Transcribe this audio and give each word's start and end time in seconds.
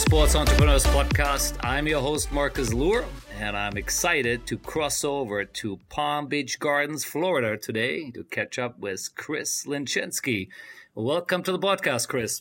Sports 0.00 0.34
Entrepreneurs 0.34 0.84
Podcast. 0.86 1.58
I'm 1.62 1.86
your 1.86 2.00
host, 2.00 2.32
Marcus 2.32 2.72
Luer, 2.72 3.04
and 3.38 3.54
I'm 3.54 3.76
excited 3.76 4.46
to 4.46 4.56
cross 4.56 5.04
over 5.04 5.44
to 5.44 5.78
Palm 5.90 6.26
Beach 6.26 6.58
Gardens, 6.58 7.04
Florida 7.04 7.58
today 7.58 8.10
to 8.12 8.24
catch 8.24 8.58
up 8.58 8.78
with 8.78 9.10
Chris 9.14 9.66
Lencheski. 9.66 10.48
Welcome 10.94 11.42
to 11.42 11.52
the 11.52 11.58
podcast, 11.58 12.08
Chris. 12.08 12.40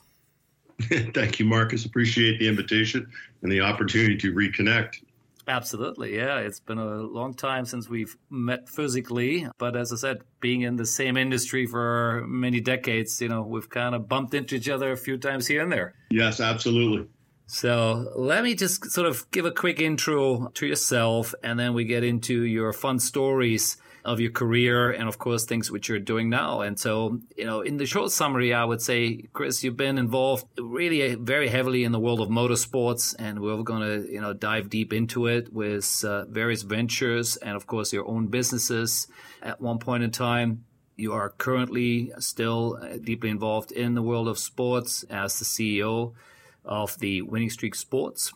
Thank 0.81 1.39
you, 1.39 1.45
Marcus. 1.45 1.83
Appreciate 1.83 2.39
the 2.39 2.47
invitation 2.47 3.11
and 3.43 3.51
the 3.51 3.59
opportunity 3.59 4.15
to 4.17 4.33
reconnect. 4.33 5.03
Absolutely. 5.45 6.15
Yeah. 6.15 6.37
It's 6.37 6.61
been 6.61 6.77
a 6.77 7.01
long 7.01 7.33
time 7.33 7.65
since 7.65 7.89
we've 7.89 8.15
met 8.29 8.69
physically. 8.69 9.47
But 9.57 9.75
as 9.75 9.91
I 9.91 9.97
said, 9.97 10.21
being 10.39 10.61
in 10.61 10.77
the 10.77 10.85
same 10.85 11.17
industry 11.17 11.65
for 11.65 12.23
many 12.25 12.61
decades, 12.61 13.19
you 13.19 13.27
know, 13.27 13.41
we've 13.41 13.69
kind 13.69 13.95
of 13.95 14.07
bumped 14.07 14.33
into 14.33 14.55
each 14.55 14.69
other 14.69 14.93
a 14.93 14.97
few 14.97 15.17
times 15.17 15.45
here 15.45 15.61
and 15.61 15.71
there. 15.71 15.93
Yes, 16.09 16.39
absolutely. 16.39 17.07
So 17.51 18.11
let 18.15 18.43
me 18.43 18.53
just 18.53 18.91
sort 18.91 19.07
of 19.07 19.29
give 19.31 19.43
a 19.43 19.51
quick 19.51 19.79
intro 19.79 20.49
to 20.53 20.67
yourself 20.67 21.33
and 21.41 21.59
then 21.59 21.73
we 21.73 21.83
get 21.83 22.03
into 22.03 22.43
your 22.43 22.71
fun 22.73 22.99
stories 22.99 23.77
of 24.05 24.19
your 24.19 24.29
career 24.29 24.91
and 24.91 25.09
of 25.09 25.17
course 25.17 25.45
things 25.45 25.71
which 25.71 25.89
you're 25.89 25.97
doing 25.97 26.29
now. 26.29 26.61
And 26.61 26.79
so, 26.79 27.19
you 27.35 27.47
know, 27.47 27.61
in 27.61 27.77
the 27.77 27.87
short 27.87 28.11
summary, 28.11 28.53
I 28.53 28.65
would 28.65 28.83
say, 28.83 29.23
Chris, 29.33 29.63
you've 29.63 29.75
been 29.75 29.97
involved 29.97 30.45
really 30.59 31.15
very 31.15 31.47
heavily 31.47 31.83
in 31.83 31.91
the 31.91 31.99
world 31.99 32.21
of 32.21 32.29
motorsports 32.29 33.15
and 33.17 33.39
we're 33.39 33.63
going 33.63 33.81
to, 33.81 34.13
you 34.13 34.21
know, 34.21 34.33
dive 34.33 34.69
deep 34.69 34.93
into 34.93 35.25
it 35.25 35.51
with 35.51 36.05
uh, 36.05 36.25
various 36.25 36.61
ventures 36.61 37.35
and 37.37 37.55
of 37.55 37.65
course 37.65 37.91
your 37.91 38.07
own 38.07 38.27
businesses 38.27 39.07
at 39.41 39.59
one 39.59 39.79
point 39.79 40.03
in 40.03 40.11
time. 40.11 40.65
You 40.97 41.13
are 41.13 41.31
currently 41.31 42.11
still 42.19 42.77
uh, 42.79 42.97
deeply 42.97 43.31
involved 43.31 43.71
in 43.71 43.95
the 43.95 44.03
world 44.03 44.27
of 44.27 44.37
sports 44.37 45.01
as 45.09 45.39
the 45.39 45.45
CEO 45.45 46.13
of 46.69 46.97
the 46.99 47.21
Winning 47.23 47.49
Streak 47.49 47.75
Sports 47.75 48.31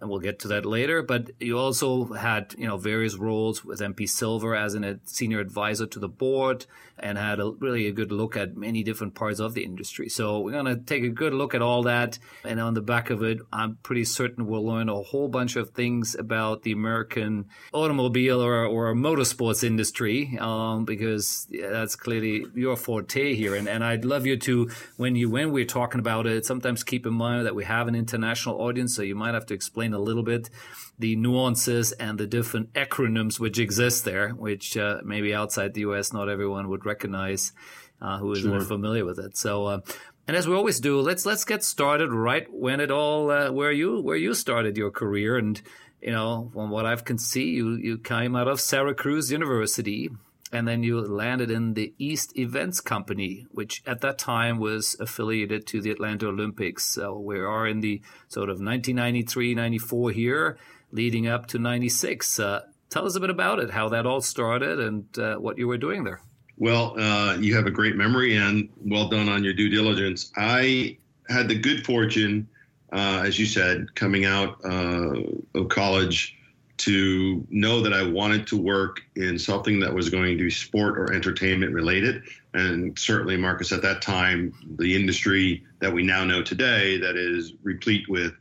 and 0.00 0.10
we'll 0.10 0.20
get 0.20 0.38
to 0.40 0.48
that 0.48 0.66
later. 0.66 1.02
But 1.02 1.30
you 1.40 1.58
also 1.58 2.04
had 2.12 2.54
you 2.58 2.66
know 2.66 2.76
various 2.76 3.16
roles 3.16 3.64
with 3.64 3.80
MP 3.80 4.08
Silva 4.08 4.58
as 4.58 4.74
a 4.74 4.98
senior 5.04 5.40
advisor 5.40 5.86
to 5.86 5.98
the 5.98 6.08
board, 6.08 6.66
and 6.98 7.18
had 7.18 7.40
a, 7.40 7.50
really 7.50 7.86
a 7.86 7.92
good 7.92 8.12
look 8.12 8.36
at 8.36 8.56
many 8.56 8.82
different 8.82 9.14
parts 9.14 9.40
of 9.40 9.54
the 9.54 9.64
industry. 9.64 10.08
So 10.08 10.40
we're 10.40 10.52
going 10.52 10.66
to 10.66 10.76
take 10.76 11.04
a 11.04 11.08
good 11.08 11.34
look 11.34 11.54
at 11.54 11.62
all 11.62 11.82
that, 11.84 12.18
and 12.44 12.60
on 12.60 12.74
the 12.74 12.80
back 12.80 13.10
of 13.10 13.22
it, 13.22 13.38
I'm 13.52 13.76
pretty 13.82 14.04
certain 14.04 14.46
we'll 14.46 14.64
learn 14.64 14.88
a 14.88 15.02
whole 15.02 15.28
bunch 15.28 15.56
of 15.56 15.70
things 15.70 16.14
about 16.14 16.62
the 16.62 16.72
American 16.72 17.46
automobile 17.72 18.42
or, 18.42 18.64
or 18.64 18.94
motorsports 18.94 19.64
industry, 19.64 20.38
um, 20.40 20.84
because 20.84 21.48
that's 21.50 21.96
clearly 21.96 22.46
your 22.54 22.76
forte 22.76 23.34
here. 23.34 23.54
And, 23.54 23.68
and 23.68 23.84
I'd 23.84 24.04
love 24.04 24.26
you 24.26 24.36
to 24.38 24.70
when 24.96 25.16
you 25.16 25.30
when 25.30 25.52
we're 25.52 25.64
talking 25.64 26.00
about 26.00 26.26
it, 26.26 26.46
sometimes 26.46 26.84
keep 26.84 27.06
in 27.06 27.14
mind 27.14 27.46
that 27.46 27.54
we 27.54 27.64
have 27.64 27.88
an 27.88 27.94
international 27.94 28.60
audience, 28.60 28.94
so 28.94 29.02
you 29.02 29.14
might 29.14 29.34
have 29.34 29.46
to 29.46 29.54
explain 29.54 29.92
a 29.94 29.98
little 29.98 30.22
bit 30.22 30.50
the 30.98 31.16
nuances 31.16 31.92
and 31.92 32.18
the 32.18 32.26
different 32.26 32.72
acronyms 32.74 33.40
which 33.40 33.58
exist 33.58 34.04
there, 34.04 34.30
which 34.30 34.76
uh, 34.76 35.00
maybe 35.04 35.34
outside 35.34 35.74
the 35.74 35.80
US 35.82 36.12
not 36.12 36.28
everyone 36.28 36.68
would 36.68 36.86
recognize 36.86 37.52
uh, 38.00 38.18
who 38.18 38.32
is 38.32 38.40
sure. 38.40 38.60
familiar 38.60 39.04
with 39.04 39.18
it. 39.18 39.36
So, 39.36 39.66
uh, 39.66 39.80
and 40.26 40.36
as 40.36 40.48
we 40.48 40.54
always 40.54 40.80
do, 40.80 41.00
let's 41.00 41.26
let's 41.26 41.44
get 41.44 41.64
started 41.64 42.12
right 42.12 42.46
when 42.52 42.80
it 42.80 42.90
all 42.90 43.30
uh, 43.30 43.50
where 43.52 43.72
you 43.72 44.00
where 44.00 44.16
you 44.16 44.34
started 44.34 44.76
your 44.76 44.90
career 44.90 45.36
and. 45.36 45.60
You 46.02 46.10
know, 46.10 46.50
from 46.52 46.68
what 46.68 46.84
I 46.84 46.94
can 46.96 47.16
see, 47.16 47.52
you, 47.52 47.76
you 47.76 47.96
came 47.96 48.36
out 48.36 48.46
of 48.46 48.60
Syracuse 48.60 49.32
University, 49.32 50.10
and 50.54 50.68
then 50.68 50.82
you 50.82 51.00
landed 51.00 51.50
in 51.50 51.74
the 51.74 51.92
Easton 51.98 52.40
Events 52.40 52.80
Company, 52.80 53.46
which 53.50 53.82
at 53.86 54.02
that 54.02 54.18
time 54.18 54.58
was 54.58 54.96
affiliated 55.00 55.66
to 55.68 55.80
the 55.80 55.90
Atlanta 55.90 56.28
Olympics. 56.28 56.84
So 56.84 57.18
we 57.18 57.38
are 57.38 57.66
in 57.66 57.80
the 57.80 58.02
sort 58.28 58.50
of 58.50 58.60
1993, 58.60 59.54
94 59.54 60.10
here, 60.10 60.58
leading 60.94 61.26
up 61.26 61.46
to 61.48 61.58
96. 61.58 62.38
Uh, 62.38 62.62
tell 62.88 63.04
us 63.04 63.16
a 63.16 63.20
bit 63.20 63.30
about 63.30 63.58
it, 63.58 63.70
how 63.70 63.88
that 63.90 64.06
all 64.06 64.20
started, 64.20 64.80
and 64.80 65.18
uh, 65.18 65.36
what 65.36 65.58
you 65.58 65.66
were 65.66 65.76
doing 65.76 66.04
there. 66.04 66.20
Well, 66.56 66.98
uh, 66.98 67.36
you 67.36 67.54
have 67.56 67.66
a 67.66 67.70
great 67.70 67.96
memory, 67.96 68.36
and 68.36 68.68
well 68.80 69.08
done 69.08 69.28
on 69.28 69.42
your 69.42 69.52
due 69.52 69.68
diligence. 69.68 70.32
I 70.36 70.96
had 71.28 71.48
the 71.48 71.58
good 71.58 71.84
fortune, 71.84 72.48
uh, 72.92 73.22
as 73.24 73.38
you 73.38 73.46
said, 73.46 73.94
coming 73.96 74.24
out 74.24 74.64
uh, 74.64 75.20
of 75.54 75.68
college 75.68 76.38
to 76.76 77.44
know 77.50 77.80
that 77.80 77.92
I 77.92 78.06
wanted 78.06 78.46
to 78.48 78.56
work 78.56 79.00
in 79.16 79.38
something 79.38 79.80
that 79.80 79.92
was 79.92 80.10
going 80.10 80.38
to 80.38 80.44
be 80.44 80.50
sport 80.50 80.98
or 80.98 81.12
entertainment 81.12 81.72
related. 81.72 82.22
And 82.52 82.96
certainly, 82.98 83.36
Marcus, 83.36 83.72
at 83.72 83.82
that 83.82 84.02
time, 84.02 84.52
the 84.78 84.94
industry 84.94 85.64
that 85.80 85.92
we 85.92 86.02
now 86.02 86.24
know 86.24 86.42
today 86.42 86.98
that 86.98 87.16
is 87.16 87.54
replete 87.62 88.08
with 88.08 88.32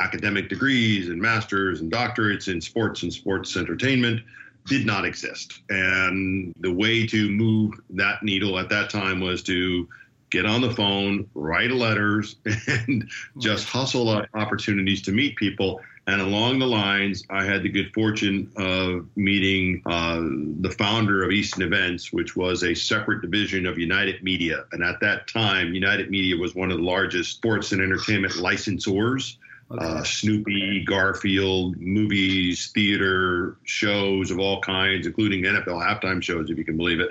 academic 0.00 0.48
degrees 0.48 1.08
and 1.08 1.20
masters 1.20 1.80
and 1.80 1.92
doctorates 1.92 2.48
in 2.48 2.60
sports 2.60 3.02
and 3.02 3.12
sports 3.12 3.56
entertainment 3.56 4.20
did 4.66 4.86
not 4.86 5.04
exist. 5.04 5.60
And 5.68 6.54
the 6.60 6.72
way 6.72 7.06
to 7.06 7.28
move 7.30 7.80
that 7.90 8.22
needle 8.22 8.58
at 8.58 8.68
that 8.70 8.90
time 8.90 9.20
was 9.20 9.42
to 9.44 9.88
get 10.30 10.46
on 10.46 10.60
the 10.60 10.70
phone, 10.70 11.28
write 11.34 11.72
letters, 11.72 12.36
and 12.66 13.08
just 13.38 13.66
hustle 13.66 14.08
up 14.08 14.26
opportunities 14.34 15.02
to 15.02 15.12
meet 15.12 15.36
people. 15.36 15.80
And 16.06 16.20
along 16.20 16.58
the 16.58 16.66
lines, 16.66 17.24
I 17.30 17.44
had 17.44 17.62
the 17.62 17.68
good 17.68 17.92
fortune 17.92 18.50
of 18.56 19.06
meeting 19.16 19.82
uh, 19.86 20.20
the 20.60 20.74
founder 20.76 21.22
of 21.22 21.30
Easton 21.30 21.62
Events, 21.62 22.12
which 22.12 22.36
was 22.36 22.64
a 22.64 22.74
separate 22.74 23.22
division 23.22 23.66
of 23.66 23.78
United 23.78 24.22
Media. 24.22 24.64
And 24.72 24.82
at 24.82 24.98
that 25.00 25.28
time, 25.28 25.74
United 25.74 26.10
Media 26.10 26.36
was 26.36 26.54
one 26.54 26.70
of 26.70 26.78
the 26.78 26.84
largest 26.84 27.32
sports 27.32 27.72
and 27.72 27.80
entertainment 27.80 28.34
licensors. 28.34 29.36
Okay. 29.70 29.84
Uh, 29.84 30.02
Snoopy, 30.02 30.84
Garfield, 30.84 31.80
movies, 31.80 32.70
theater, 32.74 33.56
shows 33.64 34.30
of 34.30 34.38
all 34.38 34.60
kinds, 34.60 35.06
including 35.06 35.44
NFL 35.44 35.80
halftime 35.80 36.22
shows, 36.22 36.50
if 36.50 36.58
you 36.58 36.64
can 36.64 36.76
believe 36.76 37.00
it. 37.00 37.10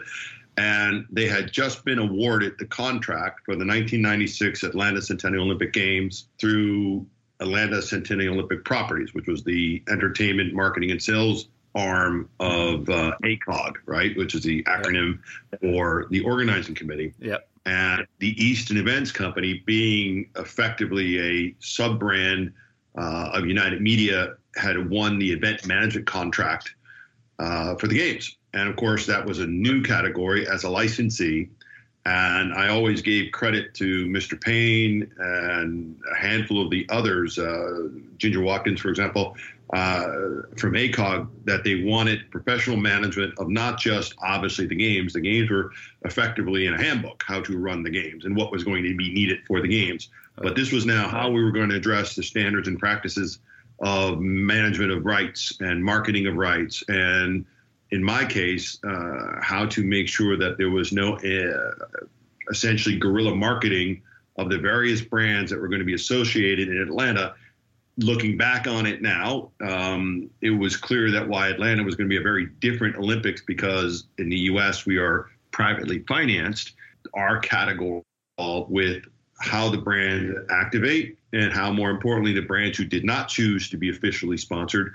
And 0.58 1.06
they 1.09 1.25
had 1.25 1.53
just 1.53 1.86
been 1.86 2.00
awarded 2.00 2.56
the 2.59 2.66
contract 2.66 3.46
for 3.46 3.53
the 3.53 3.66
1996 3.66 4.64
Atlanta 4.64 5.02
Centennial 5.02 5.46
Olympic 5.46 5.72
Games 5.72 6.28
through 6.38 7.06
Atlanta 7.40 7.81
Centennial 7.81 8.34
Olympic 8.34 8.66
Properties, 8.66 9.14
which 9.14 9.28
was 9.28 9.44
the 9.44 9.81
entertainment 9.90 10.53
marketing 10.53 10.92
and 10.92 11.02
sales 11.02 11.48
arm 11.75 12.30
of 12.40 12.90
uh, 12.90 13.14
ACOG, 13.24 13.75
right, 13.86 14.18
which 14.18 14.36
is 14.36 14.44
the 14.44 14.64
acronym 14.64 15.19
for 15.62 16.08
the 16.09 16.22
organizing 16.22 16.75
committee. 16.75 17.14
Yep. 17.19 17.49
And 17.66 18.06
the 18.20 18.30
Easton 18.44 18.78
Events 18.78 19.12
Company, 19.12 19.64
being 19.66 20.30
effectively 20.38 21.20
a 21.20 21.56
sub 21.59 22.00
brand 22.00 22.53
uh, 22.97 23.31
of 23.34 23.46
United 23.46 23.81
Media, 23.81 24.36
had 24.56 24.90
won 24.90 25.20
the 25.20 25.31
event 25.31 25.66
management 25.66 26.08
contract 26.08 26.74
uh, 27.38 27.75
for 27.75 27.88
the 27.88 27.98
games. 27.98 28.38
And 28.53 28.68
of 28.68 28.75
course, 28.75 29.06
that 29.06 29.25
was 29.25 29.40
a 29.40 29.48
new 29.48 29.81
category 29.81 30.48
as 30.48 30.64
a 30.64 30.69
licensee. 30.69 31.50
And 32.06 32.53
I 32.53 32.69
always 32.69 33.02
gave 33.02 33.31
credit 33.31 33.74
to 33.75 34.06
Mr. 34.08 34.40
Payne 34.40 35.12
and 35.19 35.96
a 36.12 36.16
handful 36.16 36.64
of 36.64 36.72
the 36.72 36.88
others, 36.90 37.38
uh, 37.38 37.90
Ginger 38.18 38.42
Watkins, 38.42 38.80
for 38.81 38.90
example, 38.90 39.36
uh, 39.74 40.03
from 40.57 40.74
ACOG, 40.74 41.30
that 41.46 41.63
they 41.63 41.84
wanted 41.84 42.31
professional 42.31 42.78
management 42.78 43.38
of 43.38 43.50
not 43.50 43.80
just 43.80 44.16
obviously 44.19 44.66
the 44.66 44.75
games. 44.75 45.13
The 45.13 45.22
games 45.22 45.50
were 45.50 45.72
effectively 46.03 46.66
in 46.66 46.74
a 46.74 46.81
handbook, 46.81 47.24
how 47.25 47.41
to 47.41 47.57
run 47.57 47.84
the 47.84 47.90
games 47.90 48.25
and 48.25 48.35
what 48.35 48.52
was 48.52 48.63
going 48.63 48.84
to 48.84 48.96
be 48.96 49.13
needed 49.13 49.40
for 49.47 49.62
the 49.62 49.68
games. 49.68 50.09
But 50.38 50.56
this 50.56 50.72
was 50.72 50.85
now 50.85 51.07
how 51.07 51.30
we 51.30 51.44
were 51.44 51.52
going 51.52 51.69
to 51.69 51.75
address 51.75 52.16
the 52.16 52.24
standards 52.24 52.68
and 52.68 52.80
practices 52.80 53.40
of 53.80 54.19
management 54.19 54.91
of 54.91 55.06
rights 55.06 55.57
and 55.59 55.84
marketing 55.84 56.28
of 56.28 56.36
rights 56.36 56.84
and 56.88 57.46
in 57.91 58.03
my 58.03 58.25
case, 58.25 58.78
uh, 58.84 59.40
how 59.41 59.66
to 59.66 59.84
make 59.84 60.07
sure 60.07 60.38
that 60.38 60.57
there 60.57 60.69
was 60.69 60.91
no 60.91 61.16
uh, 61.18 62.01
essentially 62.51 62.97
guerrilla 62.97 63.36
marketing 63.36 64.01
of 64.38 64.50
the 64.50 64.57
various 64.57 65.01
brands 65.01 65.51
that 65.51 65.60
were 65.60 65.68
going 65.68 65.80
to 65.80 65.86
be 65.86 65.95
associated 65.95 66.69
in 66.69 66.81
Atlanta. 66.81 67.33
Looking 68.00 68.38
back 68.38 68.68
on 68.68 68.86
it 68.86 69.01
now, 69.01 69.51
um, 69.62 70.30
it 70.42 70.51
was 70.51 70.78
clear 70.78 71.12
that 71.12 71.28
why 71.28 71.50
Atlanta 71.50 71.84
was 71.84 71.96
going 71.96 72.07
to 72.07 72.13
be 72.13 72.19
a 72.19 72.24
very 72.24 72.48
different 72.60 72.96
Olympics 72.96 73.42
because 73.42 74.06
in 74.18 74.30
the 74.30 74.38
U.S. 74.51 74.86
we 74.86 74.98
are 74.98 75.30
privately 75.51 76.00
financed. 76.07 76.74
Our 77.13 77.40
category 77.40 78.04
with 78.38 79.04
how 79.42 79.69
the 79.69 79.78
brand 79.78 80.36
activate 80.50 81.18
and 81.34 81.51
how, 81.51 81.72
more 81.72 81.90
importantly, 81.90 82.34
the 82.34 82.42
brands 82.42 82.78
who 82.78 82.86
did 82.86 83.04
not 83.04 83.28
choose 83.28 83.69
to 83.69 83.78
be 83.78 83.90
officially 83.90 84.38
sponsored 84.38 84.94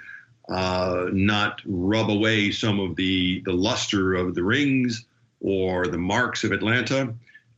uh, 0.49 1.06
not 1.12 1.62
rub 1.65 2.11
away 2.11 2.51
some 2.51 2.79
of 2.79 2.97
the, 2.97 3.41
the 3.45 3.53
luster 3.53 4.15
of 4.15 4.35
the 4.35 4.43
rings 4.43 5.06
or 5.41 5.87
the 5.87 5.99
marks 5.99 6.45
of 6.45 6.53
Atlanta. 6.53 7.15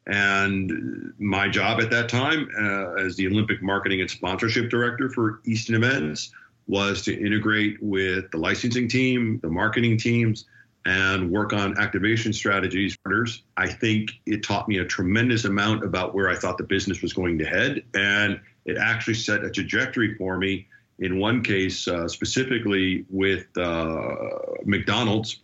And 0.07 1.13
my 1.19 1.49
job 1.49 1.81
at 1.81 1.91
that 1.91 2.09
time, 2.09 2.49
uh, 2.59 2.95
as 3.05 3.17
the 3.17 3.27
Olympic 3.27 3.63
marketing 3.63 4.01
and 4.01 4.11
sponsorship 4.11 4.71
director 4.71 5.09
for 5.11 5.41
Easton 5.45 5.75
Events, 5.75 6.33
was 6.69 7.03
to 7.03 7.15
integrate 7.19 7.83
with 7.83 8.31
the 8.31 8.39
licensing 8.39 8.89
team, 8.89 9.39
the 9.43 9.51
marketing 9.51 9.99
teams, 9.99 10.47
and 10.85 11.31
work 11.31 11.53
on 11.53 11.77
activation 11.79 12.33
strategies. 12.33 12.97
I 13.57 13.69
think 13.69 14.13
it 14.25 14.45
taught 14.45 14.69
me 14.69 14.79
a 14.79 14.85
tremendous 14.85 15.45
amount 15.45 15.85
about 15.85 16.15
where 16.15 16.29
I 16.29 16.37
thought 16.37 16.59
the 16.59 16.65
business 16.65 17.03
was 17.03 17.13
going 17.13 17.39
to 17.39 17.45
head. 17.45 17.83
And 17.95 18.41
it 18.65 18.77
actually 18.79 19.15
set 19.15 19.45
a 19.45 19.51
trajectory 19.51 20.15
for 20.15 20.39
me 20.39 20.69
in 20.99 21.19
one 21.19 21.43
case, 21.43 21.87
uh, 21.89 22.09
specifically 22.09 23.05
with 23.11 23.47
uh, 23.59 24.07
McDonald's, 24.65 25.41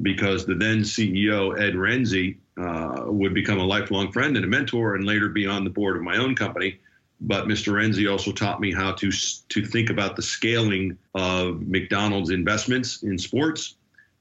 because 0.00 0.46
the 0.46 0.54
then 0.54 0.80
CEO, 0.80 1.58
Ed 1.58 1.74
Rensi, 1.74 2.38
uh, 2.58 3.04
would 3.06 3.34
become 3.34 3.58
a 3.58 3.64
lifelong 3.64 4.10
friend 4.12 4.36
and 4.36 4.44
a 4.44 4.48
mentor 4.48 4.94
and 4.94 5.04
later 5.04 5.28
be 5.28 5.46
on 5.46 5.64
the 5.64 5.70
board 5.70 5.96
of 5.96 6.02
my 6.02 6.16
own 6.16 6.34
company. 6.34 6.80
But 7.20 7.46
Mr. 7.46 7.72
Rensi 7.72 8.10
also 8.10 8.32
taught 8.32 8.60
me 8.60 8.72
how 8.72 8.92
to, 8.92 9.10
to 9.10 9.64
think 9.64 9.90
about 9.90 10.16
the 10.16 10.22
scaling 10.22 10.96
of 11.14 11.66
McDonald's 11.66 12.30
investments 12.30 13.02
in 13.02 13.18
sports 13.18 13.74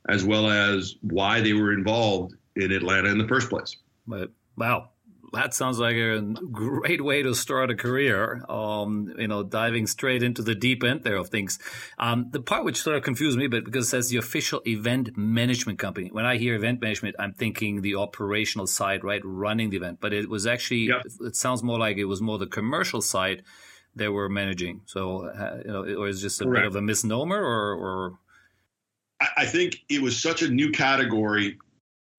as 0.09 0.23
well 0.23 0.49
as 0.49 0.95
why 1.01 1.41
they 1.41 1.53
were 1.53 1.73
involved 1.73 2.35
in 2.55 2.71
Atlanta 2.71 3.09
in 3.09 3.17
the 3.17 3.27
first 3.27 3.49
place. 3.49 3.75
But, 4.07 4.31
wow. 4.57 4.89
That 5.33 5.53
sounds 5.53 5.77
like 5.77 5.95
a 5.95 6.21
great 6.51 7.03
way 7.03 7.21
to 7.21 7.33
start 7.33 7.69
a 7.69 7.75
career. 7.75 8.45
Um, 8.49 9.13
you 9.17 9.27
know, 9.27 9.43
diving 9.43 9.87
straight 9.87 10.23
into 10.23 10.41
the 10.41 10.55
deep 10.55 10.83
end 10.83 11.03
there 11.03 11.17
of 11.17 11.29
things. 11.29 11.59
Um, 11.99 12.27
the 12.31 12.41
part 12.41 12.63
which 12.63 12.81
sort 12.81 12.95
of 12.95 13.03
confused 13.03 13.37
me, 13.37 13.47
but 13.47 13.65
because 13.65 13.87
it 13.87 13.89
says 13.89 14.09
the 14.09 14.17
official 14.17 14.61
event 14.65 15.17
management 15.17 15.79
company. 15.79 16.09
When 16.11 16.25
I 16.25 16.37
hear 16.37 16.55
event 16.55 16.81
management, 16.81 17.15
I'm 17.19 17.33
thinking 17.33 17.81
the 17.81 17.95
operational 17.95 18.67
side, 18.67 19.03
right, 19.03 19.21
running 19.23 19.69
the 19.69 19.77
event. 19.77 19.99
But 19.99 20.13
it 20.13 20.29
was 20.29 20.47
actually, 20.47 20.87
yep. 20.87 21.01
it 21.21 21.35
sounds 21.35 21.61
more 21.61 21.77
like 21.77 21.97
it 21.97 22.05
was 22.05 22.21
more 22.21 22.37
the 22.37 22.47
commercial 22.47 23.01
side 23.01 23.43
they 23.95 24.07
were 24.07 24.29
managing. 24.29 24.81
So, 24.85 25.27
uh, 25.27 25.61
you 25.65 25.71
know, 25.71 26.01
or 26.01 26.07
is 26.07 26.21
just 26.21 26.39
a 26.39 26.45
Correct. 26.45 26.63
bit 26.63 26.67
of 26.67 26.75
a 26.75 26.81
misnomer, 26.81 27.41
or, 27.41 27.73
or 27.75 28.19
I 29.35 29.45
think 29.45 29.83
it 29.89 30.01
was 30.01 30.19
such 30.19 30.41
a 30.43 30.49
new 30.49 30.71
category 30.71 31.57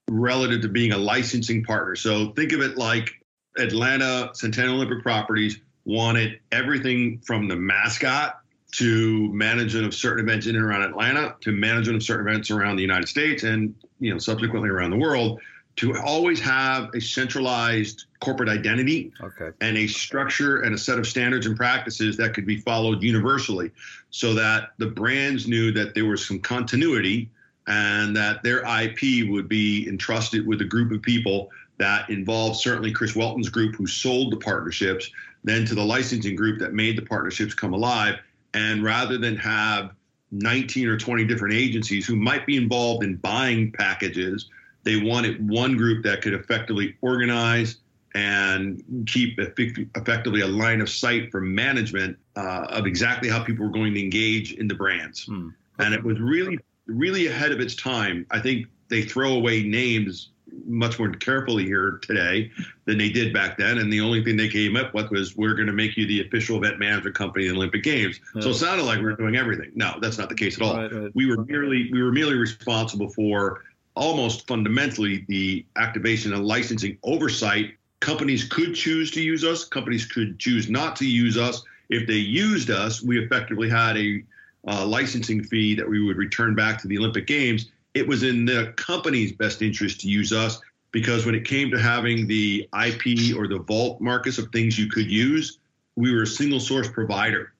relative 0.08 0.62
to 0.62 0.69
being 0.69 0.93
a 0.93 0.99
licensing 0.99 1.64
partner. 1.64 1.96
So 1.96 2.32
think 2.32 2.52
of 2.52 2.60
it 2.60 2.76
like 2.76 3.10
Atlanta 3.58 4.31
Centennial 4.34 4.76
Olympic 4.76 5.02
Properties 5.02 5.60
wanted 5.84 6.40
everything 6.52 7.19
from 7.20 7.49
the 7.49 7.56
mascot 7.56 8.40
to 8.70 9.32
management 9.32 9.87
of 9.87 9.94
certain 9.94 10.28
events 10.28 10.46
in 10.46 10.55
and 10.55 10.64
around 10.64 10.82
Atlanta 10.82 11.34
to 11.40 11.52
management 11.52 11.96
of 11.96 12.02
certain 12.02 12.28
events 12.28 12.50
around 12.50 12.76
the 12.76 12.82
United 12.82 13.08
States 13.08 13.43
and 13.43 13.75
you 13.99 14.12
know 14.12 14.19
subsequently 14.19 14.69
around 14.69 14.90
the 14.90 14.96
world 14.96 15.40
to 15.76 15.96
always 15.96 16.40
have 16.40 16.90
a 16.94 17.00
centralized 17.00 18.06
corporate 18.20 18.49
identity 18.49 19.12
okay. 19.22 19.50
and 19.60 19.78
a 19.78 19.87
structure 19.87 20.62
and 20.62 20.75
a 20.75 20.78
set 20.78 20.99
of 20.99 21.06
standards 21.06 21.46
and 21.46 21.56
practices 21.56 22.16
that 22.16 22.34
could 22.34 22.44
be 22.44 22.58
followed 22.58 23.02
universally 23.02 23.70
so 24.10 24.34
that 24.34 24.70
the 24.78 24.87
brands 24.87 25.46
knew 25.46 25.70
that 25.72 25.94
there 25.94 26.05
was 26.05 26.26
some 26.26 26.40
continuity 26.40 27.31
and 27.69 28.17
that 28.17 28.43
their 28.43 28.65
IP 28.65 29.29
would 29.29 29.49
be 29.49 29.87
entrusted 29.88 30.47
with 30.47 30.61
a 30.61 30.65
group 30.65 30.91
of 30.91 31.00
people 31.03 31.50
that 31.76 32.11
involved 32.11 32.59
certainly 32.59 32.91
Chris 32.91 33.15
Welton's 33.15 33.49
group 33.49 33.76
who 33.76 33.87
sold 33.87 34.32
the 34.32 34.37
partnerships, 34.37 35.11
then 35.44 35.65
to 35.67 35.76
the 35.76 35.85
licensing 35.85 36.35
group 36.35 36.59
that 36.59 36.73
made 36.73 36.99
the 36.99 37.03
partnerships 37.03 37.55
come 37.55 37.73
alive. 37.73 38.17
And 38.55 38.82
rather 38.82 39.17
than 39.17 39.37
have 39.37 39.93
19 40.32 40.88
or 40.88 40.97
20 40.97 41.25
different 41.26 41.55
agencies 41.55 42.06
who 42.06 42.17
might 42.17 42.47
be 42.47 42.56
involved 42.56 43.05
in 43.05 43.17
buying 43.17 43.70
packages 43.70 44.49
they 44.88 44.97
wanted 44.97 45.47
one 45.47 45.76
group 45.76 46.03
that 46.05 46.23
could 46.23 46.32
effectively 46.32 46.97
organize 47.03 47.76
and 48.15 48.82
keep 49.06 49.38
effectively 49.38 50.41
a 50.41 50.47
line 50.47 50.81
of 50.81 50.88
sight 50.88 51.31
for 51.31 51.43
management 51.43 52.17
uh, 52.37 52.67
of 52.70 52.87
exactly 52.87 53.29
how 53.29 53.43
people 53.44 53.67
were 53.67 53.73
going 53.73 53.93
to 53.93 54.00
engage 54.00 54.53
in 54.55 54.67
the 54.67 54.75
brands. 54.75 55.26
Hmm. 55.26 55.50
And 55.79 55.93
it 55.93 56.03
was 56.03 56.19
really, 56.19 56.59
really 56.88 57.29
ahead 57.29 57.52
of 57.52 57.61
its 57.61 57.75
time. 57.75 58.26
I 58.31 58.40
think 58.40 58.67
they 58.88 59.02
throw 59.02 59.35
away 59.35 59.62
names 59.62 60.31
much 60.67 60.99
more 60.99 61.11
carefully 61.11 61.64
here 61.64 61.99
today 62.02 62.50
than 62.87 62.99
they 62.99 63.11
did 63.11 63.32
back 63.32 63.58
then. 63.58 63.79
And 63.79 63.93
the 63.93 64.00
only 64.00 64.25
thing 64.25 64.37
they 64.37 64.49
came 64.49 64.76
up 64.76 64.94
with 64.94 65.11
was 65.11 65.37
we're 65.37 65.55
going 65.55 65.67
to 65.67 65.73
make 65.73 65.96
you 65.96 66.06
the 66.06 66.23
official 66.26 66.56
event 66.56 66.79
management 66.79 67.14
company 67.14 67.46
of 67.46 67.52
the 67.52 67.58
Olympic 67.58 67.82
Games. 67.82 68.20
So 68.40 68.50
it 68.50 68.55
sounded 68.55 68.85
like 68.85 68.99
we 68.99 69.05
were 69.05 69.17
doing 69.17 69.37
everything. 69.37 69.70
No, 69.75 69.99
that's 70.00 70.19
not 70.19 70.29
the 70.29 70.35
case 70.35 70.56
at 70.56 70.62
all. 70.62 70.76
Right, 70.76 70.93
right. 70.93 71.11
We 71.14 71.26
were 71.26 71.44
merely 71.44 71.90
we 71.93 72.02
were 72.02 72.12
merely 72.12 72.35
responsible 72.35 73.11
for 73.11 73.64
almost 73.94 74.46
fundamentally 74.46 75.25
the 75.29 75.64
activation 75.76 76.32
and 76.32 76.44
licensing 76.44 76.99
oversight. 77.02 77.75
Companies 78.00 78.44
could 78.44 78.75
choose 78.75 79.11
to 79.12 79.20
use 79.20 79.44
us, 79.44 79.64
companies 79.64 80.06
could 80.06 80.38
choose 80.38 80.70
not 80.70 80.96
to 80.96 81.06
use 81.06 81.37
us. 81.37 81.62
If 81.91 82.06
they 82.06 82.14
used 82.14 82.70
us, 82.70 83.02
we 83.02 83.19
effectively 83.19 83.69
had 83.69 83.96
a 83.96 84.23
uh, 84.69 84.85
licensing 84.85 85.43
fee 85.43 85.75
that 85.75 85.88
we 85.88 86.05
would 86.05 86.17
return 86.17 86.55
back 86.55 86.81
to 86.82 86.88
the 86.88 86.99
Olympic 86.99 87.26
Games. 87.26 87.70
It 87.94 88.06
was 88.06 88.23
in 88.23 88.44
the 88.44 88.75
company's 88.76 89.32
best 89.32 89.62
interest 89.62 90.00
to 90.03 90.09
use 90.09 90.32
us 90.32 90.61
because 90.93 91.25
when 91.25 91.35
it 91.35 91.44
came 91.44 91.70
to 91.70 91.79
having 91.79 92.26
the 92.26 92.69
IP 92.85 93.37
or 93.37 93.49
the 93.49 93.65
vault 93.67 94.00
Marcus 94.00 94.38
of 94.38 94.50
things 94.53 94.79
you 94.79 94.88
could 94.88 95.11
use, 95.11 95.59
we 95.97 96.15
were 96.15 96.23
a 96.23 96.26
single 96.26 96.61
source 96.61 96.88
provider. 96.88 97.53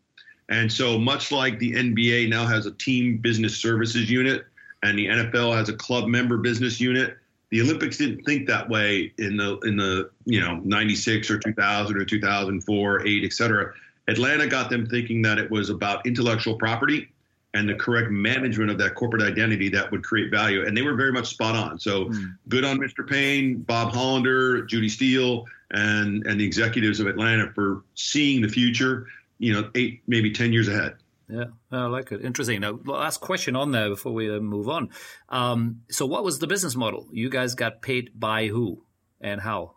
And 0.51 0.73
so, 0.73 0.99
much 0.99 1.33
like 1.33 1.59
the 1.59 1.73
NBA 1.73 2.29
now 2.29 2.47
has 2.47 2.67
a 2.67 2.73
team 2.73 3.19
business 3.19 3.57
services 3.57 4.11
unit, 4.11 4.47
and 4.83 4.99
the 4.99 5.07
NFL 5.07 5.55
has 5.55 5.69
a 5.69 5.75
club 5.75 6.09
member 6.09 6.39
business 6.39 6.81
unit. 6.81 7.19
The 7.51 7.61
Olympics 7.61 7.99
didn't 7.99 8.25
think 8.25 8.47
that 8.49 8.69
way 8.69 9.13
in 9.19 9.37
the 9.37 9.59
in 9.59 9.77
the 9.77 10.11
you 10.25 10.41
know 10.41 10.57
96 10.65 11.31
or 11.31 11.39
2000 11.39 11.97
or 11.97 12.05
2004, 12.05 13.07
8, 13.07 13.25
et 13.25 13.33
cetera. 13.33 13.75
Atlanta 14.09 14.47
got 14.47 14.71
them 14.71 14.87
thinking 14.87 15.23
that 15.23 15.39
it 15.39 15.51
was 15.51 15.71
about 15.71 16.07
intellectual 16.07 16.57
property 16.57 17.09
and 17.55 17.69
the 17.69 17.75
correct 17.75 18.11
management 18.11 18.71
of 18.71 18.79
that 18.79 18.95
corporate 18.95 19.23
identity 19.23 19.69
that 19.71 19.91
would 19.91 20.03
create 20.03 20.31
value. 20.31 20.67
And 20.67 20.77
they 20.77 20.83
were 20.83 20.95
very 20.95 21.13
much 21.13 21.27
spot 21.27 21.55
on. 21.55 21.79
So 21.79 22.07
mm. 22.07 22.37
good 22.49 22.65
on 22.65 22.79
Mr. 22.79 23.09
Payne, 23.09 23.59
Bob 23.59 23.93
Hollander, 23.93 24.63
Judy 24.63 24.89
Steele, 24.89 25.45
and 25.71 26.27
and 26.27 26.41
the 26.41 26.45
executives 26.45 27.01
of 27.01 27.07
Atlanta 27.07 27.53
for 27.55 27.83
seeing 27.95 28.43
the 28.43 28.49
future, 28.49 29.07
you 29.39 29.53
know, 29.53 29.71
eight, 29.75 30.03
maybe 30.07 30.31
10 30.31 30.53
years 30.53 30.69
ahead. 30.69 30.97
Yeah, 31.29 31.45
I 31.71 31.85
like 31.87 32.11
it. 32.11 32.25
Interesting. 32.25 32.61
Now, 32.61 32.79
last 32.87 33.21
question 33.21 33.55
on 33.55 33.71
there 33.71 33.91
before 33.91 34.15
we 34.15 34.35
uh, 34.35 34.41
move 34.41 34.69
on. 34.69 34.89
Um, 35.29 35.83
so, 35.91 36.07
what 36.07 36.25
was 36.25 36.39
the 36.39 36.47
business 36.47 36.75
model? 36.75 37.07
You 37.13 37.29
guys 37.29 37.55
got 37.55 37.83
paid 37.83 38.19
by 38.19 38.47
who 38.47 38.83
and 39.21 39.39
how? 39.39 39.75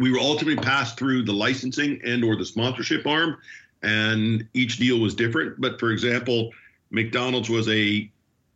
We 0.00 0.10
were 0.10 0.18
ultimately 0.18 0.56
passed 0.56 0.98
through 0.98 1.24
the 1.24 1.32
licensing 1.32 2.00
and 2.02 2.24
or 2.24 2.34
the 2.34 2.44
sponsorship 2.44 3.06
arm, 3.06 3.36
and 3.82 4.48
each 4.54 4.78
deal 4.78 4.98
was 4.98 5.14
different. 5.14 5.60
But 5.60 5.78
for 5.78 5.90
example, 5.90 6.52
McDonald's 6.90 7.50
was 7.50 7.68
a 7.68 8.10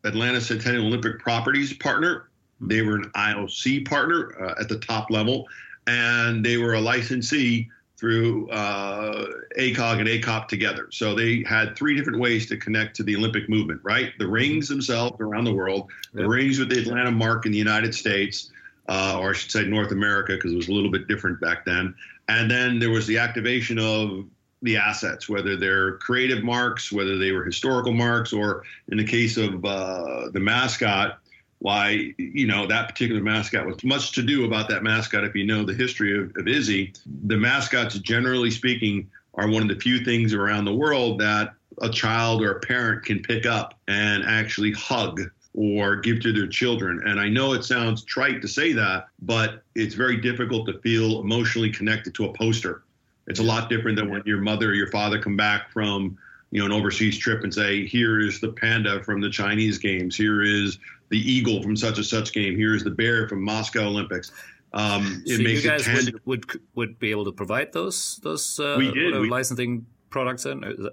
Atlanta 0.05 0.41
Centennial 0.41 0.87
Olympic 0.87 1.19
Properties 1.19 1.75
partner. 1.75 2.31
They 2.63 2.81
were 2.81 2.97
an 2.97 3.11
IOC 3.15 3.87
partner 3.87 4.35
uh, 4.43 4.55
at 4.59 4.71
the 4.71 4.79
top 4.79 5.11
level, 5.11 5.47
and 5.87 6.43
they 6.43 6.57
were 6.57 6.75
a 6.75 6.81
licensee 6.81 7.69
through 7.99 8.49
uh, 8.49 9.27
ACOG 9.59 10.01
and 10.01 10.09
ACOP 10.09 10.49
together. 10.49 10.89
So 10.93 11.15
they 11.15 11.45
had 11.47 11.77
three 11.77 11.95
different 11.95 12.21
ways 12.21 12.47
to 12.47 12.57
connect 12.57 12.97
to 12.97 13.03
the 13.03 13.17
Olympic 13.17 13.51
movement, 13.51 13.81
right? 13.83 14.13
The 14.19 14.27
rings 14.27 14.67
themselves 14.67 15.21
around 15.21 15.45
the 15.45 15.55
world, 15.55 15.91
the 16.15 16.27
rings 16.27 16.59
with 16.59 16.71
the 16.71 16.81
Atlanta 16.81 17.11
mark 17.11 17.45
in 17.45 17.53
the 17.53 17.59
United 17.59 17.95
States, 17.95 18.51
uh, 18.89 19.19
or 19.21 19.31
I 19.31 19.33
should 19.33 19.51
say 19.51 19.65
North 19.65 19.93
America, 19.93 20.35
because 20.35 20.53
it 20.53 20.57
was 20.57 20.69
a 20.69 20.73
little 20.73 20.91
bit 20.91 21.09
different 21.09 21.41
back 21.41 21.65
then. 21.65 21.95
And 22.29 22.51
then 22.51 22.79
there 22.79 22.91
was 22.91 23.07
the 23.07 23.19
activation 23.19 23.79
of 23.79 24.27
the 24.63 24.77
assets, 24.77 25.29
whether 25.29 25.57
they're 25.57 25.99
creative 25.99 26.43
marks, 26.43 26.91
whether 26.91 27.19
they 27.19 27.33
were 27.33 27.45
historical 27.45 27.93
marks, 27.93 28.33
or 28.33 28.65
in 28.89 28.97
the 28.99 29.05
case 29.05 29.37
of 29.37 29.65
uh, 29.65 30.31
the 30.31 30.41
mascot, 30.41 31.19
why 31.65 32.13
you 32.19 32.47
know 32.47 32.67
that 32.67 32.89
particular 32.89 33.23
mascot 33.23 33.67
was 33.67 33.83
much 33.85 34.13
to 34.13 34.23
do 34.23 34.45
about 34.45 34.69
that 34.69 34.83
mascot 34.83 35.25
if 35.25 35.35
you 35.35 35.47
know 35.47 35.65
the 35.65 35.73
history 35.73 36.19
of, 36.19 36.31
of 36.37 36.47
izzy 36.47 36.93
the 37.25 37.39
mascots 37.39 37.99
generally 38.01 38.51
speaking 38.51 39.09
are 39.33 39.49
one 39.49 39.63
of 39.63 39.69
the 39.69 39.81
few 39.81 40.05
things 40.05 40.35
around 40.35 40.67
the 40.67 40.75
world 40.75 41.19
that 41.19 41.55
a 41.81 41.89
child 41.89 42.43
or 42.43 42.53
a 42.53 42.61
parent 42.61 43.03
can 43.03 43.23
pick 43.23 43.47
up 43.47 43.79
and 43.89 44.25
actually 44.25 44.73
hug 44.73 45.23
or 45.55 45.97
give 45.97 46.21
to 46.21 46.33
their 46.33 46.49
children. 46.49 47.01
And 47.07 47.21
I 47.21 47.29
know 47.29 47.53
it 47.53 47.65
sounds 47.65 48.03
trite 48.05 48.43
to 48.43 48.49
say 48.49 48.73
that, 48.73 49.07
but 49.23 49.63
it's 49.75 49.95
very 49.95 50.17
difficult 50.17 50.67
to 50.67 50.79
feel 50.81 51.21
emotionally 51.21 51.71
connected 51.71 52.15
to 52.17 52.27
a 52.27 52.33
poster. 52.33 52.83
It's 53.29 53.41
a 53.41 53.45
lot 53.45 53.71
different 53.71 53.97
than 53.97 54.11
when 54.11 54.23
your 54.27 54.41
mother 54.41 54.71
or 54.71 54.75
your 54.75 54.91
father 54.91 55.19
come 55.21 55.37
back 55.37 55.71
from 55.71 56.19
you 56.55 56.61
know 56.61 56.67
an 56.67 56.73
overseas 56.73 57.19
trip 57.19 57.43
and 57.43 57.53
say 57.53 57.85
here 57.85 58.21
is 58.21 58.41
the 58.41 58.53
panda 58.53 59.03
from 59.03 59.21
the 59.21 59.29
chinese 59.29 59.77
games 59.77 60.17
here 60.17 60.43
is 60.43 60.79
the 61.09 61.19
eagle 61.19 61.61
from 61.63 61.77
such 61.77 61.97
and 61.97 62.07
such 62.07 62.33
game 62.33 62.57
here 62.57 62.75
is 62.75 62.85
the 62.85 62.91
bear 62.91 63.29
from 63.29 63.43
moscow 63.43 63.89
olympics 63.89 64.31
um, 64.73 65.23
so 65.25 65.35
you 65.35 65.63
guys 65.63 65.87
would, 65.87 66.21
would 66.25 66.61
would 66.75 66.99
be 66.99 67.11
able 67.11 67.25
to 67.25 67.33
provide 67.33 67.73
those 67.73 68.19
those 68.25 68.59
uh, 68.59 68.75
we 68.77 68.91
did. 68.91 69.19
We, 69.19 69.29
licensing 69.29 69.87
products 70.11 70.47
in 70.47 70.89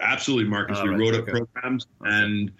absolutely 0.00 0.50
marcus 0.50 0.82
we 0.82 0.90
right. 0.90 0.98
wrote 0.98 1.14
okay. 1.14 1.32
up 1.32 1.46
programs 1.52 1.86
okay. 2.02 2.10
and 2.10 2.52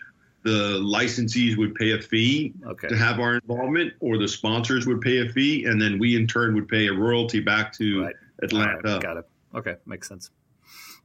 the 0.46 0.78
licensees 0.80 1.56
would 1.56 1.74
pay 1.74 1.90
a 1.90 2.00
fee 2.00 2.54
okay. 2.64 2.86
to 2.86 2.96
have 2.96 3.18
our 3.18 3.34
involvement 3.34 3.92
or 3.98 4.16
the 4.16 4.28
sponsors 4.28 4.86
would 4.86 5.00
pay 5.00 5.18
a 5.26 5.28
fee 5.28 5.64
and 5.64 5.82
then 5.82 5.98
we 5.98 6.14
in 6.14 6.24
turn 6.24 6.54
would 6.54 6.68
pay 6.68 6.86
a 6.86 6.92
royalty 6.92 7.40
back 7.40 7.72
to 7.72 8.04
right. 8.04 8.14
atlanta 8.42 9.00
got 9.02 9.16
it 9.16 9.28
okay 9.54 9.74
makes 9.86 10.08
sense 10.08 10.30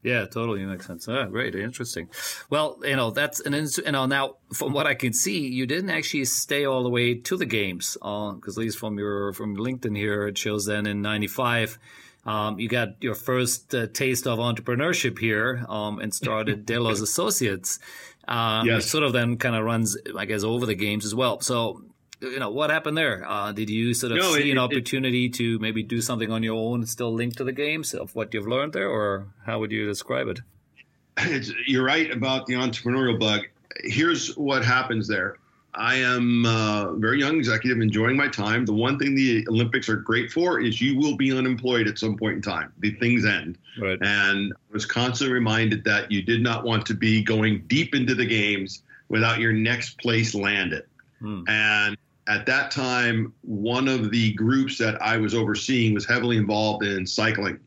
Yeah, 0.03 0.25
totally 0.25 0.65
makes 0.65 0.87
sense. 0.87 1.07
Oh, 1.07 1.27
great, 1.27 1.53
interesting. 1.53 2.09
Well, 2.49 2.79
you 2.83 2.95
know 2.95 3.11
that's 3.11 3.39
an 3.39 3.53
you 3.53 3.91
know 3.91 4.07
now 4.07 4.37
from 4.51 4.73
what 4.73 4.87
I 4.87 4.95
can 4.95 5.13
see, 5.13 5.47
you 5.47 5.67
didn't 5.67 5.91
actually 5.91 6.25
stay 6.25 6.65
all 6.65 6.81
the 6.81 6.89
way 6.89 7.13
to 7.13 7.37
the 7.37 7.45
games, 7.45 7.97
because 8.01 8.57
uh, 8.57 8.61
at 8.61 8.63
least 8.65 8.79
from 8.79 8.97
your 8.97 9.31
from 9.33 9.55
LinkedIn 9.55 9.95
here, 9.95 10.27
it 10.27 10.39
shows 10.39 10.65
then 10.65 10.87
in 10.87 11.03
'95. 11.03 11.77
Um, 12.23 12.59
you 12.59 12.69
got 12.69 13.01
your 13.01 13.15
first 13.15 13.73
uh, 13.73 13.87
taste 13.87 14.27
of 14.27 14.37
entrepreneurship 14.37 15.17
here 15.17 15.65
um, 15.67 15.99
and 15.99 16.13
started 16.13 16.65
Delos 16.71 17.01
Associates. 17.01 17.79
Um, 18.27 18.67
yes. 18.67 18.85
sort 18.85 19.03
of 19.03 19.13
then 19.13 19.37
kind 19.37 19.55
of 19.55 19.63
runs, 19.63 19.97
I 20.17 20.25
guess, 20.25 20.43
over 20.43 20.65
the 20.65 20.75
games 20.75 21.05
as 21.05 21.15
well. 21.15 21.41
So 21.41 21.83
you 22.21 22.39
know 22.39 22.51
what 22.51 22.69
happened 22.69 22.97
there? 22.97 23.27
Uh, 23.27 23.51
did 23.51 23.69
you 23.69 23.93
sort 23.93 24.11
of 24.11 24.19
no, 24.19 24.33
see 24.35 24.49
it, 24.49 24.51
an 24.51 24.57
opportunity 24.57 25.25
it, 25.25 25.33
to 25.35 25.59
maybe 25.59 25.83
do 25.83 26.01
something 26.01 26.31
on 26.31 26.43
your 26.43 26.55
own, 26.55 26.85
still 26.85 27.13
linked 27.13 27.37
to 27.37 27.43
the 27.43 27.51
games 27.51 27.93
of 27.93 28.15
what 28.15 28.33
you've 28.33 28.47
learned 28.47 28.73
there, 28.73 28.89
or 28.89 29.27
how 29.45 29.59
would 29.59 29.71
you 29.71 29.87
describe 29.87 30.27
it? 30.27 30.39
you're 31.67 31.83
right 31.83 32.11
about 32.11 32.45
the 32.45 32.53
entrepreneurial 32.53 33.19
bug. 33.19 33.41
Here's 33.83 34.35
what 34.37 34.63
happens 34.63 35.07
there. 35.07 35.37
I 35.73 35.95
am 35.95 36.45
a 36.45 36.93
very 36.97 37.19
young 37.19 37.37
executive, 37.37 37.81
enjoying 37.81 38.17
my 38.17 38.27
time. 38.27 38.65
The 38.65 38.73
one 38.73 38.99
thing 38.99 39.15
the 39.15 39.47
Olympics 39.47 39.87
are 39.87 39.95
great 39.95 40.31
for 40.31 40.59
is 40.59 40.81
you 40.81 40.97
will 40.97 41.15
be 41.15 41.35
unemployed 41.35 41.87
at 41.87 41.97
some 41.97 42.17
point 42.17 42.35
in 42.35 42.41
time. 42.41 42.73
The 42.79 42.91
things 42.95 43.25
end. 43.25 43.57
Right. 43.79 43.97
And 44.01 44.53
I 44.53 44.73
was 44.73 44.85
constantly 44.85 45.33
reminded 45.33 45.83
that 45.85 46.11
you 46.11 46.21
did 46.21 46.41
not 46.41 46.65
want 46.65 46.85
to 46.87 46.93
be 46.93 47.23
going 47.23 47.63
deep 47.67 47.95
into 47.95 48.15
the 48.15 48.25
games 48.25 48.83
without 49.07 49.39
your 49.39 49.53
next 49.53 49.97
place 49.99 50.35
landed. 50.35 50.83
Hmm. 51.19 51.43
And 51.47 51.97
at 52.27 52.45
that 52.47 52.71
time, 52.71 53.33
one 53.41 53.87
of 53.87 54.11
the 54.11 54.33
groups 54.33 54.77
that 54.77 55.01
I 55.01 55.17
was 55.17 55.33
overseeing 55.33 55.93
was 55.93 56.05
heavily 56.05 56.37
involved 56.37 56.83
in 56.83 57.05
cycling. 57.07 57.59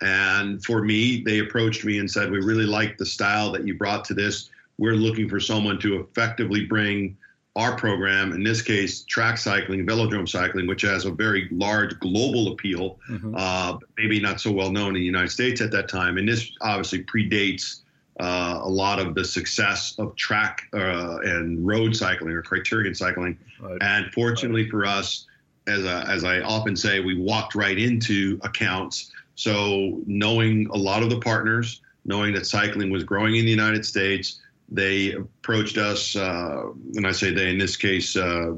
And 0.00 0.64
for 0.64 0.82
me, 0.82 1.22
they 1.22 1.38
approached 1.38 1.84
me 1.84 1.98
and 1.98 2.10
said, 2.10 2.30
We 2.30 2.38
really 2.38 2.66
like 2.66 2.98
the 2.98 3.06
style 3.06 3.52
that 3.52 3.66
you 3.66 3.74
brought 3.74 4.04
to 4.06 4.14
this. 4.14 4.50
We're 4.78 4.94
looking 4.94 5.28
for 5.28 5.40
someone 5.40 5.78
to 5.80 6.00
effectively 6.00 6.64
bring 6.64 7.16
our 7.56 7.76
program, 7.76 8.32
in 8.32 8.42
this 8.42 8.62
case, 8.62 9.04
track 9.04 9.38
cycling, 9.38 9.86
velodrome 9.86 10.28
cycling, 10.28 10.66
which 10.66 10.82
has 10.82 11.04
a 11.04 11.10
very 11.10 11.48
large 11.52 11.98
global 12.00 12.52
appeal, 12.52 12.98
mm-hmm. 13.08 13.34
uh, 13.36 13.78
maybe 13.96 14.18
not 14.20 14.40
so 14.40 14.50
well 14.50 14.72
known 14.72 14.88
in 14.88 14.94
the 14.94 15.00
United 15.00 15.30
States 15.30 15.60
at 15.60 15.70
that 15.70 15.88
time. 15.88 16.18
And 16.18 16.28
this 16.28 16.50
obviously 16.60 17.04
predates 17.04 17.82
uh, 18.18 18.58
a 18.60 18.68
lot 18.68 18.98
of 18.98 19.14
the 19.14 19.24
success 19.24 19.94
of 19.98 20.16
track 20.16 20.62
uh, 20.72 21.18
and 21.22 21.64
road 21.64 21.94
cycling 21.94 22.32
or 22.32 22.42
criterium 22.42 22.96
cycling. 22.96 23.38
Right. 23.60 23.78
And 23.80 24.12
fortunately 24.12 24.62
right. 24.62 24.70
for 24.70 24.86
us, 24.86 25.26
as, 25.66 25.84
a, 25.84 26.04
as 26.08 26.24
I 26.24 26.40
often 26.40 26.76
say, 26.76 27.00
we 27.00 27.16
walked 27.16 27.54
right 27.54 27.78
into 27.78 28.38
accounts. 28.42 29.12
So 29.36 30.02
knowing 30.06 30.66
a 30.72 30.76
lot 30.76 31.02
of 31.02 31.10
the 31.10 31.20
partners, 31.20 31.80
knowing 32.04 32.34
that 32.34 32.46
cycling 32.46 32.90
was 32.90 33.04
growing 33.04 33.36
in 33.36 33.44
the 33.44 33.50
United 33.50 33.86
States, 33.86 34.40
they 34.74 35.12
approached 35.12 35.78
us, 35.78 36.16
uh, 36.16 36.64
and 36.94 37.06
I 37.06 37.12
say 37.12 37.32
they 37.32 37.50
in 37.50 37.58
this 37.58 37.76
case, 37.76 38.16
uh, 38.16 38.54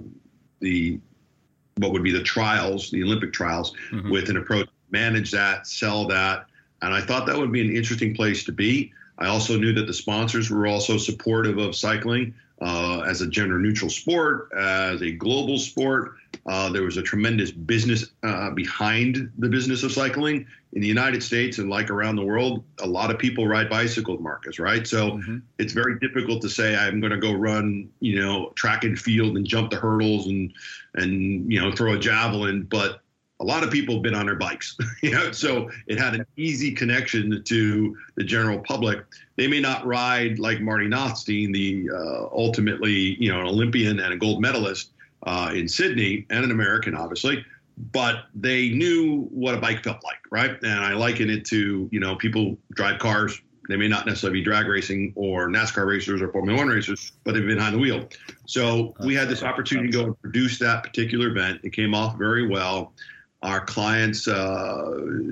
the 0.61 0.99
what 1.77 1.93
would 1.93 2.03
be 2.03 2.11
the 2.11 2.23
trials, 2.23 2.91
the 2.91 3.03
Olympic 3.03 3.35
trials, 3.35 3.75
mm-hmm. 3.91 4.11
with 4.11 4.31
an 4.31 4.39
approach 4.39 4.67
manage 4.91 5.31
that, 5.33 5.67
sell 5.67 6.07
that, 6.09 6.47
and 6.81 6.95
I 6.95 7.03
thought 7.03 7.27
that 7.27 7.37
would 7.37 7.53
be 7.53 7.61
an 7.61 7.77
interesting 7.77 8.15
place 8.15 8.45
to 8.45 8.53
be. 8.53 8.93
I 9.19 9.27
also 9.27 9.59
knew 9.59 9.75
that 9.75 9.87
the 9.87 9.93
sponsors 9.93 10.51
were 10.51 10.67
also 10.67 10.97
supportive 10.97 11.59
of 11.59 11.77
cycling 11.77 12.35
uh, 12.61 13.01
as 13.07 13.21
a 13.21 13.27
gender 13.27 13.59
neutral 13.59 13.91
sport, 13.91 14.51
as 14.57 15.03
a 15.03 15.13
global 15.13 15.59
sport. 15.59 16.13
Uh, 16.47 16.71
there 16.71 16.83
was 16.83 16.97
a 16.97 17.03
tremendous 17.03 17.51
business 17.51 18.07
uh, 18.23 18.51
behind 18.51 19.31
the 19.39 19.49
business 19.49 19.83
of 19.83 19.91
cycling 19.93 20.47
in 20.73 20.81
the 20.81 20.87
United 20.87 21.23
States 21.23 21.59
and 21.59 21.69
like 21.69 21.91
around 21.91 22.17
the 22.17 22.25
world. 22.25 22.63
A 22.81 22.87
lot 22.87 23.11
of 23.11 23.19
people 23.19 23.49
ride 23.49 23.69
bicycles, 23.69 24.21
Marcus, 24.21 24.59
right? 24.59 24.87
So 24.87 25.13
mm-hmm. 25.13 25.39
it's 25.59 25.73
very 25.73 25.99
difficult 25.99 26.43
to 26.43 26.49
say 26.49 26.77
I'm 26.77 27.01
going 27.01 27.13
to 27.13 27.19
go 27.19 27.33
run, 27.33 27.89
you 28.01 28.21
know, 28.21 28.53
track 28.55 28.85
and 28.85 28.99
field 28.99 29.37
and 29.37 29.47
jump 29.47 29.71
the 29.71 29.77
hurdles 29.77 30.27
and 30.27 30.53
and 30.95 31.51
you 31.51 31.61
know 31.61 31.73
throw 31.73 31.95
a 31.95 31.99
javelin, 31.99 32.63
but 32.63 33.01
a 33.41 33.45
lot 33.45 33.63
of 33.63 33.71
people 33.71 33.95
have 33.95 34.03
been 34.03 34.15
on 34.15 34.27
their 34.27 34.37
bikes, 34.37 34.77
you 35.03 35.11
know, 35.11 35.31
so 35.33 35.71
it 35.87 35.99
had 35.99 36.15
an 36.15 36.27
easy 36.37 36.73
connection 36.73 37.43
to 37.45 37.97
the 38.17 38.25
general 38.25 38.59
public. 38.61 39.05
They 39.37 39.47
may 39.47 39.61
not 39.61 39.85
ride 39.85 40.39
like 40.39 40.61
Marty 40.61 40.89
Nothstein, 40.89 41.53
the 41.53 41.91
uh, 41.93 42.29
ultimately, 42.33 43.17
you 43.23 43.31
know, 43.31 43.41
an 43.41 43.47
Olympian 43.47 44.01
and 44.01 44.13
a 44.13 44.17
gold 44.17 44.41
medalist 44.41 44.93
uh, 45.25 45.53
in 45.55 45.69
Sydney 45.69 46.27
and 46.31 46.45
an 46.45 46.51
American, 46.51 46.95
obviously, 46.95 47.45
but 47.93 48.25
they 48.35 48.71
knew 48.71 49.29
what 49.31 49.55
a 49.55 49.59
bike 49.59 49.85
felt 49.85 50.03
like, 50.03 50.21
right? 50.31 50.57
And 50.63 50.81
I 50.81 50.95
liken 50.95 51.29
it 51.29 51.45
to, 51.47 51.89
you 51.93 52.01
know, 52.01 52.17
people 52.17 52.57
drive 52.73 52.99
cars. 52.99 53.41
They 53.69 53.77
may 53.77 53.89
not 53.89 54.07
necessarily 54.07 54.39
be 54.39 54.45
drag 54.45 54.69
racing 54.69 55.13
or 55.17 55.49
NASCAR 55.49 55.87
racers 55.87 56.23
or 56.23 56.31
Formula 56.31 56.57
One 56.57 56.69
racers, 56.69 57.13
but 57.25 57.35
they've 57.35 57.45
been 57.45 57.57
behind 57.57 57.75
the 57.75 57.81
wheel. 57.81 58.09
So 58.47 58.95
we 59.01 59.15
had 59.15 59.29
this 59.29 59.43
opportunity 59.43 59.91
to 59.91 59.99
go 59.99 60.05
and 60.05 60.23
produce 60.23 60.59
that 60.61 60.85
particular 60.85 61.29
event. 61.29 61.61
It 61.65 61.71
came 61.71 61.93
off 61.93 62.17
very 62.17 62.47
well 62.47 62.93
our 63.47 63.61
clients, 63.61 64.27
uh, 64.27 64.91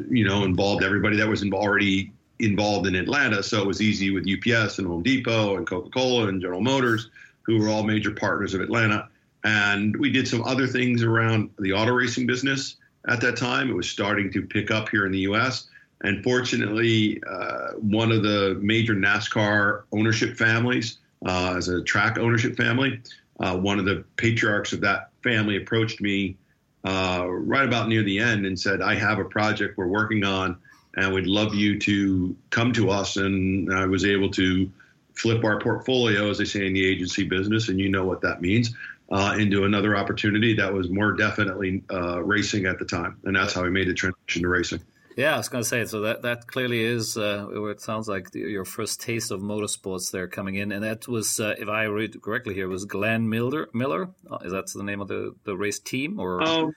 you 0.09 0.25
know, 0.25 0.45
involved 0.45 0.85
everybody 0.85 1.17
that 1.17 1.29
was 1.29 1.45
already 1.53 2.13
involved 2.39 2.87
in 2.87 2.95
Atlanta. 2.95 3.43
So 3.43 3.61
it 3.61 3.67
was 3.67 3.83
easy 3.83 4.13
with 4.13 4.25
UPS 4.25 4.79
and 4.79 4.87
Home 4.87 5.03
Depot 5.03 5.57
and 5.57 5.67
Coca 5.67 5.91
Cola 5.91 6.29
and 6.29 6.41
General 6.41 6.61
Motors, 6.61 7.11
who 7.43 7.59
were 7.59 7.69
all 7.69 7.83
major 7.83 8.13
partners 8.13 8.55
of 8.55 8.61
Atlanta. 8.61 9.09
And 9.43 9.97
we 9.97 10.11
did 10.11 10.29
some 10.29 10.45
other 10.45 10.69
things 10.69 11.03
around 11.03 11.51
the 11.59 11.73
auto 11.73 11.91
racing 11.91 12.27
business 12.27 12.77
at 13.09 13.21
that 13.21 13.37
time. 13.37 13.69
It 13.69 13.75
was 13.75 13.91
starting 13.91 14.33
to 14.33 14.43
pick 14.43 14.71
up 14.71 14.89
here 14.91 15.07
in 15.07 15.13
the 15.13 15.27
US. 15.31 15.69
And 16.05 16.23
fortunately, 16.23 17.21
uh, 17.29 17.73
one 17.73 18.13
of 18.13 18.23
the 18.23 18.59
major 18.63 18.95
NASCAR 18.95 19.83
ownership 19.91 20.37
families, 20.37 20.99
uh, 21.27 21.55
as 21.57 21.67
a 21.67 21.83
track 21.83 22.17
ownership 22.19 22.57
family, 22.57 23.01
uh, 23.41 23.57
one 23.57 23.81
of 23.81 23.85
the 23.85 24.05
patriarchs 24.17 24.73
of 24.73 24.81
that 24.83 25.11
family 25.25 25.57
approached 25.57 26.01
me 26.01 26.37
uh, 26.85 27.27
right 27.29 27.65
about 27.65 27.89
near 27.89 28.03
the 28.03 28.19
end 28.19 28.47
and 28.47 28.59
said, 28.59 28.83
I 28.83 28.95
have 28.95 29.19
a 29.19 29.25
project 29.25 29.79
we're 29.79 29.87
working 29.87 30.25
on 30.25 30.59
and 30.97 31.13
we'd 31.13 31.27
love 31.27 31.55
you 31.55 31.79
to 31.81 32.37
come 32.51 32.73
to 32.75 32.91
us. 32.91 33.17
And 33.17 33.73
I 33.73 33.87
was 33.87 34.05
able 34.05 34.31
to 34.33 34.71
flip 35.15 35.45
our 35.45 35.61
portfolio, 35.61 36.31
as 36.31 36.39
they 36.39 36.45
say 36.45 36.67
in 36.67 36.75
the 36.75 36.87
agency 36.87 37.25
business, 37.25 37.69
and 37.69 37.79
you 37.81 37.89
know 37.89 38.05
what 38.05 38.21
that 38.23 38.43
means, 38.43 38.75
uh, 39.11 39.37
into 39.39 39.65
another 39.65 39.97
opportunity 39.97 40.55
that 40.55 40.73
was 40.73 40.91
more 40.91 41.13
definitely 41.13 41.83
uh, 41.91 42.23
racing 42.23 42.67
at 42.67 42.79
the 42.79 42.85
time. 42.85 43.19
And 43.25 43.35
that's 43.35 43.53
how 43.53 43.63
we 43.63 43.71
made 43.71 43.89
the 43.89 43.95
transition 43.95 44.43
to 44.43 44.49
racing. 44.49 44.81
Yeah, 45.17 45.35
I 45.35 45.37
was 45.37 45.49
going 45.49 45.63
to 45.63 45.69
say, 45.69 45.85
so 45.85 46.01
that, 46.01 46.23
that 46.23 46.49
clearly 46.49 46.83
is, 46.83 47.17
uh, 47.17 47.47
it 47.69 47.81
sounds 47.81 48.09
like 48.09 48.35
your 48.35 48.65
first 48.65 49.01
taste 49.01 49.31
of 49.31 49.41
motorsports 49.41 50.11
there 50.11 50.27
coming 50.27 50.57
in. 50.57 50.73
And 50.73 50.83
that 50.83 51.07
was, 51.07 51.39
uh, 51.39 51.55
if 51.57 51.69
I 51.69 51.85
read 51.85 52.21
correctly 52.21 52.55
here, 52.55 52.69
was 52.69 52.85
Glenn 52.85 53.29
Miller. 53.29 53.69
Miller? 53.73 54.11
Uh, 54.29 54.39
is 54.45 54.53
that 54.53 54.67
the 54.73 54.83
name 54.83 55.01
of 55.01 55.09
the, 55.09 55.35
the 55.45 55.57
race 55.57 55.79
team? 55.79 56.19
or? 56.19 56.43
Um, 56.43 56.75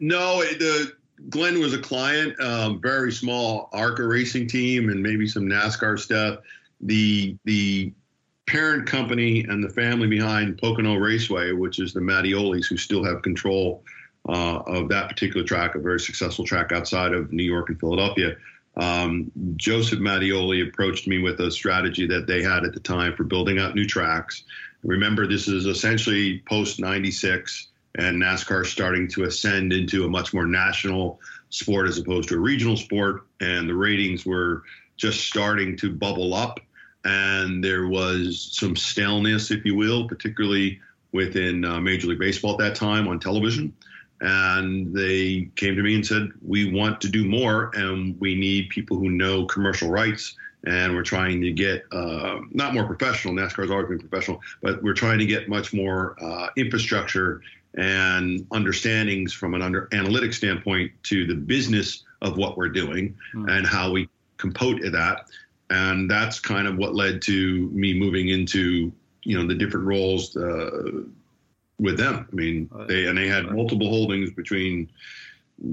no, 0.00 0.40
the 0.42 0.92
Glenn 1.30 1.60
was 1.60 1.72
a 1.72 1.78
client, 1.78 2.38
um, 2.40 2.80
very 2.80 3.10
small 3.10 3.70
ARCA 3.72 4.06
racing 4.06 4.48
team 4.48 4.90
and 4.90 5.02
maybe 5.02 5.26
some 5.26 5.44
NASCAR 5.44 5.98
stuff. 5.98 6.40
The, 6.82 7.36
the 7.44 7.92
parent 8.46 8.86
company 8.86 9.44
and 9.44 9.64
the 9.64 9.70
family 9.70 10.08
behind 10.08 10.58
Pocono 10.58 10.96
Raceway, 10.96 11.52
which 11.52 11.78
is 11.80 11.94
the 11.94 12.00
Mattiolis, 12.00 12.66
who 12.66 12.76
still 12.76 13.04
have 13.04 13.22
control– 13.22 13.82
uh, 14.28 14.62
of 14.66 14.88
that 14.90 15.08
particular 15.08 15.44
track, 15.44 15.74
a 15.74 15.78
very 15.78 15.98
successful 15.98 16.44
track 16.44 16.70
outside 16.70 17.12
of 17.12 17.32
New 17.32 17.44
York 17.44 17.70
and 17.70 17.80
Philadelphia. 17.80 18.36
Um, 18.76 19.32
Joseph 19.56 19.98
Mattioli 19.98 20.66
approached 20.68 21.08
me 21.08 21.18
with 21.18 21.40
a 21.40 21.50
strategy 21.50 22.06
that 22.06 22.26
they 22.26 22.42
had 22.42 22.64
at 22.64 22.74
the 22.74 22.80
time 22.80 23.16
for 23.16 23.24
building 23.24 23.58
out 23.58 23.74
new 23.74 23.86
tracks. 23.86 24.44
Remember, 24.84 25.26
this 25.26 25.48
is 25.48 25.66
essentially 25.66 26.42
post 26.48 26.78
96 26.78 27.68
and 27.96 28.22
NASCAR 28.22 28.64
starting 28.64 29.08
to 29.08 29.24
ascend 29.24 29.72
into 29.72 30.04
a 30.04 30.08
much 30.08 30.32
more 30.32 30.46
national 30.46 31.20
sport 31.48 31.88
as 31.88 31.98
opposed 31.98 32.28
to 32.28 32.36
a 32.36 32.38
regional 32.38 32.76
sport. 32.76 33.26
And 33.40 33.68
the 33.68 33.74
ratings 33.74 34.24
were 34.24 34.62
just 34.96 35.26
starting 35.26 35.76
to 35.78 35.90
bubble 35.90 36.34
up. 36.34 36.60
And 37.04 37.64
there 37.64 37.88
was 37.88 38.50
some 38.52 38.76
staleness, 38.76 39.50
if 39.50 39.64
you 39.64 39.74
will, 39.74 40.06
particularly 40.06 40.80
within 41.12 41.64
uh, 41.64 41.80
Major 41.80 42.08
League 42.08 42.18
Baseball 42.18 42.52
at 42.52 42.58
that 42.58 42.74
time 42.76 43.08
on 43.08 43.18
television 43.18 43.72
and 44.20 44.94
they 44.94 45.48
came 45.56 45.76
to 45.76 45.82
me 45.82 45.94
and 45.94 46.06
said, 46.06 46.30
"We 46.46 46.72
want 46.72 47.00
to 47.02 47.08
do 47.08 47.24
more, 47.24 47.70
and 47.74 48.18
we 48.20 48.34
need 48.34 48.70
people 48.70 48.96
who 48.96 49.10
know 49.10 49.46
commercial 49.46 49.90
rights." 49.90 50.34
And 50.64 50.94
we're 50.94 51.04
trying 51.04 51.40
to 51.42 51.52
get 51.52 51.84
uh, 51.92 52.40
not 52.50 52.74
more 52.74 52.84
professional. 52.84 53.32
NASCAR's 53.32 53.70
always 53.70 53.88
been 53.88 54.00
professional, 54.00 54.40
but 54.60 54.82
we're 54.82 54.92
trying 54.92 55.18
to 55.20 55.26
get 55.26 55.48
much 55.48 55.72
more 55.72 56.16
uh, 56.20 56.48
infrastructure 56.56 57.42
and 57.74 58.44
understandings 58.50 59.32
from 59.32 59.54
an 59.54 59.62
under 59.62 59.88
analytic 59.92 60.32
standpoint 60.32 60.90
to 61.04 61.26
the 61.26 61.34
business 61.34 62.02
of 62.22 62.36
what 62.36 62.56
we're 62.56 62.68
doing 62.68 63.16
mm. 63.34 63.56
and 63.56 63.66
how 63.66 63.92
we 63.92 64.08
compote 64.36 64.80
that. 64.82 65.26
And 65.70 66.10
that's 66.10 66.40
kind 66.40 66.66
of 66.66 66.76
what 66.76 66.94
led 66.94 67.22
to 67.22 67.68
me 67.70 67.94
moving 67.94 68.28
into 68.28 68.92
you 69.24 69.38
know 69.38 69.46
the 69.46 69.54
different 69.54 69.86
roles 69.86 70.34
uh, 70.36 71.02
with 71.78 71.96
them. 71.96 72.28
I 72.30 72.34
mean, 72.34 72.70
they 72.88 73.06
and 73.06 73.16
they 73.16 73.28
had 73.28 73.50
multiple 73.50 73.88
holdings 73.88 74.30
between 74.30 74.90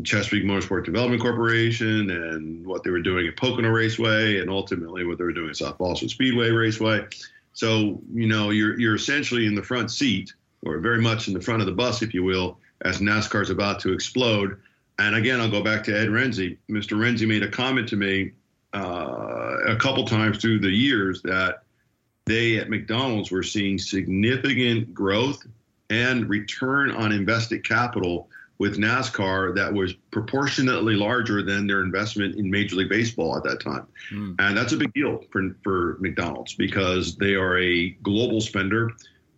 Chesapeake 0.03 0.43
Motorsport 0.43 0.85
Development 0.85 1.21
Corporation 1.21 2.09
and 2.09 2.65
what 2.65 2.83
they 2.83 2.89
were 2.89 3.01
doing 3.01 3.27
at 3.27 3.37
Pocono 3.37 3.69
Raceway 3.69 4.39
and 4.39 4.49
ultimately 4.49 5.05
what 5.05 5.17
they 5.17 5.23
were 5.23 5.33
doing 5.33 5.49
at 5.49 5.57
South 5.57 5.77
Boston 5.77 6.09
Speedway 6.09 6.49
Raceway. 6.49 7.05
So, 7.53 8.01
you 8.13 8.27
know, 8.27 8.49
you're, 8.49 8.79
you're 8.79 8.95
essentially 8.95 9.45
in 9.45 9.55
the 9.55 9.63
front 9.63 9.91
seat 9.91 10.33
or 10.63 10.79
very 10.79 11.01
much 11.01 11.27
in 11.27 11.33
the 11.33 11.41
front 11.41 11.61
of 11.61 11.67
the 11.67 11.71
bus, 11.71 12.01
if 12.01 12.13
you 12.13 12.23
will, 12.23 12.57
as 12.81 12.99
NASCAR 12.99 13.43
is 13.43 13.49
about 13.49 13.79
to 13.81 13.93
explode. 13.93 14.59
And 14.97 15.15
again, 15.15 15.39
I'll 15.39 15.51
go 15.51 15.63
back 15.63 15.83
to 15.85 15.97
Ed 15.97 16.07
Rensi. 16.07 16.57
Mr. 16.69 16.97
Rensi 16.97 17.27
made 17.27 17.43
a 17.43 17.49
comment 17.49 17.87
to 17.89 17.95
me 17.95 18.31
uh, 18.73 19.57
a 19.67 19.75
couple 19.75 20.03
times 20.05 20.39
through 20.39 20.59
the 20.59 20.69
years 20.69 21.21
that 21.21 21.63
they 22.25 22.57
at 22.57 22.69
McDonald's 22.69 23.29
were 23.29 23.43
seeing 23.43 23.77
significant 23.77 24.93
growth 24.93 25.45
and 25.89 26.29
return 26.29 26.91
on 26.91 27.11
invested 27.11 27.63
capital 27.63 28.29
with 28.57 28.77
NASCAR 28.77 29.53
that 29.55 29.73
was 29.73 29.93
proportionately 30.11 30.95
larger 30.95 31.43
than 31.43 31.67
their 31.67 31.81
investment 31.81 32.35
in 32.35 32.49
Major 32.49 32.77
League 32.77 32.89
Baseball 32.89 33.35
at 33.35 33.43
that 33.43 33.59
time. 33.59 33.85
Mm. 34.11 34.35
And 34.39 34.57
that's 34.57 34.71
a 34.71 34.77
big 34.77 34.93
deal 34.93 35.23
for, 35.29 35.55
for 35.63 35.97
McDonald's 35.99 36.53
because 36.53 37.17
they 37.17 37.33
are 37.33 37.59
a 37.59 37.89
global 38.01 38.39
spender. 38.39 38.91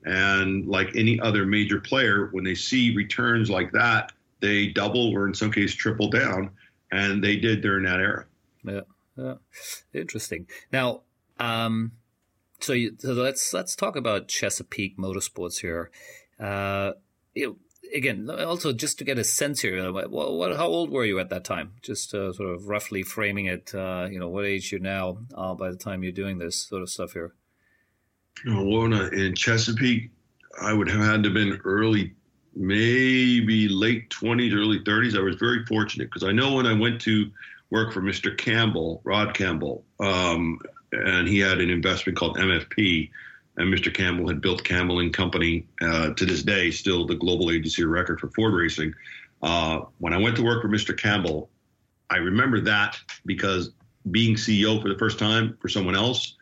And 0.05 0.67
like 0.67 0.95
any 0.95 1.19
other 1.19 1.45
major 1.45 1.81
player, 1.81 2.29
when 2.31 2.43
they 2.43 2.55
see 2.55 2.95
returns 2.95 3.49
like 3.49 3.71
that, 3.71 4.11
they 4.39 4.67
double 4.67 5.09
or 5.09 5.27
in 5.27 5.33
some 5.33 5.51
case 5.51 5.73
triple 5.73 6.09
down. 6.09 6.51
And 6.91 7.23
they 7.23 7.37
did 7.37 7.61
during 7.61 7.85
that 7.85 7.99
era. 7.99 8.25
Yeah. 8.63 8.81
yeah. 9.17 9.33
Interesting. 9.93 10.47
Now, 10.71 11.01
um, 11.39 11.91
so, 12.59 12.73
you, 12.73 12.95
so 12.97 13.13
let's 13.13 13.53
let's 13.53 13.75
talk 13.75 13.95
about 13.95 14.27
Chesapeake 14.27 14.97
Motorsports 14.97 15.59
here. 15.59 15.91
Uh, 16.39 16.93
you 17.33 17.57
again, 17.93 18.29
also 18.29 18.73
just 18.73 18.97
to 18.99 19.03
get 19.03 19.17
a 19.17 19.23
sense 19.23 19.61
here, 19.61 19.91
what, 19.91 20.11
what, 20.11 20.55
how 20.55 20.67
old 20.67 20.89
were 20.89 21.05
you 21.05 21.19
at 21.19 21.29
that 21.29 21.43
time? 21.43 21.73
Just 21.81 22.13
uh, 22.13 22.33
sort 22.33 22.49
of 22.49 22.67
roughly 22.67 23.03
framing 23.03 23.45
it, 23.45 23.73
uh, 23.73 24.07
you 24.09 24.19
know, 24.19 24.29
what 24.29 24.45
age 24.45 24.71
you're 24.71 24.81
now 24.81 25.19
uh, 25.35 25.53
by 25.53 25.69
the 25.69 25.77
time 25.77 26.03
you're 26.03 26.11
doing 26.11 26.37
this 26.37 26.67
sort 26.67 26.81
of 26.81 26.89
stuff 26.89 27.13
here. 27.13 27.33
well, 28.45 28.91
in 28.93 29.35
Chesapeake, 29.35 30.11
I 30.61 30.73
would 30.73 30.89
have 30.89 31.01
had 31.01 31.23
to 31.23 31.29
have 31.29 31.33
been 31.33 31.59
early, 31.63 32.13
maybe 32.55 33.67
late 33.67 34.09
20s, 34.09 34.53
early 34.53 34.79
30s. 34.79 35.17
I 35.17 35.21
was 35.21 35.35
very 35.35 35.65
fortunate 35.65 36.05
because 36.05 36.23
I 36.23 36.31
know 36.31 36.55
when 36.55 36.65
I 36.65 36.73
went 36.73 37.01
to 37.01 37.31
work 37.69 37.93
for 37.93 38.01
Mr. 38.01 38.35
Campbell, 38.35 39.01
Rod 39.03 39.33
Campbell, 39.33 39.83
um, 39.99 40.59
and 40.91 41.27
he 41.27 41.39
had 41.39 41.59
an 41.59 41.69
investment 41.69 42.17
called 42.17 42.37
MFP 42.37 43.11
and 43.57 43.73
Mr. 43.73 43.93
Campbell 43.93 44.27
had 44.27 44.39
built 44.39 44.63
Campbell 44.63 44.99
and 44.99 45.13
Company 45.13 45.67
uh, 45.81 46.13
to 46.13 46.25
this 46.25 46.43
day, 46.43 46.71
still 46.71 47.05
the 47.05 47.15
global 47.15 47.51
agency 47.51 47.83
record 47.83 48.19
for 48.19 48.29
Ford 48.29 48.53
racing. 48.53 48.93
Uh, 49.41 49.81
when 49.97 50.13
I 50.13 50.17
went 50.17 50.35
to 50.37 50.43
work 50.43 50.61
for 50.61 50.69
Mr. 50.69 50.97
Campbell, 50.97 51.49
I 52.09 52.17
remember 52.17 52.61
that 52.61 52.97
because 53.25 53.71
being 54.11 54.35
CEO 54.35 54.81
for 54.81 54.89
the 54.89 54.97
first 54.97 55.19
time 55.19 55.57
for 55.59 55.69
someone 55.69 55.95
else 55.95 56.35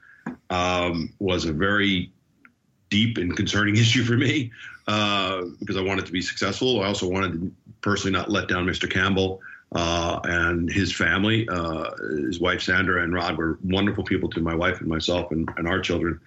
um, 0.49 1.13
was 1.19 1.45
a 1.45 1.53
very 1.53 2.11
deep 2.89 3.17
and 3.17 3.35
concerning 3.35 3.75
issue 3.77 4.03
for 4.03 4.17
me 4.17 4.51
uh, 4.87 5.41
because 5.59 5.77
I 5.77 5.81
wanted 5.81 6.05
to 6.05 6.11
be 6.11 6.21
successful. 6.21 6.81
I 6.81 6.87
also 6.87 7.09
wanted 7.09 7.31
to 7.33 7.51
personally 7.81 8.11
not 8.11 8.29
let 8.29 8.47
down 8.47 8.65
Mr. 8.65 8.89
Campbell. 8.89 9.41
Uh, 9.71 10.21
and 10.23 10.71
his 10.71 10.93
family, 10.93 11.49
uh, 11.49 11.89
his 12.27 12.39
wife 12.39 12.61
Sandra 12.61 13.03
and 13.03 13.13
Rod 13.13 13.37
were 13.37 13.57
wonderful 13.63 14.05
people 14.05 14.29
to 14.29 14.39
my 14.39 14.55
wife 14.55 14.79
and 14.79 14.87
myself 14.87 15.31
and, 15.31 15.49
and 15.57 15.67
our 15.67 15.81
children. 15.81 16.21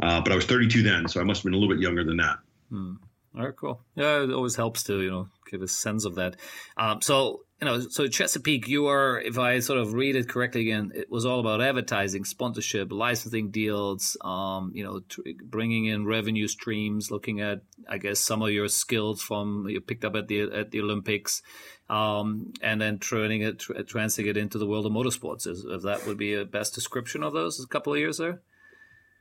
Uh, 0.00 0.20
but 0.20 0.32
I 0.32 0.36
was 0.36 0.44
32 0.44 0.82
then, 0.82 1.08
so 1.08 1.20
I 1.20 1.24
must 1.24 1.40
have 1.40 1.44
been 1.44 1.54
a 1.54 1.56
little 1.58 1.74
bit 1.74 1.82
younger 1.82 2.04
than 2.04 2.16
that. 2.18 2.38
Hmm. 2.68 2.94
All 3.36 3.44
right, 3.44 3.56
cool. 3.56 3.80
Yeah, 3.96 4.22
it 4.22 4.30
always 4.30 4.54
helps 4.54 4.84
to 4.84 5.00
you 5.00 5.10
know 5.10 5.28
give 5.50 5.62
a 5.62 5.68
sense 5.68 6.04
of 6.04 6.14
that. 6.16 6.36
Um, 6.76 7.00
so 7.00 7.40
you 7.60 7.66
know, 7.66 7.80
so 7.80 8.06
Chesapeake, 8.06 8.68
you 8.68 8.88
are, 8.88 9.18
if 9.20 9.38
I 9.38 9.60
sort 9.60 9.78
of 9.78 9.94
read 9.94 10.16
it 10.16 10.28
correctly 10.28 10.62
again, 10.62 10.92
it 10.94 11.10
was 11.10 11.24
all 11.24 11.40
about 11.40 11.62
advertising, 11.62 12.24
sponsorship, 12.24 12.92
licensing 12.92 13.50
deals, 13.50 14.16
um, 14.20 14.72
you 14.74 14.84
know, 14.84 15.00
bringing 15.42 15.86
in 15.86 16.04
revenue 16.04 16.46
streams, 16.46 17.10
looking 17.10 17.40
at, 17.40 17.62
I 17.88 17.98
guess, 17.98 18.20
some 18.20 18.42
of 18.42 18.50
your 18.50 18.68
skills 18.68 19.22
from 19.22 19.66
you 19.68 19.80
picked 19.80 20.04
up 20.04 20.14
at 20.14 20.28
the 20.28 20.42
at 20.52 20.72
the 20.72 20.80
Olympics, 20.80 21.42
um, 21.88 22.52
and 22.60 22.80
then 22.80 22.98
turning 22.98 23.42
it, 23.42 23.60
translating 23.86 24.30
it 24.30 24.36
into 24.36 24.58
the 24.58 24.66
world 24.66 24.84
of 24.84 24.92
motorsports. 24.92 25.46
Is, 25.46 25.64
if 25.64 25.82
that 25.82 26.06
would 26.06 26.18
be 26.18 26.34
a 26.34 26.44
best 26.44 26.74
description 26.74 27.22
of 27.22 27.32
those 27.32 27.62
a 27.62 27.66
couple 27.66 27.94
of 27.94 27.98
years 27.98 28.18
there. 28.18 28.42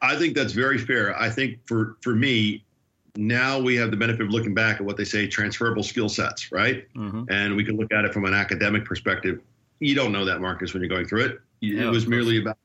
I 0.04 0.18
think 0.18 0.36
that's 0.36 0.54
very 0.54 0.78
fair. 0.78 1.18
I 1.20 1.30
think 1.30 1.60
for 1.66 1.98
for 2.02 2.14
me, 2.14 2.64
now 3.16 3.60
we 3.60 3.76
have 3.78 3.90
the 3.90 3.98
benefit 3.98 4.22
of 4.22 4.30
looking 4.30 4.54
back 4.54 4.76
at 4.76 4.86
what 4.86 4.98
they 4.98 5.06
say 5.06 5.28
transferable 5.28 5.84
skill 5.84 6.10
sets, 6.10 6.52
right? 6.52 6.86
Mm-hmm. 6.94 7.24
And 7.30 7.56
we 7.56 7.64
can 7.64 7.78
look 7.78 7.92
at 7.92 8.06
it 8.06 8.14
from 8.14 8.26
an 8.26 8.34
academic 8.34 8.86
perspective. 8.86 9.42
You 9.80 9.96
don't 9.96 10.12
know 10.12 10.26
that, 10.26 10.42
Marcus, 10.42 10.74
when 10.74 10.82
you're 10.82 10.90
going 10.90 11.08
through 11.08 11.26
it. 11.26 11.40
Yeah, 11.62 11.86
it 11.86 11.90
was 11.90 12.06
merely 12.06 12.40
about 12.40 12.58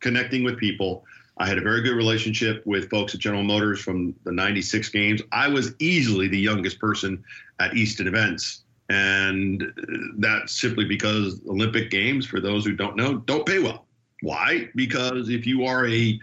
connecting 0.00 0.42
with 0.42 0.58
people. 0.58 1.04
I 1.36 1.46
had 1.46 1.58
a 1.58 1.62
very 1.62 1.82
good 1.82 1.94
relationship 1.96 2.64
with 2.66 2.90
folks 2.90 3.14
at 3.14 3.20
General 3.20 3.42
Motors 3.42 3.80
from 3.80 4.14
the 4.24 4.32
96 4.32 4.88
games. 4.90 5.22
I 5.32 5.48
was 5.48 5.74
easily 5.78 6.28
the 6.28 6.38
youngest 6.38 6.78
person 6.78 7.22
at 7.60 7.74
Easton 7.74 8.06
events. 8.06 8.64
And 8.90 9.72
that's 10.18 10.60
simply 10.60 10.84
because 10.84 11.40
Olympic 11.48 11.90
Games, 11.90 12.26
for 12.26 12.40
those 12.40 12.64
who 12.64 12.74
don't 12.74 12.96
know, 12.96 13.18
don't 13.18 13.46
pay 13.46 13.58
well. 13.58 13.86
Why? 14.22 14.68
Because 14.74 15.30
if 15.30 15.46
you 15.46 15.64
are 15.64 15.86
a 15.86 16.20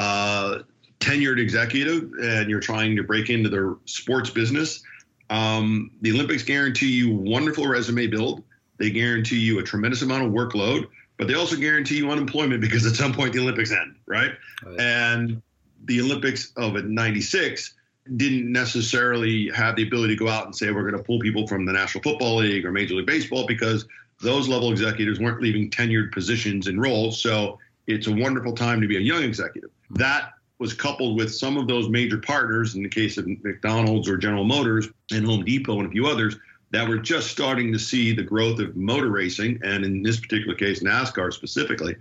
uh, 0.00 0.62
tenured 0.98 1.38
executive 1.38 2.10
and 2.22 2.48
you're 2.48 2.58
trying 2.58 2.96
to 2.96 3.02
break 3.02 3.28
into 3.28 3.50
the 3.50 3.78
sports 3.84 4.30
business, 4.30 4.82
um, 5.28 5.90
the 6.00 6.10
Olympics 6.10 6.42
guarantee 6.42 6.90
you 6.90 7.14
wonderful 7.14 7.66
resume 7.66 8.06
build. 8.06 8.42
They 8.78 8.90
guarantee 8.90 9.40
you 9.40 9.58
a 9.58 9.62
tremendous 9.62 10.00
amount 10.00 10.24
of 10.24 10.32
workload, 10.32 10.88
but 11.18 11.28
they 11.28 11.34
also 11.34 11.54
guarantee 11.54 11.98
you 11.98 12.10
unemployment 12.10 12.62
because 12.62 12.86
at 12.86 12.94
some 12.94 13.12
point 13.12 13.34
the 13.34 13.40
Olympics 13.40 13.72
end, 13.72 13.96
right? 14.06 14.32
right. 14.64 14.80
And 14.80 15.42
the 15.84 16.00
Olympics 16.00 16.50
of 16.56 16.82
96 16.82 17.74
didn't 18.16 18.50
necessarily 18.50 19.50
have 19.50 19.76
the 19.76 19.86
ability 19.86 20.16
to 20.16 20.18
go 20.18 20.28
out 20.28 20.46
and 20.46 20.56
say 20.56 20.70
we're 20.70 20.90
going 20.90 20.96
to 20.96 21.02
pull 21.02 21.20
people 21.20 21.46
from 21.46 21.66
the 21.66 21.72
National 21.72 22.02
Football 22.02 22.36
League 22.36 22.64
or 22.64 22.72
Major 22.72 22.94
League 22.94 23.06
Baseball 23.06 23.46
because 23.46 23.86
those 24.22 24.48
level 24.48 24.72
executives 24.72 25.20
weren't 25.20 25.42
leaving 25.42 25.68
tenured 25.68 26.10
positions 26.10 26.68
and 26.68 26.80
roles. 26.80 27.20
So 27.20 27.58
it's 27.92 28.06
a 28.06 28.12
wonderful 28.12 28.52
time 28.52 28.80
to 28.80 28.86
be 28.86 28.96
a 28.96 29.00
young 29.00 29.22
executive. 29.22 29.70
That 29.90 30.32
was 30.58 30.74
coupled 30.74 31.16
with 31.16 31.34
some 31.34 31.56
of 31.56 31.66
those 31.66 31.88
major 31.88 32.18
partners, 32.18 32.74
in 32.74 32.82
the 32.82 32.88
case 32.88 33.16
of 33.16 33.26
McDonald's 33.26 34.08
or 34.08 34.16
General 34.16 34.44
Motors 34.44 34.88
and 35.10 35.24
Home 35.24 35.44
Depot 35.44 35.78
and 35.80 35.88
a 35.88 35.90
few 35.90 36.06
others, 36.06 36.36
that 36.72 36.88
were 36.88 36.98
just 36.98 37.30
starting 37.30 37.72
to 37.72 37.78
see 37.78 38.14
the 38.14 38.22
growth 38.22 38.60
of 38.60 38.76
motor 38.76 39.08
racing, 39.08 39.58
and 39.64 39.84
in 39.84 40.04
this 40.04 40.20
particular 40.20 40.54
case, 40.54 40.82
NASCAR 40.82 41.32
specifically, 41.32 41.96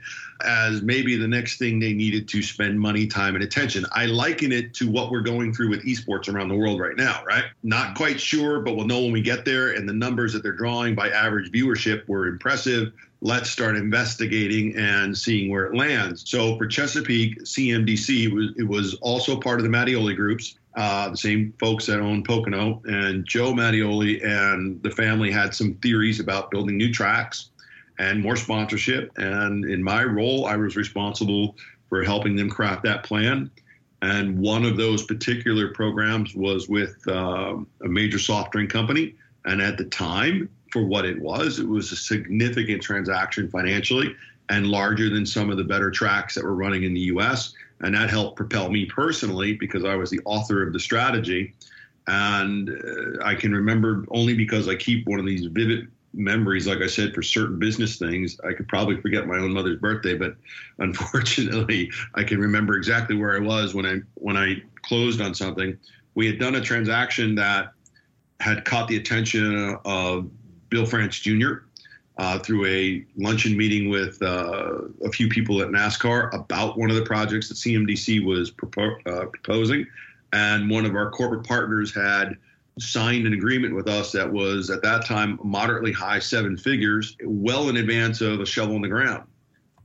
as 0.45 0.83
maybe 0.83 1.15
the 1.15 1.27
next 1.27 1.57
thing 1.57 1.79
they 1.79 1.93
needed 1.93 2.27
to 2.27 2.43
spend 2.43 2.79
money, 2.79 3.07
time, 3.07 3.33
and 3.33 3.43
attention. 3.43 3.83
I 3.93 4.05
liken 4.05 4.51
it 4.51 4.75
to 4.75 4.87
what 4.87 5.09
we're 5.09 5.21
going 5.21 5.53
through 5.53 5.69
with 5.69 5.83
esports 5.85 6.31
around 6.31 6.49
the 6.49 6.55
world 6.55 6.79
right 6.79 6.95
now, 6.95 7.23
right? 7.25 7.45
Not 7.63 7.95
quite 7.95 8.19
sure, 8.19 8.59
but 8.59 8.75
we'll 8.75 8.85
know 8.85 9.01
when 9.01 9.11
we 9.11 9.21
get 9.21 9.43
there. 9.43 9.71
And 9.71 9.89
the 9.89 9.93
numbers 9.93 10.33
that 10.33 10.43
they're 10.43 10.51
drawing 10.51 10.93
by 10.93 11.09
average 11.09 11.51
viewership 11.51 12.07
were 12.07 12.27
impressive 12.27 12.93
let's 13.21 13.49
start 13.49 13.75
investigating 13.75 14.75
and 14.77 15.17
seeing 15.17 15.51
where 15.51 15.65
it 15.65 15.75
lands. 15.75 16.23
So 16.29 16.57
for 16.57 16.67
Chesapeake, 16.67 17.43
CMDC 17.43 18.55
it 18.57 18.63
was, 18.63 18.95
also 19.01 19.39
part 19.39 19.59
of 19.59 19.63
the 19.63 19.69
Mattioli 19.69 20.15
groups, 20.15 20.57
uh, 20.75 21.09
the 21.09 21.17
same 21.17 21.53
folks 21.59 21.85
that 21.87 21.99
own 21.99 22.23
Pocono, 22.23 22.81
and 22.85 23.25
Joe 23.25 23.53
Mattioli 23.53 24.25
and 24.25 24.81
the 24.83 24.91
family 24.91 25.31
had 25.31 25.53
some 25.53 25.75
theories 25.75 26.19
about 26.19 26.51
building 26.51 26.77
new 26.77 26.93
tracks 26.93 27.49
and 27.97 28.21
more 28.21 28.37
sponsorship. 28.37 29.11
And 29.17 29.65
in 29.65 29.83
my 29.83 30.03
role, 30.03 30.45
I 30.45 30.55
was 30.55 30.77
responsible 30.77 31.57
for 31.89 32.03
helping 32.03 32.35
them 32.35 32.49
craft 32.49 32.83
that 32.83 33.03
plan. 33.03 33.51
And 34.01 34.39
one 34.39 34.63
of 34.63 34.77
those 34.77 35.03
particular 35.03 35.73
programs 35.73 36.33
was 36.33 36.69
with 36.69 37.05
uh, 37.07 37.57
a 37.83 37.87
major 37.87 38.19
soft 38.19 38.53
drink 38.53 38.69
company. 38.69 39.15
And 39.43 39.61
at 39.61 39.77
the 39.77 39.85
time, 39.85 40.49
for 40.71 40.85
what 40.85 41.05
it 41.05 41.19
was. 41.19 41.59
It 41.59 41.67
was 41.67 41.91
a 41.91 41.95
significant 41.95 42.81
transaction 42.81 43.49
financially 43.49 44.15
and 44.49 44.67
larger 44.67 45.09
than 45.09 45.25
some 45.25 45.49
of 45.49 45.57
the 45.57 45.63
better 45.63 45.91
tracks 45.91 46.35
that 46.35 46.43
were 46.43 46.55
running 46.55 46.83
in 46.83 46.93
the 46.93 47.01
US. 47.01 47.53
And 47.81 47.95
that 47.95 48.09
helped 48.09 48.35
propel 48.35 48.69
me 48.69 48.85
personally 48.85 49.53
because 49.53 49.85
I 49.85 49.95
was 49.95 50.09
the 50.09 50.19
author 50.25 50.65
of 50.65 50.73
the 50.73 50.79
strategy. 50.79 51.53
And 52.07 52.69
uh, 52.69 53.23
I 53.23 53.35
can 53.35 53.53
remember 53.53 54.05
only 54.11 54.35
because 54.35 54.67
I 54.67 54.75
keep 54.75 55.07
one 55.07 55.19
of 55.19 55.25
these 55.25 55.45
vivid 55.45 55.87
memories, 56.13 56.67
like 56.67 56.79
I 56.79 56.87
said, 56.87 57.13
for 57.13 57.21
certain 57.21 57.59
business 57.59 57.97
things. 57.97 58.39
I 58.47 58.53
could 58.53 58.67
probably 58.67 58.99
forget 58.99 59.27
my 59.27 59.37
own 59.37 59.53
mother's 59.53 59.79
birthday, 59.79 60.15
but 60.15 60.35
unfortunately, 60.79 61.91
I 62.15 62.23
can 62.23 62.39
remember 62.39 62.75
exactly 62.75 63.15
where 63.15 63.35
I 63.35 63.39
was 63.39 63.73
when 63.73 63.85
I 63.85 63.99
when 64.15 64.35
I 64.35 64.61
closed 64.81 65.21
on 65.21 65.33
something. 65.35 65.77
We 66.15 66.25
had 66.25 66.39
done 66.39 66.55
a 66.55 66.61
transaction 66.61 67.35
that 67.35 67.71
had 68.39 68.65
caught 68.65 68.87
the 68.87 68.97
attention 68.97 69.77
of 69.85 70.29
Bill 70.69 70.85
France 70.85 71.19
Jr. 71.19 71.63
Uh, 72.17 72.37
through 72.37 72.65
a 72.65 73.05
luncheon 73.15 73.55
meeting 73.55 73.89
with 73.89 74.21
uh, 74.21 74.79
a 75.05 75.09
few 75.09 75.29
people 75.29 75.61
at 75.61 75.69
NASCAR 75.69 76.33
about 76.33 76.77
one 76.77 76.89
of 76.89 76.97
the 76.97 77.01
projects 77.03 77.47
that 77.47 77.55
CMDC 77.55 78.25
was 78.25 78.51
propo- 78.51 78.99
uh, 79.07 79.27
proposing. 79.27 79.87
And 80.33 80.69
one 80.69 80.85
of 80.85 80.95
our 80.95 81.09
corporate 81.11 81.47
partners 81.47 81.95
had 81.95 82.37
signed 82.77 83.25
an 83.25 83.33
agreement 83.33 83.75
with 83.75 83.87
us 83.87 84.11
that 84.11 84.31
was 84.31 84.69
at 84.69 84.81
that 84.83 85.05
time 85.05 85.39
moderately 85.43 85.91
high 85.91 86.19
seven 86.19 86.57
figures, 86.57 87.15
well 87.23 87.69
in 87.69 87.77
advance 87.77 88.21
of 88.21 88.39
a 88.41 88.45
shovel 88.45 88.75
in 88.75 88.81
the 88.81 88.87
ground. 88.87 89.23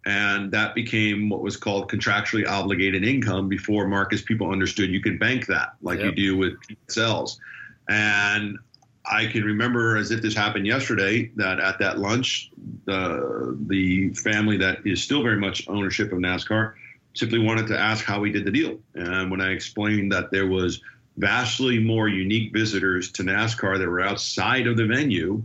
And 0.06 0.52
that 0.52 0.74
became 0.74 1.28
what 1.28 1.40
was 1.40 1.56
called 1.56 1.90
contractually 1.90 2.46
obligated 2.46 3.04
income 3.04 3.48
before 3.48 3.86
Marcus 3.86 4.22
people 4.22 4.50
understood 4.50 4.90
you 4.90 5.00
could 5.00 5.18
bank 5.18 5.46
that 5.46 5.74
like 5.82 6.00
yep. 6.00 6.06
you 6.06 6.12
do 6.14 6.36
with 6.36 6.54
cells. 6.88 7.40
And 7.88 8.58
I 9.06 9.26
can 9.26 9.44
remember 9.44 9.96
as 9.96 10.10
if 10.10 10.22
this 10.22 10.34
happened 10.34 10.66
yesterday 10.66 11.30
that 11.36 11.60
at 11.60 11.78
that 11.78 11.98
lunch, 11.98 12.50
the 12.86 13.56
the 13.66 14.10
family 14.14 14.56
that 14.58 14.86
is 14.86 15.02
still 15.02 15.22
very 15.22 15.38
much 15.38 15.68
ownership 15.68 16.12
of 16.12 16.18
NASCAR 16.18 16.74
simply 17.14 17.38
wanted 17.38 17.66
to 17.68 17.78
ask 17.78 18.04
how 18.04 18.20
we 18.20 18.30
did 18.30 18.44
the 18.44 18.50
deal. 18.50 18.78
And 18.94 19.30
when 19.30 19.40
I 19.40 19.50
explained 19.50 20.10
that 20.12 20.30
there 20.30 20.46
was 20.46 20.80
vastly 21.16 21.78
more 21.78 22.08
unique 22.08 22.52
visitors 22.52 23.12
to 23.12 23.22
NASCAR 23.22 23.78
that 23.78 23.88
were 23.88 24.00
outside 24.00 24.66
of 24.66 24.76
the 24.76 24.86
venue 24.86 25.42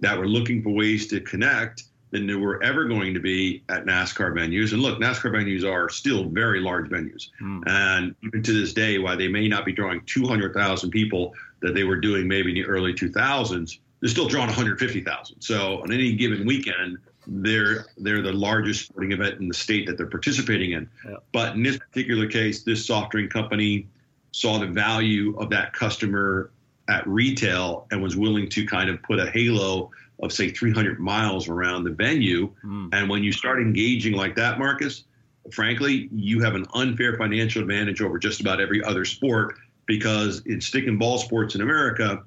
that 0.00 0.18
were 0.18 0.28
looking 0.28 0.62
for 0.62 0.70
ways 0.70 1.06
to 1.08 1.20
connect 1.20 1.84
than 2.10 2.26
there 2.26 2.38
were 2.38 2.62
ever 2.62 2.86
going 2.86 3.14
to 3.14 3.20
be 3.20 3.62
at 3.68 3.84
NASCAR 3.84 4.32
venues. 4.32 4.72
And 4.72 4.82
look, 4.82 4.98
NASCAR 4.98 5.30
venues 5.30 5.70
are 5.70 5.88
still 5.88 6.24
very 6.24 6.60
large 6.60 6.88
venues. 6.88 7.28
Mm. 7.40 7.62
And 7.66 8.14
even 8.24 8.42
to 8.42 8.52
this 8.52 8.72
day, 8.72 8.98
while 8.98 9.16
they 9.16 9.28
may 9.28 9.46
not 9.46 9.64
be 9.64 9.72
drawing 9.72 10.02
200,000 10.06 10.90
people 10.90 11.34
that 11.62 11.74
they 11.74 11.84
were 11.84 11.96
doing 11.96 12.26
maybe 12.26 12.50
in 12.50 12.54
the 12.54 12.64
early 12.64 12.92
2000s, 12.92 13.78
they're 14.00 14.08
still 14.08 14.28
drawing 14.28 14.48
150,000. 14.48 15.40
So 15.40 15.82
on 15.82 15.92
any 15.92 16.12
given 16.14 16.46
weekend, 16.46 16.98
they're 17.26 17.86
they're 17.98 18.22
the 18.22 18.32
largest 18.32 18.86
sporting 18.86 19.12
event 19.12 19.40
in 19.40 19.48
the 19.48 19.54
state 19.54 19.86
that 19.86 19.96
they're 19.96 20.06
participating 20.06 20.72
in. 20.72 20.88
Yeah. 21.06 21.16
But 21.32 21.54
in 21.54 21.62
this 21.62 21.76
particular 21.76 22.26
case, 22.26 22.62
this 22.62 22.86
soft 22.86 23.12
drink 23.12 23.32
company 23.32 23.86
saw 24.32 24.58
the 24.58 24.66
value 24.66 25.36
of 25.38 25.50
that 25.50 25.72
customer 25.72 26.50
at 26.88 27.06
retail 27.06 27.86
and 27.90 28.02
was 28.02 28.16
willing 28.16 28.48
to 28.48 28.66
kind 28.66 28.90
of 28.90 29.02
put 29.02 29.18
a 29.18 29.30
halo 29.30 29.90
of 30.22 30.32
say 30.32 30.50
300 30.50 30.98
miles 30.98 31.48
around 31.48 31.84
the 31.84 31.90
venue. 31.90 32.52
Mm. 32.64 32.90
And 32.92 33.08
when 33.08 33.22
you 33.22 33.32
start 33.32 33.60
engaging 33.60 34.14
like 34.14 34.34
that, 34.36 34.58
Marcus, 34.58 35.04
frankly, 35.52 36.08
you 36.12 36.42
have 36.42 36.54
an 36.54 36.66
unfair 36.74 37.16
financial 37.16 37.62
advantage 37.62 38.00
over 38.02 38.18
just 38.18 38.40
about 38.40 38.60
every 38.60 38.82
other 38.82 39.04
sport 39.04 39.56
because 39.90 40.46
in 40.46 40.60
stick 40.60 40.86
and 40.86 41.00
ball 41.00 41.18
sports 41.18 41.56
in 41.56 41.62
America, 41.62 42.22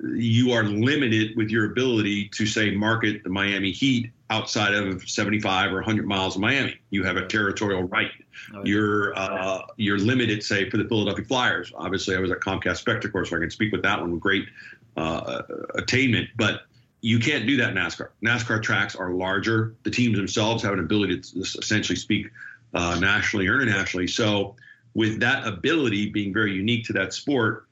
you 0.00 0.50
are 0.52 0.64
limited 0.64 1.36
with 1.36 1.50
your 1.50 1.70
ability 1.70 2.30
to 2.30 2.46
say 2.46 2.70
market 2.70 3.22
the 3.22 3.28
Miami 3.28 3.70
Heat 3.70 4.10
outside 4.30 4.72
of 4.72 5.06
75 5.06 5.72
or 5.72 5.74
100 5.74 6.06
miles 6.06 6.36
of 6.36 6.40
Miami. 6.40 6.74
You 6.88 7.04
have 7.04 7.18
a 7.18 7.26
territorial 7.26 7.82
right. 7.82 8.10
Oh, 8.54 8.62
you're 8.64 9.14
uh, 9.14 9.60
you're 9.76 9.98
limited, 9.98 10.42
say, 10.42 10.70
for 10.70 10.78
the 10.78 10.88
Philadelphia 10.88 11.26
Flyers. 11.26 11.70
Obviously, 11.76 12.16
I 12.16 12.18
was 12.18 12.30
at 12.30 12.40
Comcast 12.40 12.82
Spectacor, 12.82 13.26
so 13.26 13.36
I 13.36 13.40
can 13.40 13.50
speak 13.50 13.72
with 13.72 13.82
that 13.82 14.00
one 14.00 14.10
with 14.10 14.20
great 14.20 14.48
uh, 14.96 15.42
attainment. 15.74 16.30
But 16.36 16.62
you 17.02 17.18
can't 17.18 17.46
do 17.46 17.58
that 17.58 17.70
in 17.70 17.76
NASCAR. 17.76 18.08
NASCAR 18.24 18.62
tracks 18.62 18.96
are 18.96 19.10
larger. 19.10 19.74
The 19.82 19.90
teams 19.90 20.16
themselves 20.16 20.62
have 20.62 20.72
an 20.72 20.78
ability 20.78 21.20
to 21.20 21.40
essentially 21.40 21.96
speak 21.96 22.30
uh, 22.72 22.98
nationally 22.98 23.48
or 23.48 23.60
internationally. 23.60 24.06
So, 24.06 24.56
with 24.94 25.20
that 25.20 25.46
ability 25.46 26.10
being 26.10 26.32
very 26.32 26.52
unique 26.52 26.84
to 26.86 26.92
that 26.94 27.12
sport, 27.12 27.66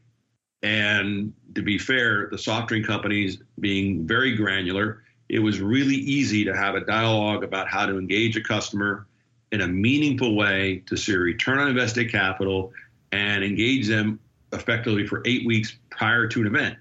and 0.63 1.33
to 1.55 1.63
be 1.63 1.79
fair, 1.79 2.29
the 2.31 2.39
soft 2.39 2.69
drink 2.69 2.87
companies 2.87 3.39
being 3.61 4.07
very 4.07 4.37
granular, 4.37 5.03
it 5.29 5.39
was 5.39 5.61
really 5.61 5.95
easy 5.95 6.45
to 6.45 6.57
have 6.57 6.75
a 6.75 6.85
dialogue 6.85 7.45
about 7.45 7.69
how 7.69 7.87
to 7.87 7.99
engage 7.99 8.37
a 8.37 8.43
customer 8.43 9.07
in 9.53 9.63
a 9.63 9.67
meaningful 9.67 10.37
way 10.37 10.83
to 10.87 10.97
see 10.97 11.13
a 11.13 11.19
return 11.19 11.59
on 11.59 11.69
invested 11.69 12.11
capital 12.11 12.73
and 13.13 13.43
engage 13.43 13.89
them 13.89 14.19
effectively 14.53 15.07
for 15.07 15.23
eight 15.25 15.47
weeks 15.47 15.79
prior 15.91 16.27
to 16.27 16.41
an 16.41 16.47
event. 16.47 16.77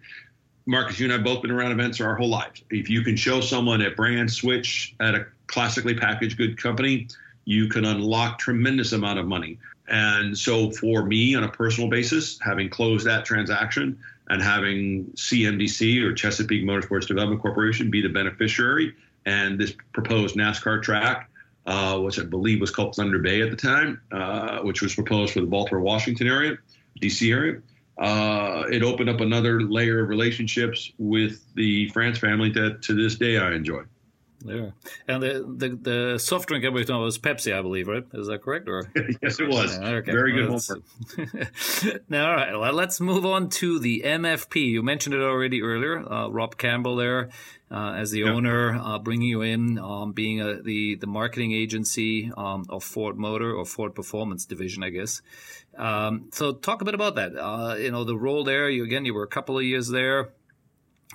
Marcus, 0.66 1.00
you 1.00 1.06
and 1.06 1.14
I 1.14 1.24
both 1.24 1.42
been 1.42 1.52
around 1.52 1.72
events 1.72 2.00
our 2.00 2.16
whole 2.16 2.30
lives. 2.30 2.64
If 2.70 2.90
you 2.90 3.02
can 3.02 3.16
show 3.16 3.42
someone 3.42 3.82
a 3.82 3.92
brand 3.92 4.32
switch 4.32 4.96
at 5.00 5.16
a 5.16 5.26
classically 5.48 5.96
packaged 5.96 6.38
good 6.38 6.62
company, 6.62 7.08
you 7.46 7.68
can 7.68 7.86
unlock 7.86 8.38
tremendous 8.38 8.92
amount 8.92 9.18
of 9.18 9.26
money. 9.26 9.58
And 9.90 10.38
so 10.38 10.72
for 10.72 11.04
me 11.06 11.36
on 11.36 11.44
a 11.44 11.50
personal 11.50 11.90
basis, 11.90 12.40
having 12.42 12.70
closed 12.70 13.06
that 13.08 13.26
transaction 13.26 14.00
and 14.30 14.42
having 14.42 15.06
CMDC 15.16 16.04
or 16.04 16.14
Chesapeake 16.14 16.64
Motorsports 16.64 17.08
Development 17.08 17.42
Corporation 17.42 17.90
be 17.90 18.02
the 18.02 18.10
beneficiary 18.10 18.94
and 19.26 19.60
this 19.60 19.74
proposed 19.94 20.36
NASCAR 20.36 20.82
track, 20.82 21.30
uh, 21.66 22.00
which 22.00 22.20
I 22.20 22.24
believe 22.24 22.62
was 22.62 22.72
called 22.72 22.96
Thunder 22.96 23.20
Bay 23.20 23.42
at 23.42 23.50
the 23.50 23.56
time, 23.56 24.02
uh, 24.12 24.60
which 24.60 24.82
was 24.82 24.94
proposed 24.94 25.34
for 25.34 25.42
the 25.42 25.48
Baltimore, 25.48 25.82
Washington 25.82 26.28
area, 26.28 26.58
DC 27.02 27.32
area 27.32 27.62
uh, 28.00 28.64
it 28.72 28.82
opened 28.82 29.10
up 29.10 29.20
another 29.20 29.62
layer 29.62 30.02
of 30.02 30.10
relationships 30.10 30.92
with 30.98 31.44
the 31.56 31.90
France 31.90 32.18
family 32.18 32.50
that 32.50 32.82
to 32.82 32.94
this 32.94 33.16
day 33.16 33.38
I 33.38 33.54
enjoy. 33.54 33.84
Yeah, 34.46 34.70
and 35.08 35.22
the 35.22 35.46
the, 35.58 35.70
the 35.76 36.20
soft 36.20 36.48
drink 36.48 36.64
every 36.64 36.86
time 36.86 37.02
was 37.02 37.18
Pepsi, 37.18 37.58
I 37.58 37.62
believe, 37.62 37.88
right? 37.88 38.06
Is 38.14 38.28
that 38.28 38.42
correct? 38.42 38.70
Or 38.70 38.90
yes, 39.22 39.40
it 39.40 39.50
was. 39.50 39.78
Yeah, 39.78 39.90
okay. 39.90 40.12
Very 40.12 40.32
good 40.32 40.50
homework. 40.50 42.04
now, 42.10 42.30
all 42.30 42.36
right. 42.36 42.58
Well, 42.58 42.74
let's 42.74 43.02
move 43.02 43.26
on 43.26 43.50
to 43.50 43.80
the 43.80 44.04
MFP. 44.06 44.56
You 44.68 44.82
mentioned 44.82 45.14
it 45.16 45.22
already 45.22 45.62
earlier. 45.62 46.00
Uh, 46.00 46.30
Rod 46.30 46.58
Campbell 46.58 46.96
there, 46.96 47.30
uh, 47.70 47.96
as 47.98 48.12
the 48.12 48.24
owner, 48.24 48.76
uh, 48.76 48.98
bringing 49.00 49.28
you 49.28 49.42
in, 49.42 49.78
um, 49.78 50.14
being 50.14 50.42
a, 50.42 50.62
the 50.62 50.96
the 50.96 51.08
marketing 51.08 51.52
agency 51.52 52.32
um, 52.38 52.66
of 52.70 52.84
Ford 52.84 53.18
Motor 53.18 53.54
or 53.54 53.66
Ford 53.66 53.94
Performance 53.94 54.46
Division, 54.46 54.84
I 54.84 54.90
guess. 54.90 55.22
Um, 55.78 56.30
so 56.32 56.54
talk 56.54 56.82
a 56.82 56.86
bit 56.86 56.94
about 56.94 57.16
that. 57.16 57.36
Uh, 57.36 57.76
you 57.76 57.92
know, 57.92 58.04
the 58.06 58.18
role 58.18 58.44
there. 58.44 58.70
You 58.70 58.84
again, 58.84 59.06
you 59.06 59.14
were 59.14 59.24
a 59.24 59.28
couple 59.28 59.58
of 59.58 59.64
years 59.64 59.90
there. 59.90 60.30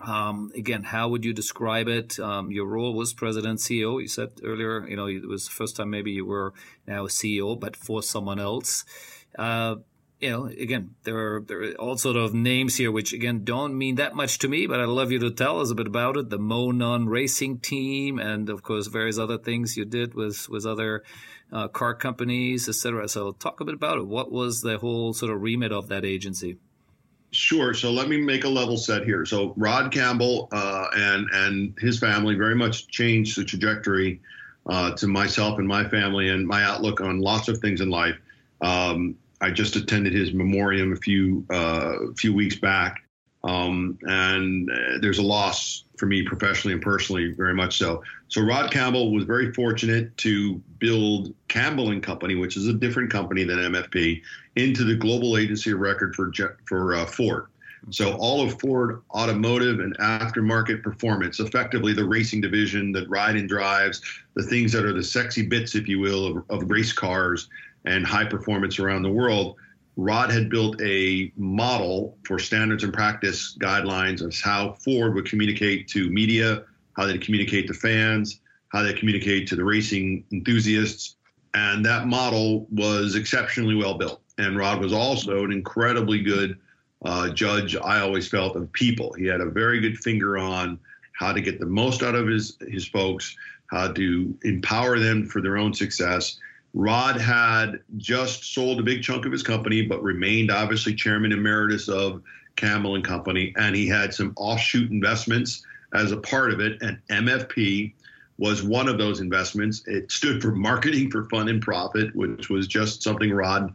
Um, 0.03 0.51
again, 0.57 0.83
how 0.83 1.09
would 1.09 1.25
you 1.25 1.33
describe 1.33 1.89
it? 1.89 2.19
Um, 2.19 2.51
your 2.51 2.67
role 2.67 2.95
was 2.95 3.13
president 3.13 3.61
CEO. 3.61 4.01
You 4.01 4.09
said 4.09 4.33
earlier, 4.43 4.87
you 4.89 4.97
know, 4.97 5.07
it 5.07 5.27
was 5.27 5.45
the 5.47 5.53
first 5.53 5.77
time 5.77 5.91
maybe 5.91 6.11
you 6.11 6.27
were 6.27 6.53
now 6.87 7.05
a 7.05 7.09
CEO, 7.09 7.59
but 7.59 7.77
for 7.77 8.03
someone 8.03 8.41
else. 8.41 8.85
Uh, 9.39 9.77
you 10.21 10.31
know, 10.31 10.47
again, 10.47 10.95
there 11.03 11.19
are 11.19 11.41
there 11.43 11.63
are 11.63 11.73
all 11.75 11.97
sort 11.97 12.17
of 12.17 12.33
names 12.33 12.77
here 12.77 12.91
which 12.91 13.13
again 13.13 13.45
don't 13.45 13.77
mean 13.77 13.97
that 13.97 14.15
much 14.15 14.39
to 14.39 14.49
me, 14.49 14.67
but 14.67 14.81
I'd 14.81 14.89
love 14.89 15.13
you 15.13 15.19
to 15.19 15.31
tell 15.31 15.61
us 15.61 15.71
a 15.71 15.75
bit 15.75 15.87
about 15.87 16.17
it. 16.17 16.31
The 16.31 16.39
Mo 16.39 16.71
Nunn 16.71 17.07
Racing 17.07 17.59
Team, 17.59 18.19
and 18.19 18.49
of 18.49 18.63
course 18.63 18.87
various 18.87 19.19
other 19.19 19.39
things 19.39 19.77
you 19.77 19.85
did 19.85 20.15
with 20.15 20.49
with 20.49 20.67
other 20.67 21.03
uh, 21.53 21.69
car 21.69 21.95
companies, 21.95 22.69
etc. 22.69 23.09
So 23.09 23.33
talk 23.33 23.61
a 23.61 23.65
bit 23.65 23.75
about 23.75 23.99
it. 23.99 24.07
What 24.07 24.33
was 24.33 24.63
the 24.63 24.79
whole 24.79 25.13
sort 25.13 25.31
of 25.31 25.43
remit 25.43 25.73
of 25.73 25.89
that 25.89 26.05
agency? 26.05 26.57
Sure. 27.35 27.75
So 27.75 27.91
let 27.91 28.09
me 28.09 28.17
make 28.17 28.45
a 28.45 28.49
level 28.49 28.77
set 28.77 29.05
here. 29.05 29.27
So 29.27 29.55
Rod 29.57 29.93
Campbell 29.93 30.49
uh, 30.53 30.87
and 30.95 31.29
and 31.33 31.75
his 31.81 31.99
family 31.99 32.37
very 32.37 32.55
much 32.55 32.87
changed 32.87 33.37
the 33.37 33.45
trajectory 33.45 34.21
uh, 34.67 34.93
to 34.93 35.09
myself 35.09 35.59
and 35.59 35.67
my 35.67 35.85
family 35.89 36.29
and 36.29 36.47
my 36.47 36.63
outlook 36.63 37.01
on 37.01 37.19
lots 37.19 37.49
of 37.49 37.59
things 37.59 37.81
in 37.81 37.91
life. 37.91 38.17
Um, 38.61 39.17
I 39.41 39.51
just 39.51 39.75
attended 39.75 40.13
his 40.13 40.33
memoriam 40.33 40.93
a 40.93 40.97
few 40.97 41.45
uh, 41.51 42.13
few 42.17 42.33
weeks 42.33 42.57
back, 42.57 43.03
um, 43.43 43.99
and 44.03 44.71
uh, 44.71 44.99
there's 45.01 45.19
a 45.19 45.23
loss 45.23 45.85
for 45.99 46.07
me 46.07 46.23
professionally 46.23 46.75
and 46.75 46.83
personally, 46.83 47.33
very 47.33 47.55
much 47.55 47.79
so. 47.79 48.03
So 48.29 48.43
Rod 48.43 48.71
Campbell 48.71 49.13
was 49.13 49.25
very 49.25 49.53
fortunate 49.53 50.17
to 50.19 50.63
build 50.79 51.35
Campbell 51.49 51.91
and 51.91 52.03
Company, 52.03 52.37
which 52.37 52.57
is 52.57 52.69
a 52.69 52.73
different 52.73 53.11
company 53.11 53.45
than 53.45 53.59
MFP, 53.59 54.23
into 54.57 54.85
the 54.85 54.95
global 54.95 55.37
agency 55.37 55.73
of 55.73 55.81
record 55.81 56.15
for 56.15 56.33
for 56.67 56.95
uh, 56.95 57.07
Ford. 57.07 57.47
So 57.91 58.15
all 58.15 58.41
of 58.41 58.59
Ford 58.61 59.03
automotive 59.11 59.81
and 59.81 59.97
aftermarket 59.99 60.83
performance, 60.83 61.39
effectively 61.39 61.93
the 61.93 62.05
racing 62.05 62.41
division 62.41 62.93
that 62.93 63.09
ride 63.11 63.37
and 63.37 63.47
drives, 63.47 64.01
the 64.35 64.43
things 64.43 64.73
that 64.73 64.87
are 64.87 64.95
the 64.95 65.03
sexy 65.03 65.47
bits, 65.47 65.75
if 65.75 65.87
you 65.87 66.01
will, 66.01 66.39
of, 66.39 66.45
of 66.49 66.71
race 66.71 66.95
cars 66.95 67.51
and 67.85 68.07
high 68.07 68.25
performance 68.25 68.79
around 68.79 69.03
the 69.03 69.11
world 69.11 69.57
Rod 69.97 70.31
had 70.31 70.51
built 70.51 70.81
a 70.83 71.33
model 71.37 72.19
for 72.25 72.39
standards 72.39 72.83
and 72.83 72.93
practice 72.93 73.57
guidelines 73.61 74.23
of 74.23 74.35
how 74.41 74.73
Ford 74.85 75.15
would 75.15 75.27
communicate 75.27 75.87
to 75.89 76.11
media, 76.11 76.65
how 76.97 77.07
they'd 77.07 77.23
communicate 77.23 77.69
to 77.69 77.75
fans, 77.75 78.41
how 78.69 78.83
they 78.83 78.93
communicate 78.93 79.47
to 79.49 79.57
the 79.57 79.65
racing 79.65 80.25
enthusiasts. 80.33 81.17
And 81.55 81.87
that 81.87 82.09
model 82.09 82.67
was 82.73 83.15
exceptionally 83.15 83.77
well 83.77 83.97
built. 83.97 84.21
And 84.39 84.57
Rod 84.57 84.81
was 84.81 84.93
also 84.93 85.45
an 85.45 85.53
incredibly 85.53 86.21
good 86.21 86.59
uh, 87.05 87.31
judge, 87.31 87.77
I 87.77 88.01
always 88.01 88.29
felt, 88.29 88.57
of 88.57 88.73
people. 88.73 89.13
He 89.13 89.27
had 89.27 89.41
a 89.41 89.51
very 89.51 89.81
good 89.81 89.99
finger 89.99 90.39
on 90.39 90.79
how 91.13 91.33
to 91.33 91.41
get 91.41 91.61
the 91.61 91.67
most 91.67 92.03
out 92.03 92.15
of 92.15 92.27
his, 92.27 92.57
his 92.69 92.87
folks, 92.87 93.37
how 93.67 93.93
to 93.93 94.39
empower 94.43 94.99
them 94.99 95.27
for 95.27 95.41
their 95.41 95.57
own 95.57 95.73
success, 95.73 96.39
Rod 96.75 97.21
had 97.21 97.81
just 97.99 98.53
sold 98.53 98.81
a 98.81 98.83
big 98.83 99.03
chunk 99.03 99.27
of 99.27 99.33
his 99.33 99.45
company, 99.45 99.83
but 99.83 100.03
remained 100.03 100.51
obviously 100.51 100.95
chairman 100.95 101.31
emeritus 101.33 101.89
of 101.89 102.21
Campbell 102.57 102.97
and 102.97 103.05
Company, 103.05 103.55
and 103.57 103.77
he 103.77 103.87
had 103.87 104.13
some 104.13 104.33
offshoot 104.37 104.91
investments 104.91 105.65
as 105.95 106.11
a 106.11 106.17
part 106.17 106.53
of 106.53 106.59
it. 106.59 106.83
And 106.83 106.99
MFP 107.09 107.93
was 108.39 108.63
one 108.63 108.89
of 108.89 108.99
those 108.99 109.21
investments. 109.21 109.83
It 109.87 110.11
stood 110.11 110.43
for 110.43 110.51
Marketing 110.51 111.11
for 111.11 111.25
Fun 111.29 111.49
and 111.49 111.63
Profit, 111.63 112.15
which 112.17 112.51
was 112.51 112.67
just 112.67 113.03
something 113.03 113.33
Rod 113.33 113.73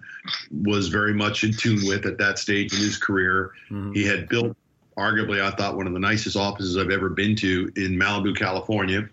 was 0.52 0.90
very 0.90 1.14
much 1.14 1.44
in 1.44 1.54
tune 1.54 1.86
with 1.86 2.06
at 2.06 2.18
that 2.18 2.40
stage 2.40 2.74
in 2.74 2.80
his 2.80 2.98
career. 2.98 3.54
Mm-hmm. 3.70 3.94
He 3.94 4.06
had 4.06 4.28
built, 4.28 4.58
arguably, 4.98 5.42
I 5.42 5.52
thought, 5.52 5.78
one 5.78 5.88
of 5.88 5.94
the 5.94 6.00
nicest 6.00 6.36
offices 6.36 6.78
I've 6.78 6.92
ever 6.92 7.10
been 7.10 7.36
to 7.38 7.72
in 7.78 7.96
Malibu, 7.96 8.36
California. 8.36 9.08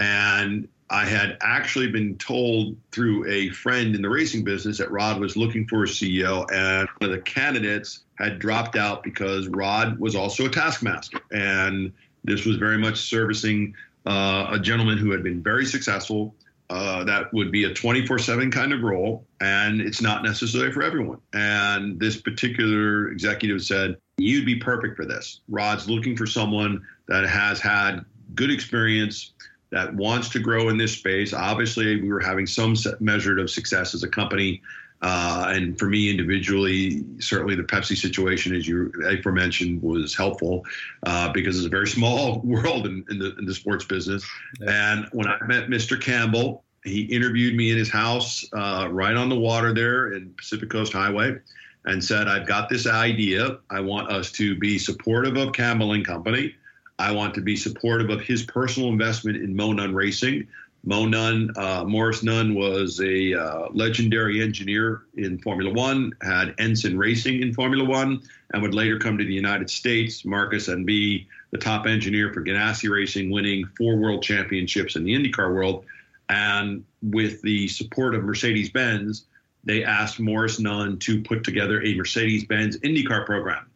And 0.00 0.68
I 0.90 1.04
had 1.04 1.36
actually 1.42 1.88
been 1.88 2.16
told 2.16 2.76
through 2.92 3.30
a 3.30 3.50
friend 3.50 3.94
in 3.94 4.02
the 4.02 4.08
racing 4.08 4.42
business 4.42 4.78
that 4.78 4.90
Rod 4.90 5.20
was 5.20 5.36
looking 5.36 5.66
for 5.66 5.84
a 5.84 5.86
CEO, 5.86 6.50
and 6.50 6.88
one 6.98 7.10
of 7.10 7.16
the 7.16 7.22
candidates 7.22 8.04
had 8.16 8.38
dropped 8.38 8.74
out 8.74 9.02
because 9.02 9.48
Rod 9.48 9.98
was 9.98 10.16
also 10.16 10.46
a 10.46 10.48
taskmaster. 10.48 11.20
And 11.30 11.92
this 12.24 12.46
was 12.46 12.56
very 12.56 12.78
much 12.78 12.96
servicing 12.96 13.74
uh, 14.08 14.48
a 14.52 14.58
gentleman 14.58 14.96
who 14.96 15.10
had 15.10 15.22
been 15.22 15.42
very 15.42 15.66
successful. 15.66 16.34
Uh, 16.70 17.04
that 17.04 17.32
would 17.32 17.50
be 17.50 17.64
a 17.64 17.72
24 17.72 18.18
7 18.18 18.50
kind 18.50 18.72
of 18.72 18.82
role, 18.82 19.26
and 19.40 19.80
it's 19.80 20.02
not 20.02 20.22
necessary 20.22 20.72
for 20.72 20.82
everyone. 20.82 21.18
And 21.32 21.98
this 22.00 22.20
particular 22.20 23.10
executive 23.10 23.62
said, 23.62 23.96
You'd 24.16 24.46
be 24.46 24.56
perfect 24.56 24.96
for 24.96 25.04
this. 25.04 25.40
Rod's 25.48 25.88
looking 25.88 26.16
for 26.16 26.26
someone 26.26 26.84
that 27.06 27.26
has 27.28 27.60
had 27.60 28.04
good 28.34 28.50
experience, 28.50 29.32
that 29.70 29.94
wants 29.94 30.30
to 30.30 30.38
grow 30.40 30.70
in 30.70 30.76
this 30.76 30.92
space. 30.92 31.32
Obviously, 31.32 32.00
we 32.00 32.08
were 32.08 32.20
having 32.20 32.46
some 32.46 32.74
measure 33.00 33.38
of 33.38 33.50
success 33.50 33.94
as 33.94 34.02
a 34.02 34.08
company. 34.08 34.62
Uh, 35.00 35.46
and 35.48 35.78
for 35.78 35.86
me 35.86 36.10
individually, 36.10 37.04
certainly 37.20 37.54
the 37.54 37.62
Pepsi 37.62 37.96
situation, 37.96 38.54
as 38.54 38.66
you 38.66 38.92
aforementioned, 39.06 39.80
was 39.82 40.16
helpful 40.16 40.64
uh, 41.06 41.32
because 41.32 41.56
it's 41.56 41.66
a 41.66 41.70
very 41.70 41.86
small 41.98 42.40
world 42.44 42.86
in, 42.86 43.04
in, 43.10 43.18
the, 43.18 43.36
in 43.36 43.44
the 43.44 43.54
sports 43.54 43.84
business. 43.84 44.28
Yeah. 44.60 44.92
And 44.92 45.08
when 45.12 45.28
I 45.28 45.38
met 45.46 45.68
Mr. 45.68 46.00
Campbell, 46.00 46.64
he 46.84 47.02
interviewed 47.02 47.54
me 47.54 47.70
in 47.70 47.78
his 47.78 47.90
house 47.90 48.44
uh, 48.52 48.88
right 48.90 49.16
on 49.16 49.28
the 49.28 49.38
water 49.38 49.74
there 49.74 50.12
in 50.12 50.32
Pacific 50.36 50.70
Coast 50.70 50.92
Highway 50.92 51.36
and 51.84 52.02
said, 52.02 52.28
I've 52.28 52.46
got 52.46 52.68
this 52.68 52.86
idea. 52.86 53.58
I 53.70 53.80
want 53.80 54.10
us 54.10 54.30
to 54.32 54.56
be 54.56 54.78
supportive 54.78 55.36
of 55.36 55.52
Campbell 55.52 55.92
and 55.92 56.04
Company. 56.04 56.54
I 56.98 57.12
want 57.12 57.34
to 57.34 57.40
be 57.40 57.56
supportive 57.56 58.10
of 58.10 58.20
his 58.20 58.42
personal 58.42 58.88
investment 58.88 59.36
in 59.36 59.54
Mo 59.54 59.72
Nunn 59.72 59.94
Racing. 59.94 60.48
Mo 60.84 61.06
Nunn, 61.06 61.50
uh, 61.56 61.84
Morris 61.84 62.22
Nunn 62.22 62.54
was 62.54 63.00
a 63.00 63.34
uh, 63.34 63.68
legendary 63.72 64.40
engineer 64.40 65.02
in 65.16 65.38
Formula 65.38 65.72
One, 65.72 66.12
had 66.22 66.54
Ensign 66.58 66.96
Racing 66.96 67.42
in 67.42 67.52
Formula 67.52 67.84
One, 67.84 68.22
and 68.52 68.62
would 68.62 68.74
later 68.74 68.98
come 68.98 69.18
to 69.18 69.24
the 69.24 69.34
United 69.34 69.68
States, 69.68 70.24
Marcus, 70.24 70.68
and 70.68 70.86
be 70.86 71.26
the 71.50 71.58
top 71.58 71.86
engineer 71.86 72.32
for 72.32 72.42
Ganassi 72.42 72.88
Racing, 72.88 73.30
winning 73.30 73.66
four 73.76 73.96
world 73.96 74.22
championships 74.22 74.96
in 74.96 75.04
the 75.04 75.14
IndyCar 75.14 75.52
world. 75.54 75.84
And 76.28 76.84
with 77.02 77.42
the 77.42 77.68
support 77.68 78.14
of 78.14 78.24
Mercedes 78.24 78.70
Benz, 78.70 79.24
they 79.64 79.84
asked 79.84 80.20
Morris 80.20 80.60
Nunn 80.60 80.98
to 81.00 81.22
put 81.22 81.44
together 81.44 81.82
a 81.82 81.94
Mercedes 81.94 82.44
Benz 82.44 82.78
IndyCar 82.78 83.26
program. 83.26 83.66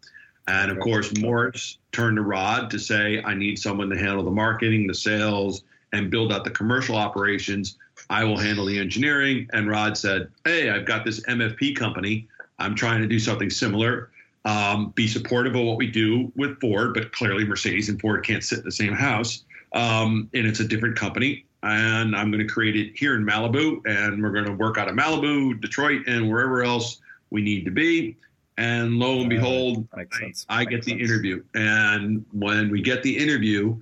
And 0.47 0.71
of 0.71 0.79
course, 0.81 1.17
Morris 1.19 1.79
turned 1.93 2.17
to 2.17 2.23
Rod 2.23 2.71
to 2.71 2.79
say, 2.79 3.23
I 3.23 3.35
need 3.35 3.59
someone 3.59 3.91
to 3.91 3.99
handle 3.99 4.25
the 4.25 4.31
marketing, 4.31 4.87
the 4.87 4.95
sales, 4.95 5.63
and 5.93 6.11
build 6.11 6.33
out 6.33 6.45
the 6.45 6.51
commercial 6.51 6.97
operations. 6.97 7.77
I 8.11 8.25
will 8.25 8.39
handle 8.39 8.67
the 8.67 8.79
engineering. 8.79 9.49
And 9.53 9.69
Rod 9.69 9.97
said, 9.97 10.29
Hey, 10.45 10.71
I've 10.71 10.87
got 10.87 11.05
this 11.05 11.21
MFP 11.21 11.77
company. 11.77 12.29
I'm 12.59 12.75
trying 12.75 13.03
to 13.03 13.09
do 13.09 13.19
something 13.19 13.51
similar. 13.51 14.11
Um, 14.45 14.91
be 14.91 15.07
supportive 15.07 15.55
of 15.55 15.65
what 15.65 15.77
we 15.77 15.87
do 15.87 16.33
with 16.35 16.59
Ford, 16.61 16.95
but 16.95 17.13
clearly 17.13 17.45
Mercedes 17.45 17.89
and 17.89 18.01
Ford 18.01 18.25
can't 18.25 18.43
sit 18.43 18.59
in 18.59 18.65
the 18.65 18.73
same 18.73 18.93
house. 18.93 19.45
Um, 19.73 20.29
and 20.35 20.47
it's 20.47 20.61
a 20.61 20.67
different 20.67 20.97
company. 20.97 21.45
And 21.63 22.17
I'm 22.17 22.33
going 22.33 22.47
to 22.47 22.53
create 22.53 22.75
it 22.75 22.93
here 22.97 23.15
in 23.15 23.25
Malibu, 23.25 23.87
and 23.87 24.21
we're 24.21 24.33
going 24.33 24.47
to 24.47 24.53
work 24.53 24.79
out 24.79 24.89
of 24.89 24.97
Malibu, 24.97 25.61
Detroit, 25.61 26.03
and 26.09 26.29
wherever 26.29 26.65
else 26.65 27.01
we 27.31 27.41
need 27.41 27.65
to 27.67 27.71
be. 27.71 28.17
And 28.59 28.99
lo 28.99 29.21
and 29.21 29.31
behold, 29.31 29.87
I, 29.95 30.05
I, 30.49 30.65
get 30.65 30.85
the 30.85 30.93
interview. 30.93 31.43
And 31.55 32.25
when 32.33 32.71
we 32.71 32.83
get 32.83 33.03
the 33.03 33.17
interview, 33.17 33.81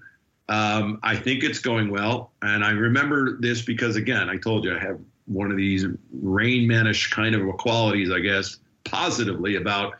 um, 0.50 0.98
I 1.04 1.14
think 1.14 1.44
it's 1.44 1.60
going 1.60 1.90
well. 1.90 2.32
And 2.42 2.64
I 2.64 2.72
remember 2.72 3.38
this 3.38 3.62
because, 3.62 3.94
again, 3.94 4.28
I 4.28 4.36
told 4.36 4.64
you 4.64 4.74
I 4.74 4.80
have 4.80 4.98
one 5.26 5.52
of 5.52 5.56
these 5.56 5.86
rain 6.12 6.68
manish 6.68 7.08
kind 7.10 7.36
of 7.36 7.56
qualities, 7.56 8.10
I 8.10 8.18
guess, 8.18 8.58
positively 8.84 9.54
about 9.54 9.94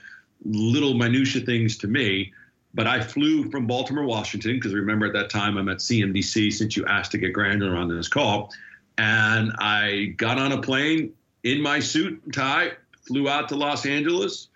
little 0.44 0.94
minutia 0.94 1.42
things 1.42 1.78
to 1.78 1.86
me. 1.86 2.32
But 2.74 2.88
I 2.88 3.00
flew 3.00 3.48
from 3.50 3.68
Baltimore, 3.68 4.04
Washington, 4.04 4.54
because 4.54 4.74
remember 4.74 5.06
at 5.06 5.12
that 5.12 5.30
time 5.30 5.56
I'm 5.56 5.68
at 5.68 5.78
CMDC 5.78 6.52
since 6.52 6.76
you 6.76 6.84
asked 6.84 7.12
to 7.12 7.18
get 7.18 7.32
granular 7.32 7.76
on 7.76 7.88
this 7.88 8.08
call. 8.08 8.52
And 8.98 9.52
I 9.60 10.14
got 10.16 10.38
on 10.38 10.50
a 10.50 10.60
plane 10.60 11.12
in 11.44 11.62
my 11.62 11.78
suit 11.78 12.20
and 12.24 12.34
tie, 12.34 12.72
flew 13.06 13.28
out 13.28 13.48
to 13.50 13.56
Los 13.56 13.86
Angeles, 13.86 14.48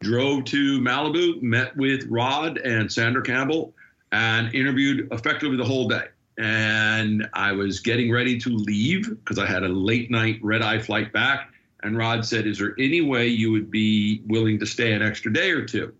drove 0.00 0.44
to 0.44 0.78
Malibu, 0.80 1.40
met 1.40 1.74
with 1.74 2.06
Rod 2.08 2.58
and 2.58 2.92
Sandra 2.92 3.22
Campbell, 3.22 3.72
and 4.12 4.54
interviewed 4.54 5.08
effectively 5.12 5.56
the 5.56 5.64
whole 5.64 5.88
day. 5.88 6.04
And 6.38 7.28
I 7.32 7.52
was 7.52 7.80
getting 7.80 8.12
ready 8.12 8.38
to 8.40 8.50
leave 8.50 9.08
because 9.08 9.38
I 9.38 9.46
had 9.46 9.64
a 9.64 9.68
late 9.68 10.10
night 10.10 10.38
red 10.42 10.62
eye 10.62 10.78
flight 10.78 11.12
back. 11.12 11.50
And 11.82 11.96
Rod 11.96 12.24
said, 12.24 12.46
Is 12.46 12.58
there 12.58 12.74
any 12.78 13.00
way 13.00 13.28
you 13.28 13.50
would 13.52 13.70
be 13.70 14.22
willing 14.26 14.58
to 14.60 14.66
stay 14.66 14.92
an 14.92 15.02
extra 15.02 15.32
day 15.32 15.50
or 15.50 15.64
two? 15.64 15.92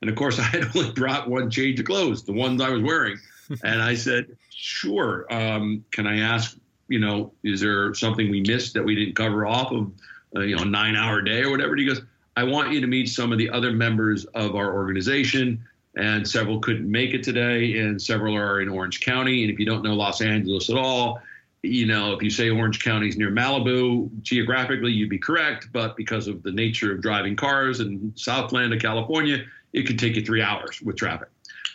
And 0.00 0.10
of 0.10 0.16
course, 0.16 0.38
I 0.40 0.42
had 0.42 0.76
only 0.76 0.90
brought 0.92 1.28
one 1.28 1.50
change 1.50 1.78
of 1.80 1.86
clothes, 1.86 2.24
the 2.24 2.32
ones 2.32 2.60
I 2.60 2.70
was 2.70 2.82
wearing. 2.82 3.18
and 3.62 3.80
I 3.80 3.94
said, 3.94 4.36
Sure. 4.50 5.26
Um, 5.30 5.84
can 5.92 6.06
I 6.06 6.20
ask, 6.20 6.56
you 6.88 6.98
know, 6.98 7.32
is 7.44 7.60
there 7.60 7.94
something 7.94 8.30
we 8.30 8.40
missed 8.40 8.74
that 8.74 8.84
we 8.84 8.94
didn't 8.94 9.14
cover 9.14 9.46
off 9.46 9.70
of, 9.70 9.92
uh, 10.34 10.40
you 10.40 10.56
know, 10.56 10.62
a 10.62 10.66
nine 10.66 10.96
hour 10.96 11.22
day 11.22 11.42
or 11.42 11.50
whatever? 11.50 11.72
And 11.72 11.80
he 11.80 11.86
goes, 11.86 12.00
I 12.36 12.44
want 12.44 12.72
you 12.72 12.80
to 12.80 12.86
meet 12.86 13.08
some 13.08 13.32
of 13.32 13.38
the 13.38 13.50
other 13.50 13.72
members 13.72 14.24
of 14.26 14.56
our 14.56 14.74
organization. 14.74 15.64
And 15.96 16.28
several 16.28 16.60
couldn't 16.60 16.90
make 16.90 17.14
it 17.14 17.22
today, 17.22 17.78
and 17.78 18.00
several 18.00 18.36
are 18.36 18.60
in 18.60 18.68
Orange 18.68 19.00
County. 19.00 19.42
And 19.42 19.52
if 19.52 19.58
you 19.58 19.64
don't 19.64 19.82
know 19.82 19.94
Los 19.94 20.20
Angeles 20.20 20.68
at 20.68 20.76
all, 20.76 21.22
you 21.62 21.86
know, 21.86 22.12
if 22.12 22.22
you 22.22 22.30
say 22.30 22.50
Orange 22.50 22.84
County 22.84 23.08
is 23.08 23.16
near 23.16 23.30
Malibu, 23.30 24.10
geographically 24.22 24.92
you'd 24.92 25.10
be 25.10 25.18
correct, 25.18 25.68
but 25.72 25.96
because 25.96 26.28
of 26.28 26.42
the 26.42 26.52
nature 26.52 26.92
of 26.92 27.00
driving 27.00 27.34
cars 27.34 27.80
in 27.80 28.12
Southland 28.14 28.74
of 28.74 28.80
California, 28.80 29.38
it 29.72 29.86
could 29.86 29.98
take 29.98 30.16
you 30.16 30.24
three 30.24 30.42
hours 30.42 30.80
with 30.82 30.96
traffic. 30.96 31.28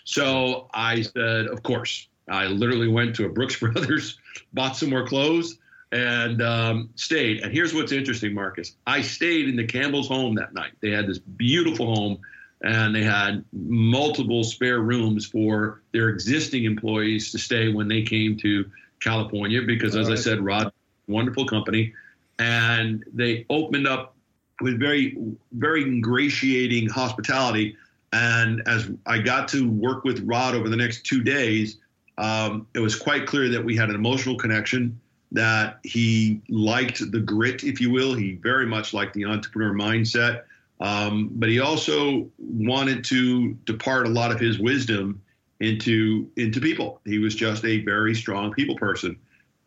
So 0.04 0.70
I 0.74 1.02
said, 1.02 1.48
of 1.48 1.64
course. 1.64 2.08
I 2.30 2.46
literally 2.46 2.88
went 2.88 3.16
to 3.18 3.26
a 3.26 3.30
Brooks 3.30 3.60
Brothers, 3.60 4.18
bought 4.54 4.78
some 4.78 4.90
more 4.90 5.06
clothes, 5.06 5.58
and 5.92 6.42
um, 6.42 6.90
stayed. 6.96 7.42
And 7.42 7.52
here's 7.52 7.74
what's 7.74 7.92
interesting, 7.92 8.34
Marcus. 8.34 8.76
I 8.88 9.02
stayed 9.02 9.50
in 9.50 9.56
the 9.56 9.66
Campbell's 9.66 10.08
home 10.08 10.36
that 10.36 10.54
night. 10.54 10.72
They 10.82 10.92
had 10.92 11.08
this 11.08 11.20
beautiful 11.20 11.94
home, 11.94 12.20
and 12.64 12.96
they 12.96 13.04
had 13.04 13.44
multiple 13.54 14.44
spare 14.44 14.80
rooms 14.80 15.26
for 15.26 15.82
their 15.94 16.10
existing 16.10 16.66
employees 16.66 17.32
to 17.32 17.40
stay 17.40 17.74
when 17.74 17.88
they 17.88 18.04
came 18.04 18.38
to 18.38 18.70
California. 19.00 19.62
Because, 19.62 19.96
as 19.96 20.10
right. 20.10 20.18
I 20.18 20.22
said, 20.22 20.42
Rod, 20.42 20.72
wonderful 21.08 21.46
company, 21.46 21.94
and 22.40 23.04
they 23.14 23.46
opened 23.50 23.88
up 23.88 24.16
with 24.62 24.80
very, 24.80 25.18
very 25.54 25.84
ingratiating 25.84 26.88
hospitality. 26.90 27.76
And 28.14 28.62
as 28.68 28.92
I 29.06 29.20
got 29.20 29.48
to 29.50 29.70
work 29.70 30.04
with 30.04 30.20
Rod 30.22 30.54
over 30.54 30.70
the 30.70 30.76
next 30.76 31.04
two 31.04 31.24
days, 31.24 31.78
um, 32.18 32.68
it 32.76 32.80
was 32.80 32.96
quite 32.96 33.26
clear 33.26 33.50
that 33.50 33.64
we 33.64 33.76
had 33.76 33.90
an 33.90 33.96
emotional 33.96 34.38
connection 34.38 35.00
that 35.32 35.80
he 35.84 36.42
liked 36.50 37.12
the 37.12 37.20
grit, 37.20 37.64
if 37.64 37.80
you 37.80 37.90
will. 37.90 38.14
He 38.14 38.34
very 38.34 38.66
much 38.66 38.94
liked 38.94 39.14
the 39.14 39.26
entrepreneur 39.26 39.74
mindset. 39.74 40.44
Um, 40.82 41.30
but 41.34 41.48
he 41.48 41.60
also 41.60 42.30
wanted 42.40 43.04
to 43.06 43.54
depart 43.66 44.08
a 44.08 44.10
lot 44.10 44.32
of 44.32 44.40
his 44.40 44.60
wisdom 44.60 45.22
into 45.60 46.30
into 46.36 46.60
people. 46.60 47.00
He 47.06 47.20
was 47.20 47.36
just 47.36 47.64
a 47.64 47.86
very 47.86 48.16
strong 48.16 48.52
people 48.52 48.76
person. 48.76 49.18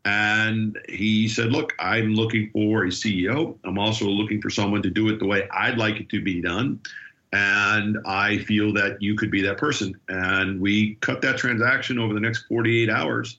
And 0.04 0.78
he 0.88 1.28
said, 1.28 1.52
Look, 1.52 1.72
I'm 1.78 2.14
looking 2.14 2.50
for 2.50 2.84
a 2.84 2.88
CEO. 2.88 3.56
I'm 3.64 3.78
also 3.78 4.06
looking 4.06 4.42
for 4.42 4.50
someone 4.50 4.82
to 4.82 4.90
do 4.90 5.08
it 5.08 5.18
the 5.18 5.26
way 5.26 5.48
I'd 5.50 5.78
like 5.78 5.96
it 5.96 6.08
to 6.10 6.20
be 6.20 6.42
done. 6.42 6.80
And 7.32 7.98
I 8.04 8.38
feel 8.38 8.72
that 8.74 9.00
you 9.00 9.16
could 9.16 9.30
be 9.30 9.42
that 9.42 9.56
person. 9.56 9.98
And 10.08 10.60
we 10.60 10.96
cut 10.96 11.22
that 11.22 11.38
transaction 11.38 11.98
over 11.98 12.12
the 12.12 12.20
next 12.20 12.46
48 12.46 12.90
hours. 12.90 13.38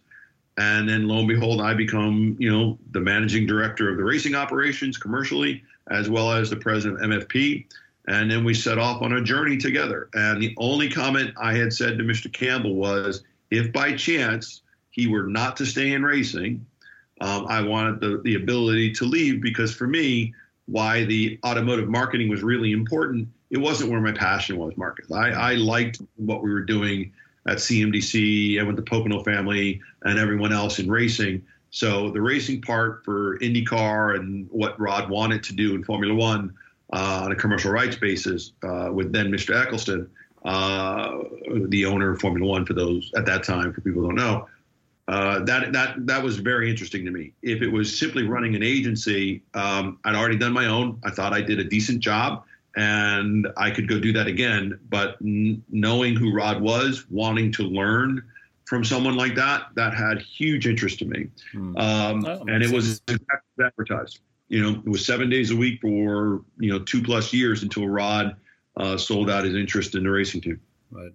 And 0.57 0.87
then 0.87 1.07
lo 1.07 1.19
and 1.19 1.27
behold, 1.27 1.61
I 1.61 1.73
become, 1.73 2.37
you 2.39 2.51
know, 2.51 2.77
the 2.91 3.01
managing 3.01 3.45
director 3.45 3.89
of 3.89 3.97
the 3.97 4.03
racing 4.03 4.35
operations 4.35 4.97
commercially, 4.97 5.63
as 5.91 6.09
well 6.09 6.31
as 6.31 6.49
the 6.49 6.55
president 6.55 7.03
of 7.03 7.09
MFP. 7.09 7.65
And 8.07 8.31
then 8.31 8.43
we 8.43 8.53
set 8.53 8.77
off 8.77 9.01
on 9.01 9.13
a 9.13 9.21
journey 9.21 9.57
together. 9.57 10.09
And 10.13 10.41
the 10.41 10.53
only 10.57 10.89
comment 10.89 11.33
I 11.41 11.53
had 11.55 11.73
said 11.73 11.97
to 11.97 12.03
Mr. 12.03 12.31
Campbell 12.31 12.75
was 12.75 13.23
if 13.51 13.73
by 13.73 13.93
chance 13.93 14.61
he 14.91 15.07
were 15.07 15.27
not 15.27 15.57
to 15.57 15.65
stay 15.65 15.91
in 15.91 16.03
racing, 16.03 16.65
um, 17.21 17.45
I 17.47 17.61
wanted 17.61 17.99
the, 17.99 18.21
the 18.23 18.35
ability 18.35 18.93
to 18.93 19.05
leave 19.05 19.41
because 19.41 19.73
for 19.73 19.87
me, 19.87 20.33
why 20.67 21.03
the 21.03 21.39
automotive 21.45 21.89
marketing 21.89 22.29
was 22.29 22.43
really 22.43 22.71
important, 22.71 23.27
it 23.51 23.57
wasn't 23.57 23.91
where 23.91 24.01
my 24.01 24.11
passion 24.11 24.57
was, 24.57 24.75
Marcus. 24.77 25.11
I, 25.11 25.29
I 25.29 25.53
liked 25.55 26.01
what 26.15 26.43
we 26.43 26.51
were 26.51 26.63
doing 26.63 27.13
at 27.47 27.57
CMDC 27.57 28.57
and 28.57 28.67
with 28.67 28.75
the 28.75 28.81
Pocono 28.81 29.23
family 29.23 29.81
and 30.03 30.17
everyone 30.17 30.51
else 30.51 30.79
in 30.79 30.89
racing. 30.89 31.45
So 31.69 32.09
the 32.11 32.21
racing 32.21 32.61
part 32.61 33.03
for 33.03 33.37
IndyCar 33.39 34.17
and 34.17 34.47
what 34.49 34.79
Rod 34.79 35.09
wanted 35.09 35.43
to 35.43 35.53
do 35.53 35.75
in 35.75 35.83
Formula 35.83 36.15
One 36.15 36.53
uh, 36.93 37.21
on 37.25 37.31
a 37.31 37.35
commercial 37.35 37.71
rights 37.71 37.97
basis 37.97 38.53
uh, 38.63 38.89
with 38.93 39.11
then 39.11 39.31
Mr. 39.31 39.53
Ecclestone, 39.55 40.07
uh, 40.45 41.67
the 41.67 41.85
owner 41.85 42.11
of 42.11 42.21
Formula 42.21 42.47
One 42.47 42.65
for 42.65 42.73
those 42.73 43.11
at 43.15 43.25
that 43.25 43.43
time, 43.43 43.73
for 43.73 43.81
people 43.81 44.01
who 44.01 44.07
don't 44.07 44.15
know. 44.15 44.47
Uh, 45.07 45.43
that 45.43 45.71
that 45.71 46.07
that 46.07 46.23
was 46.23 46.37
very 46.37 46.69
interesting 46.69 47.05
to 47.05 47.11
me. 47.11 47.31
If 47.43 47.61
it 47.61 47.67
was 47.67 47.97
simply 47.97 48.23
running 48.23 48.55
an 48.55 48.63
agency, 48.63 49.43
um, 49.53 49.99
I'd 50.03 50.15
already 50.15 50.37
done 50.37 50.53
my 50.53 50.65
own. 50.65 50.99
I 51.03 51.11
thought 51.11 51.31
I 51.31 51.41
did 51.41 51.59
a 51.59 51.63
decent 51.63 51.99
job, 51.99 52.43
and 52.75 53.47
I 53.57 53.71
could 53.71 53.87
go 53.87 53.99
do 53.99 54.11
that 54.13 54.27
again. 54.27 54.79
But 54.89 55.17
n- 55.21 55.63
knowing 55.69 56.15
who 56.15 56.33
Rod 56.33 56.61
was, 56.61 57.05
wanting 57.09 57.51
to 57.53 57.63
learn 57.63 58.23
from 58.65 58.83
someone 58.83 59.15
like 59.15 59.35
that, 59.35 59.67
that 59.75 59.93
had 59.93 60.21
huge 60.21 60.67
interest 60.67 60.99
to 60.99 61.05
me. 61.05 61.27
Hmm. 61.51 61.77
Um, 61.77 62.25
oh, 62.25 62.45
and 62.47 62.63
it 62.63 62.71
was 62.71 63.01
advertised. 63.59 64.19
You 64.47 64.61
know, 64.61 64.79
it 64.79 64.89
was 64.89 65.05
seven 65.05 65.29
days 65.29 65.51
a 65.51 65.55
week 65.55 65.81
for 65.81 66.43
you 66.57 66.71
know 66.71 66.79
two 66.79 67.01
plus 67.01 67.33
years 67.33 67.63
until 67.63 67.87
Rod 67.87 68.35
uh, 68.77 68.97
sold 68.97 69.29
out 69.29 69.43
his 69.43 69.55
interest 69.55 69.95
in 69.95 70.03
the 70.03 70.09
racing 70.09 70.41
team. 70.41 70.59
Right, 70.91 71.11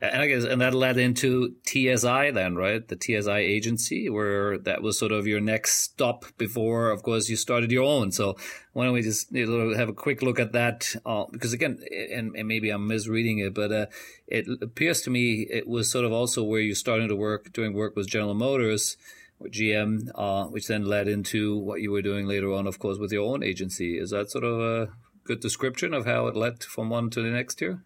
and 0.00 0.22
I 0.22 0.26
guess 0.26 0.44
and 0.44 0.60
that 0.60 0.74
led 0.74 0.98
into 0.98 1.56
TSI 1.66 2.30
then, 2.30 2.54
right? 2.54 2.86
The 2.86 2.98
TSI 3.00 3.38
agency, 3.38 4.08
where 4.08 4.58
that 4.58 4.82
was 4.82 4.98
sort 4.98 5.10
of 5.10 5.26
your 5.26 5.40
next 5.40 5.80
stop 5.80 6.26
before, 6.38 6.90
of 6.90 7.02
course, 7.02 7.28
you 7.28 7.36
started 7.36 7.72
your 7.72 7.84
own. 7.84 8.12
So 8.12 8.36
why 8.72 8.84
don't 8.84 8.92
we 8.94 9.02
just 9.02 9.34
have 9.34 9.88
a 9.88 9.94
quick 9.94 10.22
look 10.22 10.38
at 10.38 10.52
that? 10.52 10.94
Uh, 11.04 11.24
because 11.32 11.52
again, 11.52 11.82
and, 12.12 12.36
and, 12.36 12.46
maybe 12.46 12.70
I'm 12.70 12.86
misreading 12.86 13.38
it, 13.38 13.54
but 13.54 13.72
uh, 13.72 13.86
it 14.26 14.46
appears 14.62 15.00
to 15.02 15.10
me 15.10 15.46
it 15.50 15.66
was 15.66 15.90
sort 15.90 16.04
of 16.04 16.12
also 16.12 16.44
where 16.44 16.60
you 16.60 16.74
started 16.74 17.08
to 17.08 17.16
work 17.16 17.52
doing 17.52 17.72
work 17.72 17.96
with 17.96 18.08
General 18.08 18.34
Motors 18.34 18.96
with 19.38 19.52
GM, 19.52 20.10
uh, 20.14 20.44
which 20.46 20.66
then 20.66 20.84
led 20.84 21.08
into 21.08 21.56
what 21.56 21.80
you 21.80 21.90
were 21.90 22.02
doing 22.02 22.26
later 22.26 22.52
on, 22.52 22.66
of 22.66 22.78
course, 22.78 22.98
with 22.98 23.12
your 23.12 23.30
own 23.30 23.42
agency. 23.42 23.98
Is 23.98 24.10
that 24.10 24.30
sort 24.30 24.44
of 24.44 24.60
a 24.60 24.88
good 25.24 25.40
description 25.40 25.92
of 25.92 26.06
how 26.06 26.26
it 26.26 26.36
led 26.36 26.62
from 26.62 26.90
one 26.90 27.10
to 27.10 27.22
the 27.22 27.30
next 27.30 27.60
here? 27.60 27.82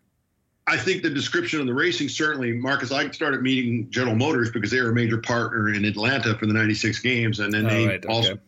I 0.70 0.76
think 0.76 1.02
the 1.02 1.10
description 1.10 1.60
of 1.60 1.66
the 1.66 1.74
racing 1.74 2.08
certainly, 2.08 2.52
Marcus. 2.52 2.92
I 2.92 3.10
started 3.10 3.42
meeting 3.42 3.90
General 3.90 4.14
Motors 4.14 4.52
because 4.52 4.70
they 4.70 4.80
were 4.80 4.90
a 4.90 4.94
major 4.94 5.18
partner 5.18 5.74
in 5.74 5.84
Atlanta 5.84 6.38
for 6.38 6.46
the 6.46 6.52
'96 6.52 7.00
games, 7.00 7.40
and 7.40 7.52
then 7.52 7.64
they 7.64 7.88
right, 7.88 8.06
okay. 8.06 8.08
also 8.08 8.38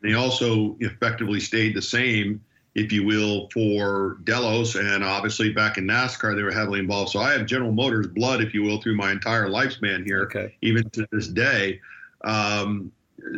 they 0.00 0.14
also 0.14 0.76
effectively 0.80 1.40
stayed 1.40 1.76
the 1.76 1.82
same, 1.82 2.42
if 2.74 2.90
you 2.90 3.04
will, 3.04 3.50
for 3.52 4.16
Delos, 4.24 4.76
and 4.76 5.04
obviously 5.04 5.52
back 5.52 5.76
in 5.76 5.86
NASCAR 5.86 6.34
they 6.34 6.42
were 6.42 6.50
heavily 6.50 6.80
involved. 6.80 7.10
So 7.10 7.20
I 7.20 7.32
have 7.32 7.44
General 7.44 7.72
Motors 7.72 8.06
blood, 8.06 8.40
if 8.40 8.54
you 8.54 8.62
will, 8.62 8.80
through 8.80 8.96
my 8.96 9.12
entire 9.12 9.48
lifespan 9.48 10.06
here, 10.06 10.22
okay. 10.22 10.56
even 10.62 10.88
to 10.90 11.06
this 11.12 11.28
day. 11.28 11.82
Um, 12.24 12.90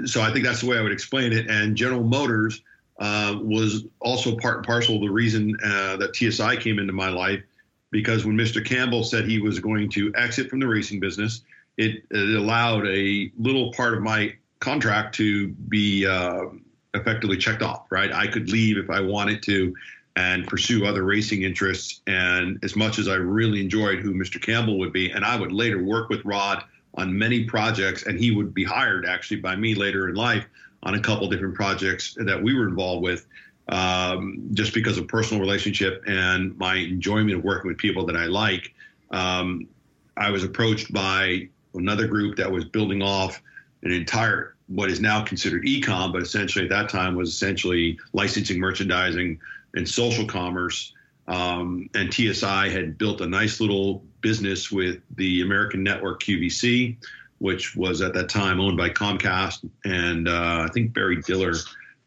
so 0.05 0.23
I 0.23 0.33
think 0.33 0.45
that's 0.45 0.61
the 0.61 0.69
way 0.69 0.79
I 0.79 0.83
would 0.83 0.93
explain 0.93 1.33
it. 1.33 1.51
And 1.51 1.75
General 1.75 2.05
Motors 2.05 2.63
uh, 3.01 3.37
was 3.43 3.87
also 3.99 4.37
part 4.37 4.59
and 4.59 4.67
parcel 4.67 4.97
of 4.97 5.01
the 5.01 5.11
reason 5.11 5.57
uh, 5.65 5.97
that 5.97 6.15
TSI 6.15 6.57
came 6.59 6.79
into 6.79 6.93
my 6.93 7.09
life 7.09 7.43
because 7.91 8.25
when 8.25 8.37
Mr. 8.37 8.65
Campbell 8.65 9.05
said 9.05 9.25
he 9.25 9.41
was 9.41 9.59
going 9.59 9.89
to 9.91 10.13
exit 10.17 10.49
from 10.49 10.61
the 10.61 10.67
racing 10.67 11.01
business, 11.01 11.43
it, 11.77 12.03
it 12.11 12.37
allowed 12.37 12.87
a 12.87 13.31
little 13.39 13.73
part 13.73 13.95
of 13.95 14.03
my 14.03 14.35
contract 14.61 15.15
to 15.17 15.49
be 15.49 16.07
uh, 16.07 16.47
effectively 16.95 17.37
checked 17.37 17.63
off, 17.63 17.87
right? 17.91 18.13
I 18.13 18.27
could 18.27 18.51
leave 18.51 18.77
if 18.77 18.91
I 18.91 19.01
wanted 19.01 19.43
to 19.45 19.75
and 20.17 20.47
pursue 20.47 20.85
other 20.87 21.05
racing 21.05 21.43
interests. 21.43 22.01
And 22.07 22.59
as 22.63 22.77
much 22.77 22.99
as 22.99 23.09
I 23.09 23.15
really 23.15 23.61
enjoyed 23.61 24.01
who 24.01 24.13
Mr. 24.15 24.41
Campbell 24.41 24.79
would 24.79 24.93
be, 24.93 25.11
and 25.11 25.25
I 25.25 25.37
would 25.37 25.53
later 25.53 25.83
work 25.83 26.09
with 26.09 26.25
Rod 26.25 26.65
on 26.95 27.17
many 27.17 27.45
projects, 27.45 28.07
and 28.07 28.19
he 28.19 28.31
would 28.31 28.53
be 28.53 28.65
hired 28.65 29.07
actually 29.07 29.41
by 29.41 29.57
me 29.57 29.75
later 29.75 30.09
in 30.09 30.15
life 30.15 30.45
on 30.83 30.95
a 30.95 31.01
couple 31.01 31.29
different 31.29 31.55
projects 31.55 32.17
that 32.19 32.43
we 32.43 32.55
were 32.55 32.67
involved 32.67 33.03
with 33.03 33.27
um, 33.71 34.49
just 34.53 34.75
because 34.75 34.99
of 34.99 35.09
personal 35.09 35.41
relationship 35.41 36.03
and 36.07 36.57
my 36.59 36.75
enjoyment 36.75 37.39
of 37.39 37.45
working 37.45 37.69
with 37.69 37.79
people 37.79 38.05
that 38.07 38.17
I 38.17 38.27
like. 38.27 38.75
Um, 39.11 39.69
I 40.17 40.31
was 40.31 40.45
approached 40.45 40.93
by 40.93 41.49
another 41.75 42.07
group 42.07 42.37
that 42.37 42.51
was 42.51 42.65
building 42.65 43.01
off 43.01 43.41
an 43.83 43.93
entire 43.93 44.57
what 44.67 44.89
is 44.89 45.01
now 45.01 45.23
considered 45.25 45.65
ecom, 45.65 46.13
but 46.13 46.23
essentially 46.23 46.65
at 46.65 46.71
that 46.71 46.89
time 46.89 47.17
was 47.17 47.29
essentially 47.31 47.99
licensing, 48.13 48.61
merchandising, 48.61 49.41
and 49.75 49.89
social 49.89 50.27
commerce. 50.27 50.93
Um, 51.27 51.91
and 51.95 52.13
TSI 52.13 52.69
had 52.69 52.97
built 52.99 53.21
a 53.21 53.27
nice 53.27 53.61
little 53.61 54.05
business 54.21 54.71
with 54.71 55.01
the 55.17 55.43
American 55.43 55.83
Network 55.83 56.23
QVC, 56.23 56.97
which 57.39 57.75
was 57.75 58.01
at 58.01 58.15
that 58.15 58.29
time 58.29 58.61
owned 58.61 58.77
by 58.77 58.91
Comcast, 58.91 59.69
and 59.85 60.29
uh, 60.29 60.67
I 60.69 60.73
think 60.73 60.93
Barry 60.93 61.21
Diller 61.23 61.55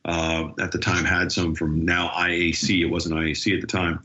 uh, 0.06 0.50
at 0.60 0.72
the 0.72 0.78
time 0.78 1.06
had 1.06 1.32
some 1.32 1.56
from 1.56 1.86
now 1.86 2.10
IAC. 2.10 2.82
It 2.82 2.86
wasn't 2.86 3.16
IAC 3.16 3.56
at 3.56 3.62
the 3.62 3.68
time. 3.68 4.02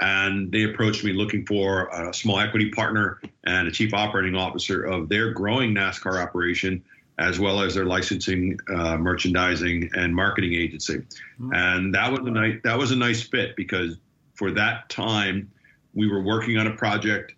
And 0.00 0.50
they 0.50 0.62
approached 0.62 1.04
me 1.04 1.12
looking 1.12 1.44
for 1.44 1.88
a 1.88 2.14
small 2.14 2.38
equity 2.38 2.70
partner 2.70 3.20
and 3.44 3.68
a 3.68 3.70
chief 3.70 3.92
operating 3.92 4.34
officer 4.34 4.82
of 4.82 5.08
their 5.08 5.32
growing 5.32 5.74
NASCAR 5.74 6.22
operation, 6.22 6.82
as 7.18 7.38
well 7.38 7.60
as 7.60 7.74
their 7.74 7.84
licensing, 7.84 8.58
uh, 8.74 8.96
merchandising, 8.96 9.90
and 9.94 10.14
marketing 10.14 10.54
agency. 10.54 10.98
Mm-hmm. 10.98 11.52
And 11.52 11.94
that 11.94 12.10
was 12.10 12.20
a 12.20 12.30
nice 12.30 12.60
that 12.64 12.78
was 12.78 12.92
a 12.92 12.96
nice 12.96 13.20
fit 13.20 13.56
because 13.56 13.98
for 14.34 14.50
that 14.52 14.88
time 14.88 15.50
we 15.92 16.08
were 16.08 16.22
working 16.22 16.56
on 16.56 16.66
a 16.66 16.74
project 16.74 17.34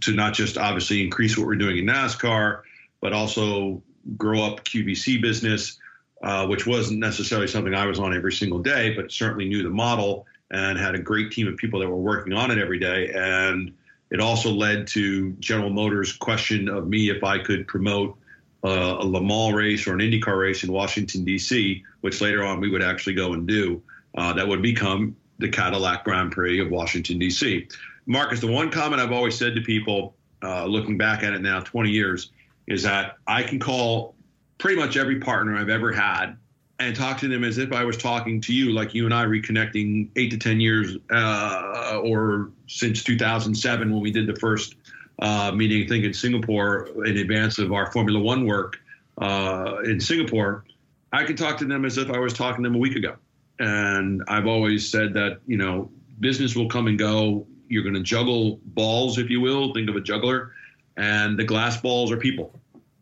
to 0.00 0.14
not 0.14 0.32
just 0.32 0.56
obviously 0.56 1.02
increase 1.02 1.36
what 1.36 1.46
we're 1.46 1.56
doing 1.56 1.78
in 1.78 1.86
NASCAR, 1.86 2.62
but 3.02 3.12
also 3.12 3.82
grow 4.16 4.42
up 4.42 4.64
QVC 4.64 5.20
business 5.20 5.78
uh, 6.22 6.46
which 6.46 6.66
wasn't 6.66 6.98
necessarily 6.98 7.46
something 7.46 7.74
I 7.74 7.86
was 7.86 7.98
on 7.98 8.14
every 8.14 8.32
single 8.32 8.58
day, 8.58 8.94
but 8.94 9.12
certainly 9.12 9.48
knew 9.48 9.62
the 9.62 9.70
model 9.70 10.26
and 10.50 10.78
had 10.78 10.94
a 10.94 10.98
great 10.98 11.32
team 11.32 11.48
of 11.48 11.56
people 11.56 11.80
that 11.80 11.88
were 11.88 11.96
working 11.96 12.32
on 12.32 12.50
it 12.50 12.58
every 12.58 12.78
day. 12.78 13.10
And 13.14 13.74
it 14.10 14.20
also 14.20 14.50
led 14.50 14.86
to 14.88 15.32
General 15.32 15.70
Motors' 15.70 16.12
question 16.12 16.68
of 16.68 16.88
me 16.88 17.10
if 17.10 17.24
I 17.24 17.38
could 17.38 17.66
promote 17.66 18.16
uh, 18.64 18.96
a 19.00 19.04
Le 19.04 19.20
Mans 19.20 19.54
race 19.54 19.86
or 19.86 19.94
an 19.94 20.00
IndyCar 20.00 20.40
race 20.40 20.64
in 20.64 20.72
Washington, 20.72 21.24
D.C., 21.24 21.84
which 22.00 22.20
later 22.20 22.44
on 22.44 22.60
we 22.60 22.70
would 22.70 22.82
actually 22.82 23.14
go 23.14 23.32
and 23.32 23.46
do. 23.46 23.82
Uh, 24.16 24.32
that 24.32 24.48
would 24.48 24.62
become 24.62 25.14
the 25.38 25.48
Cadillac 25.48 26.04
Grand 26.04 26.32
Prix 26.32 26.58
of 26.60 26.70
Washington, 26.70 27.18
D.C. 27.18 27.68
Marcus, 28.06 28.40
the 28.40 28.46
one 28.46 28.70
comment 28.70 29.02
I've 29.02 29.12
always 29.12 29.36
said 29.36 29.54
to 29.56 29.60
people, 29.60 30.14
uh, 30.42 30.64
looking 30.64 30.96
back 30.96 31.22
at 31.22 31.32
it 31.32 31.42
now, 31.42 31.60
20 31.60 31.90
years, 31.90 32.30
is 32.66 32.82
that 32.84 33.16
I 33.26 33.42
can 33.42 33.58
call 33.58 34.15
pretty 34.58 34.80
much 34.80 34.96
every 34.96 35.20
partner 35.20 35.56
I've 35.56 35.68
ever 35.68 35.92
had 35.92 36.36
and 36.78 36.94
talk 36.94 37.18
to 37.18 37.28
them 37.28 37.44
as 37.44 37.58
if 37.58 37.72
I 37.72 37.84
was 37.84 37.96
talking 37.96 38.40
to 38.42 38.54
you, 38.54 38.72
like 38.72 38.94
you 38.94 39.06
and 39.06 39.14
I 39.14 39.24
reconnecting 39.24 40.10
eight 40.16 40.30
to 40.32 40.38
10 40.38 40.60
years 40.60 40.96
uh, 41.10 42.00
or 42.02 42.50
since 42.66 43.02
2007 43.02 43.92
when 43.92 44.02
we 44.02 44.10
did 44.10 44.26
the 44.26 44.36
first 44.36 44.74
uh, 45.18 45.52
meeting, 45.52 45.84
I 45.84 45.88
think, 45.88 46.04
in 46.04 46.12
Singapore 46.12 46.88
in 47.06 47.16
advance 47.16 47.58
of 47.58 47.72
our 47.72 47.90
Formula 47.92 48.20
One 48.20 48.46
work 48.46 48.78
uh, 49.18 49.76
in 49.84 50.00
Singapore. 50.00 50.64
I 51.12 51.24
can 51.24 51.36
talk 51.36 51.56
to 51.58 51.64
them 51.64 51.86
as 51.86 51.96
if 51.96 52.10
I 52.10 52.18
was 52.18 52.34
talking 52.34 52.62
to 52.62 52.68
them 52.68 52.76
a 52.76 52.80
week 52.80 52.96
ago. 52.96 53.16
And 53.58 54.22
I've 54.28 54.46
always 54.46 54.90
said 54.90 55.14
that, 55.14 55.40
you 55.46 55.56
know, 55.56 55.90
business 56.20 56.54
will 56.54 56.68
come 56.68 56.88
and 56.88 56.98
go. 56.98 57.46
You're 57.68 57.82
going 57.82 57.94
to 57.94 58.02
juggle 58.02 58.60
balls, 58.64 59.16
if 59.16 59.30
you 59.30 59.40
will. 59.40 59.72
Think 59.72 59.88
of 59.88 59.96
a 59.96 60.00
juggler. 60.00 60.52
And 60.98 61.38
the 61.38 61.44
glass 61.44 61.80
balls 61.80 62.12
are 62.12 62.18
people. 62.18 62.54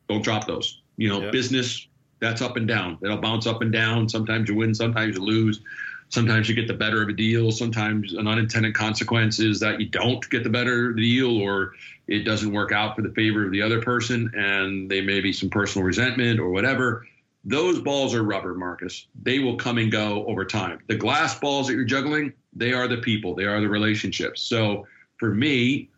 Don't 0.09 0.23
drop 0.23 0.47
those 0.47 0.83
you 0.97 1.09
know, 1.09 1.23
yep. 1.23 1.33
business 1.33 1.87
that's 2.21 2.41
up 2.41 2.57
and 2.57 2.67
down. 2.67 2.99
It'll 3.03 3.19
bounce 3.19 3.47
up 3.47 3.61
and 3.63 3.73
down. 3.73 4.09
Sometimes 4.09 4.49
you 4.49 4.55
win, 4.55 4.75
sometimes 4.75 5.17
you 5.17 5.23
lose. 5.23 5.61
Sometimes 6.09 6.49
you 6.49 6.55
get 6.55 6.69
the 6.69 6.75
better 6.75 7.03
of 7.03 7.09
a 7.09 7.13
deal. 7.13 7.51
Sometimes 7.51 8.13
an 8.15 8.29
unintended 8.29 8.75
consequence 8.75 9.41
is 9.41 9.59
that 9.61 9.81
you 9.81 9.89
don't 9.89 10.29
get 10.31 10.45
the 10.45 10.51
better 10.51 10.93
deal 10.93 11.39
or 11.39 11.73
it 12.07 12.21
doesn't 12.25 12.53
work 12.53 12.73
out 12.73 12.95
for 12.95 13.03
the 13.03 13.11
favor 13.11 13.45
of 13.45 13.51
the 13.51 13.63
other 13.63 13.81
person 13.81 14.31
and 14.37 14.91
they 14.91 15.01
may 15.01 15.21
be 15.21 15.33
some 15.33 15.51
personal 15.51 15.85
resentment 15.85 16.39
or 16.39 16.51
whatever. 16.51 17.07
Those 17.45 17.81
balls 17.81 18.15
are 18.15 18.23
rubber, 18.23 18.55
Marcus. 18.55 19.07
They 19.23 19.39
will 19.39 19.57
come 19.57 19.79
and 19.79 19.91
go 19.91 20.25
over 20.27 20.45
time. 20.45 20.79
The 20.87 20.97
glass 20.97 21.39
balls 21.39 21.67
that 21.67 21.75
you're 21.75 21.85
juggling, 21.85 22.33
they 22.55 22.73
are 22.73 22.89
the 22.89 22.99
people, 22.99 23.35
they 23.35 23.45
are 23.45 23.61
the 23.61 23.69
relationships. 23.69 24.41
So 24.43 24.87
for 25.19 25.35
me, 25.35 25.91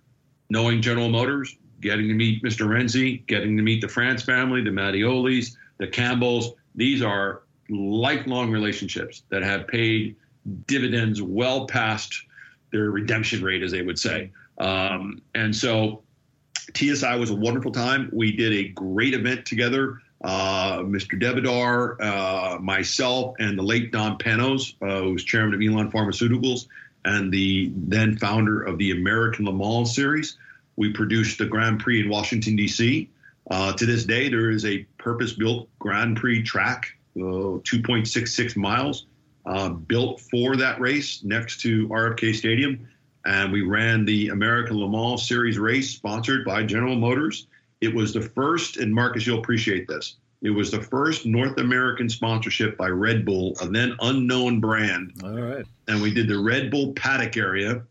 knowing 0.51 0.83
General 0.83 1.09
Motors, 1.09 1.57
getting 1.81 2.09
to 2.09 2.15
meet 2.15 2.43
Mr. 2.43 2.67
Rensi, 2.67 3.27
getting 3.27 3.57
to 3.57 3.63
meet 3.63 3.81
the 3.81 3.89
France 3.89 4.23
family, 4.23 4.63
the 4.63 4.71
Mattiolis, 4.71 5.57
the 5.79 5.87
Campbells. 5.87 6.53
These 6.75 7.03
are 7.03 7.43
lifelong 7.69 8.51
relationships 8.51 9.23
that 9.29 9.43
have 9.43 9.67
paid 9.67 10.17
dividends 10.67 11.21
well 11.21 11.67
past 11.67 12.15
their 12.73 12.91
redemption 12.91 13.43
rate, 13.43 13.63
as 13.63 13.73
they 13.73 13.83
would 13.83 13.99
say. 13.99 14.31
Um, 14.59 15.23
and 15.35 15.55
so 15.55 16.03
TSI 16.75 17.17
was 17.17 17.31
a 17.31 17.35
wonderful 17.35 17.73
time. 17.73 18.11
We 18.13 18.33
did 18.33 18.53
a 18.53 18.69
great 18.69 19.15
event 19.15 19.47
together. 19.47 20.01
Uh, 20.23 20.79
Mr. 20.79 21.21
Devidar, 21.21 22.01
uh, 22.01 22.59
myself, 22.59 23.37
and 23.39 23.59
the 23.59 23.63
late 23.63 23.93
Don 23.93 24.19
Panoz, 24.19 24.75
uh, 24.81 25.03
who 25.03 25.13
was 25.13 25.25
chairman 25.25 25.55
of 25.55 25.61
Elan 25.61 25.91
Pharmaceuticals 25.91 26.67
and 27.05 27.33
the 27.33 27.71
then 27.75 28.17
founder 28.17 28.63
of 28.63 28.79
the 28.79 28.91
American 28.91 29.45
Le 29.45 29.53
Mans 29.53 29.95
Series. 29.95 30.37
We 30.77 30.93
produced 30.93 31.39
the 31.39 31.47
Grand 31.47 31.81
Prix 31.81 32.01
in 32.01 32.09
Washington, 32.09 32.57
D.C. 32.57 33.11
Uh, 33.51 33.73
to 33.75 33.87
this 33.87 34.05
day, 34.05 34.29
there 34.29 34.51
is 34.51 34.65
a 34.65 34.85
purpose 34.99 35.33
built 35.33 35.69
Grand 35.79 36.17
Prix 36.17 36.43
track, 36.43 36.97
uh, 37.17 37.63
2.66 37.63 38.57
miles, 38.57 39.07
uh, 39.47 39.71
built 39.71 40.21
for 40.21 40.57
that 40.57 40.81
race 40.81 41.23
next 41.25 41.61
to 41.61 41.89
RFK 41.89 42.35
Stadium. 42.35 42.89
And 43.25 43.53
we 43.53 43.63
ran 43.63 44.05
the 44.05 44.29
American 44.29 44.79
Le 44.79 44.89
Mans 44.89 45.27
Series 45.27 45.59
race 45.59 45.91
sponsored 45.91 46.45
by 46.45 46.63
General 46.65 46.97
Motors. 46.97 47.47
It 47.81 47.95
was 47.95 48.13
the 48.13 48.21
first, 48.21 48.77
and 48.77 48.95
Marcus, 48.95 49.27
you'll 49.27 49.39
appreciate 49.39 49.89
this. 49.89 50.17
It 50.43 50.51
was 50.51 50.71
the 50.71 50.83
first 50.83 51.27
North 51.27 51.59
American 51.59 52.09
sponsorship 52.09 52.77
by 52.77 52.89
Red 52.89 53.25
Bull, 53.25 53.57
a 53.61 53.69
then 53.69 53.97
unknown 54.01 54.61
brand. 54.61 55.13
All 55.25 55.31
right. 55.31 55.65
And 55.89 56.01
we 56.03 56.13
did 56.13 56.29
the 56.29 56.39
Red 56.39 56.71
Bull 56.71 56.93
paddock 56.93 57.37
area. 57.37 57.83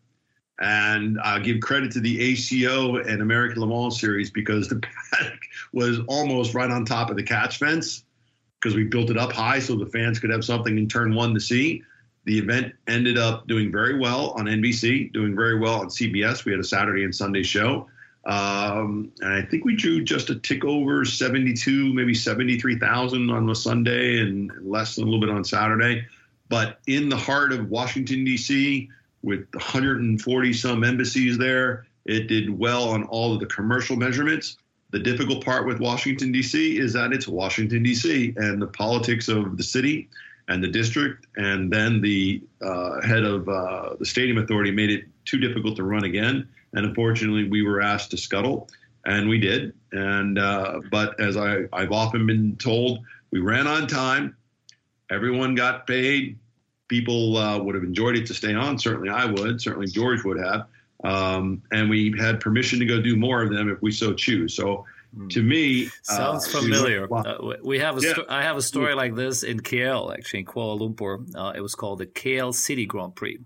And 0.60 1.20
I 1.20 1.40
give 1.40 1.60
credit 1.60 1.92
to 1.94 2.00
the 2.00 2.22
ACO 2.22 2.98
and 2.98 3.22
American 3.22 3.60
Le 3.62 3.68
Mans 3.68 4.00
series 4.00 4.32
because 4.32 4.70
the 4.70 4.82
paddock 4.82 5.40
was 5.74 6.00
almost 6.08 6.54
right 6.54 6.72
on 6.72 6.86
top 6.86 7.10
of 7.10 7.18
the 7.18 7.24
catch 7.24 7.58
fence 7.58 8.04
because 8.60 8.76
we 8.76 8.86
built 8.86 9.10
it 9.10 9.18
up 9.18 9.32
high 9.32 9.60
so 9.60 9.76
the 9.76 9.86
fans 9.86 10.20
could 10.20 10.30
have 10.30 10.46
something 10.46 10.78
in 10.78 10.88
turn 10.88 11.14
one 11.14 11.34
to 11.34 11.40
see. 11.40 11.84
The 12.24 12.40
event 12.40 12.74
ended 12.88 13.18
up 13.18 13.48
doing 13.48 13.72
very 13.72 14.00
well 14.00 14.32
on 14.32 14.46
NBC, 14.46 15.14
doing 15.14 15.36
very 15.36 15.60
well 15.60 15.82
on 15.82 15.88
CBS. 15.88 16.46
We 16.46 16.52
had 16.52 16.60
a 16.60 16.64
Saturday 16.64 17.04
and 17.04 17.14
Sunday 17.14 17.44
show. 17.44 17.88
Um, 18.26 19.12
and 19.22 19.34
I 19.34 19.44
think 19.44 19.66
we 19.66 19.76
drew 19.76 20.04
just 20.04 20.32
a 20.32 20.36
tick 20.36 20.66
over 20.66 21.06
72, 21.06 21.94
maybe 21.94 22.16
73,000 22.16 23.30
on 23.30 23.46
the 23.46 23.54
Sunday 23.54 24.20
and 24.20 24.52
less 24.62 24.96
than 24.96 25.04
a 25.04 25.08
little 25.08 25.20
bit 25.20 25.30
on 25.30 25.44
Saturday. 25.44 26.08
But 26.50 26.80
in 26.88 27.10
the 27.10 27.18
heart 27.18 27.54
of 27.54 27.70
Washington, 27.70 28.24
D.C., 28.24 28.90
with 29.26 29.48
140 29.54 30.54
some 30.54 30.84
embassies 30.84 31.38
there, 31.38 31.86
it 32.06 32.28
did 32.28 32.58
well 32.58 32.90
on 32.90 33.04
all 33.06 33.34
of 33.34 33.40
the 33.40 33.48
commercial 33.48 33.96
measurements. 33.96 34.58
The 34.92 35.00
difficult 35.00 35.44
part 35.44 35.66
with 35.66 35.80
Washington, 35.80 36.32
D.C. 36.32 36.78
is 36.78 36.94
that 36.94 37.12
it's 37.12 37.28
Washington, 37.28 37.84
D.C., 37.84 38.34
and 38.38 38.62
the 38.62 38.68
politics 38.68 39.28
of 39.28 39.58
the 39.58 39.64
city 39.64 40.08
and 40.48 40.64
the 40.64 40.68
district, 40.68 41.26
and 41.38 41.74
then 41.74 42.02
the 42.02 42.42
uh, 42.62 43.02
head 43.02 43.24
of 43.24 43.50
uh, 43.50 43.96
the 44.00 44.06
stadium 44.06 44.38
authority 44.38 44.70
made 44.70 44.92
it 44.92 45.06
too 45.26 45.40
difficult 45.40 45.76
to 45.78 45.84
run 45.84 46.04
again. 46.04 46.48
And 46.74 46.86
unfortunately, 46.86 47.50
we 47.50 47.64
were 47.64 47.82
asked 47.82 48.12
to 48.12 48.18
scuttle, 48.18 48.70
and 49.06 49.28
we 49.28 49.40
did. 49.40 49.74
And 49.92 50.38
uh, 50.38 50.82
but 50.92 51.20
as 51.20 51.36
I, 51.36 51.64
I've 51.74 51.92
often 51.92 52.28
been 52.28 52.56
told, 52.58 53.00
we 53.32 53.40
ran 53.40 53.66
on 53.66 53.88
time. 53.88 54.36
Everyone 55.10 55.56
got 55.56 55.88
paid. 55.88 56.38
People 56.88 57.38
uh, 57.38 57.58
would 57.60 57.76
have 57.76 57.84
enjoyed 57.84 58.16
it 58.16 58.26
to 58.28 58.34
stay 58.34 58.54
on. 58.54 58.78
Certainly, 58.78 59.10
I 59.10 59.26
would. 59.26 59.62
Certainly, 59.62 59.88
George 59.88 60.24
would 60.24 60.40
have. 60.40 60.68
Um, 61.04 61.62
and 61.72 61.90
we 61.90 62.16
had 62.18 62.40
permission 62.40 62.80
to 62.80 62.86
go 62.86 63.02
do 63.02 63.16
more 63.16 63.42
of 63.42 63.52
them 63.52 63.70
if 63.70 63.82
we 63.82 63.92
so 63.92 64.14
choose. 64.14 64.56
So 64.56 64.86
Hmm. 65.16 65.30
to 65.30 65.44
me 65.44 65.88
sounds 66.04 66.46
uh, 66.54 66.60
familiar. 66.60 67.08
Uh, 67.14 67.54
we 67.64 67.80
have 67.80 67.98
a 67.98 68.02
yeah. 68.02 68.12
sto- 68.12 68.26
I 68.28 68.42
have 68.44 68.58
a 68.58 68.62
story 68.62 68.96
like 68.96 69.16
this 69.16 69.44
in 69.44 69.62
KL, 69.62 70.14
actually 70.14 70.42
in 70.42 70.46
Kuala 70.46 70.78
Lumpur. 70.78 71.26
Uh, 71.34 71.54
it 71.56 71.62
was 71.62 71.74
called 71.74 72.00
the 72.00 72.06
KL 72.06 72.54
City 72.54 72.86
Grand 72.86 73.16
Prix. 73.16 73.40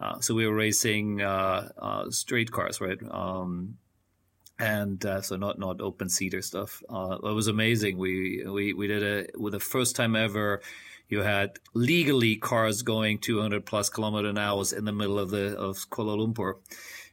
Uh, 0.00 0.18
so 0.18 0.34
we 0.34 0.44
were 0.44 0.54
racing 0.54 1.22
uh, 1.22 1.68
uh, 1.78 2.10
street 2.10 2.50
cars, 2.50 2.80
right? 2.80 2.98
Um, 3.08 3.76
and 4.58 5.04
so 5.22 5.36
not 5.36 5.58
not 5.58 5.80
open 5.80 6.08
seater 6.08 6.42
stuff. 6.42 6.82
it 6.82 7.22
was 7.22 7.46
amazing. 7.46 7.96
We 7.96 8.44
we 8.46 8.72
we 8.72 8.86
did 8.88 9.02
it 9.04 9.40
with 9.40 9.52
the 9.52 9.60
first 9.60 9.94
time 9.94 10.16
ever. 10.16 10.62
You 11.08 11.20
had 11.20 11.58
legally 11.74 12.36
cars 12.36 12.82
going 12.82 13.18
200 13.18 13.64
plus 13.66 13.88
kilometer 13.88 14.28
an 14.28 14.38
hour 14.38 14.64
in 14.76 14.84
the 14.84 14.92
middle 14.92 15.18
of 15.18 15.30
the 15.30 15.56
of 15.56 15.76
Kuala 15.90 16.16
Lumpur. 16.16 16.54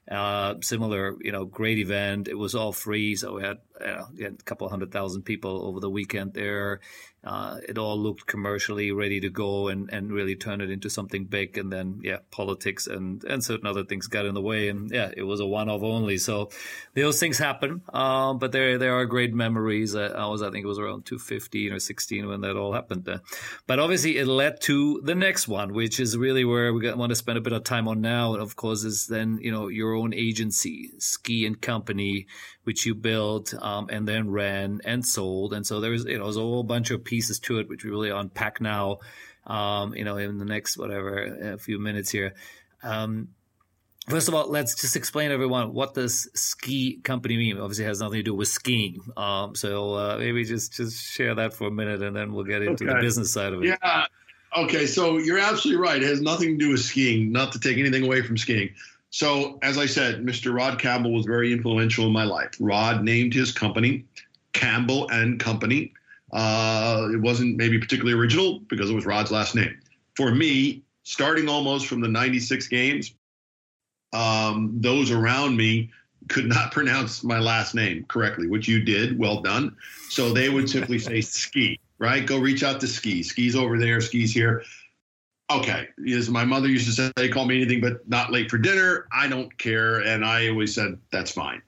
Uh, 0.10 0.56
similar, 0.62 1.16
you 1.22 1.32
know, 1.32 1.46
great 1.46 1.78
event. 1.78 2.28
It 2.28 2.38
was 2.38 2.56
all 2.56 2.74
free, 2.74 3.16
so 3.16 3.36
we 3.36 3.44
had, 3.44 3.60
you 3.80 3.88
know, 3.88 4.08
we 4.18 4.24
had 4.24 4.34
a 4.34 4.44
couple 4.44 4.68
hundred 4.68 4.92
thousand 4.92 5.22
people 5.24 5.66
over 5.66 5.80
the 5.80 5.90
weekend 5.90 6.34
there. 6.34 6.82
Uh, 7.24 7.58
it 7.70 7.78
all 7.78 8.00
looked 8.00 8.26
commercially 8.26 8.92
ready 8.92 9.20
to 9.20 9.30
go 9.30 9.68
and, 9.68 9.92
and 9.94 10.12
really 10.12 10.36
turn 10.36 10.60
it 10.60 10.72
into 10.72 10.90
something 10.90 11.26
big. 11.26 11.56
And 11.56 11.72
then, 11.72 12.00
yeah, 12.04 12.18
politics 12.32 12.88
and, 12.88 13.24
and 13.26 13.44
certain 13.44 13.68
other 13.68 13.84
things 13.84 14.08
got 14.08 14.26
in 14.26 14.34
the 14.34 14.42
way. 14.42 14.70
And 14.70 14.90
yeah, 14.90 15.12
it 15.16 15.24
was 15.24 15.40
a 15.40 15.46
one 15.46 15.70
off 15.70 15.84
only. 15.84 16.18
So 16.18 16.50
those 16.96 17.20
things 17.20 17.38
happen. 17.38 17.84
Um, 17.94 18.40
but 18.40 18.52
there, 18.52 18.80
there 18.80 18.96
are 18.96 19.06
great 19.06 19.36
memories. 19.36 19.96
Uh, 19.96 20.14
I 20.18 20.26
was, 20.28 20.42
I 20.42 20.50
think 20.50 20.64
it 20.64 20.68
was 20.68 20.80
around 20.80 21.06
215 21.06 21.74
or 21.74 21.80
16 21.80 22.28
when 22.28 22.42
that 22.42 22.58
all 22.58 22.74
happened. 22.74 23.08
Uh, 23.08 23.20
but 23.68 23.78
obviously 23.78 24.18
it 24.18 24.26
led 24.26 24.60
to 24.62 25.00
the 25.04 25.16
next 25.16 25.48
one, 25.48 25.74
which 25.74 26.00
is 26.00 26.18
really 26.18 26.44
where 26.44 26.74
we 26.74 26.92
want 26.94 27.12
to 27.12 27.16
spend 27.16 27.38
a 27.38 27.42
bit 27.42 27.54
of 27.54 27.64
time 27.64 27.88
on 27.88 28.02
now. 28.02 28.34
And 28.34 28.42
of 28.42 28.56
course, 28.56 28.84
is 28.84 29.06
then, 29.06 29.38
you 29.44 29.52
know, 29.52 29.68
your 29.68 29.94
own 29.94 30.14
agency, 30.16 30.90
Ski 30.98 31.46
and 31.46 31.62
Company, 31.62 32.26
which 32.64 32.86
you 32.86 32.96
built 32.96 33.54
um, 33.62 33.88
and 33.90 34.08
then 34.08 34.30
ran 34.30 34.82
and 34.86 35.06
sold. 35.06 35.54
And 35.54 35.66
so 35.66 35.80
there's, 35.80 36.06
you 36.06 36.18
know, 36.18 36.26
there's 36.26 36.38
a 36.38 36.42
whole 36.42 36.64
bunch 36.64 36.92
of 36.92 37.04
pieces 37.12 37.40
to 37.40 37.60
it, 37.60 37.70
which 37.70 37.84
we 37.84 37.92
really 37.92 38.10
unpack 38.10 38.62
now, 38.62 39.00
um, 39.46 39.94
you 39.94 40.06
know, 40.06 40.18
in 40.18 40.38
the 40.38 40.46
next, 40.46 40.78
whatever, 40.78 41.54
a 41.54 41.58
few 41.58 41.78
minutes 41.78 42.10
here. 42.10 42.34
Um, 42.82 43.28
First 44.10 44.28
of 44.28 44.34
all, 44.34 44.50
let's 44.50 44.74
just 44.74 44.96
explain 44.96 45.30
to 45.30 45.36
everyone 45.36 45.74
what 45.74 45.94
does 45.94 46.28
ski 46.34 47.00
company 47.04 47.38
mean. 47.38 47.60
Obviously, 47.60 47.86
it 47.86 47.88
has 47.88 48.02
nothing 48.02 48.18
to 48.18 48.24
do 48.24 48.34
with 48.34 48.48
skiing. 48.48 49.00
Um, 49.16 49.54
so 49.54 49.94
uh, 49.94 50.18
maybe 50.18 50.44
just 50.44 50.74
just 50.74 51.14
share 51.14 51.36
that 51.36 51.54
for 51.54 51.68
a 51.68 51.72
minute, 51.72 52.02
and 52.02 52.16
then 52.16 52.34
we'll 52.34 52.44
get 52.44 52.64
into 52.64 52.84
okay. 52.84 52.96
the 52.96 53.00
business 53.00 53.32
side 53.32 53.54
of 53.54 53.64
it. 53.64 53.68
Yeah. 53.84 54.06
Okay. 54.58 54.88
So 54.88 55.20
you're 55.20 55.38
absolutely 55.38 55.84
right. 55.84 56.02
It 56.02 56.08
has 56.08 56.20
nothing 56.20 56.58
to 56.58 56.66
do 56.66 56.72
with 56.72 56.82
skiing. 56.82 57.32
Not 57.32 57.52
to 57.52 57.60
take 57.60 57.78
anything 57.78 58.04
away 58.04 58.24
from 58.24 58.38
skiing. 58.38 58.72
So, 59.12 59.60
as 59.62 59.78
I 59.78 59.86
said, 59.86 60.26
Mr. 60.26 60.52
Rod 60.52 60.80
Campbell 60.80 61.14
was 61.14 61.26
very 61.28 61.54
influential 61.54 62.08
in 62.08 62.12
my 62.12 62.24
life. 62.24 62.56
Rod 62.60 63.04
named 63.04 63.36
his 63.36 63.52
company 63.52 64.06
Campbell 64.54 65.10
and 65.10 65.40
Company. 65.40 65.94
Uh, 66.32 67.10
it 67.14 67.18
wasn't 67.18 67.58
maybe 67.58 67.78
particularly 67.78 68.18
original 68.18 68.60
because 68.62 68.90
it 68.90 68.94
was 68.94 69.06
Rod's 69.06 69.32
last 69.32 69.56
name. 69.56 69.78
For 70.16 70.34
me, 70.34 70.84
starting 71.04 71.50
almost 71.50 71.88
from 71.88 72.02
the 72.02 72.08
96 72.08 72.68
games, 72.68 73.14
um, 74.14 74.74
those 74.80 75.12
around 75.12 75.58
me 75.58 75.92
could 76.30 76.46
not 76.46 76.72
pronounce 76.74 77.24
my 77.24 77.40
last 77.40 77.76
name 77.76 78.06
correctly, 78.08 78.48
which 78.48 78.68
you 78.68 78.82
did. 78.82 79.18
Well 79.18 79.42
done. 79.42 79.76
So 80.10 80.32
they 80.32 80.50
would 80.50 80.70
simply 80.70 81.00
say 81.00 81.22
ski, 81.22 81.80
right? 82.00 82.26
Go 82.26 82.40
reach 82.40 82.64
out 82.64 82.80
to 82.82 82.88
ski. 82.88 83.24
Ski's 83.24 83.56
over 83.56 83.78
there, 83.78 84.00
ski's 84.02 84.34
here 84.34 84.64
okay, 85.58 85.88
as 86.14 86.30
my 86.30 86.46
mother 86.46 86.68
used 86.68 86.86
to 86.88 86.94
say, 86.94 87.12
they 87.16 87.30
call 87.30 87.46
me 87.46 87.62
anything 87.62 87.82
but 87.82 88.08
not 88.08 88.32
late 88.32 88.50
for 88.50 88.58
dinner. 88.58 89.08
I 89.12 89.28
don't 89.28 89.56
care. 89.58 90.00
And 90.00 90.26
I 90.26 90.50
always 90.50 90.74
said, 90.74 90.98
that's 91.12 91.32
fine. 91.32 91.62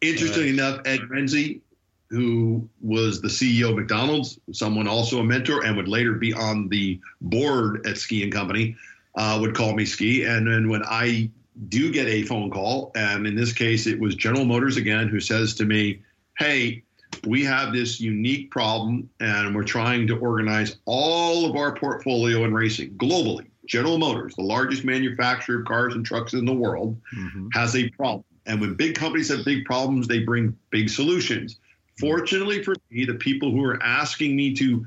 Interestingly 0.00 0.50
right. 0.50 0.54
enough, 0.54 0.80
Ed 0.84 1.00
Rensi, 1.10 1.60
who 2.10 2.68
was 2.80 3.20
the 3.20 3.28
CEO 3.28 3.70
of 3.70 3.76
McDonald's, 3.76 4.38
someone 4.52 4.86
also 4.86 5.20
a 5.20 5.24
mentor, 5.24 5.64
and 5.64 5.76
would 5.76 5.88
later 5.88 6.14
be 6.14 6.32
on 6.32 6.68
the 6.68 7.00
board 7.20 7.86
at 7.86 7.98
Ski 7.98 8.22
and 8.22 8.32
Company, 8.32 8.76
uh, 9.16 9.38
would 9.40 9.54
call 9.54 9.74
me 9.74 9.84
Ski. 9.84 10.24
And 10.24 10.46
then 10.46 10.68
when 10.68 10.82
I 10.84 11.30
do 11.68 11.90
get 11.90 12.06
a 12.06 12.22
phone 12.22 12.50
call, 12.50 12.92
and 12.94 13.26
in 13.26 13.34
this 13.34 13.52
case, 13.52 13.86
it 13.86 13.98
was 13.98 14.14
General 14.14 14.44
Motors 14.44 14.76
again, 14.76 15.08
who 15.08 15.20
says 15.20 15.54
to 15.54 15.64
me, 15.64 16.00
Hey, 16.38 16.82
we 17.24 17.44
have 17.44 17.72
this 17.72 18.00
unique 18.00 18.50
problem 18.50 19.08
and 19.20 19.54
we're 19.54 19.64
trying 19.64 20.06
to 20.06 20.18
organize 20.18 20.76
all 20.84 21.48
of 21.48 21.56
our 21.56 21.74
portfolio 21.74 22.44
in 22.44 22.52
racing 22.52 22.90
globally. 22.96 23.46
General 23.66 23.98
Motors, 23.98 24.34
the 24.36 24.42
largest 24.42 24.84
manufacturer 24.84 25.60
of 25.60 25.66
cars 25.66 25.94
and 25.94 26.04
trucks 26.04 26.34
in 26.34 26.44
the 26.44 26.52
world, 26.52 26.96
mm-hmm. 27.16 27.48
has 27.52 27.74
a 27.74 27.88
problem. 27.90 28.24
And 28.46 28.60
when 28.60 28.74
big 28.74 28.94
companies 28.94 29.28
have 29.30 29.44
big 29.44 29.64
problems, 29.64 30.06
they 30.06 30.20
bring 30.20 30.56
big 30.70 30.88
solutions. 30.88 31.58
Fortunately 31.98 32.62
for 32.62 32.74
me, 32.90 33.04
the 33.04 33.14
people 33.14 33.50
who 33.50 33.60
were 33.60 33.82
asking 33.82 34.36
me 34.36 34.54
to 34.54 34.86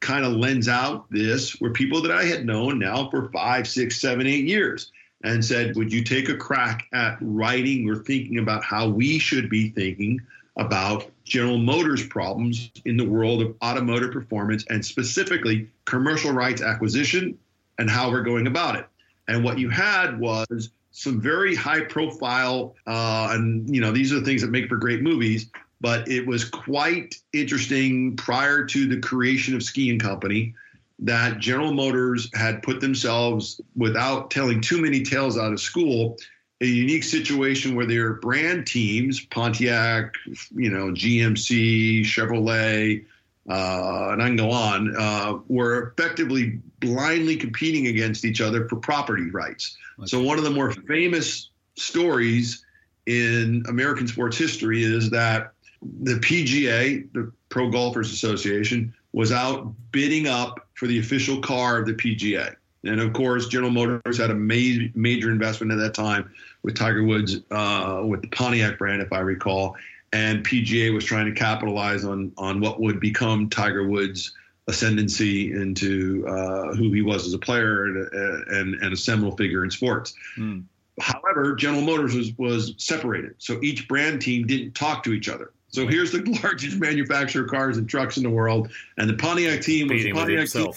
kind 0.00 0.24
of 0.24 0.32
lens 0.32 0.68
out 0.68 1.06
this 1.10 1.60
were 1.60 1.70
people 1.70 2.00
that 2.02 2.10
I 2.10 2.24
had 2.24 2.46
known 2.46 2.78
now 2.78 3.10
for 3.10 3.30
five, 3.30 3.68
six, 3.68 4.00
seven, 4.00 4.26
eight 4.26 4.46
years 4.46 4.90
and 5.22 5.44
said, 5.44 5.76
Would 5.76 5.92
you 5.92 6.02
take 6.02 6.28
a 6.28 6.36
crack 6.36 6.86
at 6.92 7.18
writing 7.20 7.88
or 7.88 7.96
thinking 7.96 8.38
about 8.38 8.64
how 8.64 8.88
we 8.88 9.18
should 9.18 9.50
be 9.50 9.68
thinking 9.70 10.20
about 10.56 11.10
General 11.24 11.58
Motors 11.58 12.06
problems 12.06 12.70
in 12.84 12.96
the 12.96 13.04
world 13.04 13.42
of 13.42 13.54
automotive 13.62 14.10
performance 14.10 14.64
and 14.68 14.84
specifically 14.84 15.68
commercial 15.84 16.32
rights 16.32 16.62
acquisition 16.62 17.38
and 17.78 17.88
how 17.88 18.10
we're 18.10 18.22
going 18.22 18.46
about 18.46 18.76
it. 18.76 18.86
And 19.28 19.44
what 19.44 19.58
you 19.58 19.68
had 19.68 20.18
was 20.18 20.70
some 20.90 21.20
very 21.20 21.54
high 21.54 21.82
profile, 21.82 22.74
uh, 22.86 23.28
and 23.30 23.72
you 23.72 23.80
know, 23.80 23.92
these 23.92 24.12
are 24.12 24.18
the 24.18 24.24
things 24.24 24.42
that 24.42 24.50
make 24.50 24.68
for 24.68 24.76
great 24.76 25.02
movies, 25.02 25.50
but 25.80 26.08
it 26.08 26.26
was 26.26 26.44
quite 26.44 27.16
interesting 27.32 28.16
prior 28.16 28.64
to 28.64 28.86
the 28.86 28.98
creation 29.00 29.54
of 29.54 29.62
Ski 29.62 29.90
and 29.90 30.00
Company 30.00 30.54
that 31.00 31.38
General 31.38 31.72
Motors 31.72 32.30
had 32.34 32.62
put 32.62 32.80
themselves, 32.80 33.60
without 33.74 34.30
telling 34.30 34.60
too 34.60 34.80
many 34.80 35.02
tales 35.02 35.38
out 35.38 35.52
of 35.52 35.60
school, 35.60 36.18
a 36.60 36.66
unique 36.66 37.04
situation 37.04 37.74
where 37.74 37.86
their 37.86 38.14
brand 38.14 38.66
teams, 38.66 39.24
Pontiac, 39.24 40.14
you 40.54 40.70
know, 40.70 40.92
GMC, 40.92 42.02
Chevrolet, 42.02 43.06
uh, 43.48 44.10
and 44.12 44.22
I 44.22 44.26
can 44.26 44.36
go 44.36 44.50
on, 44.50 44.94
uh, 44.94 45.38
were 45.48 45.94
effectively 45.96 46.60
blindly 46.80 47.36
competing 47.36 47.86
against 47.86 48.26
each 48.26 48.42
other 48.42 48.68
for 48.68 48.76
property 48.76 49.30
rights. 49.30 49.76
Okay. 49.98 50.06
So 50.06 50.22
one 50.22 50.36
of 50.36 50.44
the 50.44 50.50
more 50.50 50.70
famous 50.70 51.48
stories 51.76 52.62
in 53.06 53.64
American 53.66 54.06
sports 54.06 54.36
history 54.36 54.82
is 54.82 55.08
that 55.10 55.54
the 55.82 56.14
PGA, 56.14 57.10
the 57.12 57.32
Pro 57.48 57.70
Golfers 57.70 58.12
Association, 58.12 58.94
was 59.12 59.32
out 59.32 59.72
bidding 59.92 60.26
up 60.26 60.68
for 60.74 60.86
the 60.86 60.98
official 60.98 61.40
car 61.40 61.78
of 61.78 61.86
the 61.86 61.94
PGA. 61.94 62.54
And 62.84 63.00
of 63.00 63.12
course, 63.12 63.48
General 63.48 63.70
Motors 63.70 64.18
had 64.18 64.30
a 64.30 64.34
ma- 64.34 64.88
major 64.94 65.30
investment 65.30 65.72
at 65.72 65.78
that 65.78 65.94
time 65.94 66.30
with 66.62 66.76
Tiger 66.76 67.04
Woods, 67.04 67.40
uh, 67.50 68.02
with 68.04 68.22
the 68.22 68.28
Pontiac 68.28 68.78
brand, 68.78 69.02
if 69.02 69.12
I 69.12 69.20
recall. 69.20 69.76
And 70.12 70.44
PGA 70.44 70.92
was 70.92 71.04
trying 71.04 71.26
to 71.26 71.32
capitalize 71.32 72.04
on 72.04 72.32
on 72.36 72.60
what 72.60 72.80
would 72.80 72.98
become 72.98 73.48
Tiger 73.48 73.86
Woods' 73.86 74.34
ascendancy 74.66 75.52
into 75.52 76.26
uh, 76.26 76.74
who 76.74 76.92
he 76.92 77.02
was 77.02 77.26
as 77.26 77.34
a 77.34 77.38
player 77.38 77.84
and, 77.84 78.48
and, 78.48 78.74
and 78.82 78.92
a 78.92 78.96
seminal 78.96 79.36
figure 79.36 79.64
in 79.64 79.70
sports. 79.70 80.14
Mm. 80.36 80.64
However, 81.00 81.54
General 81.54 81.82
Motors 81.82 82.14
was, 82.14 82.36
was 82.38 82.74
separated. 82.76 83.34
So 83.38 83.60
each 83.62 83.88
brand 83.88 84.20
team 84.20 84.46
didn't 84.46 84.74
talk 84.74 85.02
to 85.04 85.12
each 85.12 85.28
other. 85.28 85.52
So 85.70 85.86
here's 85.86 86.12
the 86.12 86.22
largest 86.42 86.78
manufacturer 86.78 87.44
of 87.44 87.50
cars 87.50 87.78
and 87.78 87.88
trucks 87.88 88.16
in 88.16 88.22
the 88.22 88.30
world, 88.30 88.70
and 88.98 89.08
the 89.08 89.14
Pontiac 89.14 89.62
team 89.62 89.88
was 89.88 90.02
the 90.02 90.12
Pontiac 90.12 90.48
team. 90.48 90.72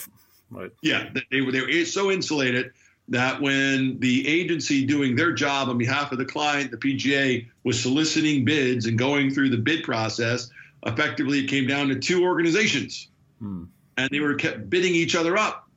Right. 0.52 0.72
Yeah, 0.82 1.10
they 1.32 1.42
were 1.42 1.52
they 1.52 1.62
were 1.62 1.86
so 1.86 2.12
insulated 2.12 2.72
that 3.10 3.42
when 3.42 4.00
the 4.00 4.28
agency 4.28 4.86
doing 4.86 5.16
their 5.16 5.34
job 5.34 5.68
on 5.68 5.78
behalf 5.78 6.12
of 6.12 6.20
the 6.20 6.26
client, 6.26 6.72
the 6.72 6.78
PGA, 6.78 7.48
was 7.64 7.82
soliciting 7.82 8.46
bids 8.46 8.86
and 8.86 8.98
going 8.98 9.34
through 9.34 9.50
the 9.50 9.58
bid 9.58 9.84
process, 9.84 10.50
effectively 10.86 11.40
it 11.40 11.48
came 11.48 11.68
down 11.68 11.90
to 11.90 11.96
two 11.96 12.24
organizations, 12.24 13.10
hmm. 13.40 13.66
and 13.98 14.10
they 14.12 14.20
were 14.20 14.36
kept 14.36 14.70
bidding 14.70 14.94
each 14.94 15.16
other 15.16 15.38
up 15.38 15.68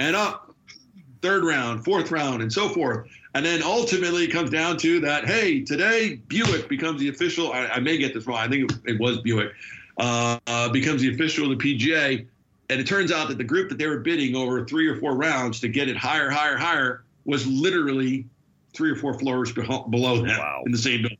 and 0.00 0.16
up, 0.16 0.54
third 1.22 1.44
round, 1.44 1.84
fourth 1.84 2.10
round, 2.10 2.42
and 2.42 2.52
so 2.52 2.68
forth. 2.68 3.06
And 3.34 3.44
then 3.44 3.62
ultimately 3.62 4.24
it 4.24 4.30
comes 4.30 4.50
down 4.50 4.76
to 4.78 5.00
that, 5.00 5.26
hey, 5.26 5.62
today 5.62 6.20
Buick 6.28 6.68
becomes 6.68 7.00
the 7.00 7.08
official, 7.08 7.52
I, 7.52 7.66
I 7.66 7.80
may 7.80 7.98
get 7.98 8.14
this 8.14 8.26
wrong, 8.26 8.38
I 8.38 8.48
think 8.48 8.70
it, 8.70 8.92
it 8.92 9.00
was 9.00 9.18
Buick, 9.18 9.52
uh, 9.98 10.38
uh, 10.46 10.68
becomes 10.68 11.02
the 11.02 11.12
official 11.12 11.50
of 11.50 11.58
the 11.58 11.78
PGA. 11.78 12.26
And 12.70 12.80
it 12.80 12.86
turns 12.86 13.12
out 13.12 13.28
that 13.28 13.38
the 13.38 13.44
group 13.44 13.68
that 13.70 13.78
they 13.78 13.88
were 13.88 13.98
bidding 13.98 14.36
over 14.36 14.64
three 14.64 14.86
or 14.86 14.96
four 14.96 15.16
rounds 15.16 15.60
to 15.60 15.68
get 15.68 15.88
it 15.88 15.96
higher, 15.96 16.30
higher, 16.30 16.56
higher 16.56 17.04
was 17.24 17.46
literally 17.46 18.26
three 18.72 18.90
or 18.90 18.96
four 18.96 19.18
floors 19.18 19.52
below 19.52 20.16
them 20.16 20.26
wow. 20.26 20.62
in 20.64 20.72
the 20.72 20.78
same 20.78 21.02
building. 21.02 21.18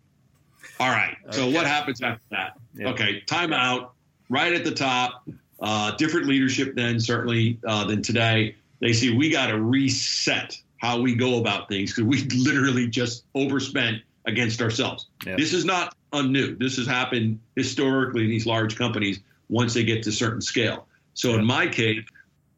All 0.81 0.91
right. 0.91 1.17
So 1.31 1.45
okay. 1.45 1.55
what 1.55 1.67
happens 1.67 2.03
after 2.03 2.25
that? 2.31 2.57
Okay. 2.81 3.23
Timeout. 3.27 3.91
Right 4.29 4.53
at 4.53 4.65
the 4.65 4.73
top. 4.73 5.29
Uh, 5.61 5.95
different 5.97 6.27
leadership 6.27 6.75
then, 6.75 6.99
certainly, 6.99 7.59
uh, 7.67 7.85
than 7.85 8.03
today. 8.03 8.57
They 8.81 8.93
see 8.93 9.17
we 9.17 9.31
got 9.31 9.49
to 9.49 9.61
reset 9.61 10.61
how 10.85 11.01
we 11.01 11.15
go 11.15 11.39
about 11.39 11.69
things 11.69 11.95
because 11.95 12.05
we 12.05 12.23
literally 12.45 12.87
just 12.87 13.25
overspent 13.35 14.03
against 14.27 14.61
ourselves. 14.61 15.07
Yeah. 15.27 15.37
This 15.37 15.53
is 15.53 15.65
not 15.65 15.95
unnew. 16.13 16.59
This 16.59 16.77
has 16.77 16.87
happened 16.87 17.41
historically 17.57 18.25
in 18.25 18.31
these 18.31 18.47
large 18.47 18.77
companies 18.77 19.21
once 19.49 19.75
they 19.75 19.85
get 19.85 20.03
to 20.05 20.11
a 20.11 20.13
certain 20.13 20.41
scale. 20.41 20.87
So 21.15 21.31
yeah. 21.31 21.39
in 21.39 21.45
my 21.45 21.67
case, 21.67 22.05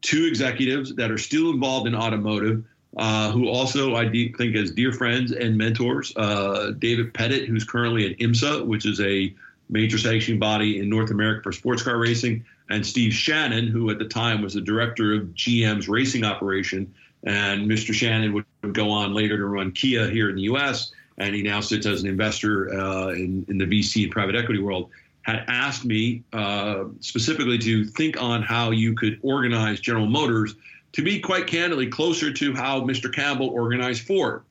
two 0.01 0.25
executives 0.25 0.95
that 0.95 1.09
are 1.09 1.17
still 1.17 1.51
involved 1.51 1.87
in 1.87 1.95
automotive, 1.95 2.65
uh, 2.97 3.31
who 3.31 3.47
also 3.47 3.95
I 3.95 4.05
de- 4.05 4.33
think 4.33 4.55
as 4.55 4.71
dear 4.71 4.91
friends 4.91 5.31
and 5.31 5.57
mentors, 5.57 6.15
uh, 6.15 6.71
David 6.77 7.13
Pettit, 7.13 7.47
who's 7.47 7.63
currently 7.63 8.11
at 8.11 8.17
IMSA, 8.19 8.65
which 8.65 8.85
is 8.85 8.99
a 8.99 9.33
major 9.69 9.97
sanctioning 9.97 10.39
body 10.39 10.79
in 10.79 10.89
North 10.89 11.11
America 11.11 11.43
for 11.43 11.51
sports 11.51 11.83
car 11.83 11.97
racing, 11.97 12.45
and 12.69 12.85
Steve 12.85 13.13
Shannon, 13.13 13.67
who 13.67 13.89
at 13.89 13.99
the 13.99 14.05
time 14.05 14.41
was 14.41 14.53
the 14.53 14.61
director 14.61 15.13
of 15.13 15.21
GM's 15.33 15.87
racing 15.87 16.23
operation 16.23 16.93
and 17.27 17.69
Mr. 17.69 17.93
Shannon 17.93 18.33
would, 18.33 18.45
go 18.71 18.89
on 18.89 19.13
later 19.13 19.37
to 19.37 19.45
run 19.45 19.71
Kia 19.71 20.09
here 20.09 20.29
in 20.29 20.35
the 20.35 20.43
U.S. 20.43 20.91
And 21.17 21.35
he 21.35 21.41
now 21.41 21.59
sits 21.59 21.85
as 21.85 22.01
an 22.01 22.09
investor 22.09 22.73
uh, 22.73 23.09
in, 23.09 23.45
in 23.49 23.57
the 23.57 23.65
VC 23.65 24.03
and 24.03 24.11
private 24.11 24.35
equity 24.35 24.61
world. 24.61 24.89
Had 25.21 25.43
asked 25.47 25.85
me 25.85 26.23
uh, 26.31 26.85
specifically 27.01 27.57
to 27.59 27.85
think 27.85 28.21
on 28.21 28.41
how 28.41 28.71
you 28.71 28.95
could 28.95 29.19
organize 29.23 29.79
General 29.81 30.05
Motors 30.05 30.55
to 30.93 31.01
be 31.01 31.19
quite 31.19 31.47
candidly 31.47 31.87
closer 31.87 32.31
to 32.31 32.53
how 32.53 32.81
Mr. 32.81 33.13
Campbell 33.13 33.49
organized 33.49 34.07
Ford. 34.07 34.43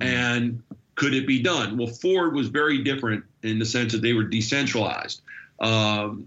And 0.00 0.62
could 0.94 1.14
it 1.14 1.26
be 1.26 1.42
done? 1.42 1.76
Well, 1.76 1.88
Ford 1.88 2.34
was 2.34 2.48
very 2.48 2.82
different 2.82 3.24
in 3.42 3.58
the 3.58 3.66
sense 3.66 3.92
that 3.92 4.00
they 4.00 4.14
were 4.14 4.24
decentralized, 4.24 5.20
um, 5.60 6.26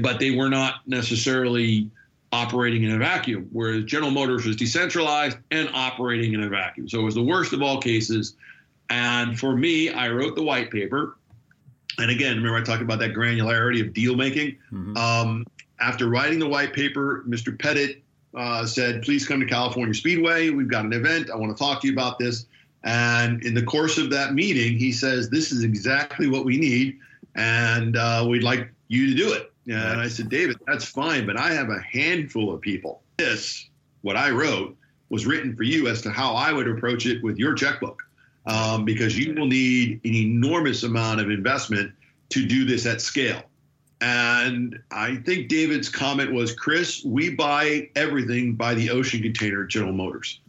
but 0.00 0.18
they 0.18 0.32
were 0.32 0.48
not 0.48 0.86
necessarily 0.86 1.90
operating 2.32 2.84
in 2.84 2.92
a 2.92 2.98
vacuum, 2.98 3.48
whereas 3.52 3.84
General 3.84 4.10
Motors 4.10 4.44
was 4.44 4.56
decentralized 4.56 5.38
and 5.50 5.68
operating 5.74 6.34
in 6.34 6.42
a 6.42 6.48
vacuum. 6.48 6.88
So 6.88 7.00
it 7.00 7.02
was 7.02 7.14
the 7.14 7.22
worst 7.22 7.52
of 7.52 7.62
all 7.62 7.80
cases. 7.80 8.36
And 8.88 9.38
for 9.38 9.56
me, 9.56 9.90
I 9.90 10.10
wrote 10.10 10.36
the 10.36 10.42
white 10.42 10.70
paper. 10.70 11.16
And 11.98 12.10
again, 12.10 12.36
remember 12.36 12.58
I 12.58 12.62
talked 12.62 12.82
about 12.82 13.00
that 13.00 13.14
granularity 13.14 13.80
of 13.80 13.92
deal 13.92 14.16
making. 14.16 14.56
Mm-hmm. 14.72 14.96
Um, 14.96 15.46
after 15.80 16.08
writing 16.08 16.38
the 16.38 16.48
white 16.48 16.72
paper, 16.72 17.24
Mr. 17.26 17.58
Pettit 17.58 18.02
uh, 18.34 18.64
said, 18.64 19.02
please 19.02 19.26
come 19.26 19.40
to 19.40 19.46
California 19.46 19.94
Speedway. 19.94 20.50
We've 20.50 20.70
got 20.70 20.84
an 20.84 20.92
event. 20.92 21.30
I 21.30 21.36
want 21.36 21.56
to 21.56 21.62
talk 21.62 21.80
to 21.82 21.86
you 21.88 21.92
about 21.92 22.18
this. 22.18 22.46
And 22.84 23.42
in 23.44 23.54
the 23.54 23.62
course 23.62 23.98
of 23.98 24.10
that 24.10 24.34
meeting, 24.34 24.78
he 24.78 24.92
says, 24.92 25.28
this 25.28 25.52
is 25.52 25.64
exactly 25.64 26.28
what 26.28 26.44
we 26.44 26.56
need. 26.56 26.98
And 27.34 27.96
uh, 27.96 28.24
we'd 28.28 28.42
like 28.42 28.70
you 28.88 29.08
to 29.10 29.14
do 29.14 29.32
it. 29.32 29.49
And 29.66 30.00
I 30.00 30.08
said, 30.08 30.28
David, 30.28 30.58
that's 30.66 30.84
fine, 30.84 31.26
but 31.26 31.38
I 31.38 31.52
have 31.52 31.68
a 31.68 31.80
handful 31.80 32.52
of 32.52 32.60
people. 32.60 33.02
This, 33.18 33.68
what 34.02 34.16
I 34.16 34.30
wrote, 34.30 34.76
was 35.10 35.26
written 35.26 35.54
for 35.56 35.64
you 35.64 35.88
as 35.88 36.00
to 36.02 36.10
how 36.10 36.34
I 36.34 36.52
would 36.52 36.68
approach 36.68 37.06
it 37.06 37.22
with 37.22 37.36
your 37.36 37.54
checkbook, 37.54 38.02
um, 38.46 38.84
because 38.84 39.18
you 39.18 39.34
will 39.34 39.46
need 39.46 40.00
an 40.04 40.14
enormous 40.14 40.82
amount 40.82 41.20
of 41.20 41.30
investment 41.30 41.92
to 42.30 42.46
do 42.46 42.64
this 42.64 42.86
at 42.86 43.00
scale. 43.00 43.42
And 44.00 44.78
I 44.90 45.16
think 45.16 45.48
David's 45.48 45.88
comment 45.88 46.32
was, 46.32 46.54
Chris, 46.54 47.04
we 47.04 47.34
buy 47.34 47.90
everything 47.96 48.54
by 48.54 48.74
the 48.74 48.88
ocean 48.90 49.22
container 49.22 49.66
General 49.66 49.92
Motors. 49.92 50.40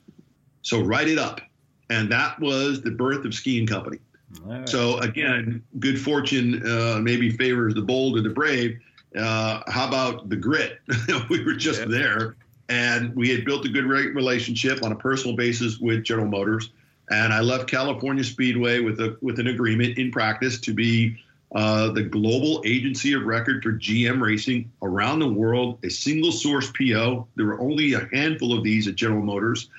So 0.61 0.81
write 0.81 1.09
it 1.09 1.17
up. 1.17 1.41
And 1.89 2.09
that 2.11 2.39
was 2.39 2.81
the 2.81 2.91
birth 2.91 3.25
of 3.25 3.33
Ski 3.33 3.59
and 3.59 3.67
Company. 3.67 3.97
Right. 4.41 4.69
So 4.69 4.97
again, 4.99 5.61
good 5.79 5.99
fortune 5.99 6.65
uh, 6.65 6.99
maybe 7.01 7.29
favors 7.31 7.73
the 7.73 7.81
bold 7.81 8.17
or 8.17 8.21
the 8.21 8.29
brave. 8.29 8.79
Uh, 9.15 9.61
how 9.67 9.87
about 9.87 10.29
the 10.29 10.35
grit? 10.35 10.79
we 11.29 11.43
were 11.43 11.53
just 11.53 11.81
yeah. 11.81 11.87
there, 11.87 12.35
and 12.69 13.15
we 13.15 13.29
had 13.29 13.45
built 13.45 13.65
a 13.65 13.69
good 13.69 13.85
relationship 13.85 14.83
on 14.83 14.91
a 14.91 14.95
personal 14.95 15.35
basis 15.35 15.79
with 15.79 16.03
General 16.03 16.27
Motors. 16.27 16.69
And 17.09 17.33
I 17.33 17.41
left 17.41 17.67
California 17.69 18.23
Speedway 18.23 18.79
with 18.79 18.99
a 19.01 19.17
with 19.21 19.39
an 19.39 19.47
agreement 19.47 19.97
in 19.97 20.11
practice 20.11 20.59
to 20.61 20.73
be 20.73 21.17
uh, 21.53 21.91
the 21.91 22.03
global 22.03 22.61
agency 22.65 23.13
of 23.13 23.23
record 23.23 23.61
for 23.61 23.73
GM 23.73 24.21
racing 24.21 24.71
around 24.81 25.19
the 25.19 25.27
world, 25.27 25.79
a 25.83 25.89
single 25.89 26.31
source 26.31 26.71
PO. 26.71 27.27
There 27.35 27.45
were 27.45 27.59
only 27.59 27.93
a 27.93 28.07
handful 28.13 28.57
of 28.57 28.63
these 28.63 28.87
at 28.87 28.95
General 28.95 29.21
Motors. 29.21 29.69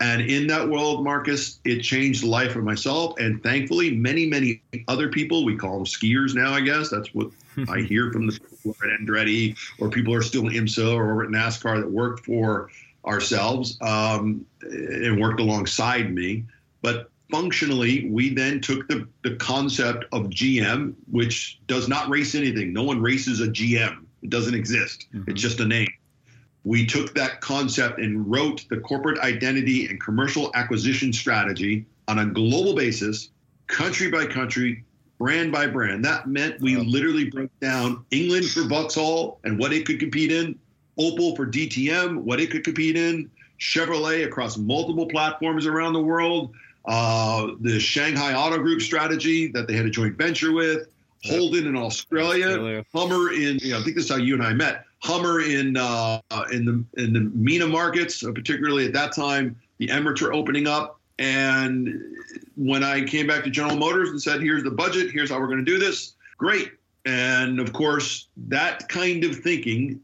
And 0.00 0.20
in 0.20 0.46
that 0.48 0.68
world, 0.68 1.02
Marcus, 1.02 1.60
it 1.64 1.80
changed 1.80 2.24
the 2.24 2.26
life 2.26 2.56
of 2.56 2.64
myself 2.64 3.18
and 3.18 3.42
thankfully 3.42 3.96
many, 3.96 4.26
many 4.26 4.60
other 4.88 5.08
people. 5.08 5.44
We 5.44 5.56
call 5.56 5.76
them 5.76 5.86
skiers 5.86 6.34
now, 6.34 6.52
I 6.52 6.60
guess. 6.60 6.90
That's 6.90 7.14
what 7.14 7.30
I 7.68 7.80
hear 7.80 8.12
from 8.12 8.26
the 8.26 8.38
people 8.72 8.90
at 8.90 9.00
Andretti 9.00 9.56
or 9.78 9.88
people 9.90 10.14
are 10.14 10.22
still 10.22 10.46
in 10.48 10.54
IMSA 10.54 10.94
or 10.94 11.24
at 11.24 11.30
NASCAR 11.30 11.80
that 11.80 11.90
worked 11.90 12.24
for 12.24 12.70
ourselves 13.04 13.78
um, 13.82 14.46
and 14.62 15.20
worked 15.20 15.40
alongside 15.40 16.12
me. 16.12 16.44
But 16.82 17.10
functionally, 17.30 18.08
we 18.08 18.34
then 18.34 18.60
took 18.60 18.88
the, 18.88 19.06
the 19.22 19.36
concept 19.36 20.04
of 20.12 20.24
GM, 20.24 20.94
which 21.10 21.60
does 21.66 21.88
not 21.88 22.08
race 22.08 22.34
anything. 22.34 22.72
No 22.72 22.82
one 22.84 23.00
races 23.00 23.40
a 23.40 23.46
GM. 23.46 24.04
It 24.22 24.30
doesn't 24.30 24.54
exist. 24.54 25.06
Mm-hmm. 25.14 25.30
It's 25.30 25.40
just 25.40 25.60
a 25.60 25.64
name 25.66 25.88
we 26.64 26.86
took 26.86 27.14
that 27.14 27.40
concept 27.40 27.98
and 27.98 28.28
wrote 28.30 28.66
the 28.70 28.78
corporate 28.78 29.18
identity 29.20 29.86
and 29.86 30.00
commercial 30.00 30.50
acquisition 30.54 31.12
strategy 31.12 31.84
on 32.08 32.18
a 32.18 32.26
global 32.26 32.74
basis, 32.74 33.30
country 33.66 34.10
by 34.10 34.26
country, 34.26 34.82
brand 35.18 35.52
by 35.52 35.66
brand. 35.66 36.04
That 36.04 36.26
meant 36.26 36.60
we 36.60 36.76
literally 36.76 37.30
broke 37.30 37.50
down 37.60 38.04
England 38.10 38.46
for 38.46 38.62
Vauxhall 38.62 39.38
and 39.44 39.58
what 39.58 39.72
it 39.72 39.86
could 39.86 40.00
compete 40.00 40.32
in, 40.32 40.58
Opel 40.98 41.36
for 41.36 41.46
DTM, 41.46 42.18
what 42.22 42.40
it 42.40 42.50
could 42.50 42.64
compete 42.64 42.96
in, 42.96 43.30
Chevrolet 43.60 44.26
across 44.26 44.56
multiple 44.56 45.06
platforms 45.06 45.66
around 45.66 45.92
the 45.92 46.02
world, 46.02 46.54
uh, 46.84 47.48
the 47.60 47.80
Shanghai 47.80 48.34
Auto 48.34 48.58
Group 48.58 48.82
strategy 48.82 49.48
that 49.48 49.66
they 49.66 49.74
had 49.74 49.86
a 49.86 49.90
joint 49.90 50.16
venture 50.16 50.52
with, 50.52 50.88
Holden 51.24 51.66
in 51.66 51.76
Australia, 51.76 52.48
Australia. 52.48 52.84
Hummer 52.92 53.32
in, 53.32 53.58
you 53.60 53.72
know, 53.72 53.80
I 53.80 53.82
think 53.82 53.96
this 53.96 54.04
is 54.04 54.10
how 54.10 54.18
you 54.18 54.34
and 54.34 54.42
I 54.42 54.52
met. 54.52 54.84
Hummer 55.02 55.40
in 55.40 55.76
uh, 55.76 56.20
in 56.52 56.64
the 56.64 57.02
in 57.02 57.12
the 57.12 57.30
MENA 57.34 57.66
markets, 57.66 58.22
uh, 58.22 58.32
particularly 58.32 58.86
at 58.86 58.92
that 58.92 59.14
time, 59.14 59.56
the 59.78 59.88
Emirates 59.88 60.20
were 60.20 60.34
opening 60.34 60.66
up. 60.66 61.00
And 61.18 62.13
when 62.56 62.84
I 62.84 63.04
came 63.04 63.26
back 63.26 63.44
to 63.44 63.50
General 63.50 63.76
Motors 63.76 64.10
and 64.10 64.20
said, 64.20 64.40
"Here's 64.40 64.62
the 64.62 64.70
budget. 64.70 65.10
Here's 65.10 65.30
how 65.30 65.40
we're 65.40 65.46
going 65.46 65.64
to 65.64 65.64
do 65.64 65.78
this," 65.78 66.14
great. 66.38 66.72
And 67.04 67.60
of 67.60 67.72
course, 67.72 68.28
that 68.48 68.88
kind 68.88 69.24
of 69.24 69.36
thinking 69.36 70.00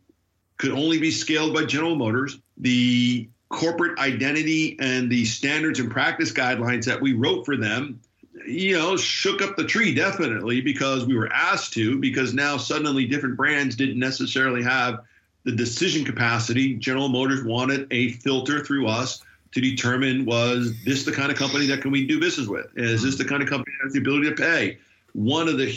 could 0.59 0.73
only 0.73 0.99
be 0.99 1.11
scaled 1.11 1.55
by 1.55 1.65
General 1.65 1.97
Motors. 1.97 2.39
The 2.59 3.29
corporate 3.49 3.99
identity 3.99 4.77
and 4.81 5.11
the 5.11 5.25
standards 5.25 5.81
and 5.81 5.91
practice 5.91 6.33
guidelines 6.33 6.85
that 6.85 7.01
we 7.01 7.15
wrote 7.15 7.45
for 7.45 7.57
them 7.57 8.01
you 8.47 8.77
know, 8.77 8.97
shook 8.97 9.43
up 9.43 9.57
the 9.57 9.65
tree 9.65 9.95
definitely 9.95 10.61
because 10.61 11.05
we 11.05 11.17
were 11.17 11.33
asked 11.33 11.73
to, 11.75 11.99
because 11.99 12.35
now 12.35 12.57
suddenly 12.57 13.07
different 13.07 13.37
brands 13.37 13.77
didn't 13.77 13.99
necessarily 13.99 14.63
have 14.63 15.01
the 15.45 15.53
decision 15.53 16.05
capacity. 16.05 16.75
General 16.75 17.09
Motors 17.09 17.43
wanted 17.45 17.87
a 17.91 18.13
filter 18.13 18.65
through 18.65 18.87
us 18.87 19.23
to 19.53 19.61
determine 19.61 20.25
was 20.25 20.75
this 20.85 21.05
the 21.05 21.13
kind 21.13 21.31
of 21.31 21.37
company 21.37 21.67
that 21.67 21.83
can 21.83 21.91
we 21.91 22.07
do 22.07 22.21
business 22.21 22.47
with? 22.47 22.67
Is 22.77 23.03
this 23.03 23.19
the 23.19 23.25
kind 23.25 23.43
of 23.43 23.49
company 23.49 23.75
that 23.79 23.87
has 23.87 23.93
the 23.93 24.01
ability 24.01 24.29
to 24.31 24.37
pay? 24.37 24.79
One 25.13 25.49
of 25.49 25.59
the 25.59 25.77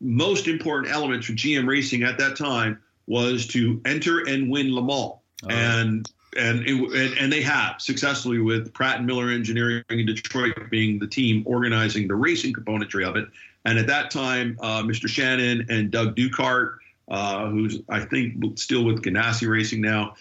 most 0.00 0.46
important 0.46 0.92
elements 0.92 1.26
for 1.26 1.32
GM 1.32 1.66
Racing 1.66 2.02
at 2.02 2.18
that 2.18 2.36
time 2.36 2.80
was 3.06 3.46
to 3.48 3.80
enter 3.86 4.20
and 4.28 4.50
win 4.50 4.74
Le 4.74 4.82
Mans. 4.82 5.14
Oh. 5.44 5.48
And 5.48 6.08
and, 6.36 6.60
it, 6.66 6.74
and, 6.74 7.18
and 7.18 7.32
they 7.32 7.40
have 7.42 7.80
successfully 7.80 8.38
with 8.38 8.72
Pratt 8.74 8.98
and 8.98 9.06
Miller 9.06 9.30
Engineering 9.30 9.82
in 9.88 10.06
Detroit 10.06 10.54
being 10.70 10.98
the 10.98 11.06
team 11.06 11.42
organizing 11.46 12.06
the 12.06 12.14
racing 12.14 12.52
componentry 12.52 13.06
of 13.06 13.16
it. 13.16 13.26
And 13.64 13.78
at 13.78 13.86
that 13.86 14.10
time, 14.10 14.58
uh, 14.60 14.82
Mr. 14.82 15.08
Shannon 15.08 15.66
and 15.70 15.90
Doug 15.90 16.14
Duchardt, 16.14 16.78
uh, 17.08 17.48
who's 17.48 17.80
I 17.88 18.00
think 18.00 18.58
still 18.58 18.84
with 18.84 19.02
Ganassi 19.02 19.48
Racing 19.48 19.80
now, 19.80 20.14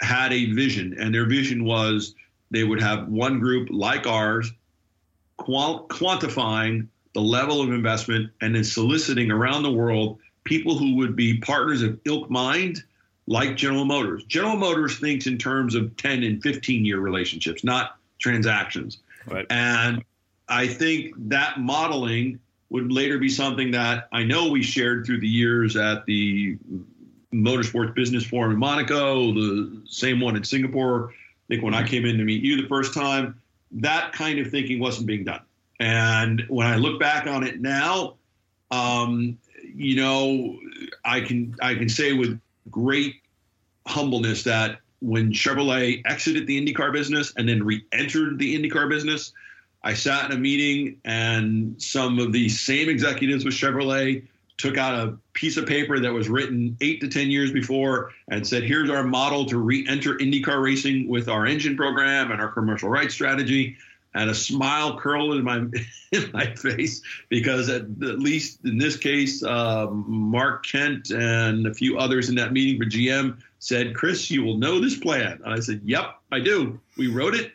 had 0.00 0.32
a 0.32 0.52
vision, 0.52 0.96
and 0.98 1.12
their 1.12 1.26
vision 1.26 1.64
was 1.64 2.14
they 2.50 2.64
would 2.64 2.80
have 2.80 3.08
one 3.08 3.38
group 3.40 3.68
like 3.70 4.06
ours, 4.06 4.50
quantifying 5.38 6.88
the 7.14 7.20
level 7.20 7.60
of 7.60 7.70
investment, 7.70 8.30
and 8.40 8.54
then 8.54 8.64
soliciting 8.64 9.30
around 9.30 9.62
the 9.62 9.72
world 9.72 10.18
people 10.44 10.78
who 10.78 10.96
would 10.96 11.14
be 11.14 11.38
partners 11.38 11.82
of 11.82 12.00
ilk 12.06 12.30
mind 12.30 12.82
like 13.26 13.56
General 13.56 13.84
Motors. 13.84 14.24
General 14.24 14.56
Motors 14.56 14.98
thinks 14.98 15.26
in 15.26 15.36
terms 15.36 15.74
of 15.74 15.96
10 15.98 16.22
and 16.22 16.42
15 16.42 16.84
year 16.84 16.98
relationships, 16.98 17.62
not 17.62 17.96
transactions. 18.18 18.98
Right. 19.26 19.46
And 19.50 20.02
I 20.48 20.66
think 20.66 21.14
that 21.28 21.60
modeling 21.60 22.40
would 22.70 22.90
later 22.90 23.18
be 23.18 23.28
something 23.28 23.72
that 23.72 24.08
I 24.12 24.24
know 24.24 24.48
we 24.48 24.62
shared 24.62 25.04
through 25.04 25.20
the 25.20 25.28
years 25.28 25.76
at 25.76 26.06
the 26.06 26.58
Motorsports 27.32 27.94
Business 27.94 28.24
Forum 28.24 28.52
in 28.52 28.58
Monaco, 28.58 29.32
the 29.32 29.82
same 29.86 30.20
one 30.20 30.36
in 30.36 30.44
Singapore. 30.44 31.12
I 31.48 31.54
think 31.54 31.64
when 31.64 31.74
I 31.74 31.86
came 31.86 32.04
in 32.04 32.18
to 32.18 32.24
meet 32.24 32.42
you 32.42 32.60
the 32.60 32.68
first 32.68 32.92
time, 32.92 33.40
that 33.72 34.12
kind 34.12 34.38
of 34.38 34.50
thinking 34.50 34.80
wasn't 34.80 35.06
being 35.06 35.24
done. 35.24 35.40
And 35.80 36.44
when 36.48 36.66
I 36.66 36.76
look 36.76 37.00
back 37.00 37.26
on 37.26 37.44
it 37.44 37.60
now, 37.60 38.14
um, 38.70 39.38
you 39.62 39.96
know, 39.96 40.58
I 41.04 41.20
can 41.20 41.54
I 41.62 41.74
can 41.74 41.88
say 41.88 42.12
with 42.12 42.40
great 42.70 43.16
humbleness 43.86 44.42
that 44.44 44.80
when 45.00 45.32
Chevrolet 45.32 46.02
exited 46.04 46.46
the 46.46 46.60
IndyCar 46.60 46.92
business 46.92 47.32
and 47.36 47.48
then 47.48 47.62
re-entered 47.62 48.38
the 48.38 48.58
IndyCar 48.58 48.88
business, 48.88 49.32
I 49.82 49.94
sat 49.94 50.30
in 50.30 50.36
a 50.36 50.40
meeting 50.40 51.00
and 51.04 51.80
some 51.80 52.18
of 52.18 52.32
the 52.32 52.48
same 52.48 52.88
executives 52.88 53.44
with 53.44 53.54
Chevrolet 53.54 54.26
took 54.58 54.76
out 54.76 54.94
a 54.94 55.16
piece 55.32 55.56
of 55.56 55.66
paper 55.66 56.00
that 56.00 56.12
was 56.12 56.28
written 56.28 56.76
eight 56.80 57.00
to 57.00 57.08
10 57.08 57.30
years 57.30 57.52
before 57.52 58.10
and 58.28 58.46
said, 58.46 58.64
here's 58.64 58.90
our 58.90 59.04
model 59.04 59.46
to 59.46 59.58
re 59.58 59.86
enter 59.88 60.14
IndyCar 60.14 60.62
racing 60.62 61.08
with 61.08 61.28
our 61.28 61.46
engine 61.46 61.76
program 61.76 62.32
and 62.32 62.40
our 62.40 62.48
commercial 62.48 62.88
rights 62.88 63.14
strategy 63.14 63.76
and 64.14 64.30
a 64.30 64.34
smile 64.34 64.98
curled 64.98 65.34
in 65.34 65.44
my 65.44 65.58
in 66.12 66.30
my 66.32 66.54
face 66.54 67.02
because 67.28 67.68
at, 67.68 67.82
at 67.82 68.18
least 68.18 68.64
in 68.64 68.78
this 68.78 68.96
case, 68.96 69.42
uh, 69.42 69.86
Mark 69.90 70.66
Kent 70.66 71.10
and 71.10 71.66
a 71.66 71.74
few 71.74 71.98
others 71.98 72.28
in 72.28 72.34
that 72.36 72.52
meeting 72.52 72.80
for 72.80 72.88
GM 72.88 73.38
said, 73.58 73.94
"Chris, 73.94 74.30
you 74.30 74.42
will 74.42 74.56
know 74.56 74.80
this 74.80 74.98
plan." 74.98 75.40
And 75.44 75.54
I 75.54 75.60
said, 75.60 75.82
"Yep, 75.84 76.18
I 76.32 76.40
do. 76.40 76.80
We 76.96 77.08
wrote 77.08 77.34
it, 77.34 77.52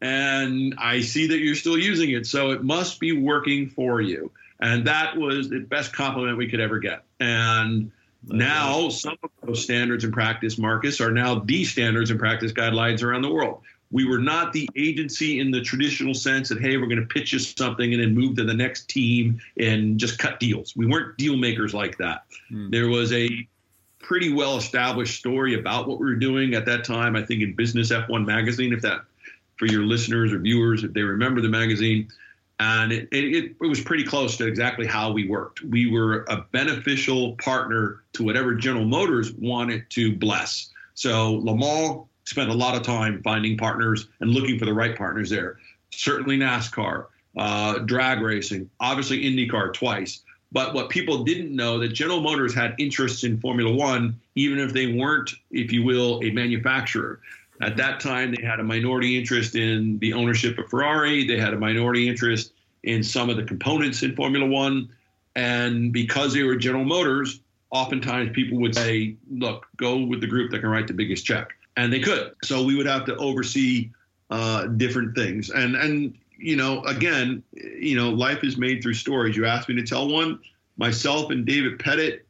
and 0.00 0.74
I 0.78 1.00
see 1.00 1.26
that 1.28 1.38
you're 1.38 1.54
still 1.54 1.78
using 1.78 2.10
it, 2.10 2.26
so 2.26 2.50
it 2.50 2.62
must 2.62 3.00
be 3.00 3.12
working 3.12 3.68
for 3.68 4.00
you." 4.00 4.30
And 4.64 4.86
that 4.86 5.14
was 5.18 5.50
the 5.50 5.60
best 5.60 5.92
compliment 5.92 6.38
we 6.38 6.48
could 6.48 6.58
ever 6.58 6.78
get. 6.78 7.04
And 7.20 7.92
now 8.26 8.88
some 8.88 9.18
of 9.22 9.30
those 9.42 9.62
standards 9.62 10.04
and 10.04 10.12
practice, 10.12 10.56
Marcus, 10.56 11.02
are 11.02 11.10
now 11.10 11.38
the 11.40 11.64
standards 11.64 12.10
and 12.10 12.18
practice 12.18 12.50
guidelines 12.50 13.02
around 13.02 13.20
the 13.20 13.30
world. 13.30 13.60
We 13.90 14.06
were 14.06 14.18
not 14.18 14.54
the 14.54 14.66
agency 14.74 15.38
in 15.38 15.50
the 15.50 15.60
traditional 15.60 16.14
sense 16.14 16.48
that, 16.48 16.62
hey, 16.62 16.78
we're 16.78 16.86
going 16.86 17.00
to 17.00 17.06
pitch 17.06 17.34
you 17.34 17.40
something 17.40 17.92
and 17.92 18.02
then 18.02 18.14
move 18.14 18.36
to 18.36 18.44
the 18.44 18.54
next 18.54 18.88
team 18.88 19.38
and 19.60 20.00
just 20.00 20.18
cut 20.18 20.40
deals. 20.40 20.74
We 20.74 20.86
weren't 20.86 21.18
deal 21.18 21.36
makers 21.36 21.74
like 21.74 21.98
that. 21.98 22.24
Hmm. 22.48 22.70
There 22.70 22.88
was 22.88 23.12
a 23.12 23.46
pretty 23.98 24.32
well 24.32 24.56
established 24.56 25.18
story 25.18 25.58
about 25.60 25.86
what 25.86 26.00
we 26.00 26.06
were 26.06 26.16
doing 26.16 26.54
at 26.54 26.64
that 26.64 26.84
time, 26.84 27.16
I 27.16 27.22
think 27.22 27.42
in 27.42 27.54
Business 27.54 27.92
F1 27.92 28.24
magazine, 28.24 28.72
if 28.72 28.80
that 28.80 29.02
for 29.58 29.66
your 29.66 29.82
listeners 29.82 30.32
or 30.32 30.38
viewers, 30.38 30.84
if 30.84 30.94
they 30.94 31.02
remember 31.02 31.42
the 31.42 31.50
magazine. 31.50 32.08
And 32.60 32.92
it, 32.92 33.08
it, 33.10 33.56
it 33.60 33.66
was 33.66 33.80
pretty 33.80 34.04
close 34.04 34.36
to 34.36 34.46
exactly 34.46 34.86
how 34.86 35.12
we 35.12 35.28
worked. 35.28 35.62
We 35.62 35.90
were 35.90 36.24
a 36.28 36.44
beneficial 36.52 37.34
partner 37.36 38.04
to 38.12 38.24
whatever 38.24 38.54
General 38.54 38.84
Motors 38.84 39.32
wanted 39.32 39.90
to 39.90 40.16
bless. 40.16 40.70
So 40.94 41.34
Le 41.34 41.56
Mans 41.56 42.06
spent 42.24 42.50
a 42.50 42.54
lot 42.54 42.76
of 42.76 42.82
time 42.82 43.20
finding 43.22 43.56
partners 43.56 44.08
and 44.20 44.30
looking 44.30 44.58
for 44.58 44.66
the 44.66 44.74
right 44.74 44.96
partners 44.96 45.30
there. 45.30 45.58
Certainly 45.90 46.38
NASCAR, 46.38 47.06
uh, 47.36 47.78
drag 47.80 48.20
racing, 48.20 48.70
obviously 48.80 49.24
IndyCar 49.24 49.72
twice. 49.72 50.22
But 50.52 50.72
what 50.72 50.88
people 50.88 51.24
didn't 51.24 51.54
know 51.54 51.80
that 51.80 51.88
General 51.88 52.20
Motors 52.20 52.54
had 52.54 52.76
interests 52.78 53.24
in 53.24 53.40
Formula 53.40 53.74
One, 53.74 54.20
even 54.36 54.60
if 54.60 54.72
they 54.72 54.92
weren't, 54.92 55.32
if 55.50 55.72
you 55.72 55.82
will, 55.82 56.22
a 56.22 56.30
manufacturer. 56.30 57.20
At 57.60 57.76
that 57.76 58.00
time, 58.00 58.34
they 58.34 58.42
had 58.42 58.60
a 58.60 58.64
minority 58.64 59.18
interest 59.18 59.54
in 59.54 59.98
the 59.98 60.12
ownership 60.12 60.58
of 60.58 60.68
Ferrari. 60.68 61.26
They 61.26 61.38
had 61.38 61.54
a 61.54 61.58
minority 61.58 62.08
interest 62.08 62.52
in 62.82 63.02
some 63.02 63.30
of 63.30 63.36
the 63.36 63.44
components 63.44 64.02
in 64.02 64.14
Formula 64.16 64.46
One. 64.46 64.88
And 65.36 65.92
because 65.92 66.34
they 66.34 66.42
were 66.42 66.56
General 66.56 66.84
Motors, 66.84 67.40
oftentimes 67.70 68.30
people 68.32 68.58
would 68.58 68.74
say, 68.74 69.16
look, 69.30 69.66
go 69.76 69.98
with 70.04 70.20
the 70.20 70.26
group 70.26 70.50
that 70.50 70.60
can 70.60 70.68
write 70.68 70.86
the 70.86 70.94
biggest 70.94 71.24
check 71.24 71.54
and 71.76 71.92
they 71.92 72.00
could. 72.00 72.34
So 72.42 72.62
we 72.62 72.76
would 72.76 72.86
have 72.86 73.04
to 73.06 73.16
oversee 73.16 73.90
uh, 74.30 74.66
different 74.66 75.14
things. 75.14 75.50
And 75.50 75.76
and 75.76 76.16
you 76.38 76.56
know, 76.56 76.82
again, 76.84 77.42
you 77.52 77.96
know, 77.96 78.10
life 78.10 78.44
is 78.44 78.56
made 78.56 78.82
through 78.82 78.94
stories. 78.94 79.36
You 79.36 79.46
asked 79.46 79.68
me 79.68 79.74
to 79.76 79.82
tell 79.82 80.08
one. 80.08 80.40
Myself 80.76 81.30
and 81.30 81.46
David 81.46 81.78
Pettit 81.78 82.23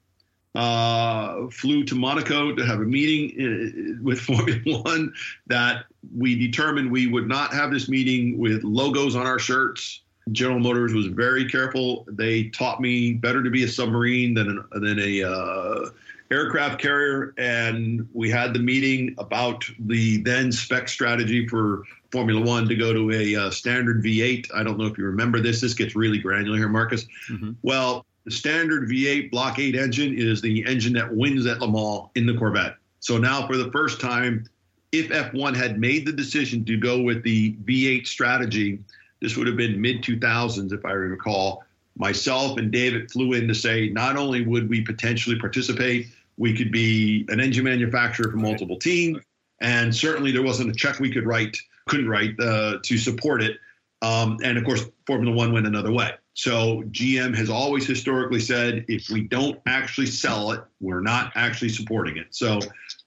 uh, 0.55 1.49
flew 1.49 1.85
to 1.85 1.95
Monaco 1.95 2.55
to 2.55 2.65
have 2.65 2.81
a 2.81 2.85
meeting 2.85 3.99
uh, 3.99 4.03
with 4.03 4.21
Formula 4.29 4.83
One. 4.83 5.13
That 5.47 5.87
we 6.17 6.35
determined 6.37 6.91
we 6.91 7.07
would 7.07 7.29
not 7.29 7.53
have 7.53 7.71
this 7.71 7.89
meeting 7.89 8.39
with 8.39 8.63
logos 8.65 9.17
on 9.17 9.27
our 9.27 9.39
shirts. 9.39 10.01
General 10.33 10.61
Motors 10.61 10.95
was 10.95 11.07
very 11.07 11.49
careful. 11.49 12.07
They 12.09 12.49
taught 12.49 12.81
me 12.81 13.13
better 13.13 13.43
to 13.43 13.51
be 13.51 13.65
a 13.65 13.69
submarine 13.69 14.35
than 14.35 14.65
than 14.73 14.99
a 14.99 15.23
uh, 15.23 15.91
aircraft 16.31 16.81
carrier, 16.81 17.35
and 17.37 18.09
we 18.13 18.31
had 18.31 18.55
the 18.55 18.61
meeting 18.61 19.15
about 19.19 19.65
the 19.79 20.19
then 20.23 20.51
spec 20.51 20.89
strategy 20.89 21.47
for 21.47 21.83
Formula 22.11 22.41
One 22.41 22.69
to 22.69 22.75
go 22.75 22.93
to 22.93 23.11
a 23.13 23.37
uh, 23.37 23.51
standard 23.51 24.03
V8. 24.03 24.49
I 24.55 24.63
don't 24.63 24.79
know 24.79 24.87
if 24.87 24.97
you 24.97 25.05
remember 25.05 25.41
this. 25.41 25.61
This 25.61 25.75
gets 25.75 25.95
really 25.95 26.19
granular 26.19 26.57
here, 26.57 26.69
Marcus. 26.69 27.07
Mm-hmm. 27.29 27.53
Well, 27.63 28.07
the 28.25 28.31
standard 28.31 28.89
V8 28.89 29.31
Block 29.31 29.59
8 29.59 29.77
engine 29.77 30.19
is 30.19 30.41
the 30.41 30.65
engine 30.67 30.95
that 30.95 31.15
wins 31.15 31.47
at 31.47 31.61
Le 31.61 31.71
Mans 31.71 32.09
in 32.15 32.27
the 32.27 32.35
Corvette. 32.35 32.77
So 33.01 33.19
now, 33.19 33.47
for 33.47 33.57
the 33.57 33.71
first 33.71 34.01
time, 34.01 34.49
if 34.93 35.09
F1 35.09 35.55
had 35.57 35.79
made 35.79 36.07
the 36.07 36.13
decision 36.13 36.65
to 36.65 36.79
go 36.79 37.03
with 37.03 37.23
the 37.23 37.55
V8 37.65 38.07
strategy, 38.07 38.79
this 39.21 39.37
would 39.37 39.47
have 39.47 39.57
been 39.57 39.81
mid 39.81 40.03
2000s, 40.03 40.73
if 40.73 40.85
I 40.85 40.93
recall 40.93 41.65
myself 41.97 42.59
and 42.59 42.71
David 42.73 43.11
flew 43.11 43.35
in 43.35 43.47
to 43.49 43.55
say 43.55 43.89
not 43.89 44.17
only 44.17 44.45
would 44.45 44.69
we 44.69 44.83
potentially 44.83 45.39
participate, 45.39 46.09
we 46.37 46.57
could 46.57 46.73
be 46.73 47.25
an 47.29 47.41
engine 47.41 47.65
manufacturer 47.65 48.31
for 48.31 48.37
multiple 48.37 48.79
teams, 48.79 49.19
and 49.61 49.95
certainly 49.95 50.33
there 50.33 50.43
wasn't 50.43 50.71
a 50.71 50.75
check 50.75 50.99
we 50.99 51.13
could 51.13 51.27
write, 51.27 51.57
couldn't 51.87 52.09
write 52.09 52.39
uh, 52.41 52.79
to 52.83 52.99
support 52.99 53.43
it. 53.43 53.59
Um, 54.03 54.39
and 54.43 54.59
of 54.59 54.65
course, 54.65 54.85
Formula 55.07 55.35
One 55.35 55.53
went 55.53 55.67
another 55.67 55.93
way. 55.93 56.13
So 56.35 56.83
GM 56.91 57.35
has 57.37 57.49
always 57.49 57.87
historically 57.87 58.41
said 58.41 58.85
if 58.89 59.09
we 59.09 59.23
don't 59.23 59.61
actually 59.67 60.07
sell 60.07 60.51
it, 60.51 60.61
we're 60.81 61.01
not 61.01 61.33
actually 61.37 61.69
supporting 61.69 62.17
it. 62.17 62.27
So 62.31 62.61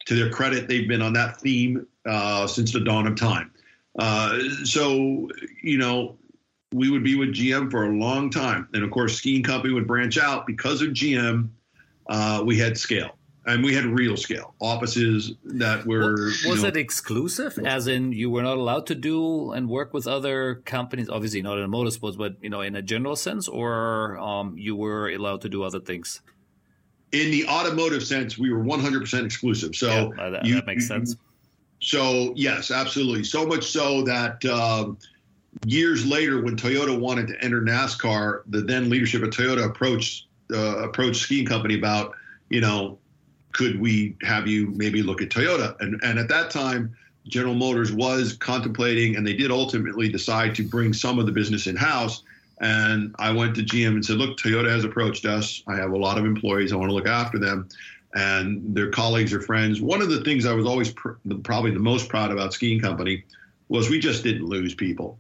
to 0.06 0.16
their 0.16 0.30
credit, 0.30 0.70
they've 0.70 0.88
been 0.88 1.02
on 1.02 1.14
that 1.14 1.38
theme 1.42 1.86
uh, 2.06 2.48
since 2.48 2.72
the 2.72 2.80
dawn 2.80 3.06
of 3.06 3.16
time. 3.16 3.52
Uh, 4.00 4.40
so 4.64 5.30
you 5.62 5.78
know 5.78 6.18
we 6.74 6.90
would 6.90 7.04
be 7.04 7.16
with 7.16 7.30
GM 7.30 7.70
for 7.70 7.86
a 7.86 7.90
long 7.90 8.30
time. 8.30 8.68
And 8.74 8.84
of 8.84 8.92
course, 8.92 9.18
skiing 9.18 9.44
company 9.44 9.74
would 9.74 9.88
branch 9.88 10.18
out 10.18 10.48
because 10.48 10.82
of 10.82 10.90
GM. 10.90 11.50
Uh, 12.10 12.44
we 12.46 12.58
had 12.58 12.78
scale 12.78 13.17
and 13.48 13.64
we 13.64 13.74
had 13.74 13.86
real 13.86 14.18
scale 14.18 14.54
offices 14.60 15.32
that 15.46 15.86
were. 15.86 16.26
Was 16.26 16.44
you 16.44 16.56
know, 16.58 16.68
it 16.68 16.78
exclusive, 16.78 17.58
as 17.60 17.88
in 17.88 18.12
you 18.12 18.30
were 18.30 18.44
not 18.44 18.58
allowed 18.58 18.86
to 18.88 18.96
do 18.96 19.52
and 19.54 19.70
work 19.70 19.94
with 19.94 20.06
other 20.06 20.56
companies? 20.66 21.10
Obviously, 21.10 21.42
not 21.42 21.58
in 21.58 21.72
motorsports, 21.72 22.18
but 22.18 22.36
you 22.42 22.50
know, 22.50 22.62
in 22.62 22.76
a 22.76 22.82
general 22.82 23.16
sense, 23.16 23.48
or 23.48 24.18
um, 24.20 24.58
you 24.58 24.76
were 24.76 25.10
allowed 25.10 25.42
to 25.42 25.50
do 25.50 25.64
other 25.64 25.80
things. 25.80 26.22
In 27.14 27.32
the 27.32 27.48
automotive 27.48 28.04
sense, 28.04 28.38
we 28.38 28.52
were 28.52 28.64
100% 28.64 29.26
exclusive. 29.26 29.76
So 29.76 30.14
yeah, 30.18 30.30
that, 30.30 30.46
you, 30.46 30.56
that 30.56 30.68
makes 30.68 30.86
sense. 30.86 31.16
So 31.82 32.34
yes, 32.36 32.70
absolutely. 32.70 33.24
So 33.24 33.48
much 33.48 33.64
so 33.64 34.04
that. 34.04 34.44
Um, 34.46 34.98
years 35.66 36.06
later, 36.06 36.44
when 36.44 36.56
Toyota 36.56 37.00
wanted 37.00 37.28
to 37.30 37.44
enter 37.44 37.62
NASCAR, 37.62 38.44
the 38.48 38.62
then 38.62 38.90
leadership 38.92 39.24
of 39.24 39.30
Toyota 39.30 39.66
approached 39.66 40.28
uh, 40.54 40.78
approached 40.84 41.22
skiing 41.22 41.46
company 41.46 41.76
about, 41.76 42.14
you 42.50 42.62
know, 42.62 43.00
could 43.58 43.82
we 43.82 44.16
have 44.22 44.48
you 44.48 44.68
maybe 44.76 45.02
look 45.02 45.22
at 45.22 45.30
Toyota? 45.30 45.76
And 45.82 46.00
and 46.04 46.20
at 46.20 46.30
that 46.30 46.52
time, 46.52 46.96
General 47.28 47.56
Motors 47.56 47.92
was 47.92 48.34
contemplating, 48.34 49.16
and 49.16 49.26
they 49.26 49.34
did 49.34 49.50
ultimately 49.50 50.10
decide 50.10 50.54
to 50.56 50.64
bring 50.64 50.94
some 50.94 51.18
of 51.18 51.26
the 51.26 51.32
business 51.32 51.66
in 51.66 51.76
house. 51.76 52.22
And 52.62 53.16
I 53.20 53.32
went 53.32 53.56
to 53.56 53.64
GM 53.64 53.90
and 53.90 54.06
said, 54.06 54.18
look, 54.18 54.38
Toyota 54.38 54.70
has 54.70 54.84
approached 54.84 55.26
us. 55.26 55.62
I 55.68 55.76
have 55.76 55.92
a 55.92 55.98
lot 55.98 56.18
of 56.18 56.26
employees. 56.26 56.72
I 56.72 56.76
want 56.76 56.90
to 56.90 56.96
look 56.96 57.08
after 57.08 57.38
them. 57.38 57.68
And 58.16 58.76
their 58.76 58.90
colleagues 58.90 59.34
or 59.34 59.42
friends. 59.42 59.82
One 59.82 60.02
of 60.02 60.10
the 60.10 60.22
things 60.22 60.46
I 60.46 60.54
was 60.54 60.66
always 60.66 60.92
pr- 60.92 61.20
probably 61.44 61.72
the 61.72 61.80
most 61.80 62.10
proud 62.10 62.32
about 62.32 62.54
Ski 62.54 62.74
and 62.74 62.82
Company 62.82 63.24
was 63.70 63.90
we 63.90 64.00
just 64.00 64.24
didn't 64.24 64.46
lose 64.46 64.74
people. 64.74 65.20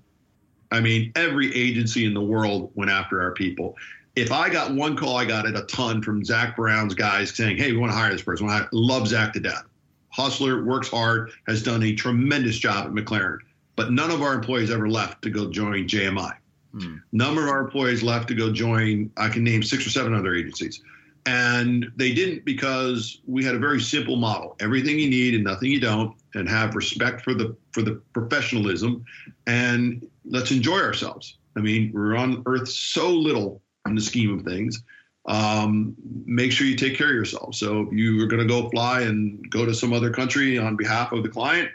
I 0.72 0.80
mean, 0.80 1.12
every 1.16 1.54
agency 1.56 2.06
in 2.06 2.14
the 2.14 2.22
world 2.22 2.72
went 2.76 2.90
after 2.90 3.22
our 3.22 3.32
people. 3.32 3.76
If 4.18 4.32
I 4.32 4.50
got 4.50 4.74
one 4.74 4.98
call, 4.98 5.16
I 5.16 5.26
got 5.26 5.46
it 5.46 5.56
a 5.56 5.62
ton 5.66 6.02
from 6.02 6.26
Zak 6.26 6.56
Brown's 6.56 6.96
guys 6.96 7.30
saying, 7.30 7.58
"Hey, 7.58 7.72
we 7.72 7.78
want 7.78 7.92
to 7.92 7.96
hire 7.96 8.12
this 8.12 8.24
person." 8.24 8.50
I 8.50 8.66
love 8.72 9.08
Zach 9.08 9.32
to 9.34 9.40
death. 9.40 9.64
Hustler, 10.10 10.64
works 10.64 10.88
hard, 10.88 11.30
has 11.46 11.62
done 11.62 11.84
a 11.84 11.94
tremendous 11.94 12.58
job 12.58 12.88
at 12.88 12.92
McLaren. 12.94 13.38
But 13.76 13.92
none 13.92 14.10
of 14.10 14.24
our 14.24 14.34
employees 14.34 14.72
ever 14.72 14.90
left 14.90 15.22
to 15.22 15.30
go 15.30 15.52
join 15.52 15.88
JMI. 15.88 16.34
Hmm. 16.72 16.96
None 17.12 17.38
of 17.38 17.44
our 17.44 17.62
employees 17.62 18.02
left 18.02 18.28
to 18.30 18.34
go 18.34 18.52
join. 18.52 19.12
I 19.18 19.30
can 19.30 19.44
name 19.44 19.62
six 19.62 19.86
or 19.86 19.92
seven 19.92 20.16
other 20.16 20.34
agencies. 20.34 20.82
And 21.28 21.86
they 21.96 22.12
didn't 22.12 22.44
because 22.44 23.22
we 23.28 23.44
had 23.44 23.54
a 23.54 23.60
very 23.60 23.80
simple 23.80 24.16
model: 24.16 24.56
everything 24.60 24.98
you 24.98 25.12
need 25.12 25.36
and 25.36 25.44
nothing 25.44 25.70
you 25.70 25.80
don't, 25.80 26.16
and 26.34 26.50
have 26.50 26.74
respect 26.74 27.22
for 27.22 27.36
the 27.36 27.56
for 27.72 27.84
the 27.84 28.02
professionalism, 28.14 29.06
and 29.46 30.08
let's 30.26 30.50
enjoy 30.50 30.80
ourselves. 30.80 31.38
I 31.56 31.60
mean, 31.60 31.92
we're 31.94 32.16
on 32.16 32.42
Earth 32.48 32.68
so 32.68 33.12
little 33.12 33.62
in 33.90 33.96
the 33.96 34.02
scheme 34.02 34.38
of 34.38 34.46
things. 34.46 34.84
Um, 35.26 35.96
make 36.26 36.52
sure 36.52 36.66
you 36.68 36.76
take 36.76 36.98
care 36.98 37.10
of 37.10 37.16
yourself. 37.16 37.56
So 37.56 37.82
if 37.82 37.92
you 37.92 38.22
are 38.24 38.28
going 38.28 38.42
to 38.42 38.48
go 38.48 38.70
fly 38.70 39.02
and 39.02 39.50
go 39.50 39.66
to 39.66 39.74
some 39.74 39.92
other 39.92 40.10
country 40.10 40.58
on 40.58 40.78
behalf 40.78 41.12
of 41.12 41.24
the 41.24 41.30
client, 41.30 41.70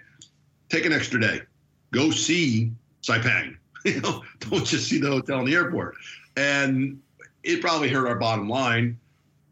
take 0.70 0.86
an 0.86 0.92
extra 0.92 1.20
day. 1.20 1.42
Go 1.92 2.10
see 2.10 2.72
Saipan. 3.02 3.56
You 3.84 4.00
know, 4.00 4.22
don't 4.38 4.64
just 4.64 4.88
see 4.88 5.00
the 5.00 5.08
hotel 5.08 5.40
in 5.40 5.44
the 5.44 5.56
airport. 5.56 5.96
And 6.36 7.02
it 7.42 7.60
probably 7.60 7.88
hurt 7.88 8.06
our 8.06 8.14
bottom 8.14 8.48
line 8.48 8.96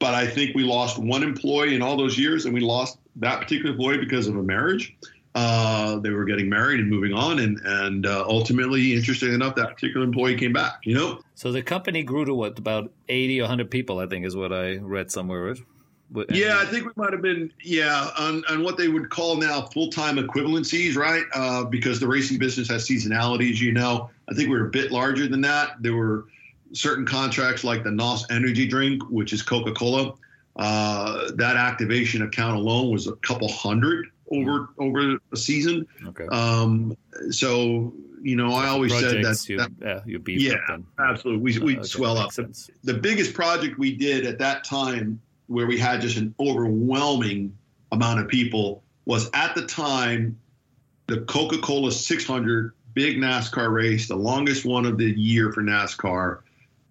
but 0.01 0.15
I 0.15 0.27
think 0.27 0.57
we 0.57 0.65
lost 0.65 0.99
one 0.99 1.23
employee 1.23 1.77
in 1.77 1.83
all 1.83 1.97
those 1.97 2.19
years, 2.19 2.47
and 2.47 2.55
we 2.55 2.61
lost 2.61 2.99
that 3.17 3.41
particular 3.41 3.73
employee 3.73 3.99
because 3.99 4.27
of 4.27 4.37
a 4.37 4.43
marriage. 4.43 4.97
Uh, 5.35 6.01
they 6.01 6.11
were 6.11 6.25
getting 6.25 6.49
married 6.49 6.81
and 6.81 6.91
moving 6.91 7.13
on, 7.13 7.39
and 7.39 7.61
and 7.65 8.07
uh, 8.07 8.25
ultimately, 8.27 8.95
interesting 8.95 9.33
enough, 9.33 9.55
that 9.55 9.75
particular 9.75 10.05
employee 10.05 10.37
came 10.37 10.53
back. 10.53 10.81
You 10.83 10.95
know. 10.95 11.21
So 11.37 11.53
the 11.53 11.63
company 11.63 12.03
grew 12.03 12.25
to 12.25 12.35
what 12.35 12.59
about 12.59 12.91
eighty 13.09 13.41
or 13.41 13.47
hundred 13.47 13.71
people? 13.71 14.01
I 14.01 14.07
think 14.07 14.27
is 14.27 14.35
what 14.35 14.53
I 14.53 14.77
read 14.77 15.11
somewhere. 15.11 15.55
Yeah, 16.31 16.59
I 16.59 16.65
think 16.65 16.87
we 16.87 16.91
might 16.97 17.13
have 17.13 17.23
been 17.23 17.53
yeah 17.63 18.11
on, 18.19 18.43
on 18.51 18.65
what 18.65 18.77
they 18.77 18.89
would 18.89 19.11
call 19.11 19.37
now 19.37 19.67
full 19.67 19.89
time 19.89 20.17
equivalencies, 20.17 20.97
right? 20.97 21.23
Uh, 21.33 21.65
because 21.65 22.01
the 22.01 22.09
racing 22.09 22.39
business 22.39 22.69
has 22.69 22.89
seasonalities, 22.89 23.61
you 23.61 23.73
know. 23.73 24.11
I 24.29 24.35
think 24.35 24.49
we 24.49 24.59
were 24.59 24.67
a 24.67 24.71
bit 24.71 24.91
larger 24.91 25.29
than 25.29 25.41
that. 25.43 25.81
There 25.81 25.95
were 25.95 26.27
certain 26.73 27.07
contracts 27.07 27.63
like 27.63 27.85
the 27.85 27.93
NOS 27.93 28.29
Energy 28.31 28.67
Drink, 28.67 29.09
which 29.11 29.33
is 29.33 29.43
Coca 29.43 29.73
Cola. 29.73 30.15
Uh, 30.57 31.31
that 31.37 31.57
activation 31.57 32.23
account 32.23 32.57
alone 32.57 32.91
was 32.91 33.07
a 33.07 33.13
couple 33.17 33.49
hundred 33.49 34.09
over 34.31 34.71
over 34.79 35.19
a 35.33 35.37
season. 35.37 35.87
Okay. 36.07 36.27
Um, 36.27 36.97
so 37.31 37.93
you 38.23 38.37
know, 38.37 38.53
I 38.53 38.69
always 38.69 38.93
Projects, 38.93 39.47
said 39.47 39.59
that, 39.59 39.71
you, 39.71 39.87
yeah, 39.87 40.01
you 40.05 40.19
beef 40.19 40.43
yeah, 40.43 40.77
absolutely. 40.99 41.43
We 41.43 41.77
we 41.77 41.85
swell 41.85 42.19
up. 42.19 42.33
The, 42.35 42.71
the 42.85 42.95
biggest 42.95 43.35
project 43.35 43.79
we 43.79 43.97
did 43.97 44.27
at 44.27 44.39
that 44.39 44.65
time, 44.65 45.21
where 45.47 45.67
we 45.67 45.79
had 45.79 46.01
just 46.01 46.17
an 46.17 46.35
overwhelming 46.39 47.57
amount 47.93 48.21
of 48.21 48.29
people, 48.29 48.83
was 49.07 49.31
at 49.35 49.55
the 49.55 49.67
time 49.67 50.39
the 51.07 51.23
Coca 51.23 51.59
Cola 51.59 51.91
600 51.91 52.73
big 52.95 53.19
NASCAR 53.19 53.73
race, 53.73 54.09
the 54.09 54.17
longest 54.17 54.65
one 54.65 54.87
of 54.87 54.99
the 54.99 55.11
year 55.19 55.53
for 55.53 55.63
NASCAR 55.63 56.41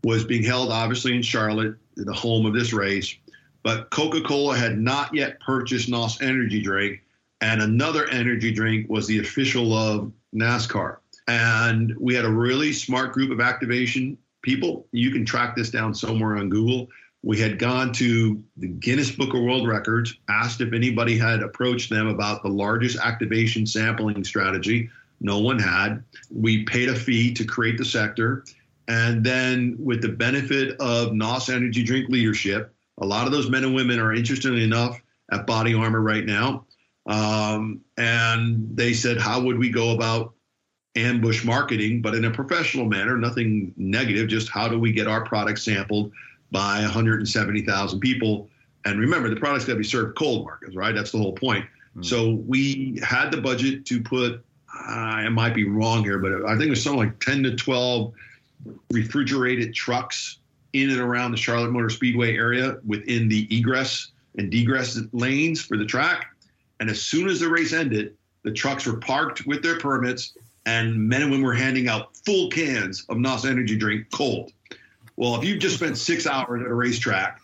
was 0.04 0.24
being 0.24 0.44
held 0.44 0.72
obviously 0.72 1.16
in 1.16 1.22
Charlotte, 1.22 1.76
the 1.96 2.14
home 2.14 2.46
of 2.46 2.54
this 2.54 2.74
race. 2.74 3.16
But 3.64 3.90
Coca 3.90 4.22
Cola 4.22 4.58
had 4.58 4.78
not 4.78 5.14
yet 5.14 5.40
purchased 5.42 5.90
NOS 5.90 6.22
Energy 6.22 6.62
Drink, 6.62 7.02
and 7.42 7.62
another 7.62 8.08
energy 8.10 8.52
drink 8.52 8.90
was 8.90 9.08
the 9.08 9.20
official 9.20 9.74
of 9.74 10.12
NASCAR. 10.36 10.98
And 11.28 11.96
we 11.98 12.16
had 12.16 12.26
a 12.26 12.32
really 12.32 12.74
smart 12.74 13.14
group 13.14 13.32
of 13.32 13.40
activation 13.40 14.18
people. 14.42 14.88
You 14.92 15.12
can 15.12 15.26
track 15.26 15.56
this 15.56 15.70
down 15.70 15.94
somewhere 15.94 16.38
on 16.38 16.50
Google. 16.50 16.88
We 17.22 17.38
had 17.38 17.60
gone 17.60 17.92
to 17.94 18.42
the 18.58 18.68
Guinness 18.68 19.12
Book 19.12 19.34
of 19.34 19.42
World 19.42 19.68
Records, 19.68 20.16
asked 20.30 20.62
if 20.62 20.74
anybody 20.74 21.18
had 21.18 21.44
approached 21.44 21.90
them 21.90 22.08
about 22.08 22.44
the 22.44 22.50
largest 22.50 22.98
activation 22.98 23.66
sampling 23.66 24.24
strategy. 24.24 24.90
No 25.20 25.40
one 25.40 25.60
had. 25.60 26.04
We 26.32 26.64
paid 26.64 26.88
a 26.90 26.96
fee 26.96 27.34
to 27.34 27.44
create 27.44 27.78
the 27.78 27.86
sector. 27.86 28.46
And 28.88 29.24
then, 29.24 29.76
with 29.78 30.02
the 30.02 30.10
benefit 30.10 30.80
of 30.80 31.14
NOS 31.14 31.50
Energy 31.50 31.84
Drink 31.84 32.10
leadership, 32.10 32.74
a 33.00 33.06
lot 33.06 33.28
of 33.28 33.34
those 33.34 33.50
men 33.50 33.64
and 33.64 33.76
women 33.76 34.00
are 34.00 34.14
interested 34.14 34.58
enough 34.58 35.00
at 35.32 35.46
Body 35.46 35.74
Armor 35.74 36.02
right 36.02 36.26
now. 36.26 36.66
Um, 37.10 37.82
and 37.98 38.78
they 38.78 38.94
said, 38.94 39.20
How 39.20 39.42
would 39.42 39.58
we 39.58 39.70
go 39.70 39.92
about 39.92 40.34
ambush 40.96 41.44
marketing, 41.44 42.02
but 42.02 42.16
in 42.16 42.26
a 42.26 42.32
professional 42.32 42.86
manner, 42.86 43.18
nothing 43.18 43.74
negative, 43.78 44.28
just 44.28 44.50
how 44.50 44.68
do 44.68 44.80
we 44.80 44.92
get 44.92 45.08
our 45.08 45.24
product 45.26 45.60
sampled 45.60 46.12
by 46.52 46.82
170,000 46.82 48.00
people? 48.00 48.48
And 48.86 49.00
remember, 49.00 49.30
the 49.30 49.36
product's 49.36 49.66
got 49.66 49.74
to 49.74 49.80
be 49.80 49.84
served 49.84 50.18
cold, 50.18 50.46
Marcus, 50.46 50.76
right? 50.76 50.94
That's 50.94 51.12
the 51.12 51.18
whole 51.18 51.34
point. 51.34 51.66
Mm-hmm. 51.66 52.04
So 52.04 52.32
we 52.48 53.00
had 53.04 53.32
the 53.32 53.42
budget 53.42 53.86
to 53.88 54.02
put, 54.02 54.44
I 54.72 55.28
might 55.30 55.56
be 55.56 55.68
wrong 55.68 56.04
here, 56.04 56.20
but 56.20 56.46
I 56.46 56.54
think 56.54 56.68
it 56.68 56.70
was 56.70 56.84
something 56.84 57.00
like 57.00 57.20
10 57.20 57.44
to 57.44 57.56
12 57.56 58.14
refrigerated 58.92 59.74
trucks 59.74 60.38
in 60.74 60.90
and 60.92 61.00
around 61.00 61.32
the 61.32 61.38
Charlotte 61.38 61.72
Motor 61.72 61.90
Speedway 61.90 62.36
area 62.36 62.78
within 62.86 63.28
the 63.28 63.48
egress 63.56 64.12
and 64.38 64.52
degress 64.52 65.00
lanes 65.12 65.62
for 65.62 65.76
the 65.76 65.86
track. 65.86 66.28
And 66.80 66.90
as 66.90 67.02
soon 67.02 67.28
as 67.28 67.40
the 67.40 67.50
race 67.50 67.74
ended, 67.74 68.16
the 68.44 68.52
trucks 68.52 68.86
were 68.86 68.98
parked 68.98 69.46
with 69.46 69.62
their 69.62 69.78
permits, 69.78 70.38
and 70.66 70.98
men 70.98 71.24
and 71.24 71.32
women 71.32 71.46
were 71.46 71.54
handing 71.54 71.88
out 71.88 72.16
full 72.26 72.50
cans 72.50 73.06
of 73.10 73.18
NOS 73.18 73.46
Energy 73.46 73.76
Drink 73.76 74.08
cold. 74.12 74.52
Well, 75.16 75.36
if 75.36 75.44
you've 75.44 75.60
just 75.60 75.76
spent 75.76 75.98
six 75.98 76.26
hours 76.26 76.62
at 76.62 76.68
a 76.68 76.74
racetrack, 76.74 77.42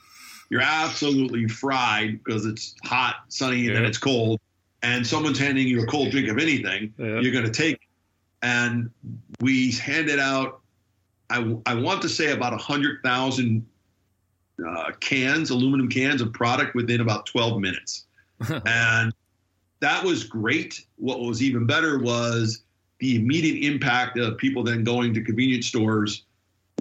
you're 0.50 0.62
absolutely 0.62 1.48
fried 1.48 2.24
because 2.24 2.46
it's 2.46 2.76
hot, 2.84 3.16
sunny, 3.28 3.68
and 3.68 3.76
then 3.76 3.86
it's 3.86 3.98
cold. 3.98 4.40
And 4.84 5.06
someone's 5.06 5.40
handing 5.40 5.68
you 5.68 5.82
a 5.82 5.86
cold 5.88 6.12
drink 6.12 6.30
of 6.30 6.38
anything, 6.38 6.94
yeah. 6.98 7.20
you're 7.20 7.34
going 7.34 7.46
to 7.46 7.52
take. 7.52 7.76
it. 7.76 7.80
And 8.44 8.92
we 9.42 9.72
handed 9.72 10.20
out 10.20 10.62
I, 11.30 11.58
I 11.66 11.74
want 11.76 12.02
to 12.04 12.10
say 12.10 12.32
about 12.32 12.52
100,000 12.52 13.66
uh, 14.68 14.92
cans, 15.00 15.50
aluminum 15.50 15.90
cans 15.90 16.22
of 16.22 16.34
product 16.34 16.76
within 16.76 17.02
about 17.02 17.26
12 17.26 17.60
minutes. 17.60 18.06
and 18.66 19.14
that 19.80 20.04
was 20.04 20.24
great. 20.24 20.86
What 20.98 21.20
was 21.20 21.42
even 21.42 21.66
better 21.66 22.00
was 22.00 22.64
the 23.00 23.16
immediate 23.16 23.70
impact 23.70 24.18
of 24.18 24.38
people 24.38 24.64
then 24.64 24.84
going 24.84 25.14
to 25.14 25.22
convenience 25.22 25.68
stores 25.68 26.24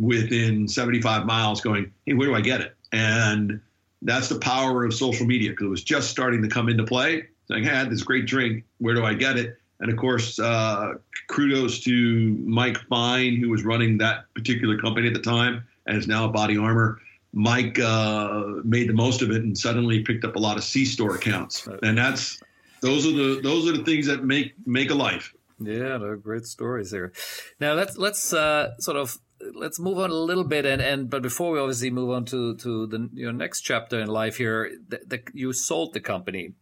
within 0.01 0.67
75 0.69 1.27
miles 1.27 1.61
going, 1.61 1.93
hey, 2.07 2.15
where 2.15 2.29
do 2.29 2.35
I 2.35 2.41
get 2.41 2.61
it? 2.61 2.77
And 2.93 3.61
that's 4.03 4.29
the 4.29 4.39
power 4.39 4.85
of 4.85 4.95
social 4.95 5.27
media 5.27 5.51
because 5.51 5.67
it 5.67 5.71
was 5.71 5.85
just 5.85 6.11
starting 6.11 6.43
to 6.43 6.49
come 6.49 6.69
into 6.69 6.85
play. 6.85 7.27
Saying, 7.49 7.65
hey, 7.65 7.71
I 7.71 7.75
had 7.75 7.91
this 7.91 8.03
great 8.03 8.27
drink. 8.27 8.65
Where 8.79 8.95
do 8.95 9.05
I 9.05 9.15
get 9.15 9.37
it? 9.37 9.59
And 9.81 9.91
of 9.91 9.99
course, 9.99 10.39
uh, 10.39 10.95
kudos 11.29 11.81
to 11.81 12.39
Mike 12.47 12.79
Fine, 12.89 13.37
who 13.37 13.51
was 13.51 13.65
running 13.65 13.99
that 13.99 14.33
particular 14.35 14.79
company 14.79 15.09
at 15.09 15.15
the 15.15 15.21
time 15.21 15.65
and 15.87 15.99
is 15.99 16.07
now 16.07 16.29
Body 16.29 16.57
Armor. 16.57 17.01
Mike 17.33 17.79
uh, 17.81 18.45
made 18.63 18.89
the 18.89 18.95
most 18.95 19.21
of 19.21 19.31
it 19.31 19.43
and 19.43 19.59
suddenly 19.59 20.03
picked 20.03 20.25
up 20.25 20.37
a 20.37 20.39
lot 20.39 20.57
of 20.57 20.63
C 20.63 20.85
store 20.85 21.17
accounts, 21.17 21.69
and 21.83 21.99
that's 21.99 22.41
those 22.85 23.07
are 23.07 23.13
the 23.13 23.41
those 23.43 23.69
are 23.69 23.73
the 23.73 23.85
things 23.85 24.07
that 24.07 24.25
make 24.25 24.55
make 24.67 24.91
a 24.91 24.95
life. 24.95 25.35
Yeah, 25.59 25.97
no, 25.97 26.17
great 26.17 26.45
stories 26.45 26.91
there. 26.91 27.13
Now 27.59 27.73
let's 27.73 27.97
let's 27.97 28.33
uh, 28.33 28.79
sort 28.79 28.99
of 28.99 29.19
let's 29.55 29.81
move 29.81 29.99
on 29.99 30.11
a 30.11 30.15
little 30.15 30.45
bit 30.45 30.65
and, 30.65 30.81
and 30.81 31.11
but 31.11 31.23
before 31.23 31.53
we 31.53 31.59
obviously 31.59 31.91
move 31.91 32.11
on 32.11 32.25
to 32.27 32.57
to 32.57 32.87
the 32.87 33.09
your 33.15 33.33
next 33.33 33.63
chapter 33.63 33.99
in 34.01 34.09
life 34.09 34.37
here, 34.37 34.71
the, 34.89 35.01
the, 35.07 35.23
you 35.33 35.53
sold 35.53 35.95
the 35.95 36.01
company. 36.01 36.55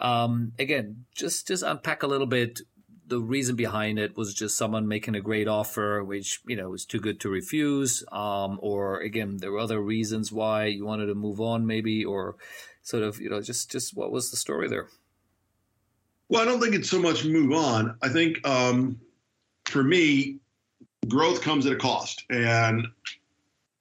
Um, 0.00 0.52
again, 0.58 1.06
just 1.14 1.48
just 1.48 1.62
unpack 1.62 2.02
a 2.02 2.06
little 2.06 2.26
bit. 2.26 2.60
The 3.06 3.20
reason 3.20 3.56
behind 3.56 3.98
it 3.98 4.16
was 4.16 4.32
just 4.34 4.56
someone 4.56 4.88
making 4.88 5.14
a 5.14 5.20
great 5.20 5.48
offer, 5.48 6.02
which 6.04 6.40
you 6.46 6.56
know 6.56 6.70
was 6.70 6.84
too 6.84 7.00
good 7.00 7.18
to 7.20 7.30
refuse, 7.30 8.04
um, 8.12 8.58
or 8.60 9.00
again 9.00 9.38
there 9.38 9.52
were 9.52 9.58
other 9.58 9.80
reasons 9.80 10.32
why 10.32 10.66
you 10.66 10.84
wanted 10.84 11.06
to 11.06 11.14
move 11.14 11.40
on, 11.40 11.66
maybe, 11.66 12.04
or 12.04 12.36
sort 12.82 13.02
of 13.02 13.20
you 13.20 13.30
know 13.30 13.40
just 13.40 13.70
just 13.70 13.96
what 13.96 14.12
was 14.12 14.30
the 14.30 14.36
story 14.36 14.68
there? 14.68 14.88
Well, 16.32 16.40
I 16.40 16.46
don't 16.46 16.62
think 16.62 16.74
it's 16.74 16.88
so 16.88 16.98
much 16.98 17.26
move 17.26 17.52
on. 17.52 17.94
I 18.00 18.08
think 18.08 18.48
um, 18.48 18.98
for 19.66 19.84
me, 19.84 20.38
growth 21.06 21.42
comes 21.42 21.66
at 21.66 21.72
a 21.72 21.76
cost. 21.76 22.24
And 22.30 22.86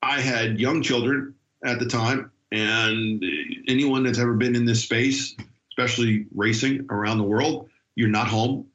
I 0.04 0.20
had 0.20 0.60
young 0.60 0.82
children 0.82 1.34
at 1.64 1.80
the 1.80 1.86
time, 1.86 2.30
and 2.52 3.24
anyone 3.70 4.04
that's 4.04 4.20
ever 4.20 4.34
been 4.34 4.58
in 4.58 4.66
this 4.66 4.84
space, 4.84 5.34
especially 5.72 6.26
racing 6.36 6.88
around 6.90 7.20
the 7.20 7.24
world, 7.24 7.70
you're 7.96 8.10
not 8.10 8.28
home. 8.28 8.68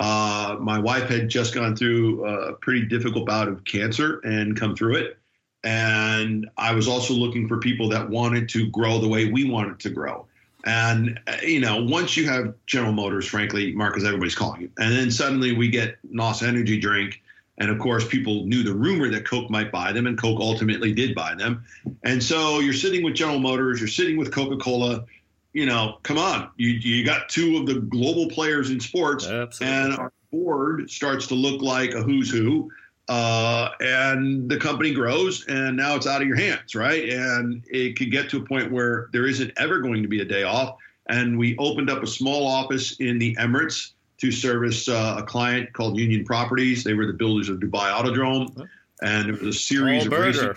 Uh, 0.00 0.56
my 0.58 0.80
wife 0.80 1.08
had 1.08 1.28
just 1.28 1.54
gone 1.54 1.76
through 1.76 2.26
a 2.26 2.54
pretty 2.54 2.84
difficult 2.84 3.26
bout 3.26 3.46
of 3.46 3.64
cancer 3.64 4.18
and 4.24 4.58
come 4.58 4.74
through 4.74 4.96
it. 4.96 5.18
And 5.62 6.50
I 6.56 6.74
was 6.74 6.88
also 6.88 7.14
looking 7.14 7.46
for 7.46 7.58
people 7.58 7.88
that 7.90 8.10
wanted 8.10 8.48
to 8.48 8.68
grow 8.70 8.98
the 8.98 9.06
way 9.08 9.30
we 9.30 9.48
wanted 9.48 9.78
to 9.78 9.90
grow. 9.90 10.26
And, 10.64 11.20
uh, 11.26 11.36
you 11.42 11.60
know, 11.60 11.84
once 11.84 12.16
you 12.16 12.28
have 12.28 12.54
General 12.66 12.92
Motors, 12.92 13.26
frankly, 13.26 13.74
Mark, 13.74 13.96
as 13.96 14.04
everybody's 14.04 14.34
calling 14.34 14.62
it, 14.62 14.70
and 14.78 14.96
then 14.96 15.10
suddenly 15.10 15.52
we 15.52 15.68
get 15.68 15.98
NOS 16.10 16.42
Energy 16.42 16.80
Drink. 16.80 17.20
And 17.58 17.70
of 17.70 17.78
course, 17.78 18.06
people 18.08 18.46
knew 18.46 18.64
the 18.64 18.74
rumor 18.74 19.08
that 19.10 19.24
Coke 19.24 19.48
might 19.48 19.70
buy 19.70 19.92
them, 19.92 20.06
and 20.06 20.18
Coke 20.18 20.40
ultimately 20.40 20.92
did 20.92 21.14
buy 21.14 21.34
them. 21.36 21.64
And 22.02 22.20
so 22.20 22.58
you're 22.58 22.72
sitting 22.72 23.04
with 23.04 23.14
General 23.14 23.38
Motors, 23.38 23.78
you're 23.78 23.88
sitting 23.88 24.16
with 24.16 24.32
Coca 24.32 24.56
Cola. 24.56 25.04
You 25.52 25.66
know, 25.66 25.98
come 26.02 26.18
on, 26.18 26.50
you, 26.56 26.70
you 26.70 27.04
got 27.04 27.28
two 27.28 27.58
of 27.58 27.66
the 27.66 27.74
global 27.74 28.28
players 28.28 28.70
in 28.70 28.80
sports, 28.80 29.24
Absolutely. 29.24 29.76
and 29.76 29.96
our 29.96 30.12
board 30.32 30.90
starts 30.90 31.28
to 31.28 31.34
look 31.34 31.62
like 31.62 31.92
a 31.92 32.02
who's 32.02 32.28
who 32.28 32.72
uh, 33.08 33.70
and 33.80 34.48
the 34.48 34.56
company 34.56 34.92
grows 34.92 35.46
and 35.46 35.76
now 35.76 35.94
it's 35.94 36.06
out 36.06 36.22
of 36.22 36.28
your 36.28 36.36
hands 36.36 36.74
right 36.74 37.08
and 37.10 37.62
it 37.66 37.96
could 37.96 38.10
get 38.10 38.30
to 38.30 38.38
a 38.38 38.44
point 38.44 38.72
where 38.72 39.08
there 39.12 39.26
isn't 39.26 39.52
ever 39.56 39.80
going 39.80 40.02
to 40.02 40.08
be 40.08 40.20
a 40.20 40.24
day 40.24 40.42
off 40.42 40.76
and 41.08 41.38
we 41.38 41.56
opened 41.58 41.90
up 41.90 42.02
a 42.02 42.06
small 42.06 42.46
office 42.46 42.98
in 43.00 43.18
the 43.18 43.36
emirates 43.36 43.92
to 44.16 44.30
service 44.30 44.88
uh, 44.88 45.16
a 45.18 45.22
client 45.22 45.70
called 45.74 45.98
union 45.98 46.24
properties 46.24 46.82
they 46.82 46.94
were 46.94 47.06
the 47.06 47.12
builders 47.12 47.48
of 47.48 47.58
dubai 47.58 47.92
autodrome 47.92 48.66
and 49.02 49.28
it 49.28 49.40
was 49.40 49.56
a 49.56 49.58
series 49.58 50.06
Paul 50.06 50.14
of 50.14 50.20
racing 50.20 50.54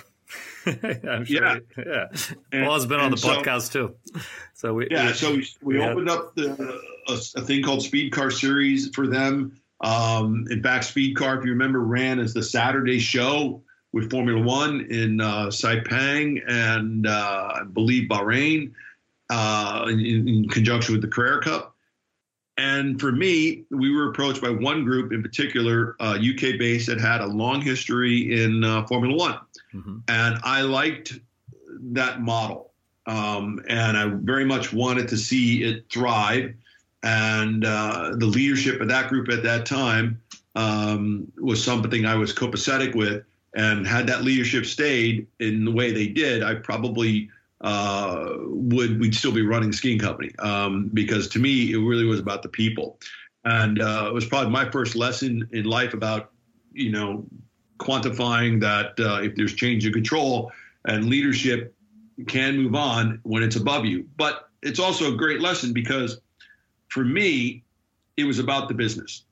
I'm 0.67 1.23
sure. 1.23 1.43
Yeah, 1.43 1.59
yeah. 1.77 2.05
And, 2.51 2.65
Paul's 2.65 2.85
been 2.85 2.99
on 2.99 3.11
the 3.11 3.17
so, 3.17 3.29
podcast 3.29 3.71
too. 3.71 3.95
So 4.53 4.73
we 4.73 4.87
yeah. 4.91 5.07
We, 5.07 5.13
so 5.13 5.31
we, 5.31 5.47
we, 5.61 5.77
we 5.77 5.85
opened 5.85 6.09
had... 6.09 6.17
up 6.17 6.35
the, 6.35 6.81
a, 7.07 7.39
a, 7.39 7.41
thing 7.41 7.63
called 7.63 7.83
Speed 7.83 8.11
Car 8.11 8.31
Series 8.31 8.89
for 8.93 9.07
them. 9.07 9.59
Um, 9.81 10.45
in 10.49 10.63
fact, 10.63 10.85
Speed 10.85 11.15
Car, 11.15 11.37
if 11.37 11.45
you 11.45 11.51
remember, 11.51 11.81
ran 11.81 12.19
as 12.19 12.33
the 12.33 12.43
Saturday 12.43 12.99
show 12.99 13.61
with 13.93 14.09
Formula 14.09 14.41
One 14.41 14.87
in 14.89 15.21
uh, 15.21 15.47
Sepang 15.47 16.41
and 16.47 17.07
uh, 17.07 17.51
I 17.55 17.63
believe 17.63 18.09
Bahrain 18.09 18.73
uh, 19.29 19.85
in, 19.89 20.27
in, 20.27 20.49
conjunction 20.49 20.93
with 20.93 21.01
the 21.01 21.07
Carrera 21.07 21.41
Cup. 21.41 21.75
And 22.57 22.99
for 22.99 23.11
me, 23.11 23.65
we 23.69 23.95
were 23.95 24.09
approached 24.09 24.41
by 24.41 24.49
one 24.49 24.83
group 24.83 25.13
in 25.13 25.21
particular, 25.21 25.95
UK 25.99 26.43
uh, 26.43 26.57
based, 26.57 26.87
that 26.87 26.99
had 26.99 27.21
a 27.21 27.27
long 27.27 27.61
history 27.61 28.43
in 28.43 28.63
uh, 28.63 28.85
Formula 28.87 29.15
One. 29.15 29.39
Mm-hmm. 29.75 29.97
And 30.07 30.39
I 30.43 30.61
liked 30.61 31.19
that 31.79 32.21
model. 32.21 32.71
Um, 33.05 33.61
and 33.69 33.95
I 33.95 34.07
very 34.07 34.43
much 34.43 34.73
wanted 34.73 35.07
to 35.09 35.17
see 35.17 35.63
it 35.63 35.85
thrive 35.91 36.53
and 37.03 37.65
uh, 37.65 38.15
the 38.17 38.25
leadership 38.25 38.81
of 38.81 38.87
that 38.89 39.09
group 39.09 39.29
at 39.29 39.43
that 39.43 39.65
time 39.65 40.21
um, 40.55 41.31
was 41.37 41.63
something 41.63 42.05
I 42.05 42.15
was 42.15 42.33
copacetic 42.33 42.95
with. 42.95 43.23
And 43.55 43.87
had 43.87 44.07
that 44.07 44.23
leadership 44.23 44.65
stayed 44.65 45.27
in 45.39 45.65
the 45.65 45.71
way 45.71 45.91
they 45.91 46.07
did, 46.07 46.43
I 46.43 46.55
probably 46.55 47.29
uh, 47.61 48.33
would 48.39 48.99
we'd 48.99 49.15
still 49.15 49.31
be 49.31 49.41
running 49.41 49.71
skiing 49.71 49.97
company. 49.97 50.31
Um, 50.39 50.91
because 50.93 51.27
to 51.29 51.39
me 51.39 51.71
it 51.71 51.77
really 51.77 52.05
was 52.05 52.19
about 52.19 52.43
the 52.43 52.49
people, 52.49 52.99
and 53.45 53.81
uh, 53.81 54.05
it 54.07 54.13
was 54.13 54.25
probably 54.25 54.51
my 54.51 54.69
first 54.69 54.95
lesson 54.95 55.47
in 55.53 55.65
life 55.65 55.95
about 55.95 56.31
you 56.71 56.91
know 56.91 57.25
quantifying 57.79 58.61
that 58.61 58.99
uh, 58.99 59.21
if 59.23 59.35
there's 59.35 59.53
change 59.53 59.85
in 59.85 59.93
control 59.93 60.51
and 60.85 61.05
leadership 61.05 61.73
can 62.27 62.57
move 62.57 62.75
on 62.75 63.19
when 63.23 63.43
it's 63.43 63.55
above 63.55 63.85
you, 63.85 64.07
but 64.17 64.49
it's 64.61 64.79
also 64.79 65.13
a 65.13 65.17
great 65.17 65.41
lesson 65.41 65.73
because 65.73 66.19
for 66.87 67.03
me, 67.03 67.63
it 68.15 68.23
was 68.23 68.39
about 68.39 68.67
the 68.67 68.73
business. 68.73 69.23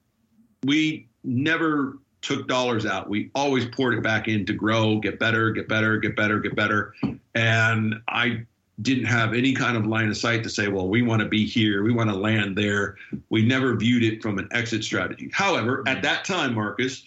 We 0.63 1.07
never 1.23 1.97
took 2.21 2.47
dollars 2.47 2.85
out. 2.85 3.09
We 3.09 3.29
always 3.35 3.65
poured 3.65 3.93
it 3.93 4.03
back 4.03 4.27
in 4.27 4.45
to 4.47 4.53
grow, 4.53 4.97
get 4.97 5.19
better, 5.19 5.51
get 5.51 5.67
better, 5.67 5.97
get 5.97 6.15
better, 6.15 6.39
get 6.39 6.55
better. 6.55 6.93
And 7.35 7.95
I 8.07 8.45
didn't 8.81 9.05
have 9.05 9.33
any 9.33 9.53
kind 9.53 9.77
of 9.77 9.85
line 9.85 10.09
of 10.09 10.17
sight 10.17 10.43
to 10.43 10.49
say, 10.49 10.67
well, 10.67 10.87
we 10.87 11.01
want 11.01 11.21
to 11.21 11.27
be 11.27 11.45
here, 11.45 11.83
we 11.83 11.93
want 11.93 12.09
to 12.09 12.15
land 12.15 12.57
there. 12.57 12.97
We 13.29 13.45
never 13.45 13.75
viewed 13.75 14.03
it 14.03 14.21
from 14.21 14.37
an 14.39 14.49
exit 14.51 14.83
strategy. 14.83 15.29
However, 15.31 15.83
at 15.87 16.01
that 16.01 16.25
time, 16.25 16.55
Marcus, 16.55 17.05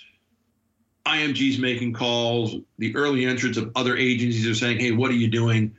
IMG's 1.04 1.58
making 1.58 1.94
calls, 1.94 2.56
the 2.78 2.94
early 2.94 3.26
entrance 3.26 3.56
of 3.56 3.72
other 3.74 3.96
agencies 3.96 4.46
are 4.46 4.54
saying, 4.54 4.78
hey, 4.78 4.92
what 4.92 5.10
are 5.10 5.14
you 5.14 5.28
doing? 5.28 5.74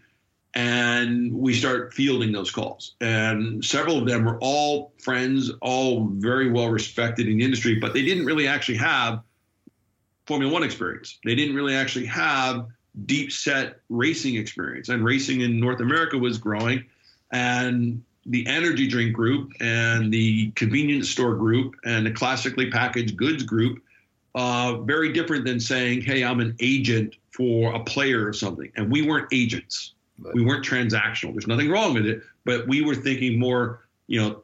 And 0.60 1.34
we 1.34 1.53
start 1.53 1.93
fielding 1.93 2.34
those 2.34 2.51
calls. 2.51 2.95
And 2.99 3.64
several 3.64 3.97
of 3.97 4.05
them 4.05 4.26
were 4.26 4.38
all 4.41 4.91
friends, 4.97 5.51
all 5.62 6.10
very 6.16 6.51
well 6.51 6.68
respected 6.68 7.30
in 7.30 7.38
the 7.38 7.45
industry, 7.45 7.76
but 7.76 7.93
they 7.93 8.03
didn't 8.03 8.26
really 8.26 8.45
actually 8.45 8.78
have 8.80 9.22
Formula 10.28 10.51
One 10.51 10.64
experience. 10.64 11.18
They 11.24 11.34
didn't 11.34 11.55
really 11.55 11.76
actually 11.76 12.07
have 12.07 12.68
deep 13.05 13.32
set 13.32 13.80
racing 13.88 14.36
experience. 14.36 14.89
And 14.89 15.05
racing 15.05 15.39
in 15.39 15.62
North 15.62 15.80
America 15.80 16.18
was 16.18 16.38
growing. 16.38 16.84
And 17.32 18.03
the 18.26 18.45
energy 18.45 18.86
drink 18.86 19.14
group 19.14 19.53
and 19.62 20.12
the 20.12 20.51
convenience 20.51 21.07
store 21.10 21.36
group 21.36 21.76
and 21.86 22.05
the 22.05 22.12
classically 22.12 22.70
packaged 22.70 23.16
goods 23.16 23.43
group 23.43 23.82
uh, 24.36 24.80
very 24.82 25.14
different 25.14 25.45
than 25.45 25.62
saying, 25.62 26.01
hey, 26.01 26.22
I'm 26.22 26.41
an 26.41 26.57
agent 26.60 27.16
for 27.32 27.74
a 27.74 27.80
player 27.80 28.28
or 28.28 28.34
something. 28.34 28.70
And 28.76 28.91
we 28.91 29.03
weren't 29.03 29.30
agents 29.32 29.93
but. 30.22 30.34
We 30.34 30.43
weren't 30.43 30.65
transactional. 30.65 31.34
There's 31.34 31.47
nothing 31.47 31.70
wrong 31.70 31.93
with 31.93 32.05
it, 32.05 32.22
but 32.45 32.67
we 32.67 32.82
were 32.82 32.95
thinking 32.95 33.39
more, 33.39 33.88
you 34.07 34.22
know, 34.22 34.43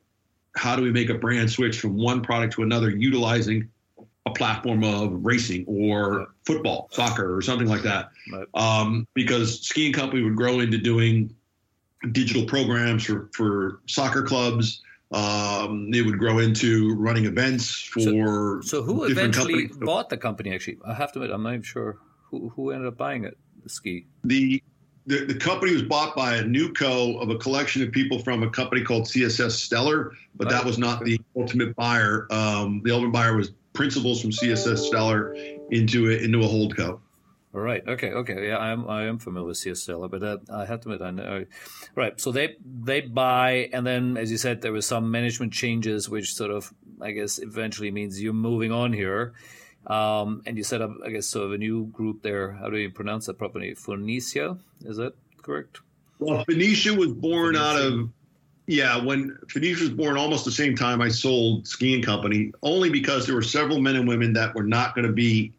how 0.55 0.75
do 0.75 0.81
we 0.81 0.91
make 0.91 1.09
a 1.09 1.15
brand 1.15 1.51
switch 1.51 1.79
from 1.79 1.97
one 1.97 2.21
product 2.21 2.53
to 2.53 2.63
another 2.63 2.89
utilizing 2.89 3.69
a 4.25 4.31
platform 4.31 4.83
of 4.83 5.23
racing 5.23 5.65
or 5.67 6.27
football, 6.45 6.89
soccer, 6.91 7.35
or 7.35 7.41
something 7.41 7.67
like 7.67 7.83
that. 7.83 8.09
Um, 8.53 9.07
because 9.13 9.61
skiing 9.61 9.93
company 9.93 10.23
would 10.23 10.35
grow 10.35 10.61
into 10.61 10.77
doing 10.77 11.35
digital 12.11 12.45
programs 12.45 13.05
for, 13.05 13.29
for 13.33 13.81
soccer 13.87 14.23
clubs. 14.23 14.81
Um, 15.11 15.91
it 15.93 16.03
would 16.03 16.17
grow 16.17 16.39
into 16.39 16.95
running 16.95 17.25
events 17.25 17.71
for. 17.81 18.01
So, 18.01 18.61
so 18.61 18.81
who 18.81 19.03
eventually 19.03 19.67
companies. 19.67 19.85
bought 19.85 20.09
the 20.09 20.17
company? 20.17 20.53
Actually, 20.53 20.79
I 20.85 20.93
have 20.95 21.11
to 21.13 21.19
admit, 21.19 21.33
I'm 21.33 21.43
not 21.43 21.49
even 21.49 21.61
sure 21.61 21.99
who 22.23 22.49
who 22.49 22.71
ended 22.71 22.87
up 22.87 22.97
buying 22.97 23.23
it. 23.23 23.37
The 23.63 23.69
ski. 23.69 24.07
The 24.23 24.61
the, 25.07 25.25
the 25.25 25.35
company 25.35 25.73
was 25.73 25.83
bought 25.83 26.15
by 26.15 26.35
a 26.35 26.43
new 26.43 26.73
co 26.73 27.17
of 27.19 27.29
a 27.29 27.37
collection 27.37 27.83
of 27.83 27.91
people 27.91 28.19
from 28.19 28.43
a 28.43 28.49
company 28.49 28.81
called 28.81 29.03
CSS 29.03 29.51
Stellar, 29.51 30.13
but 30.35 30.49
that 30.49 30.65
was 30.65 30.77
not 30.77 31.03
the 31.03 31.19
ultimate 31.35 31.75
buyer. 31.75 32.27
Um, 32.31 32.81
the 32.83 32.91
ultimate 32.91 33.11
buyer 33.11 33.35
was 33.35 33.51
principals 33.73 34.21
from 34.21 34.31
CSS 34.31 34.79
Stellar 34.79 35.33
into 35.71 36.09
a, 36.09 36.23
into 36.23 36.41
a 36.41 36.47
hold 36.47 36.75
co. 36.75 36.99
All 37.53 37.61
right. 37.61 37.87
Okay. 37.87 38.11
Okay. 38.11 38.49
Yeah, 38.49 38.57
I 38.57 38.71
am. 38.71 38.89
I 38.89 39.05
am 39.05 39.17
familiar 39.17 39.47
with 39.47 39.57
CS 39.57 39.81
Stellar, 39.81 40.09
but 40.09 40.23
uh, 40.23 40.37
I 40.51 40.65
have 40.65 40.81
to 40.81 40.91
admit, 40.91 41.01
I 41.01 41.11
know. 41.11 41.45
Right. 41.95 42.19
So 42.19 42.33
they 42.33 42.57
they 42.65 42.99
buy, 42.99 43.69
and 43.71 43.87
then, 43.87 44.17
as 44.17 44.29
you 44.29 44.37
said, 44.37 44.61
there 44.61 44.73
were 44.73 44.81
some 44.81 45.09
management 45.09 45.53
changes, 45.53 46.09
which 46.09 46.33
sort 46.33 46.51
of, 46.51 46.73
I 46.99 47.11
guess, 47.11 47.39
eventually 47.39 47.91
means 47.91 48.21
you're 48.21 48.33
moving 48.33 48.73
on 48.73 48.91
here. 48.91 49.33
Um, 49.87 50.41
and 50.45 50.57
you 50.57 50.63
set 50.63 50.81
up, 50.81 50.91
I 51.05 51.11
guess, 51.11 51.27
sort 51.27 51.45
of 51.45 51.53
a 51.53 51.57
new 51.57 51.85
group 51.85 52.23
there. 52.23 52.53
How 52.53 52.69
do 52.69 52.77
you 52.77 52.89
pronounce 52.89 53.27
that 53.27 53.37
properly? 53.37 53.73
Phoenicia, 53.75 54.57
is 54.83 54.97
that 54.97 55.13
correct? 55.41 55.81
Well, 56.17 56.43
Phoenicia 56.45 56.93
was 56.93 57.11
born 57.11 57.53
Phoenicia. 57.53 57.65
out 57.65 57.81
of, 57.81 58.09
yeah, 58.67 59.03
when 59.03 59.37
Phoenicia 59.49 59.81
was 59.81 59.91
born 59.91 60.17
almost 60.17 60.43
the 60.45 60.51
same 60.51 60.75
time 60.75 61.01
I 61.01 61.09
sold 61.09 61.67
Ski 61.67 61.93
and 61.93 62.03
Company, 62.03 62.51
only 62.63 62.89
because 62.89 63.27
there 63.27 63.35
were 63.35 63.43
several 63.43 63.79
men 63.79 63.95
and 63.95 64.07
women 64.07 64.33
that 64.33 64.55
were 64.55 64.63
not 64.63 64.95
going 64.95 65.05
to 65.05 65.13
be 65.13 65.53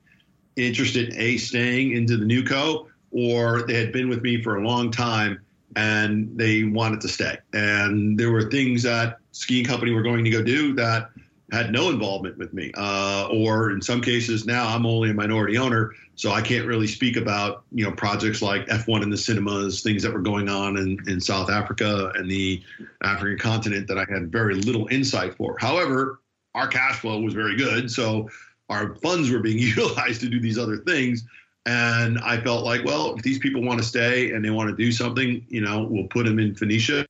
interested 0.57 1.13
in 1.13 1.21
A, 1.21 1.37
staying 1.37 1.93
into 1.93 2.17
the 2.17 2.25
new 2.25 2.43
co, 2.43 2.89
or 3.13 3.63
they 3.63 3.75
had 3.75 3.93
been 3.93 4.09
with 4.09 4.23
me 4.23 4.43
for 4.43 4.57
a 4.57 4.67
long 4.67 4.91
time 4.91 5.39
and 5.77 6.37
they 6.37 6.65
wanted 6.65 7.01
to 7.03 7.09
stay. 7.09 7.37
And 7.53 8.19
there 8.19 8.33
were 8.33 8.51
things 8.51 8.83
that 8.83 9.19
Ski 9.33 9.59
and 9.59 9.69
Company 9.69 9.93
were 9.93 10.03
going 10.03 10.25
to 10.25 10.31
go 10.31 10.43
do 10.43 10.75
that– 10.75 11.11
had 11.53 11.71
no 11.71 11.91
involvement 11.91 12.37
with 12.39 12.53
me, 12.53 12.73
uh, 12.77 13.29
or 13.31 13.71
in 13.71 13.81
some 13.81 14.01
cases 14.01 14.47
now 14.47 14.67
I'm 14.69 14.85
only 14.85 15.11
a 15.11 15.15
minority 15.15 15.57
owner, 15.59 15.93
so 16.17 16.33
I 16.33 16.43
can't 16.43 16.67
really 16.67 16.89
speak 16.89 17.17
about 17.17 17.65
you 17.73 17.85
know 17.85 17.93
projects 17.93 18.43
like 18.43 18.67
F1 18.67 19.03
in 19.03 19.11
the 19.11 19.17
cinemas, 19.17 19.83
things 19.83 20.03
that 20.03 20.13
were 20.13 20.21
going 20.21 20.49
on 20.49 20.77
in, 20.77 20.99
in 21.07 21.21
South 21.21 21.51
Africa 21.51 22.13
and 22.17 22.31
the 22.31 22.63
African 23.03 23.39
continent 23.39 23.87
that 23.89 23.99
I 23.99 24.07
had 24.13 24.33
very 24.33 24.55
little 24.55 24.89
insight 24.91 25.37
for. 25.37 25.57
However, 25.59 26.21
our 26.55 26.67
cash 26.67 27.01
flow 27.01 27.21
was 27.21 27.35
very 27.35 27.57
good, 27.57 27.91
so 27.91 28.29
our 28.69 28.97
funds 28.97 29.31
were 29.31 29.41
being 29.41 29.59
utilized 29.77 30.21
to 30.23 30.29
do 30.29 30.41
these 30.41 30.59
other 30.59 30.79
things. 30.79 31.25
And 31.67 32.19
I 32.21 32.41
felt 32.41 32.65
like, 32.65 32.85
well, 32.85 33.15
if 33.17 33.23
these 33.23 33.41
people 33.41 33.61
want 33.61 33.81
to 33.81 33.85
stay 33.85 34.31
and 34.31 34.45
they 34.45 34.51
want 34.51 34.71
to 34.71 34.77
do 34.77 34.93
something, 34.93 35.45
you 35.49 35.61
know, 35.61 35.83
we'll 35.83 36.07
put 36.07 36.25
them 36.25 36.39
in 36.39 36.55
Phoenicia 36.55 37.05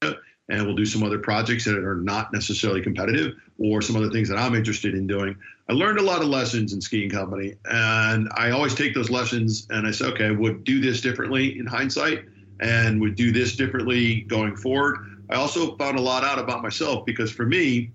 and 0.48 0.66
we'll 0.66 0.74
do 0.74 0.86
some 0.86 1.02
other 1.02 1.18
projects 1.18 1.66
that 1.66 1.76
are 1.76 1.96
not 1.96 2.32
necessarily 2.32 2.80
competitive 2.80 3.34
or 3.58 3.80
some 3.82 3.96
other 3.96 4.10
things 4.10 4.28
that 4.28 4.38
I'm 4.38 4.54
interested 4.54 4.94
in 4.94 5.06
doing. 5.06 5.36
I 5.68 5.72
learned 5.72 5.98
a 5.98 6.02
lot 6.02 6.20
of 6.20 6.28
lessons 6.28 6.72
in 6.72 6.80
skiing 6.80 7.10
company, 7.10 7.54
and 7.64 8.28
I 8.36 8.50
always 8.50 8.74
take 8.74 8.94
those 8.94 9.10
lessons 9.10 9.66
and 9.70 9.86
I 9.86 9.90
say, 9.90 10.06
okay, 10.06 10.26
I 10.26 10.30
would 10.30 10.64
do 10.64 10.80
this 10.80 11.00
differently 11.00 11.58
in 11.58 11.66
hindsight 11.66 12.24
and 12.60 13.00
would 13.00 13.16
do 13.16 13.32
this 13.32 13.56
differently 13.56 14.22
going 14.22 14.56
forward. 14.56 15.24
I 15.30 15.36
also 15.36 15.76
found 15.76 15.98
a 15.98 16.02
lot 16.02 16.24
out 16.24 16.38
about 16.38 16.62
myself 16.62 17.04
because 17.04 17.32
for 17.32 17.44
me, 17.44 17.90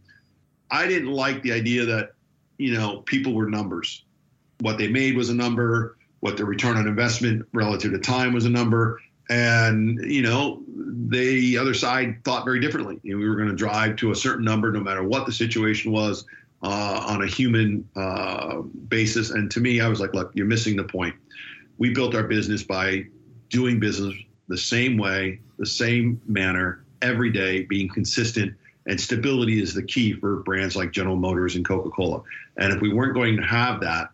I 0.70 0.88
didn't 0.88 1.12
like 1.12 1.42
the 1.44 1.54
idea 1.54 1.86
that, 1.86 2.14
you 2.58 2.74
know, 2.74 3.00
people 3.02 3.34
were 3.34 3.50
numbers. 3.50 4.04
What 4.60 4.78
they 4.78 4.88
made 4.88 5.16
was 5.16 5.30
a 5.30 5.34
number, 5.34 5.98
what 6.20 6.38
their 6.38 6.46
return 6.46 6.78
on 6.78 6.88
investment 6.88 7.48
relative 7.54 7.92
to 7.92 8.00
time 8.00 8.34
was 8.34 8.46
a 8.46 8.50
number. 8.50 9.00
And, 9.32 10.12
you 10.12 10.24
know, 10.24 10.62
the 10.68 11.58
other 11.58 11.74
side 11.74 12.22
thought 12.26 12.44
very 12.44 12.60
differently. 12.60 13.00
You 13.02 13.14
know, 13.14 13.22
we 13.22 13.30
were 13.30 13.38
going 13.38 13.48
to 13.48 13.56
drive 13.56 13.96
to 13.98 14.12
a 14.12 14.16
certain 14.16 14.44
number 14.44 14.74
no 14.74 14.82
matter 14.82 15.04
what 15.04 15.26
the 15.26 15.32
situation 15.32 15.94
was 15.94 16.26
uh, 16.62 17.06
on 17.08 17.24
a 17.24 17.28
human 17.28 17.88
uh, 17.96 18.58
basis. 18.90 19.30
And 19.30 19.50
to 19.52 19.62
me, 19.62 19.80
I 19.80 19.88
was 19.88 20.02
like, 20.02 20.14
look, 20.14 20.32
you're 20.36 20.48
missing 20.48 20.76
the 20.76 20.84
point. 20.84 21.16
We 21.78 21.94
built 21.94 22.14
our 22.14 22.26
business 22.26 22.62
by 22.64 23.06
doing 23.48 23.80
business 23.80 24.14
the 24.50 24.58
same 24.58 24.98
way, 24.98 25.40
the 25.58 25.66
same 25.66 26.20
manner, 26.28 26.84
every 27.02 27.32
day, 27.32 27.64
being 27.64 27.88
consistent. 27.88 28.54
And 28.86 29.00
stability 29.00 29.62
is 29.62 29.74
the 29.74 29.84
key 29.84 30.12
for 30.12 30.42
brands 30.44 30.76
like 30.76 30.92
General 30.92 31.16
Motors 31.16 31.56
and 31.56 31.66
Coca 31.66 31.90
Cola. 31.90 32.22
And 32.58 32.74
if 32.74 32.82
we 32.82 32.92
weren't 32.92 33.14
going 33.14 33.38
to 33.38 33.44
have 33.44 33.80
that 33.80 34.10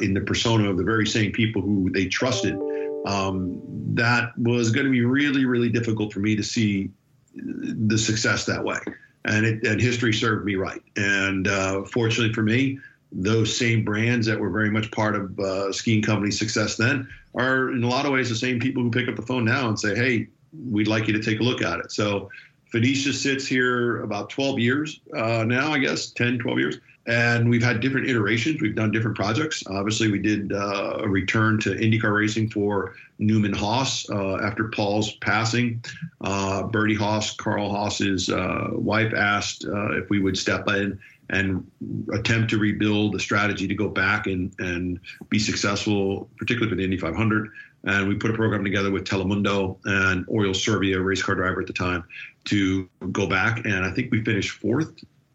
in 0.00 0.14
the 0.14 0.22
persona 0.22 0.70
of 0.70 0.78
the 0.78 0.82
very 0.84 1.06
same 1.06 1.30
people 1.30 1.60
who 1.60 1.90
they 1.90 2.06
trusted, 2.06 2.58
um, 3.06 3.60
that 3.94 4.36
was 4.38 4.70
going 4.70 4.86
to 4.86 4.92
be 4.92 5.04
really, 5.04 5.44
really 5.44 5.68
difficult 5.68 6.12
for 6.12 6.20
me 6.20 6.36
to 6.36 6.42
see 6.42 6.90
the 7.34 7.98
success 7.98 8.44
that 8.46 8.62
way. 8.62 8.78
And, 9.24 9.46
it, 9.46 9.64
and 9.66 9.80
history 9.80 10.12
served 10.12 10.44
me 10.44 10.56
right. 10.56 10.82
And 10.96 11.48
uh, 11.48 11.84
fortunately 11.84 12.32
for 12.32 12.42
me, 12.42 12.78
those 13.12 13.56
same 13.56 13.84
brands 13.84 14.26
that 14.26 14.38
were 14.38 14.50
very 14.50 14.70
much 14.70 14.90
part 14.90 15.14
of 15.14 15.38
uh, 15.38 15.72
Ski 15.72 15.96
and 15.96 16.06
Company's 16.06 16.38
success 16.38 16.76
then 16.76 17.08
are 17.34 17.70
in 17.70 17.84
a 17.84 17.88
lot 17.88 18.06
of 18.06 18.12
ways 18.12 18.28
the 18.28 18.36
same 18.36 18.58
people 18.58 18.82
who 18.82 18.90
pick 18.90 19.08
up 19.08 19.16
the 19.16 19.22
phone 19.22 19.44
now 19.44 19.68
and 19.68 19.78
say, 19.78 19.94
hey, 19.94 20.28
we'd 20.70 20.88
like 20.88 21.06
you 21.06 21.12
to 21.12 21.22
take 21.22 21.40
a 21.40 21.42
look 21.42 21.62
at 21.62 21.78
it. 21.78 21.92
So 21.92 22.30
Phoenicia 22.70 23.12
sits 23.12 23.46
here 23.46 24.02
about 24.02 24.30
12 24.30 24.58
years 24.58 25.00
uh, 25.16 25.44
now, 25.44 25.72
I 25.72 25.78
guess, 25.78 26.10
10, 26.10 26.38
12 26.38 26.58
years 26.58 26.78
and 27.06 27.50
we've 27.50 27.62
had 27.62 27.80
different 27.80 28.08
iterations. 28.08 28.60
We've 28.60 28.74
done 28.74 28.92
different 28.92 29.16
projects. 29.16 29.62
Obviously, 29.66 30.10
we 30.10 30.20
did 30.20 30.52
uh, 30.52 30.98
a 31.00 31.08
return 31.08 31.58
to 31.60 31.70
IndyCar 31.70 32.14
racing 32.14 32.50
for 32.50 32.94
Newman 33.18 33.52
Haas 33.52 34.08
uh, 34.08 34.36
after 34.36 34.68
Paul's 34.68 35.14
passing. 35.16 35.84
Uh, 36.20 36.64
Berni 36.64 36.94
Haas, 36.94 37.34
Carl 37.34 37.70
Haas's 37.70 38.30
uh, 38.30 38.68
wife, 38.72 39.12
asked 39.14 39.64
uh, 39.64 39.98
if 39.98 40.10
we 40.10 40.20
would 40.20 40.38
step 40.38 40.68
in 40.68 40.98
and 41.30 41.68
attempt 42.12 42.50
to 42.50 42.58
rebuild 42.58 43.16
a 43.16 43.18
strategy 43.18 43.66
to 43.66 43.74
go 43.74 43.88
back 43.88 44.26
and, 44.26 44.54
and 44.58 45.00
be 45.28 45.38
successful, 45.38 46.28
particularly 46.36 46.70
for 46.70 46.76
the 46.76 46.84
Indy 46.84 46.98
500. 46.98 47.50
And 47.84 48.06
we 48.06 48.14
put 48.14 48.30
a 48.30 48.34
program 48.34 48.62
together 48.62 48.92
with 48.92 49.04
Telemundo 49.04 49.78
and 49.86 50.24
Oriol 50.28 50.54
Servia, 50.54 51.00
race 51.00 51.22
car 51.22 51.34
driver 51.34 51.62
at 51.62 51.66
the 51.66 51.72
time, 51.72 52.04
to 52.44 52.88
go 53.10 53.26
back. 53.26 53.64
And 53.64 53.84
I 53.84 53.90
think 53.90 54.12
we 54.12 54.22
finished 54.22 54.50
fourth 54.50 54.92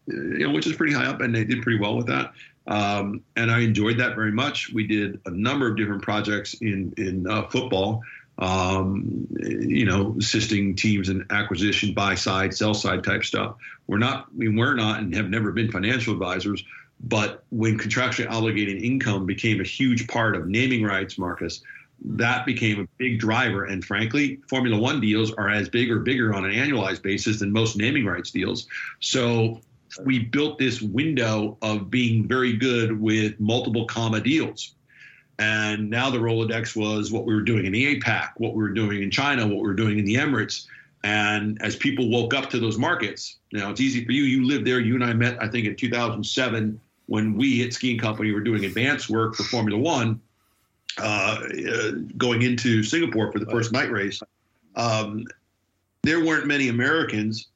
you 0.08 0.46
know, 0.46 0.52
which 0.52 0.66
is 0.66 0.76
pretty 0.76 0.94
high 0.94 1.06
up, 1.06 1.20
and 1.20 1.34
they 1.34 1.44
did 1.44 1.62
pretty 1.62 1.78
well 1.78 1.96
with 1.96 2.06
that. 2.06 2.32
Um, 2.66 3.22
and 3.36 3.50
I 3.50 3.60
enjoyed 3.60 3.98
that 3.98 4.14
very 4.14 4.32
much. 4.32 4.72
We 4.72 4.86
did 4.86 5.20
a 5.26 5.30
number 5.30 5.68
of 5.68 5.76
different 5.76 6.02
projects 6.02 6.54
in 6.54 6.92
in 6.96 7.26
uh, 7.26 7.48
football, 7.48 8.02
um, 8.38 9.26
you 9.40 9.86
know, 9.86 10.14
assisting 10.18 10.76
teams 10.76 11.08
in 11.08 11.26
acquisition, 11.30 11.94
buy 11.94 12.14
side, 12.14 12.54
sell 12.54 12.74
side 12.74 13.04
type 13.04 13.24
stuff. 13.24 13.56
We're 13.86 13.98
not, 13.98 14.26
I 14.26 14.36
mean, 14.36 14.56
we're 14.56 14.74
not, 14.74 15.00
and 15.00 15.14
have 15.14 15.30
never 15.30 15.50
been 15.52 15.72
financial 15.72 16.12
advisors. 16.12 16.62
But 17.00 17.44
when 17.50 17.78
contractually 17.78 18.28
obligated 18.28 18.82
income 18.82 19.24
became 19.24 19.60
a 19.60 19.64
huge 19.64 20.08
part 20.08 20.36
of 20.36 20.48
naming 20.48 20.82
rights, 20.82 21.16
Marcus, 21.16 21.62
that 22.04 22.44
became 22.44 22.80
a 22.80 22.86
big 22.96 23.18
driver. 23.18 23.64
And 23.64 23.84
frankly, 23.84 24.40
Formula 24.48 24.78
One 24.78 25.00
deals 25.00 25.32
are 25.32 25.48
as 25.48 25.68
big 25.68 25.90
or 25.90 26.00
bigger 26.00 26.34
on 26.34 26.44
an 26.44 26.52
annualized 26.52 27.02
basis 27.02 27.38
than 27.38 27.52
most 27.52 27.76
naming 27.76 28.04
rights 28.04 28.30
deals. 28.30 28.66
So 29.00 29.60
we 30.04 30.20
built 30.20 30.58
this 30.58 30.80
window 30.80 31.56
of 31.62 31.90
being 31.90 32.26
very 32.26 32.52
good 32.56 33.00
with 33.00 33.38
multiple 33.40 33.86
comma 33.86 34.20
deals. 34.20 34.74
And 35.38 35.88
now 35.88 36.10
the 36.10 36.18
Rolodex 36.18 36.74
was 36.74 37.12
what 37.12 37.24
we 37.24 37.34
were 37.34 37.42
doing 37.42 37.64
in 37.64 37.72
the 37.72 37.98
APAC, 37.98 38.30
what 38.36 38.54
we 38.54 38.62
were 38.62 38.70
doing 38.70 39.02
in 39.02 39.10
China, 39.10 39.46
what 39.46 39.56
we 39.56 39.62
were 39.62 39.74
doing 39.74 39.98
in 39.98 40.04
the 40.04 40.16
Emirates. 40.16 40.66
And 41.04 41.60
as 41.62 41.76
people 41.76 42.10
woke 42.10 42.34
up 42.34 42.50
to 42.50 42.58
those 42.58 42.76
markets, 42.76 43.36
now 43.52 43.70
it's 43.70 43.80
easy 43.80 44.04
for 44.04 44.12
you. 44.12 44.24
You 44.24 44.46
lived 44.46 44.66
there. 44.66 44.80
You 44.80 44.94
and 44.94 45.04
I 45.04 45.12
met, 45.12 45.40
I 45.40 45.48
think, 45.48 45.66
in 45.66 45.76
2007 45.76 46.80
when 47.06 47.34
we 47.34 47.64
at 47.64 47.72
Ski 47.72 47.92
and 47.92 48.00
Company 48.00 48.32
were 48.32 48.40
doing 48.40 48.64
advanced 48.64 49.08
work 49.08 49.34
for 49.34 49.44
Formula 49.44 49.80
One, 49.80 50.20
uh, 50.98 51.40
uh, 51.70 51.90
going 52.16 52.42
into 52.42 52.82
Singapore 52.82 53.30
for 53.32 53.38
the 53.38 53.46
first 53.46 53.72
night 53.72 53.90
race. 53.90 54.20
Um, 54.74 55.24
there 56.02 56.24
weren't 56.24 56.46
many 56.46 56.68
Americans 56.68 57.48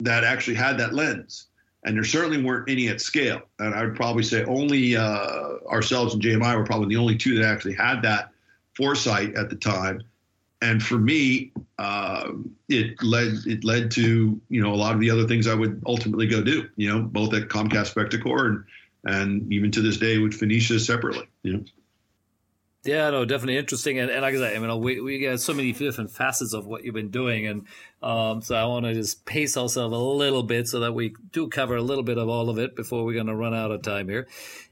that 0.00 0.24
actually 0.24 0.54
had 0.54 0.78
that 0.78 0.94
lens. 0.94 1.47
And 1.88 1.96
there 1.96 2.04
certainly 2.04 2.42
weren't 2.42 2.68
any 2.68 2.88
at 2.88 3.00
scale. 3.00 3.40
And 3.58 3.74
I 3.74 3.82
would 3.82 3.96
probably 3.96 4.22
say 4.22 4.44
only 4.44 4.94
uh, 4.94 5.54
ourselves 5.70 6.12
and 6.12 6.22
JMI 6.22 6.54
were 6.54 6.64
probably 6.66 6.94
the 6.94 7.00
only 7.00 7.16
two 7.16 7.34
that 7.36 7.46
actually 7.46 7.76
had 7.76 8.02
that 8.02 8.28
foresight 8.76 9.34
at 9.36 9.48
the 9.48 9.56
time. 9.56 10.02
And 10.60 10.82
for 10.82 10.98
me, 10.98 11.50
uh, 11.78 12.32
it 12.68 13.02
led 13.02 13.38
it 13.46 13.64
led 13.64 13.90
to 13.92 14.38
you 14.50 14.62
know 14.62 14.74
a 14.74 14.76
lot 14.76 14.94
of 14.94 15.00
the 15.00 15.10
other 15.10 15.26
things 15.26 15.46
I 15.46 15.54
would 15.54 15.82
ultimately 15.86 16.26
go 16.26 16.42
do. 16.42 16.68
You 16.76 16.90
know, 16.90 17.00
both 17.00 17.32
at 17.32 17.48
Comcast 17.48 17.94
Spectacor 17.94 18.46
and 18.46 18.64
and 19.04 19.50
even 19.50 19.70
to 19.70 19.80
this 19.80 19.96
day 19.96 20.18
with 20.18 20.34
Phoenicia 20.34 20.80
separately. 20.80 21.26
You 21.42 21.52
know. 21.54 21.64
Yeah, 22.84 23.10
no, 23.10 23.24
definitely 23.24 23.56
interesting, 23.56 23.98
and, 23.98 24.10
and 24.10 24.22
like 24.22 24.34
I 24.34 24.38
said, 24.38 24.56
I 24.56 24.58
mean, 24.58 24.80
we 24.80 25.00
we 25.00 25.20
got 25.20 25.40
so 25.40 25.54
many 25.54 25.72
different 25.72 26.10
facets 26.10 26.52
of 26.52 26.66
what 26.66 26.84
you've 26.84 26.94
been 26.94 27.10
doing, 27.10 27.46
and 27.46 27.66
um, 28.02 28.42
so 28.42 28.54
I 28.54 28.64
want 28.66 28.84
to 28.86 28.94
just 28.94 29.24
pace 29.24 29.56
ourselves 29.56 29.94
a 29.94 29.98
little 29.98 30.42
bit 30.42 30.68
so 30.68 30.80
that 30.80 30.92
we 30.92 31.14
do 31.32 31.48
cover 31.48 31.76
a 31.76 31.82
little 31.82 32.04
bit 32.04 32.18
of 32.18 32.28
all 32.28 32.48
of 32.48 32.58
it 32.58 32.76
before 32.76 33.04
we're 33.04 33.14
going 33.14 33.26
to 33.26 33.34
run 33.34 33.54
out 33.54 33.70
of 33.70 33.82
time 33.82 34.08
here. 34.08 34.28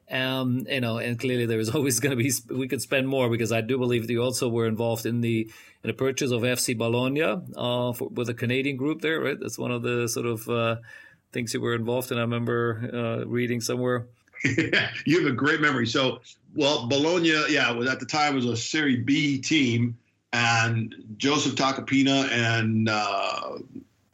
Um, 0.08 0.66
you 0.68 0.80
know, 0.80 0.98
and 0.98 1.18
clearly 1.18 1.46
there 1.46 1.58
is 1.58 1.70
always 1.74 1.98
going 1.98 2.16
to 2.16 2.22
be 2.22 2.32
we 2.48 2.68
could 2.68 2.82
spend 2.82 3.08
more 3.08 3.28
because 3.28 3.50
I 3.50 3.60
do 3.60 3.78
believe 3.78 4.06
that 4.06 4.12
you 4.12 4.22
also 4.22 4.48
were 4.48 4.66
involved 4.66 5.06
in 5.06 5.20
the 5.20 5.50
in 5.82 5.88
the 5.88 5.94
purchase 5.94 6.30
of 6.30 6.42
FC 6.42 6.76
Bologna 6.76 7.22
uh, 7.22 7.92
for, 7.92 8.08
with 8.08 8.28
a 8.28 8.34
Canadian 8.34 8.76
group 8.76 9.00
there, 9.00 9.20
right? 9.20 9.38
That's 9.38 9.58
one 9.58 9.72
of 9.72 9.82
the 9.82 10.08
sort 10.08 10.26
of 10.26 10.48
uh, 10.48 10.76
things 11.32 11.52
you 11.52 11.60
were 11.60 11.74
involved 11.74 12.12
in. 12.12 12.18
I 12.18 12.22
remember 12.22 12.90
uh, 12.92 13.26
reading 13.26 13.60
somewhere. 13.60 14.06
you 14.44 15.20
have 15.20 15.32
a 15.32 15.34
great 15.34 15.60
memory. 15.60 15.86
So, 15.86 16.20
well, 16.54 16.86
Bologna, 16.88 17.32
yeah, 17.48 17.70
was 17.72 17.88
at 17.88 18.00
the 18.00 18.06
time 18.06 18.34
was 18.34 18.44
a 18.44 18.56
Serie 18.56 18.96
B 18.96 19.40
team, 19.40 19.96
and 20.32 20.94
Joseph 21.16 21.54
Tacopina 21.54 22.30
and 22.30 22.88
uh, 22.88 23.58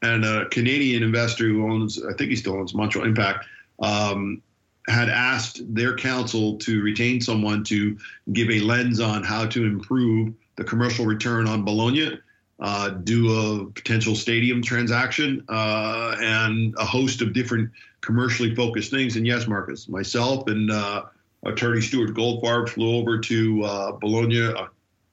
and 0.02 0.24
a 0.24 0.48
Canadian 0.48 1.02
investor 1.02 1.44
who 1.44 1.70
owns, 1.70 2.02
I 2.04 2.12
think 2.14 2.30
he 2.30 2.36
still 2.36 2.54
owns 2.54 2.74
Montreal 2.74 3.06
Impact, 3.06 3.46
um, 3.80 4.42
had 4.88 5.08
asked 5.08 5.62
their 5.74 5.96
counsel 5.96 6.58
to 6.58 6.82
retain 6.82 7.20
someone 7.20 7.62
to 7.64 7.96
give 8.32 8.50
a 8.50 8.60
lens 8.60 8.98
on 9.00 9.22
how 9.22 9.46
to 9.46 9.64
improve 9.64 10.34
the 10.56 10.64
commercial 10.64 11.06
return 11.06 11.46
on 11.46 11.64
Bologna. 11.64 12.18
Uh, 12.60 12.90
do 12.90 13.32
a 13.32 13.66
potential 13.72 14.14
stadium 14.14 14.62
transaction 14.62 15.44
uh, 15.48 16.14
and 16.20 16.74
a 16.78 16.84
host 16.84 17.20
of 17.20 17.32
different 17.32 17.68
commercially 18.02 18.54
focused 18.54 18.90
things. 18.90 19.16
And 19.16 19.26
yes, 19.26 19.48
Marcus, 19.48 19.88
myself 19.88 20.46
and 20.46 20.70
uh, 20.70 21.04
attorney 21.44 21.80
Stuart 21.80 22.10
Goldfarb 22.14 22.68
flew 22.68 22.96
over 22.96 23.18
to 23.18 23.64
uh, 23.64 23.92
Bologna 23.92 24.38
a 24.38 24.68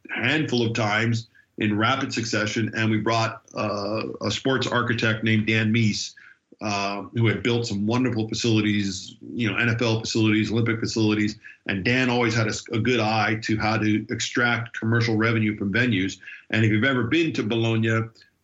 handful 0.09 0.65
of 0.65 0.73
times 0.73 1.27
in 1.57 1.77
rapid 1.77 2.13
succession, 2.13 2.71
and 2.75 2.89
we 2.89 2.97
brought 2.97 3.41
uh, 3.55 4.03
a 4.21 4.31
sports 4.31 4.65
architect 4.65 5.23
named 5.23 5.47
Dan 5.47 5.71
Meis, 5.71 6.15
Uh, 6.61 7.03
who 7.15 7.25
had 7.25 7.41
built 7.41 7.65
some 7.65 7.87
wonderful 7.87 8.27
facilities, 8.27 9.15
you 9.33 9.49
know, 9.49 9.55
NFL 9.55 10.01
facilities, 10.01 10.51
Olympic 10.51 10.77
facilities, 10.81 11.39
and 11.67 11.85
Dan 11.85 12.09
always 12.09 12.35
had 12.35 12.47
a, 12.47 12.53
a, 12.73 12.79
good 12.79 12.99
eye 12.99 13.39
to 13.43 13.55
how 13.57 13.77
to 13.77 14.05
extract 14.09 14.77
commercial 14.77 15.15
revenue 15.15 15.55
from 15.55 15.71
venues. 15.71 16.19
And 16.49 16.65
if 16.65 16.71
you've 16.71 16.83
ever 16.83 17.03
been 17.03 17.31
to 17.33 17.43
Bologna, 17.43 18.01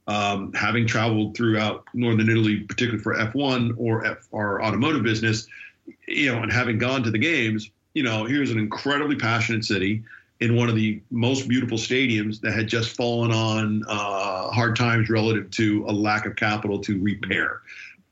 um, 0.07 0.53
having 0.53 0.87
traveled 0.87 1.35
throughout 1.35 1.83
northern 1.93 2.29
Italy, 2.29 2.61
particularly 2.61 3.03
for 3.03 3.15
F1 3.15 3.73
or 3.77 4.05
F, 4.05 4.29
our 4.31 4.63
automotive 4.63 5.03
business, 5.03 5.47
you 6.07 6.31
know, 6.31 6.41
and 6.41 6.51
having 6.51 6.77
gone 6.77 7.03
to 7.03 7.11
the 7.11 7.17
games, 7.17 7.69
you 7.95 8.03
know, 8.03 8.23
here's 8.23 8.51
an 8.51 8.59
incredibly 8.59 9.15
passionate 9.15 9.65
city 9.65 10.03
in 10.41 10.55
one 10.55 10.69
of 10.69 10.75
the 10.75 11.01
most 11.11 11.47
beautiful 11.47 11.77
stadiums 11.77 12.41
that 12.41 12.53
had 12.53 12.67
just 12.67 12.95
fallen 12.95 13.31
on 13.31 13.83
uh, 13.87 14.49
hard 14.51 14.75
times 14.75 15.09
relative 15.09 15.49
to 15.51 15.85
a 15.87 15.91
lack 15.91 16.25
of 16.25 16.35
capital 16.35 16.79
to 16.79 17.01
repair. 17.01 17.61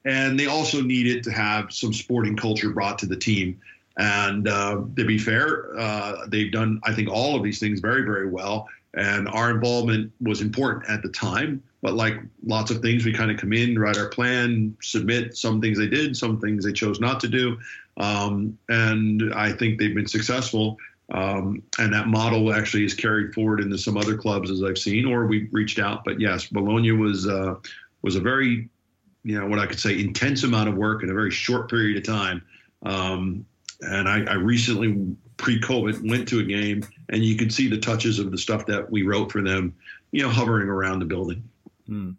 And 0.05 0.39
they 0.39 0.47
also 0.47 0.81
needed 0.81 1.23
to 1.23 1.31
have 1.31 1.71
some 1.73 1.93
sporting 1.93 2.37
culture 2.37 2.69
brought 2.71 2.97
to 2.99 3.05
the 3.05 3.17
team. 3.17 3.59
And 3.97 4.47
uh, 4.47 4.83
to 4.97 5.05
be 5.05 5.17
fair, 5.17 5.77
uh, 5.77 6.25
they've 6.27 6.51
done, 6.51 6.79
I 6.83 6.93
think, 6.93 7.09
all 7.09 7.35
of 7.35 7.43
these 7.43 7.59
things 7.59 7.79
very, 7.79 8.03
very 8.03 8.29
well. 8.29 8.67
And 8.95 9.27
our 9.27 9.51
involvement 9.51 10.11
was 10.21 10.41
important 10.41 10.89
at 10.89 11.01
the 11.01 11.09
time 11.09 11.63
But 11.83 11.95
like 11.95 12.15
lots 12.45 12.71
of 12.71 12.81
things, 12.81 13.03
we 13.03 13.11
kind 13.11 13.29
of 13.29 13.37
come 13.37 13.51
in, 13.51 13.77
write 13.77 13.97
our 13.97 14.07
plan, 14.07 14.75
submit. 14.81 15.35
Some 15.35 15.59
things 15.59 15.77
they 15.77 15.87
did, 15.87 16.15
some 16.15 16.39
things 16.39 16.63
they 16.63 16.71
chose 16.71 17.01
not 17.01 17.19
to 17.19 17.27
do, 17.27 17.59
um, 17.97 18.57
and 18.69 19.33
I 19.35 19.51
think 19.51 19.77
they've 19.77 19.93
been 19.93 20.07
successful. 20.07 20.77
Um, 21.11 21.61
and 21.79 21.93
that 21.93 22.07
model 22.07 22.53
actually 22.53 22.85
is 22.85 22.93
carried 22.93 23.33
forward 23.33 23.59
into 23.59 23.77
some 23.77 23.97
other 23.97 24.17
clubs 24.17 24.49
as 24.49 24.63
I've 24.63 24.77
seen, 24.77 25.05
or 25.05 25.27
we 25.27 25.47
reached 25.51 25.79
out. 25.79 26.03
But 26.05 26.19
yes, 26.19 26.47
Bologna 26.47 26.91
was 26.91 27.27
uh, 27.27 27.55
was 28.01 28.15
a 28.15 28.21
very, 28.21 28.69
you 29.23 29.39
know, 29.39 29.47
what 29.47 29.59
I 29.59 29.65
could 29.65 29.79
say, 29.79 29.99
intense 29.99 30.43
amount 30.43 30.69
of 30.69 30.75
work 30.75 31.03
in 31.03 31.09
a 31.09 31.13
very 31.13 31.31
short 31.31 31.69
period 31.69 31.97
of 31.97 32.03
time. 32.03 32.41
Um, 32.83 33.45
and 33.81 34.07
I, 34.07 34.23
I 34.25 34.33
recently, 34.35 35.15
pre-COVID, 35.37 36.09
went 36.09 36.27
to 36.29 36.39
a 36.39 36.43
game, 36.43 36.83
and 37.09 37.23
you 37.23 37.35
could 37.35 37.53
see 37.53 37.67
the 37.67 37.77
touches 37.77 38.19
of 38.19 38.31
the 38.31 38.37
stuff 38.37 38.65
that 38.67 38.89
we 38.89 39.03
wrote 39.03 39.31
for 39.31 39.41
them, 39.41 39.73
you 40.11 40.23
know, 40.23 40.29
hovering 40.29 40.69
around 40.69 40.99
the 40.99 41.05
building. 41.05 41.43
Hmm. 41.87 42.11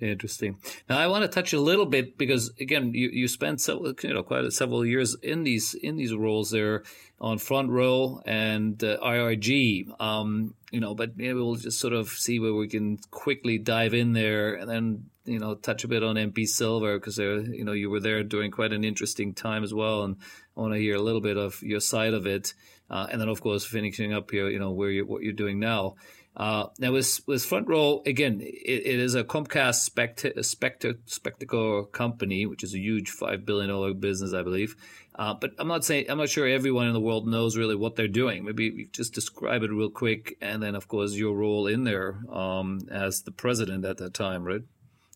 Interesting. 0.00 0.58
Now 0.88 0.98
I 0.98 1.06
want 1.06 1.22
to 1.22 1.28
touch 1.28 1.52
a 1.52 1.60
little 1.60 1.86
bit 1.86 2.18
because 2.18 2.52
again, 2.60 2.92
you, 2.94 3.08
you 3.10 3.28
spent 3.28 3.60
several, 3.60 3.94
you 4.02 4.14
know 4.14 4.22
quite 4.22 4.44
a, 4.44 4.50
several 4.50 4.84
years 4.84 5.16
in 5.22 5.44
these 5.44 5.74
in 5.74 5.96
these 5.96 6.14
roles 6.14 6.50
there 6.50 6.84
on 7.20 7.38
front 7.38 7.70
row 7.70 8.20
and 8.26 8.82
uh, 8.82 8.98
IRG. 8.98 10.00
Um, 10.00 10.54
you 10.70 10.80
know, 10.80 10.94
but 10.94 11.16
maybe 11.16 11.34
we'll 11.34 11.54
just 11.54 11.78
sort 11.78 11.92
of 11.92 12.08
see 12.08 12.40
where 12.40 12.54
we 12.54 12.68
can 12.68 12.98
quickly 13.10 13.58
dive 13.58 13.94
in 13.94 14.12
there 14.12 14.54
and 14.54 14.68
then 14.68 15.04
you 15.24 15.38
know 15.38 15.54
touch 15.54 15.84
a 15.84 15.88
bit 15.88 16.02
on 16.02 16.16
MP 16.16 16.46
Silva 16.46 16.94
because 16.94 17.18
you 17.18 17.64
know 17.64 17.72
you 17.72 17.90
were 17.90 18.00
there 18.00 18.22
during 18.22 18.50
quite 18.50 18.72
an 18.72 18.84
interesting 18.84 19.34
time 19.34 19.64
as 19.64 19.72
well, 19.72 20.02
and 20.02 20.16
I 20.56 20.60
want 20.60 20.74
to 20.74 20.80
hear 20.80 20.96
a 20.96 21.02
little 21.02 21.20
bit 21.20 21.36
of 21.36 21.62
your 21.62 21.80
side 21.80 22.14
of 22.14 22.26
it, 22.26 22.54
uh, 22.90 23.06
and 23.10 23.20
then 23.20 23.28
of 23.28 23.40
course 23.40 23.64
finishing 23.64 24.12
up 24.12 24.30
here, 24.30 24.48
you 24.48 24.58
know 24.58 24.72
where 24.72 24.90
you 24.90 25.06
what 25.06 25.22
you're 25.22 25.32
doing 25.32 25.58
now. 25.58 25.96
Uh, 26.36 26.66
now, 26.80 26.90
with, 26.90 27.20
with 27.26 27.44
Front 27.44 27.68
Row, 27.68 28.02
again, 28.06 28.40
it, 28.40 28.46
it 28.86 28.98
is 28.98 29.14
a 29.14 29.22
Comcast 29.22 29.76
spect- 29.76 30.44
spect- 30.44 30.84
Spectacor 31.06 31.90
company, 31.92 32.44
which 32.44 32.64
is 32.64 32.74
a 32.74 32.78
huge 32.78 33.12
$5 33.12 33.44
billion 33.44 34.00
business, 34.00 34.34
I 34.34 34.42
believe. 34.42 34.74
Uh, 35.14 35.34
but 35.34 35.52
I'm 35.58 35.68
not 35.68 35.84
saying, 35.84 36.06
I'm 36.08 36.18
not 36.18 36.28
sure 36.28 36.48
everyone 36.48 36.88
in 36.88 36.92
the 36.92 37.00
world 37.00 37.28
knows 37.28 37.56
really 37.56 37.76
what 37.76 37.94
they're 37.94 38.08
doing. 38.08 38.44
Maybe 38.44 38.64
you 38.64 38.88
just 38.90 39.14
describe 39.14 39.62
it 39.62 39.70
real 39.70 39.90
quick. 39.90 40.36
And 40.40 40.60
then, 40.60 40.74
of 40.74 40.88
course, 40.88 41.12
your 41.12 41.36
role 41.36 41.68
in 41.68 41.84
there 41.84 42.18
um, 42.28 42.80
as 42.90 43.22
the 43.22 43.30
president 43.30 43.84
at 43.84 43.98
that 43.98 44.12
time, 44.12 44.42
right? 44.42 44.62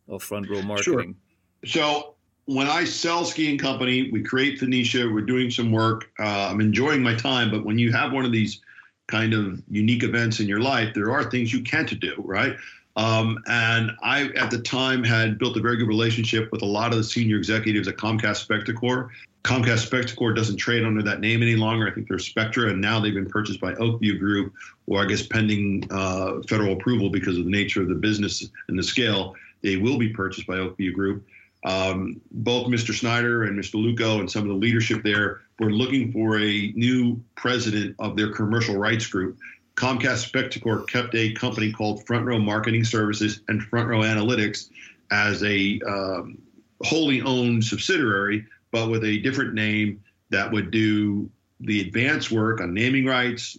Of 0.07 0.23
Front 0.23 0.49
Row 0.49 0.62
Marketing. 0.62 1.16
Sure. 1.64 1.71
So, 1.73 2.14
when 2.45 2.66
I 2.66 2.85
sell 2.85 3.27
Ski 3.27 3.51
and 3.51 3.61
Company, 3.61 4.11
we 4.11 4.23
create 4.23 4.59
Phoenicia, 4.59 5.11
we're 5.12 5.21
doing 5.21 5.51
some 5.51 5.71
work. 5.71 6.11
Uh, 6.19 6.49
I'm 6.51 6.62
enjoying 6.62 7.03
my 7.03 7.14
time, 7.14 7.51
but 7.51 7.62
when 7.62 7.79
you 7.79 7.93
have 7.93 8.11
one 8.11 8.25
of 8.25 8.33
these 8.33 8.62
kind 9.09 9.35
of 9.35 9.61
unique 9.69 10.05
events 10.05 10.39
in 10.39 10.47
your 10.47 10.61
life, 10.61 10.95
there 10.95 11.11
are 11.11 11.29
things 11.29 11.53
you 11.53 11.63
can't 11.63 11.99
do, 11.99 12.15
right? 12.19 12.57
Um, 12.97 13.43
and 13.47 13.93
I, 14.03 14.25
at 14.37 14.51
the 14.51 14.59
time, 14.59 15.03
had 15.03 15.39
built 15.39 15.57
a 15.57 15.61
very 15.61 15.77
good 15.77 15.89
relationship 15.89 16.51
with 16.53 16.63
a 16.63 16.67
lot 16.67 16.93
of 16.93 16.99
the 16.99 17.05
senior 17.05 17.37
executives 17.37 17.89
at 17.89 17.97
Comcast 17.97 18.47
Spectacor. 18.47 19.09
Comcast 19.45 19.89
Spectacor 19.89 20.35
doesn't 20.35 20.57
trade 20.57 20.85
under 20.85 21.03
that 21.03 21.21
name 21.21 21.41
any 21.41 21.55
longer. 21.55 21.89
I 21.89 21.93
think 21.93 22.09
they're 22.09 22.19
Spectra, 22.19 22.71
and 22.71 22.81
now 22.81 23.01
they've 23.01 23.15
been 23.15 23.31
purchased 23.31 23.61
by 23.61 23.75
Oak 23.77 24.01
View 24.01 24.19
Group, 24.19 24.53
or 24.87 25.01
I 25.01 25.07
guess 25.07 25.27
pending 25.27 25.87
uh, 25.91 26.43
federal 26.49 26.73
approval 26.73 27.09
because 27.09 27.39
of 27.39 27.45
the 27.45 27.51
nature 27.51 27.81
of 27.81 27.89
the 27.89 27.95
business 27.95 28.49
and 28.67 28.79
the 28.79 28.83
scale, 28.83 29.37
they 29.63 29.77
will 29.77 29.97
be 29.97 30.09
purchased 30.09 30.47
by 30.47 30.59
Oak 30.59 30.77
View 30.77 30.93
Group. 30.93 31.25
Um, 31.65 32.21
both 32.33 32.67
Mr. 32.67 32.93
Snider 32.93 33.45
and 33.45 33.59
Mr. 33.59 33.75
Luukko 33.75 34.21
and 34.21 34.31
some 34.31 34.43
of 34.43 34.49
the 34.49 34.55
leadership 34.55 35.03
there 35.03 35.43
were 35.59 35.71
looking 35.71 36.13
for 36.13 36.39
a 36.39 36.73
new 36.77 37.21
president 37.35 37.97
of 37.99 38.17
their 38.17 38.33
commercial 38.33 38.77
rights 38.77 39.07
group. 39.07 39.39
Comcast 39.75 40.31
Spectacor 40.31 40.89
kept 40.89 41.15
a 41.15 41.33
company 41.35 41.73
called 41.73 42.05
Front 42.07 42.27
Row 42.27 42.39
Marketing 42.39 42.85
Services 42.85 43.41
and 43.49 43.63
Front 43.63 43.89
Row 43.89 44.01
Analytics 44.01 44.71
as 45.11 45.43
a 45.45 45.81
um, 45.87 46.39
wholly 46.83 47.23
owned 47.23 47.65
subsidiary, 47.65 48.45
but 48.71 48.91
with 48.91 49.05
a 49.05 49.19
different 49.19 49.55
name 49.55 50.03
that 50.31 50.51
would 50.51 50.71
do 50.71 51.31
the 51.61 51.81
advanced 51.81 52.31
work 52.31 52.61
on 52.61 52.75
naming 52.75 53.05
rights, 53.05 53.57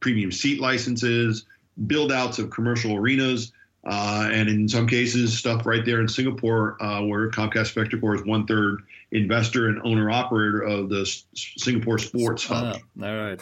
premium 0.00 0.32
seat 0.32 0.60
licenses, 0.60 1.46
build 1.86 2.12
outs 2.12 2.38
of 2.38 2.50
commercial 2.50 2.96
arenas, 2.96 3.52
uh, 3.86 4.28
and 4.32 4.48
in 4.48 4.68
some 4.68 4.86
cases, 4.86 5.36
stuff 5.36 5.66
right 5.66 5.84
there 5.84 6.00
in 6.00 6.08
Singapore, 6.08 6.82
uh, 6.82 7.02
where 7.02 7.30
Comcast 7.30 7.74
Spectacor 7.74 8.14
is 8.14 8.24
one 8.24 8.46
third 8.46 8.82
investor 9.14 9.68
and 9.68 9.80
owner 9.84 10.10
operator 10.10 10.60
of 10.60 10.88
the 10.88 11.02
S- 11.02 11.24
Singapore 11.34 11.98
Sports 11.98 12.44
Hub. 12.46 12.76
Ah, 12.76 13.06
all 13.06 13.16
right. 13.16 13.40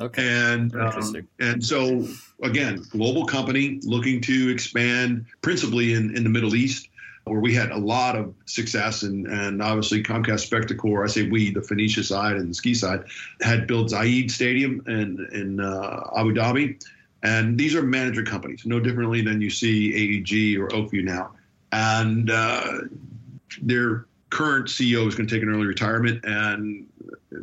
Okay. 0.00 0.26
And 0.26 0.74
um, 0.74 1.28
and 1.38 1.64
so 1.64 2.08
again, 2.42 2.82
global 2.90 3.26
company 3.26 3.78
looking 3.82 4.20
to 4.22 4.50
expand 4.50 5.26
principally 5.42 5.92
in, 5.94 6.16
in 6.16 6.24
the 6.24 6.30
Middle 6.30 6.56
East, 6.56 6.88
where 7.24 7.40
we 7.40 7.54
had 7.54 7.70
a 7.70 7.78
lot 7.78 8.16
of 8.16 8.34
success, 8.46 9.02
and 9.02 9.26
and 9.26 9.62
obviously 9.62 10.02
Comcast 10.02 10.48
Spectacor, 10.48 11.04
I 11.04 11.08
say 11.08 11.28
we, 11.28 11.52
the 11.52 11.62
Phoenicia 11.62 12.04
side 12.04 12.36
and 12.36 12.50
the 12.50 12.54
ski 12.54 12.72
side, 12.72 13.04
had 13.42 13.66
built 13.66 13.90
Zayed 13.90 14.30
Stadium 14.30 14.82
in 14.86 15.28
in 15.32 15.60
uh, 15.60 16.10
Abu 16.16 16.32
Dhabi 16.32 16.78
and 17.22 17.56
these 17.56 17.74
are 17.74 17.82
management 17.82 18.28
companies, 18.28 18.66
no 18.66 18.80
differently 18.80 19.20
than 19.20 19.40
you 19.40 19.50
see 19.50 19.94
AEG 19.94 20.60
or 20.60 20.74
Oak 20.74 20.90
View 20.90 21.02
now. 21.02 21.32
And 21.70 22.30
uh, 22.30 22.78
their 23.60 24.06
current 24.32 24.66
CEO 24.66 25.06
is 25.06 25.14
going 25.14 25.28
to 25.28 25.34
take 25.34 25.42
an 25.42 25.50
early 25.50 25.66
retirement, 25.66 26.24
and 26.24 26.86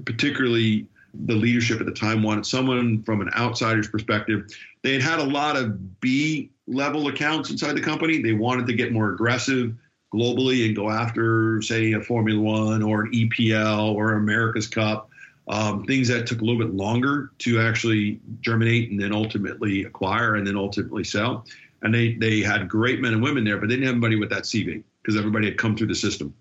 particularly 0.06 0.88
the 1.26 1.34
leadership 1.34 1.80
at 1.80 1.86
the 1.86 1.94
time 1.94 2.22
wanted 2.22 2.46
someone 2.46 3.04
from 3.04 3.22
an 3.22 3.30
outsider's 3.36 3.88
perspective. 3.88 4.52
They 4.84 4.94
had 4.94 5.02
had 5.02 5.20
a 5.20 5.24
lot 5.24 5.56
of 5.56 6.00
B 6.00 6.50
level 6.68 7.08
accounts 7.08 7.50
inside 7.50 7.74
the 7.74 7.82
company. 7.82 8.22
They 8.22 8.34
wanted 8.34 8.68
to 8.68 8.74
get 8.74 8.92
more 8.92 9.14
aggressive 9.14 9.76
globally 10.14 10.66
and 10.66 10.76
go 10.76 10.90
after, 10.90 11.62
say, 11.62 11.94
a 11.94 12.02
Formula 12.02 12.42
One 12.42 12.82
or 12.82 13.04
an 13.04 13.12
EPL 13.12 13.94
or 13.94 14.14
America's 14.14 14.68
Cup 14.68 15.10
um, 15.50 15.84
things 15.86 16.08
that 16.08 16.28
took 16.28 16.42
a 16.42 16.46
little 16.46 16.60
bit 16.60 16.76
longer 16.76 17.32
to 17.40 17.60
actually 17.60 18.20
germinate 18.40 18.92
and 18.92 19.02
then 19.02 19.12
ultimately 19.12 19.84
acquire 19.84 20.36
and 20.36 20.46
then 20.46 20.56
ultimately 20.56 21.04
sell. 21.04 21.46
And 21.82 21.94
they, 21.94 22.14
they 22.14 22.42
had 22.42 22.70
great 22.70 23.00
men 23.02 23.14
and 23.14 23.24
women 23.24 23.44
there, 23.44 23.58
but 23.58 23.68
they 23.68 23.76
didn't 23.76 23.88
have 23.88 23.96
anybody 23.96 24.16
with 24.16 24.30
that 24.30 24.44
CV 24.44 24.84
because 25.02 25.18
everybody 25.18 25.48
had 25.48 25.58
come 25.58 25.76
through 25.76 25.88
the 25.88 25.96
system. 25.96 26.34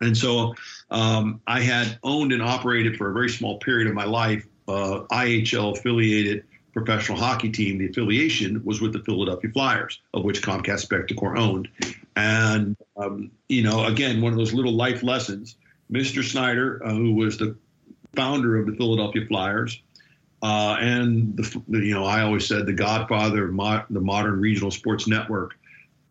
And 0.00 0.16
so 0.16 0.54
um, 0.90 1.40
I 1.46 1.60
had 1.60 1.98
owned 2.02 2.32
and 2.32 2.42
operated 2.42 2.96
for 2.96 3.10
a 3.10 3.12
very 3.12 3.28
small 3.28 3.58
period 3.58 3.88
of 3.88 3.94
my 3.94 4.04
life 4.04 4.46
uh, 4.68 5.04
IHL 5.10 5.76
affiliated 5.78 6.44
professional 6.72 7.18
hockey 7.18 7.50
team. 7.50 7.78
The 7.78 7.86
affiliation 7.86 8.62
was 8.64 8.80
with 8.80 8.92
the 8.92 9.00
Philadelphia 9.00 9.50
Flyers, 9.50 10.00
of 10.14 10.24
which 10.24 10.42
Comcast 10.42 10.86
Spectacor 10.86 11.38
owned. 11.38 11.68
And, 12.14 12.76
um, 12.96 13.30
you 13.48 13.62
know, 13.62 13.86
again, 13.86 14.20
one 14.20 14.32
of 14.32 14.38
those 14.38 14.52
little 14.52 14.74
life 14.74 15.02
lessons. 15.02 15.56
Mr. 15.90 16.22
Snider, 16.22 16.84
uh, 16.84 16.92
who 16.92 17.14
was 17.14 17.38
the 17.38 17.56
founder 18.14 18.56
of 18.56 18.66
the 18.66 18.76
Philadelphia 18.76 19.24
Flyers. 19.26 19.80
Uh, 20.42 20.76
and 20.80 21.36
the, 21.36 21.62
you 21.68 21.94
know, 21.94 22.04
I 22.04 22.22
always 22.22 22.46
said 22.46 22.66
the 22.66 22.72
godfather 22.72 23.46
of 23.46 23.52
mo- 23.52 23.84
the 23.90 24.00
modern 24.00 24.40
regional 24.40 24.70
sports 24.70 25.08
network. 25.08 25.56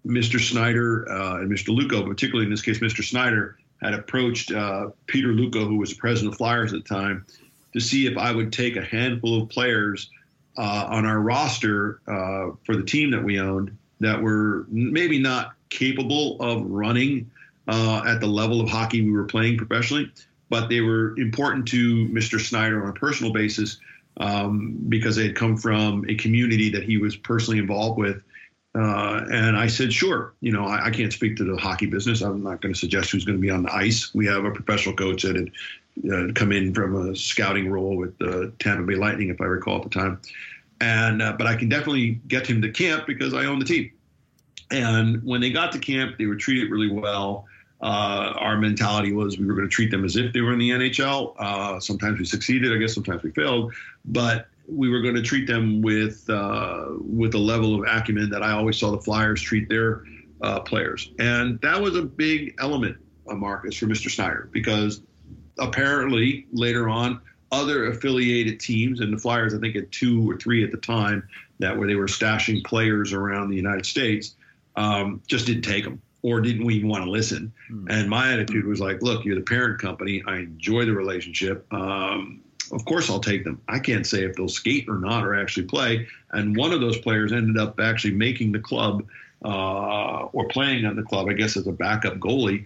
Mr. 0.05 0.39
Snider 0.39 1.09
uh, 1.11 1.41
and 1.41 1.51
Mr. 1.51 1.77
Luukko, 1.77 2.05
particularly 2.05 2.45
in 2.45 2.51
this 2.51 2.61
case, 2.61 2.79
Mr. 2.79 3.03
Snider, 3.03 3.57
had 3.81 3.93
approached 3.93 4.51
uh, 4.51 4.89
Peter 5.05 5.29
Luukko, 5.29 5.67
who 5.67 5.77
was 5.77 5.93
president 5.93 6.33
of 6.33 6.37
Flyers 6.37 6.73
at 6.73 6.83
the 6.83 6.89
time, 6.89 7.25
to 7.73 7.79
see 7.79 8.07
if 8.07 8.17
I 8.17 8.31
would 8.31 8.51
take 8.51 8.75
a 8.75 8.83
handful 8.83 9.41
of 9.41 9.49
players 9.49 10.09
uh, 10.57 10.87
on 10.89 11.05
our 11.05 11.19
roster 11.19 12.01
uh, 12.07 12.55
for 12.65 12.75
the 12.75 12.83
team 12.83 13.11
that 13.11 13.23
we 13.23 13.39
owned 13.39 13.77
that 13.99 14.21
were 14.21 14.65
maybe 14.69 15.19
not 15.19 15.53
capable 15.69 16.41
of 16.41 16.65
running 16.65 17.29
uh, 17.67 18.03
at 18.07 18.19
the 18.19 18.27
level 18.27 18.61
of 18.61 18.69
hockey 18.69 19.01
we 19.01 19.11
were 19.11 19.25
playing 19.25 19.57
professionally, 19.57 20.11
but 20.49 20.69
they 20.69 20.81
were 20.81 21.17
important 21.17 21.67
to 21.67 22.07
Mr. 22.07 22.39
Snider 22.39 22.83
on 22.83 22.89
a 22.89 22.93
personal 22.93 23.33
basis 23.33 23.77
um, 24.17 24.77
because 24.89 25.15
they 25.15 25.27
had 25.27 25.35
come 25.35 25.57
from 25.57 26.05
a 26.07 26.15
community 26.15 26.69
that 26.69 26.83
he 26.83 26.97
was 26.97 27.15
personally 27.15 27.59
involved 27.59 27.99
with. 27.99 28.21
Uh, 28.77 29.25
and 29.31 29.57
I 29.57 29.65
said, 29.65 29.91
sure. 29.91 30.33
You 30.39 30.51
know, 30.51 30.65
I, 30.65 30.87
I, 30.87 30.91
can't 30.91 31.11
speak 31.11 31.35
to 31.37 31.43
the 31.43 31.57
hockey 31.57 31.87
business. 31.87 32.21
I'm 32.21 32.43
not 32.43 32.61
going 32.61 32.73
to 32.73 32.79
suggest 32.79 33.09
who's 33.09 33.25
going 33.25 33.37
to 33.37 33.41
be 33.41 33.49
on 33.49 33.63
the 33.63 33.73
ice. 33.73 34.13
We 34.13 34.27
have 34.27 34.45
a 34.45 34.51
professional 34.51 34.95
coach 34.95 35.23
that 35.23 35.35
had 35.35 35.51
uh, 36.13 36.31
come 36.35 36.51
in 36.51 36.75
from 36.75 37.09
a 37.09 37.15
scouting 37.15 37.71
role 37.71 37.97
with 37.97 38.15
the 38.19 38.53
Tampa 38.59 38.83
Bay 38.83 38.93
Lightning, 38.93 39.29
if 39.29 39.41
I 39.41 39.45
recall 39.45 39.77
at 39.77 39.83
the 39.83 39.89
time. 39.89 40.21
And 40.79 41.23
uh, 41.23 41.33
but 41.33 41.47
I 41.47 41.55
can 41.55 41.69
definitely 41.69 42.21
get 42.27 42.45
him 42.45 42.61
to 42.61 42.69
camp 42.69 43.07
because 43.07 43.33
I 43.33 43.45
own 43.45 43.57
the 43.57 43.65
team. 43.65 43.91
And 44.69 45.23
when 45.23 45.41
they 45.41 45.49
got 45.49 45.71
to 45.71 45.79
camp, 45.79 46.19
they 46.19 46.27
were 46.27 46.35
treated 46.35 46.69
really 46.69 46.91
well. 46.91 47.45
Uh, 47.81 48.33
our 48.37 48.57
mentality 48.57 49.11
was 49.11 49.39
we 49.39 49.47
were 49.47 49.55
going 49.55 49.67
to 49.67 49.73
treat 49.73 49.89
them 49.89 50.05
as 50.05 50.17
if 50.17 50.33
they 50.33 50.41
were 50.41 50.53
in 50.53 50.59
the 50.59 50.69
NHL. 50.69 51.33
Uh, 51.39 51.79
sometimes 51.79 52.19
we 52.19 52.25
succeeded, 52.25 52.71
I 52.71 52.77
guess. 52.77 52.93
Sometimes 52.93 53.23
we 53.23 53.31
failed, 53.31 53.73
but 54.05 54.47
we 54.67 54.89
were 54.89 55.01
going 55.01 55.15
to 55.15 55.21
treat 55.21 55.47
them 55.47 55.81
with 55.81 56.29
uh, 56.29 56.85
with 56.99 57.33
a 57.35 57.39
level 57.39 57.75
of 57.75 57.87
acumen 57.87 58.29
that 58.29 58.43
I 58.43 58.51
always 58.51 58.77
saw 58.77 58.91
the 58.91 59.01
Flyers 59.01 59.41
treat 59.41 59.69
their 59.69 60.03
uh, 60.41 60.59
players, 60.59 61.11
and 61.19 61.59
that 61.61 61.81
was 61.81 61.95
a 61.95 62.01
big 62.01 62.55
element, 62.59 62.97
Marcus, 63.25 63.75
for 63.75 63.85
Mr. 63.85 64.09
Snider 64.09 64.49
because 64.51 65.01
apparently 65.59 66.45
later 66.51 66.89
on 66.89 67.21
other 67.51 67.87
affiliated 67.87 68.59
teams 68.59 68.99
and 68.99 69.13
the 69.13 69.17
Flyers, 69.17 69.53
I 69.53 69.59
think, 69.59 69.75
had 69.75 69.91
two 69.91 70.29
or 70.29 70.37
three 70.37 70.63
at 70.63 70.71
the 70.71 70.77
time 70.77 71.27
that 71.59 71.77
where 71.77 71.87
they 71.87 71.95
were 71.95 72.07
stashing 72.07 72.63
players 72.63 73.13
around 73.13 73.49
the 73.49 73.55
United 73.55 73.85
States 73.85 74.35
um, 74.75 75.21
just 75.27 75.45
didn't 75.45 75.63
take 75.63 75.83
them 75.83 76.01
or 76.21 76.41
didn't 76.41 76.69
even 76.69 76.89
want 76.89 77.03
to 77.03 77.09
listen. 77.09 77.53
Hmm. 77.69 77.87
And 77.89 78.09
my 78.09 78.33
attitude 78.33 78.65
was 78.65 78.79
like, 78.79 79.01
look, 79.01 79.23
you're 79.23 79.35
the 79.35 79.41
parent 79.41 79.79
company. 79.79 80.23
I 80.27 80.37
enjoy 80.37 80.85
the 80.85 80.93
relationship. 80.93 81.65
Um, 81.71 82.41
of 82.71 82.85
course, 82.85 83.09
I'll 83.09 83.19
take 83.19 83.43
them. 83.43 83.61
I 83.67 83.79
can't 83.79 84.05
say 84.05 84.23
if 84.23 84.35
they'll 84.35 84.49
skate 84.49 84.89
or 84.89 84.97
not 84.97 85.25
or 85.25 85.35
actually 85.35 85.67
play. 85.67 86.07
And 86.31 86.55
one 86.55 86.73
of 86.73 86.81
those 86.81 86.97
players 86.97 87.31
ended 87.31 87.57
up 87.57 87.79
actually 87.79 88.13
making 88.13 88.51
the 88.51 88.59
club 88.59 89.05
uh, 89.45 90.25
or 90.33 90.47
playing 90.49 90.85
on 90.85 90.95
the 90.95 91.03
club, 91.03 91.27
I 91.29 91.33
guess, 91.33 91.55
as 91.55 91.67
a 91.67 91.71
backup 91.71 92.15
goalie. 92.15 92.65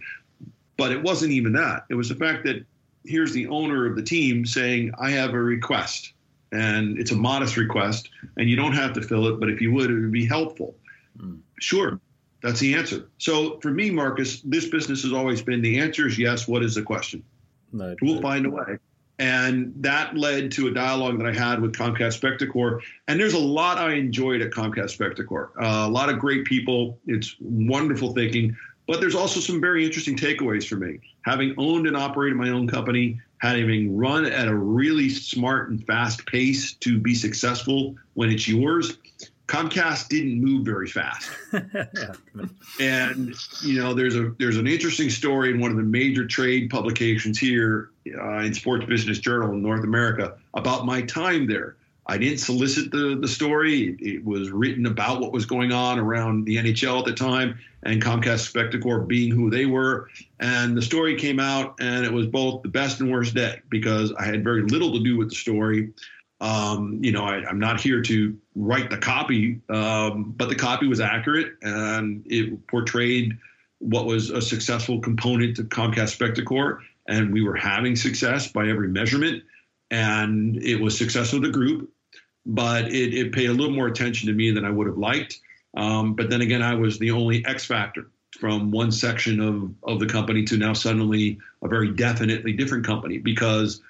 But 0.77 0.91
it 0.91 1.03
wasn't 1.03 1.31
even 1.31 1.53
that. 1.53 1.85
It 1.89 1.95
was 1.95 2.09
the 2.09 2.15
fact 2.15 2.45
that 2.45 2.65
here's 3.05 3.33
the 3.33 3.47
owner 3.47 3.85
of 3.85 3.95
the 3.95 4.01
team 4.01 4.45
saying, 4.45 4.91
I 4.99 5.11
have 5.11 5.33
a 5.33 5.39
request. 5.39 6.13
And 6.51 6.97
it's 6.97 7.11
a 7.11 7.15
modest 7.15 7.55
request, 7.55 8.09
and 8.35 8.49
you 8.49 8.57
don't 8.57 8.73
have 8.73 8.91
to 8.93 9.01
fill 9.01 9.27
it, 9.27 9.39
but 9.39 9.49
if 9.49 9.61
you 9.61 9.71
would, 9.71 9.89
it 9.89 9.97
would 9.97 10.11
be 10.11 10.25
helpful. 10.25 10.75
Mm. 11.17 11.39
Sure, 11.61 11.97
that's 12.43 12.59
the 12.59 12.73
answer. 12.73 13.07
So 13.19 13.57
for 13.61 13.71
me, 13.71 13.89
Marcus, 13.89 14.41
this 14.41 14.67
business 14.67 15.03
has 15.03 15.13
always 15.13 15.41
been 15.41 15.61
the 15.61 15.79
answer 15.79 16.07
is 16.07 16.19
yes. 16.19 16.49
What 16.49 16.61
is 16.61 16.75
the 16.75 16.81
question? 16.81 17.23
No, 17.71 17.95
we'll 18.01 18.21
find 18.21 18.45
a 18.45 18.49
way. 18.49 18.79
And 19.21 19.71
that 19.83 20.17
led 20.17 20.51
to 20.53 20.67
a 20.67 20.71
dialogue 20.71 21.19
that 21.19 21.27
I 21.27 21.31
had 21.31 21.61
with 21.61 21.73
Comcast 21.73 22.19
Spectacor. 22.19 22.79
And 23.07 23.19
there's 23.19 23.35
a 23.35 23.39
lot 23.39 23.77
I 23.77 23.93
enjoyed 23.93 24.41
at 24.41 24.49
Comcast 24.49 24.97
Spectacor. 24.97 25.49
Uh, 25.61 25.87
a 25.87 25.91
lot 25.91 26.09
of 26.09 26.17
great 26.17 26.43
people. 26.43 26.97
It's 27.05 27.35
wonderful 27.39 28.15
thinking. 28.15 28.57
But 28.87 28.99
there's 28.99 29.13
also 29.13 29.39
some 29.39 29.61
very 29.61 29.85
interesting 29.85 30.17
takeaways 30.17 30.67
for 30.67 30.75
me. 30.75 31.01
Having 31.23 31.53
owned 31.59 31.85
and 31.85 31.95
operated 31.95 32.35
my 32.35 32.49
own 32.49 32.67
company, 32.67 33.21
having 33.37 33.95
run 33.95 34.25
at 34.25 34.47
a 34.47 34.55
really 34.55 35.09
smart 35.09 35.69
and 35.69 35.85
fast 35.85 36.25
pace 36.25 36.73
to 36.77 36.97
be 36.97 37.13
successful 37.13 37.95
when 38.15 38.31
it's 38.31 38.47
yours, 38.47 38.97
Comcast 39.51 40.07
didn't 40.07 40.41
move 40.41 40.65
very 40.65 40.87
fast. 40.87 41.29
and 42.79 43.35
you 43.61 43.81
know, 43.81 43.93
there's 43.93 44.15
a 44.15 44.33
there's 44.39 44.55
an 44.55 44.65
interesting 44.65 45.09
story 45.09 45.51
in 45.51 45.59
one 45.59 45.71
of 45.71 45.75
the 45.75 45.83
major 45.83 46.25
trade 46.25 46.69
publications 46.69 47.37
here 47.37 47.89
uh, 48.17 48.37
in 48.37 48.53
Sports 48.53 48.85
Business 48.85 49.19
Journal 49.19 49.51
in 49.51 49.61
North 49.61 49.83
America 49.83 50.37
about 50.53 50.85
my 50.85 51.01
time 51.01 51.47
there. 51.47 51.75
I 52.07 52.17
didn't 52.17 52.37
solicit 52.37 52.91
the 52.91 53.17
the 53.19 53.27
story. 53.27 53.89
It, 53.89 54.01
it 54.01 54.25
was 54.25 54.51
written 54.51 54.85
about 54.85 55.19
what 55.19 55.33
was 55.33 55.45
going 55.45 55.73
on 55.73 55.99
around 55.99 56.45
the 56.45 56.55
NHL 56.55 56.99
at 56.99 57.05
the 57.05 57.13
time 57.13 57.59
and 57.83 58.01
Comcast 58.01 58.49
Spectacor 58.49 59.05
being 59.05 59.31
who 59.31 59.49
they 59.49 59.65
were. 59.65 60.09
And 60.39 60.77
the 60.77 60.81
story 60.81 61.15
came 61.15 61.41
out, 61.41 61.75
and 61.81 62.05
it 62.05 62.13
was 62.13 62.25
both 62.25 62.61
the 62.61 62.69
best 62.69 63.01
and 63.01 63.11
worst 63.11 63.35
day 63.35 63.59
because 63.69 64.13
I 64.13 64.23
had 64.25 64.45
very 64.45 64.61
little 64.61 64.93
to 64.93 65.03
do 65.03 65.17
with 65.17 65.29
the 65.29 65.35
story. 65.35 65.89
Um, 66.41 66.97
you 67.03 67.11
know, 67.11 67.23
I, 67.23 67.47
am 67.47 67.59
not 67.59 67.79
here 67.79 68.01
to 68.01 68.35
write 68.55 68.89
the 68.89 68.97
copy, 68.97 69.61
um, 69.69 70.33
but 70.35 70.49
the 70.49 70.55
copy 70.55 70.87
was 70.87 70.99
accurate 70.99 71.53
and 71.61 72.23
it 72.25 72.65
portrayed 72.67 73.37
what 73.77 74.07
was 74.07 74.31
a 74.31 74.41
successful 74.41 74.99
component 74.99 75.55
to 75.57 75.63
Comcast 75.63 76.17
Spectacor. 76.17 76.79
And 77.07 77.31
we 77.31 77.43
were 77.43 77.55
having 77.55 77.95
success 77.95 78.51
by 78.51 78.67
every 78.69 78.87
measurement. 78.87 79.43
And 79.91 80.57
it 80.57 80.81
was 80.81 80.97
successful 80.97 81.41
to 81.41 81.47
the 81.47 81.53
group, 81.53 81.91
but 82.45 82.85
it, 82.85 83.13
it, 83.13 83.33
paid 83.33 83.49
a 83.49 83.53
little 83.53 83.75
more 83.75 83.87
attention 83.87 84.27
to 84.27 84.33
me 84.33 84.49
than 84.51 84.65
I 84.65 84.71
would 84.71 84.87
have 84.87 84.97
liked. 84.97 85.39
Um, 85.77 86.15
but 86.15 86.29
then 86.29 86.41
again, 86.41 86.63
I 86.63 86.73
was 86.73 86.97
the 86.97 87.11
only 87.11 87.45
X 87.45 87.65
factor 87.65 88.09
from 88.39 88.71
one 88.71 88.91
section 88.91 89.39
of, 89.41 89.73
of 89.83 89.99
the 89.99 90.07
company 90.07 90.43
to 90.45 90.57
now 90.57 90.73
suddenly 90.73 91.37
a 91.61 91.67
very 91.67 91.91
definitely 91.91 92.53
different 92.53 92.85
company 92.85 93.19
because 93.19 93.81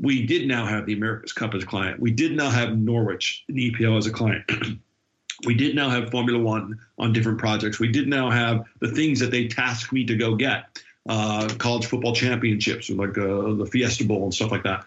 we 0.00 0.24
did 0.26 0.46
now 0.46 0.64
have 0.64 0.86
the 0.86 0.92
America's 0.92 1.32
Cup 1.32 1.54
as 1.54 1.62
a 1.62 1.66
client. 1.66 2.00
We 2.00 2.10
did 2.10 2.36
now 2.36 2.50
have 2.50 2.76
Norwich, 2.78 3.44
the 3.48 3.72
EPL, 3.72 3.98
as 3.98 4.06
a 4.06 4.12
client. 4.12 4.44
we 5.44 5.54
did 5.54 5.74
now 5.74 5.90
have 5.90 6.10
Formula 6.10 6.38
One 6.38 6.78
on 6.98 7.12
different 7.12 7.38
projects. 7.38 7.80
We 7.80 7.88
did 7.88 8.08
now 8.08 8.30
have 8.30 8.64
the 8.80 8.90
things 8.90 9.18
that 9.20 9.30
they 9.30 9.48
tasked 9.48 9.92
me 9.92 10.04
to 10.06 10.16
go 10.16 10.36
get 10.36 10.80
uh, 11.08 11.48
college 11.58 11.86
football 11.86 12.14
championships, 12.14 12.90
like 12.90 13.16
uh, 13.18 13.54
the 13.54 13.68
Fiesta 13.70 14.04
Bowl 14.04 14.24
and 14.24 14.34
stuff 14.34 14.52
like 14.52 14.62
that. 14.64 14.84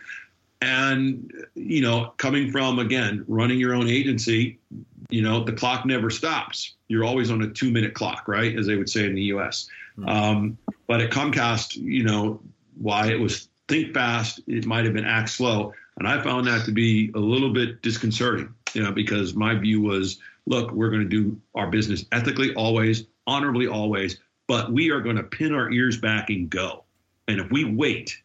And, 0.62 1.34
you 1.56 1.82
know, 1.82 2.14
coming 2.18 2.52
from, 2.52 2.80
again, 2.80 3.26
running 3.28 3.60
your 3.60 3.74
own 3.74 3.88
agency, 3.88 4.60
you 5.10 5.24
know, 5.24 5.44
the 5.44 5.54
clock 5.54 5.86
never 5.86 6.12
stops. 6.12 6.76
You're 6.88 7.04
always 7.04 7.32
on 7.32 7.42
a 7.42 7.50
two 7.50 7.72
minute 7.72 7.96
clock, 7.96 8.28
right? 8.28 8.56
As 8.56 8.68
they 8.68 8.76
would 8.76 8.90
say 8.90 9.06
in 9.06 9.16
the 9.16 9.24
US. 9.24 9.68
Mm-hmm. 9.98 10.10
Um, 10.10 10.58
but 10.88 11.02
at 11.02 11.10
Comcast, 11.10 11.76
you 11.76 12.04
know, 12.04 12.40
why 12.78 13.08
it 13.08 13.20
was 13.20 13.50
think 13.72 13.94
fast. 13.94 14.42
It 14.48 14.66
might 14.66 14.84
have 14.84 14.94
been 14.94 15.06
act 15.06 15.30
slow. 15.30 15.74
And 15.98 16.08
I 16.08 16.22
found 16.22 16.46
that 16.48 16.66
to 16.66 16.72
be 16.72 17.12
a 17.16 17.20
little 17.20 17.54
bit 17.54 17.82
disconcerting, 17.82 18.54
you 18.74 18.84
know, 18.84 18.92
because 18.92 19.34
my 19.34 19.56
view 19.56 19.82
was, 19.82 20.20
look, 20.46 20.72
we're 20.72 20.90
going 20.90 21.04
to 21.04 21.08
do 21.08 21.40
our 21.56 21.70
business 21.70 22.06
ethically 22.12 22.54
always, 22.56 23.06
honorably 23.28 23.68
always, 23.68 24.20
but 24.48 24.72
we 24.74 24.92
are 24.92 25.00
going 25.00 25.16
to 25.16 25.24
pin 25.24 25.54
our 25.54 25.72
ears 25.72 25.98
back 25.98 26.30
and 26.30 26.50
go. 26.50 26.84
And 27.28 27.40
if 27.40 27.50
we 27.50 27.64
wait, 27.64 28.18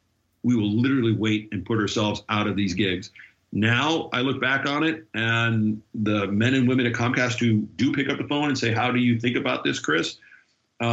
we 0.43 0.56
will 0.56 0.70
literally 0.70 1.12
wait 1.12 1.48
and 1.52 1.64
put 1.64 1.78
ourselves 1.78 2.24
out 2.28 2.48
of 2.48 2.56
these 2.56 2.74
gigs. 2.74 3.10
Now 3.52 4.10
I 4.12 4.23
look 4.23 4.40
back 4.40 4.66
on 4.66 4.82
it, 4.82 5.06
and 5.14 5.81
the 5.94 6.27
men 6.27 6.55
and 6.55 6.68
women 6.68 6.86
at 6.86 6.93
Comcast 6.93 7.39
who 7.39 7.60
do 7.77 7.93
pick 7.93 8.09
up 8.09 8.18
the 8.18 8.27
phone 8.27 8.48
and 8.48 8.59
say, 8.59 8.73
"How 8.73 8.90
do 8.90 8.98
you 8.98 9.20
think 9.20 9.36
about 9.36 9.62
this, 9.62 9.78
Chris?" 9.78 10.18
Uh, 10.81 10.85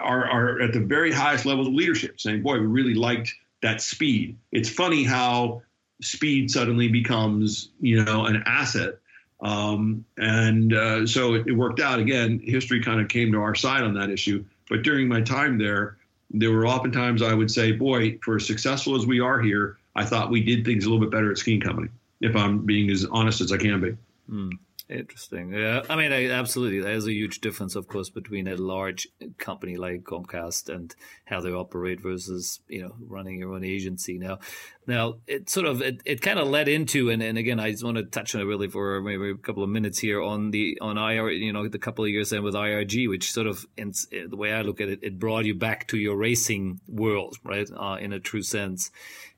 are, 0.00 0.24
are 0.30 0.60
at 0.62 0.72
the 0.72 0.80
very 0.80 1.12
highest 1.12 1.44
levels 1.44 1.66
of 1.66 1.74
leadership, 1.74 2.20
saying, 2.20 2.42
"Boy, 2.42 2.60
we 2.60 2.66
really 2.66 2.94
liked 2.94 3.34
that 3.62 3.80
speed. 3.80 4.38
It's 4.52 4.68
funny 4.68 5.04
how 5.04 5.62
speed 6.02 6.50
suddenly 6.50 6.88
becomes, 6.88 7.70
you 7.80 8.02
know, 8.04 8.24
an 8.26 8.42
asset. 8.46 8.98
Um, 9.40 10.04
and 10.18 10.74
uh, 10.74 11.06
so 11.06 11.34
it, 11.34 11.46
it, 11.46 11.52
worked 11.52 11.80
out. 11.80 11.98
Again, 11.98 12.40
history 12.44 12.82
kind 12.82 13.00
of 13.00 13.08
came 13.08 13.32
to 13.32 13.38
our 13.38 13.54
side 13.54 13.82
on 13.82 13.94
that 13.94 14.10
issue. 14.10 14.44
But 14.68 14.82
during 14.82 15.08
my 15.08 15.20
time 15.20 15.58
there, 15.58 15.96
there 16.30 16.52
were 16.52 16.66
oftentimes 16.66 17.22
I 17.22 17.34
would 17.34 17.50
say, 17.50 17.72
boy, 17.72 18.18
for 18.22 18.36
as 18.36 18.46
successful 18.46 18.96
as 18.96 19.06
we 19.06 19.20
are 19.20 19.40
here, 19.40 19.78
I 19.96 20.04
thought 20.04 20.30
we 20.30 20.42
did 20.42 20.64
things 20.64 20.84
a 20.84 20.90
little 20.90 21.04
bit 21.04 21.10
better 21.10 21.30
at 21.30 21.38
Ski 21.38 21.54
and 21.54 21.62
Company, 21.62 21.88
if 22.20 22.36
I'm 22.36 22.64
being 22.64 22.90
as 22.90 23.04
honest 23.10 23.40
as 23.40 23.50
I 23.50 23.56
can 23.56 23.80
be. 23.80 23.96
Mm. 24.30 24.52
Interesting. 24.90 25.52
Yeah, 25.52 25.82
I 25.88 25.94
mean, 25.94 26.12
I, 26.12 26.30
absolutely. 26.30 26.80
There's 26.80 27.06
a 27.06 27.12
huge 27.12 27.40
difference, 27.40 27.76
of 27.76 27.86
course, 27.86 28.10
between 28.10 28.48
a 28.48 28.56
large 28.56 29.06
company 29.38 29.76
like 29.76 30.02
Comcast 30.02 30.68
and 30.68 30.92
how 31.26 31.40
they 31.40 31.52
operate 31.52 32.00
versus 32.00 32.58
you 32.68 32.82
know 32.82 32.96
running 32.98 33.38
your 33.38 33.54
own 33.54 33.62
agency. 33.62 34.18
Now, 34.18 34.40
now 34.88 35.18
it 35.28 35.48
sort 35.48 35.66
of 35.66 35.80
it, 35.80 36.00
it 36.04 36.22
kind 36.22 36.40
of 36.40 36.48
led 36.48 36.66
into 36.66 37.08
and, 37.08 37.22
and 37.22 37.38
again, 37.38 37.60
I 37.60 37.70
just 37.70 37.84
want 37.84 37.98
to 37.98 38.02
touch 38.02 38.34
on 38.34 38.40
it 38.40 38.44
really 38.44 38.66
for 38.66 39.00
maybe 39.00 39.30
a 39.30 39.34
couple 39.36 39.62
of 39.62 39.70
minutes 39.70 40.00
here 40.00 40.20
on 40.20 40.50
the 40.50 40.76
on 40.80 40.98
IR. 40.98 41.30
You 41.30 41.52
know, 41.52 41.68
the 41.68 41.78
couple 41.78 42.04
of 42.04 42.10
years 42.10 42.30
then 42.30 42.42
with 42.42 42.54
IRG, 42.54 43.08
which 43.08 43.32
sort 43.32 43.46
of 43.46 43.64
in, 43.76 43.92
the 44.10 44.36
way 44.36 44.52
I 44.52 44.62
look 44.62 44.80
at 44.80 44.88
it, 44.88 44.98
it 45.02 45.20
brought 45.20 45.44
you 45.44 45.54
back 45.54 45.86
to 45.88 45.98
your 45.98 46.16
racing 46.16 46.80
world, 46.88 47.36
right? 47.44 47.70
Uh, 47.70 47.98
in 48.00 48.12
a 48.12 48.18
true 48.18 48.42
sense 48.42 48.90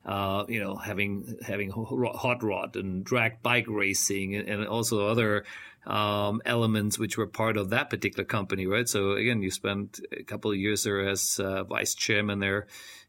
uh, 0.04 0.44
you 0.48 0.60
know, 0.60 0.76
having 0.76 1.38
having 1.46 1.70
hot 1.70 2.42
rod 2.42 2.76
and 2.76 3.04
drag 3.04 3.42
bike 3.42 3.66
racing, 3.68 4.34
and, 4.34 4.48
and 4.48 4.66
also 4.66 5.06
other 5.06 5.44
um, 5.86 6.42
elements 6.44 6.98
which 6.98 7.16
were 7.16 7.26
part 7.26 7.56
of 7.56 7.70
that 7.70 7.90
particular 7.90 8.24
company, 8.24 8.66
right? 8.66 8.88
So 8.88 9.12
again, 9.12 9.42
you 9.42 9.50
spent 9.50 10.00
a 10.16 10.22
couple 10.22 10.50
of 10.50 10.56
years 10.56 10.84
there 10.84 11.08
as 11.08 11.40
uh, 11.40 11.64
vice 11.64 11.94
chairman 11.94 12.38
there 12.38 12.66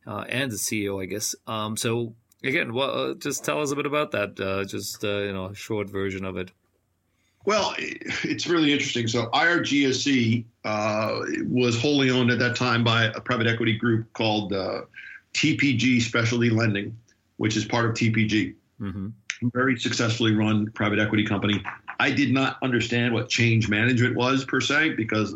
uh, 0.08 0.26
and 0.28 0.52
the 0.52 0.56
CEO, 0.56 1.02
I 1.02 1.06
guess. 1.06 1.36
Um, 1.48 1.78
so 1.78 2.16
again, 2.44 2.74
well, 2.74 3.12
uh, 3.12 3.14
just 3.16 3.44
tell 3.44 3.62
us 3.62 3.72
a 3.72 3.76
bit 3.76 3.86
about 3.86 4.12
that. 4.12 4.40
Uh, 4.40 4.66
just 4.66 5.04
uh, 5.04 5.20
you 5.20 5.34
know, 5.34 5.46
a 5.46 5.56
short 5.56 5.90
version 5.90 6.26
of 6.26 6.38
it. 6.38 6.52
Well, 7.46 7.74
it's 7.78 8.48
really 8.48 8.72
interesting. 8.72 9.08
So 9.08 9.28
IRGSC 9.28 10.46
uh, 10.64 11.20
was 11.46 11.80
wholly 11.80 12.10
owned 12.10 12.32
at 12.32 12.40
that 12.40 12.56
time 12.56 12.84
by 12.84 13.06
a 13.06 13.20
private 13.20 13.48
equity 13.48 13.78
group 13.78 14.12
called 14.14 14.54
uh, 14.54 14.82
TPG 15.34 16.02
Specialty 16.02 16.50
Lending, 16.50 16.98
which 17.38 17.58
is 17.58 17.66
part 17.66 17.86
of 17.86 17.94
TPG. 17.94 18.56
Mm-hmm. 18.80 19.08
Very 19.54 19.78
successfully 19.78 20.34
run 20.34 20.72
private 20.72 21.00
equity 21.00 21.26
company. 21.26 21.62
I 22.00 22.12
did 22.12 22.32
not 22.32 22.58
understand 22.62 23.14
what 23.14 23.30
change 23.30 23.70
management 23.70 24.16
was 24.16 24.46
per 24.46 24.62
se 24.62 24.92
because 24.92 25.36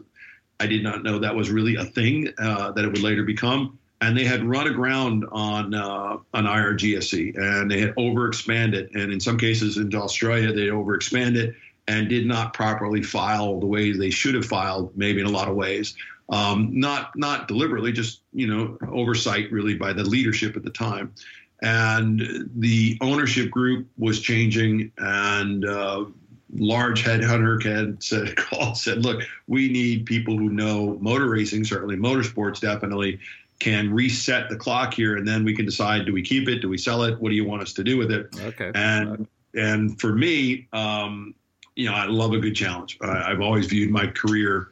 I 0.60 0.68
did 0.68 0.84
not 0.84 1.03
know 1.03 1.19
that 1.19 1.36
was 1.36 1.49
really 1.49 1.76
a 1.76 1.84
thing 1.84 2.34
uh, 2.38 2.72
that 2.72 2.84
it 2.84 2.88
would 2.88 3.03
later 3.03 3.24
become. 3.24 3.80
And 3.99 4.15
they 4.15 4.26
had 4.26 4.44
run 4.44 4.68
aground 4.68 5.26
on 5.32 5.74
uh, 5.74 6.18
on 6.34 6.44
IRGSC 6.45 7.36
and 7.36 7.69
they 7.69 7.80
had 7.80 7.95
overexpanded, 7.95 8.94
and 8.94 9.11
in 9.11 9.19
some 9.19 9.40
cases 9.40 9.78
into 9.78 9.99
Australia 9.99 10.53
they 10.53 10.68
overexpanded 10.68 11.56
and 11.88 12.07
did 12.07 12.28
not 12.28 12.53
properly 12.53 13.02
file 13.02 13.60
the 13.60 13.65
way 13.65 13.91
they 13.94 14.11
should 14.11 14.36
have 14.36 14.45
filed, 14.45 14.95
maybe 14.95 15.19
in 15.19 15.26
a 15.26 15.32
lot 15.32 15.48
of 15.48 15.56
ways 15.56 15.95
um, 16.29 16.69
not 16.77 17.15
not 17.15 17.47
deliberately, 17.47 17.91
just 17.91 18.21
you 18.33 18.47
know 18.47 18.77
oversight 18.91 19.51
really 19.51 19.75
by 19.75 19.93
the 19.93 20.03
leadership 20.03 20.55
at 20.55 20.63
the 20.63 20.69
time, 20.69 21.13
and 21.61 22.49
the 22.55 22.97
ownership 23.01 23.49
group 23.49 23.87
was 23.97 24.19
changing, 24.19 24.91
and 24.97 25.65
uh, 25.65 26.05
large 26.53 27.03
headhunter 27.03 27.63
had 27.63 28.01
said 28.03 28.35
called 28.35 28.77
said, 28.77 29.03
look, 29.03 29.23
we 29.47 29.69
need 29.69 30.05
people 30.05 30.37
who 30.37 30.49
know 30.49 30.97
motor 30.99 31.29
racing, 31.29 31.63
certainly 31.63 31.95
motorsports, 31.95 32.59
definitely 32.59 33.19
can 33.59 33.91
reset 33.91 34.49
the 34.49 34.55
clock 34.55 34.93
here, 34.93 35.17
and 35.17 35.27
then 35.27 35.43
we 35.43 35.55
can 35.55 35.65
decide: 35.65 36.05
do 36.05 36.13
we 36.13 36.21
keep 36.21 36.47
it? 36.47 36.59
Do 36.59 36.69
we 36.69 36.77
sell 36.77 37.03
it? 37.03 37.19
What 37.19 37.29
do 37.29 37.35
you 37.35 37.45
want 37.45 37.61
us 37.61 37.73
to 37.73 37.83
do 37.83 37.97
with 37.97 38.11
it? 38.11 38.29
Okay. 38.39 38.71
And 38.75 39.27
and 39.55 39.99
for 39.99 40.13
me, 40.13 40.67
um, 40.73 41.33
you 41.75 41.89
know, 41.89 41.95
I 41.95 42.05
love 42.05 42.33
a 42.33 42.39
good 42.39 42.55
challenge. 42.55 42.97
I, 43.01 43.31
I've 43.31 43.41
always 43.41 43.67
viewed 43.67 43.91
my 43.91 44.07
career 44.07 44.69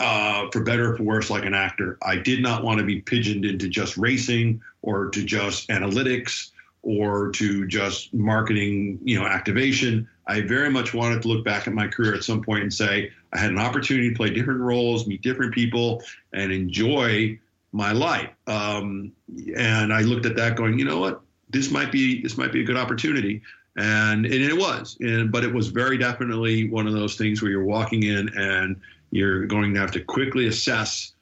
uh, 0.00 0.48
for 0.50 0.62
better 0.62 0.92
or 0.92 0.96
for 0.96 1.02
worse, 1.04 1.30
like 1.30 1.44
an 1.44 1.54
actor. 1.54 1.98
I 2.02 2.16
did 2.16 2.42
not 2.42 2.64
want 2.64 2.78
to 2.78 2.84
be 2.84 3.00
pigeoned 3.00 3.44
into 3.44 3.68
just 3.68 3.96
racing 3.96 4.60
or 4.82 5.08
to 5.10 5.24
just 5.24 5.68
analytics 5.68 6.50
or 6.82 7.30
to 7.30 7.66
just 7.66 8.12
marketing, 8.12 8.98
you 9.02 9.18
know, 9.18 9.26
activation. 9.26 10.08
I 10.26 10.40
very 10.42 10.70
much 10.70 10.94
wanted 10.94 11.22
to 11.22 11.28
look 11.28 11.44
back 11.44 11.66
at 11.66 11.74
my 11.74 11.88
career 11.88 12.14
at 12.14 12.24
some 12.24 12.42
point 12.42 12.62
and 12.62 12.72
say 12.72 13.10
I 13.32 13.38
had 13.38 13.50
an 13.50 13.58
opportunity 13.58 14.10
to 14.10 14.16
play 14.16 14.30
different 14.30 14.60
roles, 14.60 15.06
meet 15.06 15.22
different 15.22 15.54
people, 15.54 16.02
and 16.32 16.52
enjoy 16.52 17.38
my 17.72 17.92
life. 17.92 18.30
Um, 18.46 19.12
and 19.56 19.92
I 19.92 20.02
looked 20.02 20.26
at 20.26 20.36
that, 20.36 20.56
going, 20.56 20.78
you 20.78 20.84
know 20.84 21.00
what, 21.00 21.22
this 21.50 21.70
might 21.70 21.90
be 21.90 22.22
this 22.22 22.36
might 22.36 22.52
be 22.52 22.60
a 22.60 22.64
good 22.64 22.76
opportunity, 22.76 23.42
and, 23.76 24.24
and 24.24 24.34
it 24.34 24.56
was. 24.56 24.96
And 25.00 25.32
but 25.32 25.44
it 25.44 25.52
was 25.52 25.68
very 25.68 25.98
definitely 25.98 26.68
one 26.68 26.86
of 26.86 26.92
those 26.92 27.16
things 27.16 27.42
where 27.42 27.50
you're 27.50 27.64
walking 27.64 28.02
in 28.02 28.28
and 28.36 28.80
you're 29.14 29.46
going 29.46 29.72
to 29.72 29.78
have 29.78 29.92
to 29.92 30.00
quickly 30.00 30.48
assess 30.48 31.12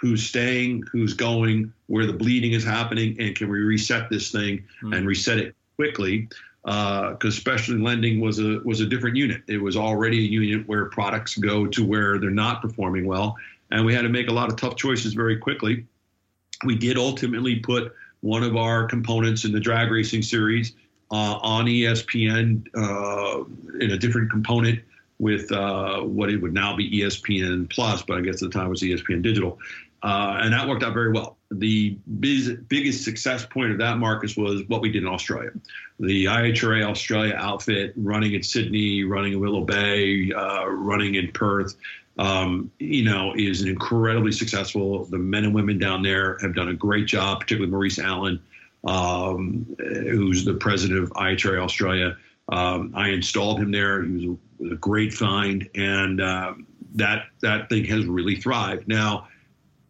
who's 0.00 0.24
staying, 0.24 0.82
who's 0.90 1.12
going, 1.12 1.70
where 1.88 2.06
the 2.06 2.12
bleeding 2.12 2.52
is 2.52 2.64
happening, 2.64 3.16
and 3.20 3.36
can 3.36 3.50
we 3.50 3.58
reset 3.60 4.08
this 4.08 4.32
thing 4.32 4.64
mm. 4.82 4.96
and 4.96 5.06
reset 5.06 5.38
it 5.38 5.54
quickly? 5.76 6.26
Because 6.62 7.16
uh, 7.22 7.30
specialty 7.30 7.82
lending 7.82 8.18
was 8.18 8.38
a 8.38 8.60
was 8.64 8.80
a 8.80 8.86
different 8.86 9.16
unit. 9.16 9.42
It 9.46 9.58
was 9.58 9.76
already 9.76 10.20
a 10.20 10.28
unit 10.28 10.66
where 10.66 10.86
products 10.86 11.36
go 11.36 11.66
to 11.66 11.84
where 11.84 12.18
they're 12.18 12.30
not 12.30 12.62
performing 12.62 13.06
well, 13.06 13.36
and 13.70 13.84
we 13.84 13.92
had 13.92 14.02
to 14.02 14.08
make 14.08 14.28
a 14.28 14.32
lot 14.32 14.48
of 14.48 14.56
tough 14.56 14.76
choices 14.76 15.12
very 15.12 15.36
quickly. 15.36 15.86
We 16.64 16.76
did 16.76 16.96
ultimately 16.96 17.56
put 17.56 17.92
one 18.20 18.42
of 18.42 18.56
our 18.56 18.86
components 18.86 19.44
in 19.44 19.52
the 19.52 19.60
drag 19.60 19.90
racing 19.90 20.22
series 20.22 20.72
uh, 21.10 21.38
on 21.42 21.66
ESPN 21.66 22.66
uh, 22.74 23.44
in 23.80 23.90
a 23.90 23.98
different 23.98 24.30
component 24.30 24.80
with 25.24 25.50
uh, 25.52 26.00
what 26.00 26.28
it 26.28 26.36
would 26.42 26.52
now 26.52 26.76
be 26.76 27.00
ESPN 27.00 27.70
Plus, 27.70 28.02
but 28.02 28.18
I 28.18 28.20
guess 28.20 28.42
at 28.42 28.50
the 28.50 28.58
time 28.58 28.66
it 28.66 28.68
was 28.68 28.82
ESPN 28.82 29.22
Digital. 29.22 29.58
Uh, 30.02 30.40
and 30.42 30.52
that 30.52 30.68
worked 30.68 30.82
out 30.82 30.92
very 30.92 31.12
well. 31.12 31.38
The 31.50 31.96
biz, 32.20 32.58
biggest 32.68 33.04
success 33.04 33.46
point 33.46 33.72
of 33.72 33.78
that, 33.78 33.96
Marcus, 33.96 34.36
was 34.36 34.60
what 34.68 34.82
we 34.82 34.92
did 34.92 35.02
in 35.02 35.08
Australia. 35.08 35.52
The 35.98 36.26
IHRA 36.26 36.84
Australia 36.84 37.34
outfit 37.38 37.94
running 37.96 38.34
in 38.34 38.42
Sydney, 38.42 39.04
running 39.04 39.32
in 39.32 39.40
Willowbank, 39.40 40.36
uh, 40.36 40.68
running 40.68 41.14
in 41.14 41.32
Perth, 41.32 41.74
um, 42.18 42.70
you 42.78 43.04
know, 43.04 43.32
is 43.34 43.62
incredibly 43.62 44.32
successful. 44.32 45.06
The 45.06 45.16
men 45.16 45.44
and 45.44 45.54
women 45.54 45.78
down 45.78 46.02
there 46.02 46.36
have 46.42 46.54
done 46.54 46.68
a 46.68 46.74
great 46.74 47.06
job, 47.06 47.40
particularly 47.40 47.70
Maurice 47.70 47.98
Allen, 47.98 48.42
um, 48.86 49.74
who's 49.78 50.44
the 50.44 50.52
president 50.52 51.02
of 51.02 51.10
IHRA 51.12 51.62
Australia. 51.62 52.14
Um, 52.48 52.92
I 52.94 53.08
installed 53.08 53.58
him 53.58 53.72
there. 53.72 54.02
He 54.02 54.12
was 54.12 54.24
a 54.24 54.36
a 54.60 54.76
great 54.76 55.12
find, 55.12 55.68
and 55.74 56.20
uh, 56.20 56.54
that 56.94 57.26
that 57.40 57.68
thing 57.68 57.84
has 57.86 58.06
really 58.06 58.36
thrived. 58.36 58.88
Now, 58.88 59.28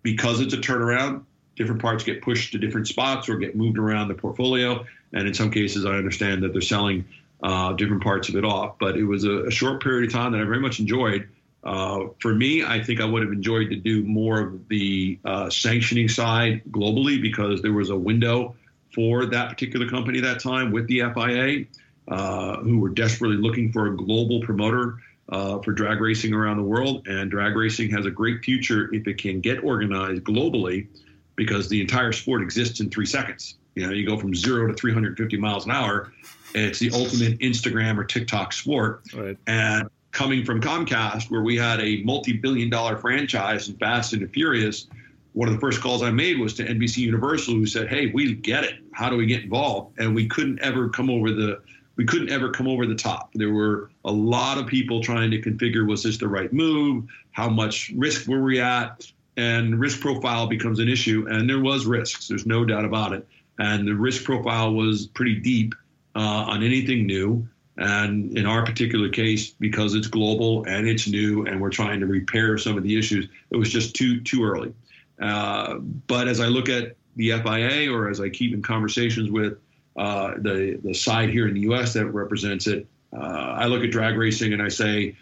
because 0.03 0.41
it's 0.41 0.55
a 0.55 0.59
turnaround, 0.59 1.25
different 1.57 1.81
parts 1.81 2.05
get 2.05 2.23
pushed 2.23 2.53
to 2.53 2.59
different 2.59 2.89
spots 2.89 3.29
or 3.29 3.37
get 3.37 3.57
moved 3.57 3.79
around 3.79 4.09
the 4.09 4.15
portfolio, 4.15 4.85
and 5.13 5.27
in 5.27 5.35
some 5.35 5.51
cases, 5.51 5.85
I 5.85 5.93
understand 5.93 6.43
that 6.43 6.53
they're 6.53 6.63
selling 6.63 7.05
uh, 7.43 7.73
different 7.75 8.03
parts 8.03 8.29
of 8.29 8.37
it 8.37 8.45
off. 8.45 8.79
But 8.79 8.97
it 8.97 9.05
was 9.05 9.25
a, 9.25 9.45
a, 9.45 9.51
short 9.51 9.83
period 9.83 10.09
of 10.09 10.13
time 10.13 10.33
that 10.33 10.41
I 10.41 10.45
very 10.45 10.61
much 10.61 10.81
enjoyed. 10.81 11.29
Uh, 11.63 12.09
for 12.21 12.35
me, 12.35 12.65
I 12.65 12.83
think 12.83 13.01
I 13.01 13.05
would 13.05 13.23
have 13.23 13.33
enjoyed 13.33 13.71
to 13.71 13.77
do 13.77 14.05
more 14.05 14.41
of 14.41 14.69
the 14.69 15.19
uh, 15.25 15.49
sanctioning 15.51 16.09
side 16.09 16.63
globally 16.71 17.21
because 17.21 17.63
there 17.63 17.73
was 17.73 17.91
a 17.91 17.97
window 17.97 18.55
for 18.95 19.27
that 19.27 19.49
particular 19.49 19.89
company 19.89 20.21
that 20.21 20.41
time 20.41 20.73
with 20.73 20.87
the 20.89 21.01
FIA 21.01 21.65
uh, 22.09 22.59
who 22.59 22.79
were 22.79 22.91
desperately 22.91 23.37
looking 23.37 23.73
for 23.73 23.87
a 23.87 23.97
global 23.97 24.41
promoter 24.41 24.99
uh, 25.29 25.59
for 25.61 25.73
drag 25.73 26.01
racing 26.01 26.35
around 26.35 26.59
the 26.59 26.63
world. 26.63 27.07
And 27.07 27.31
drag 27.31 27.57
racing 27.57 27.91
has 27.91 28.07
a 28.07 28.11
great 28.11 28.45
future 28.45 28.93
if 28.95 29.07
it 29.07 29.19
can 29.19 29.41
get 29.41 29.65
organized 29.65 30.23
globally 30.25 30.89
because 31.37 31.69
the 31.69 31.81
entire 31.81 32.13
sport 32.13 32.43
exists 32.43 32.81
in 32.81 32.91
three 32.91 33.07
seconds. 33.07 33.57
You 33.75 33.87
know, 33.87 33.93
you 33.93 34.07
go 34.07 34.17
from 34.17 34.35
zero 34.35 34.69
to 34.69 34.75
350 34.75 35.37
miles 35.37 35.65
an 35.65 35.73
hour. 35.73 36.13
It's 36.55 36.79
the 36.79 36.91
ultimate 36.93 37.39
Instagram 37.41 37.99
or 37.99 38.05
TikTok 38.05 38.53
sport. 38.53 39.03
Right. 39.13 39.37
And 39.47 39.89
coming 40.13 40.45
from 40.45 40.61
Comcast, 40.61 41.31
where 41.31 41.43
we 41.43 41.57
had 41.57 41.81
a 41.81 42.03
multi 42.05 42.33
billion 42.35 42.71
dollar 42.71 42.97
franchise 42.97 43.69
in 43.69 43.77
Fast 43.77 44.13
and 44.13 44.31
Furious, 44.31 44.87
one 45.33 45.49
of 45.49 45.55
the 45.55 45.61
first 45.61 45.81
calls 45.81 46.03
I 46.03 46.11
made 46.11 46.39
was 46.39 46.55
to 46.55 46.65
NBC 46.65 46.99
Universal, 46.99 47.55
who 47.55 47.67
said, 47.67 47.89
Hey, 47.89 48.07
we 48.07 48.35
get 48.35 48.63
it. 48.63 48.75
How 48.93 49.11
do 49.11 49.17
we 49.17 49.27
get 49.27 49.43
involved? 49.43 49.99
And 49.99 50.15
we 50.15 50.29
couldn't 50.29 50.61
ever 50.61 50.89
come 50.89 51.11
over 51.11 51.33
the 51.33 51.61
we 51.97 52.05
couldn't 52.05 52.31
ever 52.31 52.51
come 52.51 52.67
over 52.67 52.87
the 52.87 52.95
top. 52.95 53.31
There 53.35 53.53
were 53.53 53.91
a 54.05 54.13
lot 54.13 54.59
of 54.59 54.67
people 54.67 55.01
trying 55.01 55.31
to 55.31 55.41
configure 55.41 55.87
was 55.87 56.03
this 56.03 56.19
the 56.19 56.29
right 56.29 56.53
move? 56.53 57.05
How 57.33 57.49
much 57.49 57.93
risk 57.97 58.27
were 58.27 58.43
we 58.43 58.61
at? 58.61 59.07
And 59.37 59.79
risk 59.79 60.01
profile 60.01 60.47
becomes 60.47 60.79
an 60.79 60.89
issue. 60.89 61.27
And 61.29 61.49
there 61.49 61.61
was 61.61 61.87
risks. 61.87 62.29
There's 62.29 62.47
no 62.47 62.65
doubt 62.65 62.85
about 62.85 63.13
it. 63.13 63.27
And 63.59 63.87
the 63.87 63.95
risk 63.95 64.25
profile 64.25 64.73
was 64.73 65.07
pretty 65.07 65.37
deep 65.37 65.75
uh, 66.15 66.19
on 66.49 66.63
anything 66.63 67.07
new. 67.07 67.49
And 67.77 68.37
in 68.39 68.47
our 68.47 68.65
particular 68.65 69.09
case, 69.09 69.51
because 69.51 69.95
it's 69.95 70.07
global 70.07 70.65
and 70.65 70.87
it's 70.87 71.09
new, 71.09 71.45
and 71.47 71.61
we're 71.61 71.71
trying 71.71 71.99
to 72.01 72.07
repair 72.07 72.57
some 72.57 72.77
of 72.77 72.85
the 72.85 72.97
issues, 72.97 73.29
it 73.51 73.57
was 73.57 73.71
just 73.71 73.97
too 73.97 74.21
too 74.21 74.45
early. 74.45 74.73
Uh, 75.21 75.79
but 75.79 76.29
as 76.29 76.39
I 76.39 76.47
look 76.47 76.69
at 76.69 76.97
the 77.17 77.31
FIA, 77.31 77.93
or 77.93 78.09
as 78.09 78.21
I 78.21 78.29
keep 78.29 78.55
in 78.55 78.63
conversations 78.63 79.31
with 79.31 79.59
uh, 79.97 80.35
the 80.39 80.81
the 80.83 80.95
side 80.95 81.31
here 81.31 81.47
in 81.47 81.55
the 81.55 81.61
U.S. 81.61 81.93
that 81.95 82.07
represents 82.07 82.67
it. 82.67 82.87
Uh, 83.13 83.19
I 83.19 83.67
look 83.67 83.85
at 83.85 83.91
drag 83.91 84.17
racing 84.17 84.53
and 84.53 84.61
I 84.61 84.69
say 84.69 85.17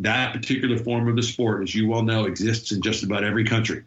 that 0.00 0.32
particular 0.34 0.76
form 0.78 1.08
of 1.08 1.16
the 1.16 1.22
sport, 1.22 1.62
as 1.62 1.74
you 1.74 1.88
well 1.88 2.02
know, 2.02 2.26
exists 2.26 2.72
in 2.72 2.82
just 2.82 3.02
about 3.02 3.24
every 3.24 3.44
country, 3.44 3.84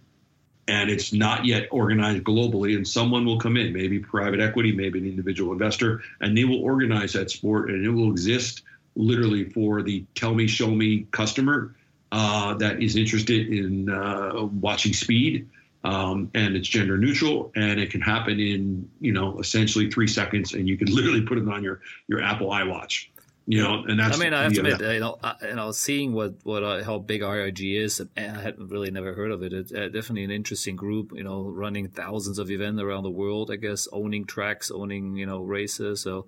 and 0.68 0.90
it's 0.90 1.14
not 1.14 1.46
yet 1.46 1.68
organized 1.72 2.24
globally. 2.24 2.76
And 2.76 2.88
someone 2.88 3.26
will 3.26 3.40
come 3.40 3.56
in, 3.56 3.72
maybe 3.72 4.00
private 4.00 4.40
equity, 4.40 4.72
maybe 4.72 5.00
an 5.00 5.06
individual 5.06 5.54
investor, 5.54 6.02
and 6.20 6.38
they 6.38 6.44
will 6.44 6.62
organize 6.64 7.14
that 7.14 7.30
sport, 7.30 7.70
and 7.70 7.86
it 7.86 7.90
will 7.90 8.12
exist 8.12 8.64
literally 8.96 9.46
for 9.46 9.82
the 9.84 10.04
tell 10.16 10.34
me, 10.34 10.48
show 10.48 10.70
me 10.70 11.08
customer 11.12 11.76
uh, 12.12 12.56
that 12.56 12.82
is 12.82 12.96
interested 12.96 13.48
in 13.48 13.90
uh, 13.90 14.44
watching 14.60 14.94
speed 14.94 15.48
um, 15.84 16.30
and 16.34 16.56
it's 16.56 16.68
gender 16.68 16.98
neutral 16.98 17.52
and 17.56 17.80
it 17.80 17.90
can 17.90 18.02
happen 18.02 18.40
in 18.40 18.90
you 19.00 19.12
know 19.12 19.40
essentially 19.40 19.90
three 19.90 20.08
seconds 20.08 20.54
and 20.54 20.68
you 20.68 20.78
can 20.78 20.88
literally 20.94 21.22
put 21.22 21.38
it 21.38 21.48
on 21.48 21.64
your 21.64 21.82
your 22.08 22.22
apple 22.22 22.50
iwatch 22.50 23.08
you 23.48 23.62
know 23.62 23.84
and 23.88 24.00
that's 24.00 24.18
i 24.18 24.24
mean 24.24 24.34
i 24.34 24.44
have 24.44 24.54
to 24.54 24.60
admit 24.60 24.80
you 24.80 25.00
know 25.00 25.18
I, 25.24 25.36
you 25.50 25.56
know 25.56 25.72
seeing 25.72 26.14
what 26.14 26.36
what 26.44 26.64
uh, 26.64 26.84
how 26.84 27.00
big 27.00 27.22
rirg 27.22 27.60
is 27.60 28.00
and 28.16 28.38
i 28.38 28.42
had 28.42 28.60
really 28.72 28.92
never 28.92 29.14
heard 29.14 29.32
of 29.32 29.42
it. 29.42 29.52
It's 29.52 29.74
uh, 29.74 29.90
definitely 29.92 30.24
an 30.26 30.32
interesting 30.32 30.76
group 30.76 31.12
you 31.16 31.24
know 31.24 31.44
running 31.44 31.88
thousands 31.88 32.38
of 32.38 32.52
events 32.52 32.82
around 32.82 33.04
the 33.04 33.10
world 33.10 33.50
i 33.50 33.56
guess 33.56 33.88
owning 33.92 34.26
tracks 34.26 34.70
owning 34.70 35.18
you 35.18 35.26
know 35.26 35.42
races. 35.42 36.02
So 36.02 36.28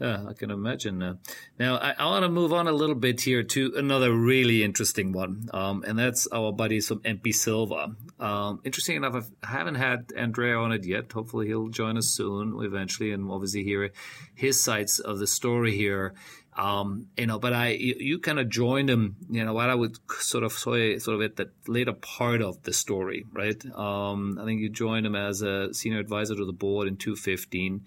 yeah, 0.00 0.24
I 0.28 0.32
can 0.32 0.50
imagine. 0.50 1.02
Uh, 1.02 1.14
now, 1.58 1.76
I, 1.76 1.94
I 1.98 2.06
want 2.06 2.24
to 2.24 2.28
move 2.28 2.52
on 2.52 2.66
a 2.66 2.72
little 2.72 2.96
bit 2.96 3.20
here 3.20 3.44
to 3.44 3.74
another 3.76 4.12
really 4.12 4.64
interesting 4.64 5.12
one, 5.12 5.48
um, 5.52 5.84
and 5.86 5.98
that's 5.98 6.26
our 6.32 6.52
buddies 6.52 6.88
from 6.88 7.00
MP 7.00 7.32
Silva. 7.32 7.94
Um, 8.18 8.60
interesting 8.64 8.96
enough, 8.96 9.30
I 9.42 9.46
haven't 9.46 9.76
had 9.76 10.12
Andrea 10.16 10.58
on 10.58 10.72
it 10.72 10.84
yet. 10.84 11.12
Hopefully, 11.12 11.46
he'll 11.46 11.68
join 11.68 11.96
us 11.96 12.08
soon, 12.08 12.58
eventually, 12.64 13.12
and 13.12 13.30
obviously 13.30 13.62
hear 13.62 13.92
his 14.34 14.62
sides 14.62 14.98
of 14.98 15.20
the 15.20 15.28
story 15.28 15.76
here. 15.76 16.14
Um, 16.56 17.08
you 17.16 17.26
know, 17.26 17.38
but 17.38 17.52
I, 17.52 17.70
you, 17.70 17.94
you 17.98 18.18
kind 18.18 18.38
of 18.38 18.48
joined 18.48 18.88
him, 18.88 19.16
you 19.28 19.44
know, 19.44 19.54
what 19.54 19.70
I 19.70 19.74
would 19.74 19.96
sort 20.18 20.44
of 20.44 20.52
say, 20.52 20.98
sort 20.98 21.16
of 21.16 21.22
at 21.22 21.36
the 21.36 21.50
later 21.66 21.92
part 21.92 22.42
of 22.42 22.62
the 22.62 22.72
story, 22.72 23.24
right? 23.32 23.60
Um, 23.74 24.38
I 24.40 24.44
think 24.44 24.60
you 24.60 24.70
joined 24.70 25.06
him 25.06 25.16
as 25.16 25.42
a 25.42 25.74
senior 25.74 25.98
advisor 25.98 26.36
to 26.36 26.44
the 26.44 26.52
board 26.52 26.86
in 26.86 26.96
2015. 26.96 27.84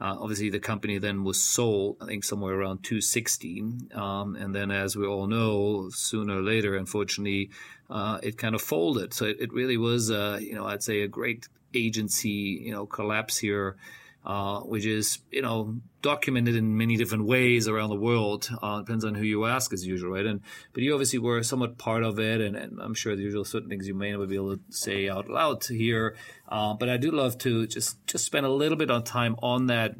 Uh, 0.00 0.16
obviously, 0.20 0.48
the 0.50 0.60
company 0.60 0.98
then 0.98 1.24
was 1.24 1.42
sold, 1.42 1.96
I 2.00 2.06
think, 2.06 2.24
somewhere 2.24 2.54
around 2.54 2.84
216. 2.84 3.90
Um, 3.94 4.36
and 4.36 4.54
then, 4.54 4.70
as 4.70 4.96
we 4.96 5.06
all 5.06 5.26
know, 5.26 5.90
sooner 5.90 6.38
or 6.38 6.42
later, 6.42 6.76
unfortunately, 6.76 7.50
uh, 7.90 8.18
it 8.22 8.38
kind 8.38 8.54
of 8.54 8.62
folded. 8.62 9.12
So 9.12 9.24
it, 9.24 9.38
it 9.40 9.52
really 9.52 9.76
was, 9.76 10.10
uh, 10.10 10.38
you 10.40 10.54
know, 10.54 10.66
I'd 10.66 10.82
say 10.82 11.02
a 11.02 11.08
great 11.08 11.48
agency, 11.74 12.62
you 12.64 12.72
know, 12.72 12.86
collapse 12.86 13.38
here 13.38 13.76
uh, 14.24 14.60
which 14.60 14.84
is 14.84 15.18
you 15.30 15.42
know 15.42 15.76
documented 16.02 16.54
in 16.54 16.76
many 16.76 16.96
different 16.96 17.24
ways 17.24 17.66
around 17.66 17.90
the 17.90 17.96
world. 17.96 18.50
Uh, 18.62 18.78
depends 18.80 19.04
on 19.04 19.14
who 19.14 19.24
you 19.24 19.46
ask, 19.46 19.72
as 19.72 19.86
usual, 19.86 20.12
right? 20.12 20.26
And 20.26 20.40
but 20.72 20.82
you 20.82 20.92
obviously 20.92 21.18
were 21.18 21.42
somewhat 21.42 21.78
part 21.78 22.02
of 22.02 22.18
it, 22.18 22.40
and, 22.40 22.56
and 22.56 22.80
I'm 22.80 22.94
sure 22.94 23.16
there's 23.16 23.48
certain 23.48 23.68
things 23.68 23.88
you 23.88 23.94
may 23.94 24.12
not 24.12 24.28
be 24.28 24.34
able 24.36 24.56
to 24.56 24.62
say 24.70 25.08
out 25.08 25.28
loud 25.28 25.64
here. 25.64 26.16
Uh, 26.48 26.74
but 26.74 26.88
I 26.88 26.96
do 26.96 27.10
love 27.10 27.38
to 27.38 27.66
just 27.66 28.06
just 28.06 28.24
spend 28.24 28.46
a 28.46 28.50
little 28.50 28.76
bit 28.76 28.90
of 28.90 29.04
time 29.04 29.36
on 29.42 29.66
that 29.66 29.94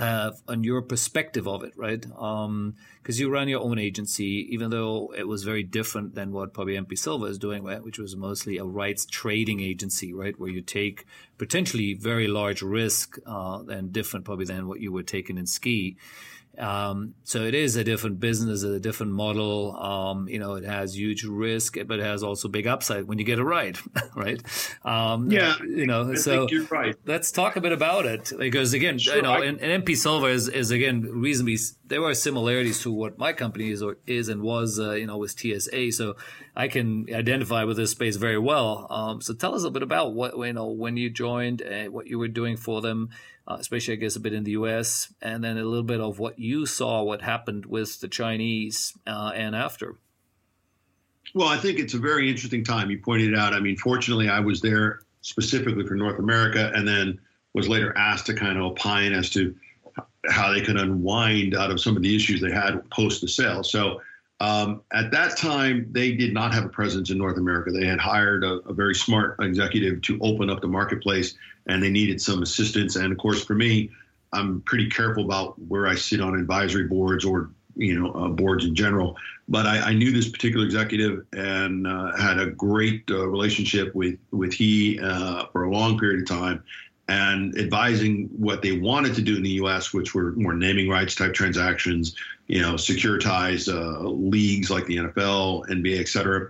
uh, 0.00 0.32
on 0.48 0.64
your 0.64 0.80
perspective 0.80 1.46
of 1.46 1.62
it, 1.62 1.74
right? 1.76 2.00
Because 2.00 2.46
um, 2.46 2.74
you 3.04 3.30
run 3.30 3.48
your 3.48 3.60
own 3.60 3.78
agency, 3.78 4.48
even 4.50 4.70
though 4.70 5.12
it 5.16 5.28
was 5.28 5.44
very 5.44 5.62
different 5.62 6.14
than 6.14 6.32
what 6.32 6.54
probably 6.54 6.74
MP 6.74 6.98
Silva 6.98 7.26
is 7.26 7.38
doing, 7.38 7.62
right? 7.62 7.84
which 7.84 7.98
was 7.98 8.16
mostly 8.16 8.56
a 8.56 8.64
rights 8.64 9.04
trading 9.04 9.60
agency, 9.60 10.14
right? 10.14 10.38
Where 10.40 10.48
you 10.48 10.62
take 10.62 11.04
potentially 11.36 11.92
very 11.92 12.28
large 12.28 12.62
risk 12.62 13.18
uh, 13.26 13.62
and 13.68 13.92
different 13.92 14.24
probably 14.24 14.46
than 14.46 14.68
what 14.68 14.80
you 14.80 14.90
were 14.90 15.02
taking 15.02 15.36
in 15.36 15.46
ski. 15.46 15.98
Um, 16.60 17.14
so 17.24 17.42
it 17.42 17.54
is 17.54 17.76
a 17.76 17.84
different 17.84 18.20
business, 18.20 18.62
a 18.62 18.78
different 18.78 19.12
model. 19.12 19.76
Um, 19.76 20.28
you 20.28 20.38
know, 20.38 20.54
it 20.54 20.64
has 20.64 20.96
huge 20.96 21.24
risk, 21.24 21.76
but 21.86 21.98
it 21.98 22.04
has 22.04 22.22
also 22.22 22.48
big 22.48 22.66
upside 22.66 23.04
when 23.04 23.18
you 23.18 23.24
get 23.24 23.38
it 23.38 23.44
right, 23.44 23.78
right? 24.14 24.42
Um, 24.84 25.30
yeah, 25.30 25.56
you 25.62 25.86
know. 25.86 26.10
I 26.10 26.14
so 26.14 26.46
you're 26.50 26.66
right. 26.66 26.94
Let's 27.06 27.32
talk 27.32 27.56
a 27.56 27.60
bit 27.60 27.72
about 27.72 28.06
it 28.06 28.32
because 28.38 28.74
again, 28.74 28.98
sure, 28.98 29.16
you 29.16 29.22
know, 29.22 29.32
I, 29.32 29.44
and, 29.44 29.60
and, 29.60 29.84
MP 29.84 29.96
Silva 29.96 30.26
is, 30.26 30.48
is 30.48 30.70
again 30.70 31.02
reasonably 31.02 31.58
there 31.90 32.02
are 32.02 32.14
similarities 32.14 32.80
to 32.80 32.90
what 32.90 33.18
my 33.18 33.34
company 33.34 33.70
is 33.70 33.82
or 33.82 33.98
is 34.06 34.30
and 34.30 34.40
was, 34.40 34.80
uh, 34.80 34.92
you 34.92 35.06
know, 35.06 35.18
with 35.18 35.38
TSA. 35.38 35.92
So 35.92 36.16
I 36.56 36.68
can 36.68 37.06
identify 37.12 37.64
with 37.64 37.76
this 37.76 37.90
space 37.90 38.16
very 38.16 38.38
well. 38.38 38.86
Um, 38.88 39.20
so 39.20 39.34
tell 39.34 39.54
us 39.54 39.64
a 39.64 39.70
bit 39.70 39.82
about 39.82 40.14
what 40.14 40.38
you 40.38 40.52
know 40.54 40.68
when 40.68 40.96
you 40.96 41.10
joined, 41.10 41.60
uh, 41.62 41.90
what 41.90 42.06
you 42.06 42.18
were 42.18 42.28
doing 42.28 42.56
for 42.56 42.80
them 42.80 43.10
uh, 43.50 43.56
especially 43.58 43.94
I 43.94 43.96
guess 43.96 44.16
a 44.16 44.20
bit 44.20 44.32
in 44.32 44.44
the 44.44 44.52
U.S., 44.52 45.12
and 45.20 45.42
then 45.42 45.58
a 45.58 45.64
little 45.64 45.82
bit 45.82 46.00
of 46.00 46.18
what 46.18 46.38
you 46.38 46.66
saw, 46.66 47.02
what 47.02 47.22
happened 47.22 47.66
with 47.66 48.00
the 48.00 48.06
Chinese 48.08 48.96
uh, 49.06 49.32
and 49.34 49.56
after. 49.56 49.96
Well, 51.34 51.48
I 51.48 51.56
think 51.56 51.78
it's 51.78 51.94
a 51.94 51.98
very 51.98 52.28
interesting 52.28 52.64
time. 52.64 52.90
You 52.90 52.98
pointed 52.98 53.36
out. 53.36 53.52
I 53.52 53.60
mean, 53.60 53.76
fortunately, 53.76 54.28
I 54.28 54.40
was 54.40 54.60
there 54.60 55.00
specifically 55.22 55.84
for 55.86 55.94
North 55.94 56.18
America, 56.18 56.70
and 56.74 56.86
then 56.86 57.20
was 57.52 57.68
later 57.68 57.96
asked 57.96 58.26
to 58.26 58.34
kind 58.34 58.56
of 58.56 58.64
opine 58.64 59.12
as 59.12 59.30
to 59.30 59.56
how 60.28 60.52
they 60.52 60.60
could 60.60 60.76
unwind 60.76 61.54
out 61.54 61.70
of 61.70 61.80
some 61.80 61.96
of 61.96 62.02
the 62.02 62.14
issues 62.14 62.40
they 62.40 62.50
had 62.50 62.88
post 62.90 63.20
the 63.20 63.28
sale. 63.28 63.62
So 63.62 64.00
um, 64.40 64.82
at 64.92 65.10
that 65.10 65.36
time, 65.36 65.86
they 65.90 66.12
did 66.12 66.32
not 66.32 66.54
have 66.54 66.64
a 66.64 66.68
presence 66.68 67.10
in 67.10 67.18
North 67.18 67.36
America. 67.36 67.70
They 67.70 67.86
had 67.86 68.00
hired 68.00 68.42
a, 68.42 68.54
a, 68.60 68.72
very 68.72 68.94
smart 68.94 69.36
executive 69.40 70.00
to 70.02 70.18
open 70.22 70.48
up 70.48 70.62
the 70.62 70.66
marketplace, 70.66 71.34
and 71.66 71.82
they 71.82 71.90
needed 71.90 72.22
some 72.22 72.42
assistance. 72.42 72.96
And 72.96 73.12
of 73.12 73.18
course, 73.18 73.44
for 73.44 73.54
me, 73.54 73.90
I'm 74.32 74.62
pretty 74.62 74.88
careful 74.88 75.24
about 75.24 75.58
where 75.68 75.86
I 75.86 75.94
sit 75.94 76.22
on 76.22 76.34
advisory 76.34 76.84
boards 76.84 77.22
or 77.24 77.50
you 77.76 78.00
know 78.00 78.12
uh, 78.12 78.28
boards 78.28 78.64
in 78.64 78.74
general. 78.74 79.14
But 79.46 79.66
I, 79.66 79.90
I, 79.90 79.92
knew 79.92 80.10
this 80.10 80.28
particular 80.28 80.64
executive 80.64 81.26
and 81.32 81.86
uh, 81.86 82.16
had 82.16 82.38
a 82.38 82.46
great 82.46 83.04
uh, 83.10 83.28
relationship 83.28 83.94
with 83.94 84.18
with 84.30 84.54
he 84.54 84.98
uh, 85.00 85.46
for 85.52 85.64
a 85.64 85.70
long 85.70 85.98
period 85.98 86.22
of 86.22 86.28
time 86.28 86.64
and 87.10 87.58
advising 87.58 88.28
what 88.38 88.62
they 88.62 88.78
wanted 88.78 89.16
to 89.16 89.20
do 89.20 89.36
in 89.36 89.42
the 89.42 89.50
U.S., 89.62 89.92
which 89.92 90.14
were 90.14 90.30
more 90.32 90.54
naming 90.54 90.88
rights 90.88 91.16
type 91.16 91.34
transactions, 91.34 92.14
you 92.46 92.62
know, 92.62 92.74
securitized 92.74 93.68
uh, 93.68 94.08
leagues 94.08 94.70
like 94.70 94.86
the 94.86 94.96
NFL, 94.96 95.68
NBA, 95.68 95.98
et 95.98 96.08
cetera. 96.08 96.48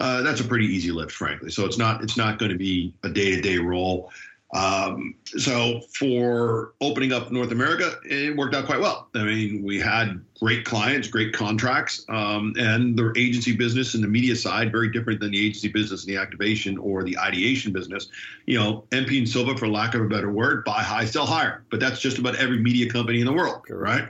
Uh, 0.00 0.22
that's 0.22 0.40
a 0.40 0.44
pretty 0.44 0.64
easy 0.64 0.90
lift, 0.90 1.12
frankly. 1.12 1.50
So 1.50 1.66
it's 1.66 1.76
not 1.76 2.02
it's 2.02 2.16
not 2.16 2.38
going 2.38 2.50
to 2.50 2.56
be 2.56 2.94
a 3.02 3.10
day 3.10 3.34
to 3.34 3.42
day 3.42 3.58
role. 3.58 4.10
Um, 4.54 5.14
so 5.26 5.80
for 5.98 6.72
opening 6.80 7.12
up 7.12 7.30
North 7.30 7.52
America, 7.52 7.98
it 8.04 8.34
worked 8.34 8.54
out 8.54 8.64
quite 8.64 8.80
well. 8.80 9.08
I 9.14 9.24
mean, 9.24 9.62
we 9.62 9.78
had 9.78 10.20
great 10.40 10.64
clients, 10.64 11.08
great 11.08 11.34
contracts, 11.34 12.04
um, 12.08 12.54
and 12.58 12.96
the 12.96 13.12
agency 13.16 13.54
business 13.54 13.94
and 13.94 14.02
the 14.02 14.08
media 14.08 14.34
side 14.34 14.72
very 14.72 14.90
different 14.90 15.20
than 15.20 15.32
the 15.32 15.46
agency 15.46 15.68
business 15.68 16.04
and 16.04 16.14
the 16.14 16.20
activation 16.20 16.78
or 16.78 17.02
the 17.02 17.18
ideation 17.18 17.72
business. 17.72 18.08
You 18.46 18.58
know, 18.58 18.84
MP 18.90 19.18
and 19.18 19.28
Silva, 19.28 19.56
for 19.56 19.68
lack 19.68 19.94
of 19.94 20.00
a 20.00 20.08
better 20.08 20.32
word, 20.32 20.64
buy 20.64 20.82
high, 20.82 21.04
sell 21.04 21.26
higher. 21.26 21.64
But 21.70 21.80
that's 21.80 22.00
just 22.00 22.18
about 22.18 22.36
every 22.36 22.58
media 22.58 22.90
company 22.90 23.20
in 23.20 23.26
the 23.26 23.32
world, 23.32 23.62
right? 23.68 24.08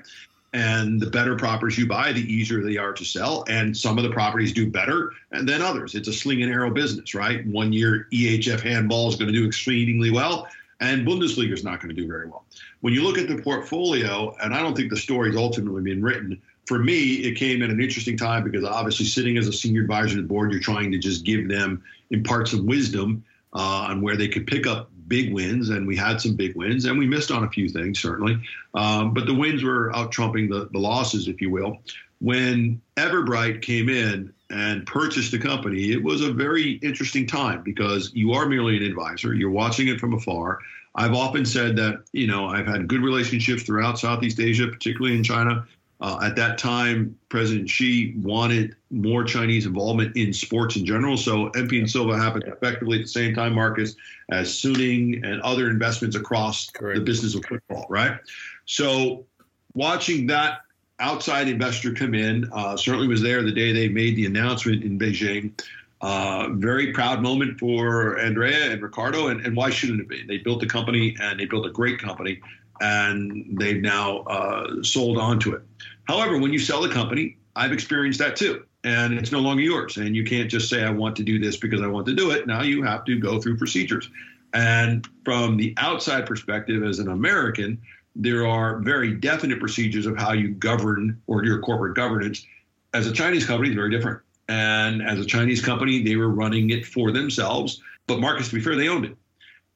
And 0.54 0.98
the 0.98 1.10
better 1.10 1.36
properties 1.36 1.76
you 1.76 1.86
buy, 1.86 2.12
the 2.12 2.20
easier 2.20 2.62
they 2.62 2.78
are 2.78 2.94
to 2.94 3.04
sell. 3.04 3.44
And 3.48 3.76
some 3.76 3.98
of 3.98 4.04
the 4.04 4.10
properties 4.10 4.52
do 4.52 4.70
better 4.70 5.12
than 5.30 5.60
others. 5.60 5.94
It's 5.94 6.08
a 6.08 6.12
sling 6.12 6.42
and 6.42 6.50
arrow 6.50 6.70
business, 6.70 7.14
right? 7.14 7.46
One 7.46 7.72
year, 7.72 8.08
EHF 8.12 8.60
handball 8.60 9.08
is 9.08 9.16
going 9.16 9.30
to 9.30 9.38
do 9.38 9.46
exceedingly 9.46 10.10
well, 10.10 10.48
and 10.80 11.06
Bundesliga 11.06 11.52
is 11.52 11.64
not 11.64 11.80
going 11.80 11.94
to 11.94 12.00
do 12.00 12.08
very 12.08 12.26
well. 12.26 12.44
When 12.80 12.94
you 12.94 13.02
look 13.02 13.18
at 13.18 13.28
the 13.28 13.42
portfolio, 13.42 14.34
and 14.40 14.54
I 14.54 14.62
don't 14.62 14.76
think 14.76 14.90
the 14.90 14.96
story's 14.96 15.36
ultimately 15.36 15.82
been 15.82 16.02
written, 16.02 16.40
for 16.66 16.78
me, 16.78 17.14
it 17.14 17.34
came 17.34 17.62
at 17.62 17.70
an 17.70 17.80
interesting 17.80 18.16
time 18.16 18.44
because 18.44 18.64
obviously, 18.64 19.06
sitting 19.06 19.38
as 19.38 19.48
a 19.48 19.52
senior 19.52 19.82
advisor 19.82 20.16
to 20.16 20.22
the 20.22 20.28
board, 20.28 20.52
you're 20.52 20.60
trying 20.60 20.92
to 20.92 20.98
just 20.98 21.24
give 21.24 21.48
them 21.48 21.82
imparts 22.10 22.52
of 22.52 22.64
wisdom 22.64 23.24
uh, 23.54 23.86
on 23.88 24.02
where 24.02 24.16
they 24.16 24.28
could 24.28 24.46
pick 24.46 24.66
up 24.66 24.90
big 25.08 25.32
wins, 25.32 25.70
and 25.70 25.86
we 25.86 25.96
had 25.96 26.20
some 26.20 26.36
big 26.36 26.54
wins, 26.56 26.84
and 26.84 26.98
we 26.98 27.06
missed 27.06 27.30
on 27.30 27.44
a 27.44 27.50
few 27.50 27.68
things 27.68 28.00
certainly, 28.00 28.40
um, 28.74 29.14
but 29.14 29.26
the 29.26 29.34
wins 29.34 29.64
were 29.64 29.94
out 29.96 30.12
trumping 30.12 30.48
the, 30.48 30.68
the 30.72 30.78
losses, 30.78 31.28
if 31.28 31.40
you 31.40 31.50
will. 31.50 31.78
When 32.20 32.80
Everbright 32.96 33.62
came 33.62 33.88
in 33.88 34.32
and 34.50 34.86
purchased 34.86 35.30
the 35.30 35.38
company, 35.38 35.92
it 35.92 36.02
was 36.02 36.20
a 36.20 36.32
very 36.32 36.72
interesting 36.82 37.26
time 37.26 37.62
because 37.62 38.10
you 38.14 38.32
are 38.32 38.46
merely 38.46 38.76
an 38.76 38.82
advisor. 38.82 39.34
You're 39.34 39.50
watching 39.50 39.88
it 39.88 40.00
from 40.00 40.14
afar. 40.14 40.58
I've 40.94 41.14
often 41.14 41.44
said 41.44 41.76
that, 41.76 42.02
you 42.12 42.26
know, 42.26 42.46
I've 42.46 42.66
had 42.66 42.88
good 42.88 43.02
relationships 43.02 43.62
throughout 43.62 43.98
Southeast 43.98 44.40
Asia, 44.40 44.66
particularly 44.66 45.16
in 45.16 45.22
China. 45.22 45.66
Uh, 46.00 46.20
at 46.22 46.36
that 46.36 46.58
time, 46.58 47.18
President 47.28 47.68
Xi 47.68 48.14
wanted 48.18 48.76
more 48.90 49.24
Chinese 49.24 49.66
involvement 49.66 50.16
in 50.16 50.32
sports 50.32 50.76
in 50.76 50.86
general. 50.86 51.16
So 51.16 51.50
MP 51.50 51.78
and 51.78 51.90
Silva 51.90 52.16
happened 52.16 52.44
effectively 52.46 52.98
at 52.98 53.02
the 53.02 53.08
same 53.08 53.34
time, 53.34 53.54
Marcus, 53.54 53.96
as 54.30 54.48
Suning 54.48 55.26
and 55.26 55.40
other 55.42 55.68
investments 55.68 56.14
across 56.14 56.70
Correct. 56.70 56.98
the 56.98 57.04
business 57.04 57.34
of 57.34 57.44
football, 57.46 57.86
right? 57.88 58.18
So 58.64 59.26
watching 59.74 60.28
that 60.28 60.60
outside 61.00 61.48
investor 61.48 61.92
come 61.92 62.14
in 62.14 62.48
uh, 62.52 62.76
certainly 62.76 63.08
was 63.08 63.22
there 63.22 63.42
the 63.42 63.52
day 63.52 63.72
they 63.72 63.88
made 63.88 64.14
the 64.16 64.26
announcement 64.26 64.84
in 64.84 64.98
Beijing. 64.98 65.60
Uh, 66.00 66.50
very 66.52 66.92
proud 66.92 67.22
moment 67.22 67.58
for 67.58 68.20
Andrea 68.20 68.70
and 68.70 68.80
Riccardo, 68.80 69.28
and, 69.28 69.44
and 69.44 69.56
why 69.56 69.68
shouldn't 69.70 70.00
it 70.00 70.08
be? 70.08 70.24
They 70.24 70.38
built 70.38 70.62
a 70.62 70.66
company 70.66 71.16
and 71.20 71.40
they 71.40 71.44
built 71.44 71.66
a 71.66 71.70
great 71.70 71.98
company 71.98 72.40
and 72.80 73.58
they've 73.58 73.82
now 73.82 74.18
uh, 74.18 74.82
sold 74.84 75.18
on 75.18 75.40
to 75.40 75.54
it. 75.54 75.62
However, 76.08 76.38
when 76.38 76.52
you 76.52 76.58
sell 76.58 76.82
a 76.84 76.92
company, 76.92 77.36
I've 77.54 77.72
experienced 77.72 78.18
that 78.20 78.34
too. 78.34 78.64
And 78.82 79.12
it's 79.14 79.30
no 79.30 79.40
longer 79.40 79.62
yours. 79.62 79.98
And 79.98 80.16
you 80.16 80.24
can't 80.24 80.50
just 80.50 80.70
say, 80.70 80.82
I 80.82 80.90
want 80.90 81.14
to 81.16 81.22
do 81.22 81.38
this 81.38 81.56
because 81.58 81.82
I 81.82 81.86
want 81.86 82.06
to 82.06 82.14
do 82.14 82.30
it. 82.30 82.46
Now 82.46 82.62
you 82.62 82.82
have 82.82 83.04
to 83.04 83.18
go 83.18 83.40
through 83.40 83.58
procedures. 83.58 84.08
And 84.54 85.06
from 85.24 85.58
the 85.58 85.74
outside 85.76 86.24
perspective, 86.24 86.82
as 86.82 86.98
an 86.98 87.08
American, 87.08 87.80
there 88.16 88.46
are 88.46 88.78
very 88.78 89.14
definite 89.14 89.60
procedures 89.60 90.06
of 90.06 90.16
how 90.16 90.32
you 90.32 90.48
govern 90.48 91.20
or 91.26 91.44
your 91.44 91.60
corporate 91.60 91.94
governance. 91.94 92.46
As 92.94 93.06
a 93.06 93.12
Chinese 93.12 93.44
company, 93.44 93.68
it's 93.68 93.76
very 93.76 93.90
different. 93.90 94.20
And 94.48 95.02
as 95.02 95.18
a 95.18 95.26
Chinese 95.26 95.60
company, 95.60 96.02
they 96.02 96.16
were 96.16 96.30
running 96.30 96.70
it 96.70 96.86
for 96.86 97.12
themselves. 97.12 97.82
But 98.06 98.20
Marcus, 98.20 98.48
to 98.48 98.54
be 98.54 98.62
fair, 98.62 98.76
they 98.76 98.88
owned 98.88 99.04
it. 99.04 99.16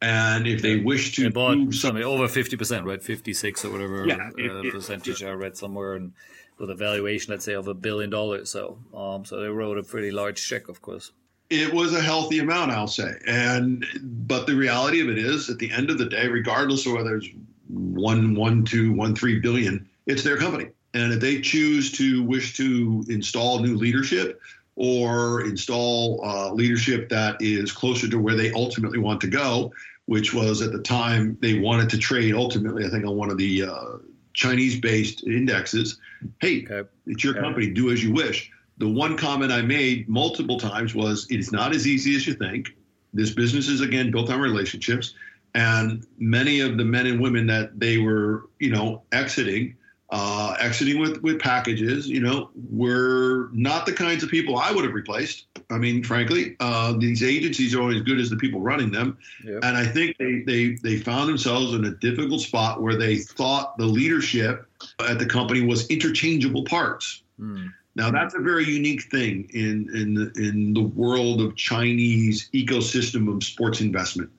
And 0.03 0.49
if 0.49 0.63
they 0.63 0.77
wish 0.81 1.15
to 1.15 1.23
they 1.23 1.29
bought 1.31 1.73
something 1.73 2.03
over 2.03 2.27
fifty 2.27 2.57
percent, 2.57 2.85
right, 2.85 3.01
fifty 3.01 3.33
six 3.33 3.65
or 3.65 3.71
whatever 3.71 4.05
yeah, 4.05 4.31
it, 4.37 4.51
uh, 4.51 4.63
it, 4.63 4.73
percentage 4.73 5.23
it, 5.23 5.29
I 5.29 5.31
read 5.31 5.57
somewhere, 5.57 5.95
and 5.95 6.13
with 6.59 6.71
a 6.71 6.75
valuation, 6.75 7.31
let's 7.31 7.45
say, 7.45 7.53
of 7.53 7.69
a 7.69 7.75
billion 7.75 8.11
dollars. 8.11 8.51
So, 8.51 8.79
um, 8.93 9.25
so 9.25 9.41
they 9.41 9.47
wrote 9.47 9.79
a 9.79 9.83
pretty 9.85 10.11
large 10.11 10.45
check, 10.45 10.69
of 10.69 10.83
course. 10.83 11.13
It 11.51 11.73
was 11.73 11.95
a 11.95 12.01
healthy 12.01 12.41
amount, 12.41 12.73
I'll 12.73 12.89
say, 12.89 13.13
and 13.29 13.87
but 14.03 14.49
the 14.49 14.57
reality 14.57 15.01
of 15.01 15.09
it 15.09 15.19
is, 15.19 15.49
at 15.49 15.59
the 15.59 15.71
end 15.71 15.89
of 15.89 15.99
the 15.99 16.07
day, 16.07 16.27
regardless 16.27 16.85
of 16.85 16.95
whether 16.95 17.17
it's 17.17 17.29
one, 17.69 18.35
one, 18.35 18.65
two, 18.65 18.93
one, 18.93 19.15
three 19.15 19.39
billion, 19.39 19.89
it's 20.07 20.25
their 20.25 20.37
company, 20.37 20.69
and 20.95 21.13
if 21.13 21.21
they 21.21 21.41
choose 21.41 21.93
to 21.93 22.25
wish 22.25 22.57
to 22.57 23.05
install 23.09 23.61
new 23.61 23.77
leadership 23.77 24.41
or 24.75 25.45
install 25.45 26.25
uh, 26.25 26.51
leadership 26.53 27.09
that 27.11 27.37
is 27.41 27.71
closer 27.71 28.09
to 28.09 28.19
where 28.19 28.35
they 28.35 28.51
ultimately 28.53 28.99
want 28.99 29.21
to 29.21 29.29
go, 29.29 29.71
which 30.07 30.35
was 30.35 30.63
at 30.63 30.73
the 30.73 30.83
time 30.83 31.39
they 31.41 31.59
wanted 31.59 31.89
to 31.91 31.99
trade 31.99 32.35
ultimately, 32.35 32.85
I 32.85 32.91
think, 32.91 33.07
on 33.07 33.17
one 33.17 33.31
of 33.31 33.39
the 33.39 33.65
uh, 33.65 33.99
Chinese 34.35 34.81
based 34.81 35.25
indexes. 35.27 35.99
Hey, 36.41 36.65
okay. 36.65 36.89
it's 37.07 37.23
your 37.23 37.35
okay. 37.35 37.43
company, 37.43 37.67
do 37.69 37.91
as 37.91 38.03
you 38.03 38.13
wish. 38.13 38.51
The 38.79 38.89
one 38.89 39.17
comment 39.17 39.53
I 39.53 39.63
made 39.63 40.09
multiple 40.09 40.59
times 40.59 40.95
was 40.95 41.27
it's 41.31 41.53
not 41.53 41.75
as 41.75 41.87
easy 41.87 42.17
as 42.17 42.27
you 42.27 42.35
think. 42.35 42.75
This 43.15 43.31
business 43.31 43.69
is, 43.69 43.81
again, 43.81 44.11
built 44.11 44.31
on 44.31 44.41
relationships. 44.41 45.15
And 45.55 46.07
many 46.19 46.61
of 46.61 46.79
the 46.79 46.85
men 46.85 47.07
and 47.07 47.21
women 47.21 47.47
that 47.49 47.79
they 47.79 47.99
were, 47.99 48.49
you 48.59 48.71
know, 48.71 49.03
exiting 49.13 49.77
uh, 50.13 50.55
exiting 50.61 51.01
with 51.01 51.23
with 51.23 51.41
packages, 51.41 52.07
you 52.07 52.21
know, 52.21 52.51
were 52.71 53.49
not 53.53 53.87
the 53.87 53.93
kinds 53.93 54.23
of 54.23 54.29
people 54.29 54.59
I 54.59 54.71
would 54.71 54.85
have 54.85 54.93
replaced. 54.93 55.47
I 55.71 55.79
mean, 55.79 56.05
frankly, 56.05 56.55
uh, 56.61 56.93
these 56.99 57.23
agencies 57.23 57.75
are 57.75 57.81
only 57.81 57.97
as 57.97 58.03
good 58.03 58.21
as 58.21 58.29
the 58.29 58.37
people 58.37 58.61
running 58.61 58.93
them, 58.93 59.17
yep. 59.43 59.61
and 59.63 59.75
I 59.75 59.87
think 59.87 60.19
they, 60.19 60.41
they 60.41 60.75
they 60.83 60.99
found 60.99 61.31
themselves 61.31 61.73
in 61.73 61.87
a 61.87 61.93
difficult 61.93 62.43
spot 62.43 62.83
where 62.83 62.95
they 62.95 63.17
thought 63.17 63.79
the 63.79 63.87
leadership 63.87 64.69
at 65.09 65.19
the 65.19 65.27
company 65.27 65.63
was 65.63 65.89
interchangeable 65.89 66.65
parts. 66.65 67.23
Mm. 67.41 67.73
Now 67.95 68.11
that's 68.11 68.35
a 68.35 68.41
very 68.41 68.67
unique 68.67 69.05
thing 69.05 69.49
in 69.55 69.89
in 69.97 70.13
the, 70.13 70.33
in 70.37 70.75
the 70.75 70.83
world 70.83 71.41
of 71.41 71.57
Chinese 71.57 72.51
ecosystem 72.53 73.35
of 73.35 73.43
sports 73.43 73.81
investment, 73.81 74.31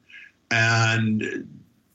and 0.52 1.48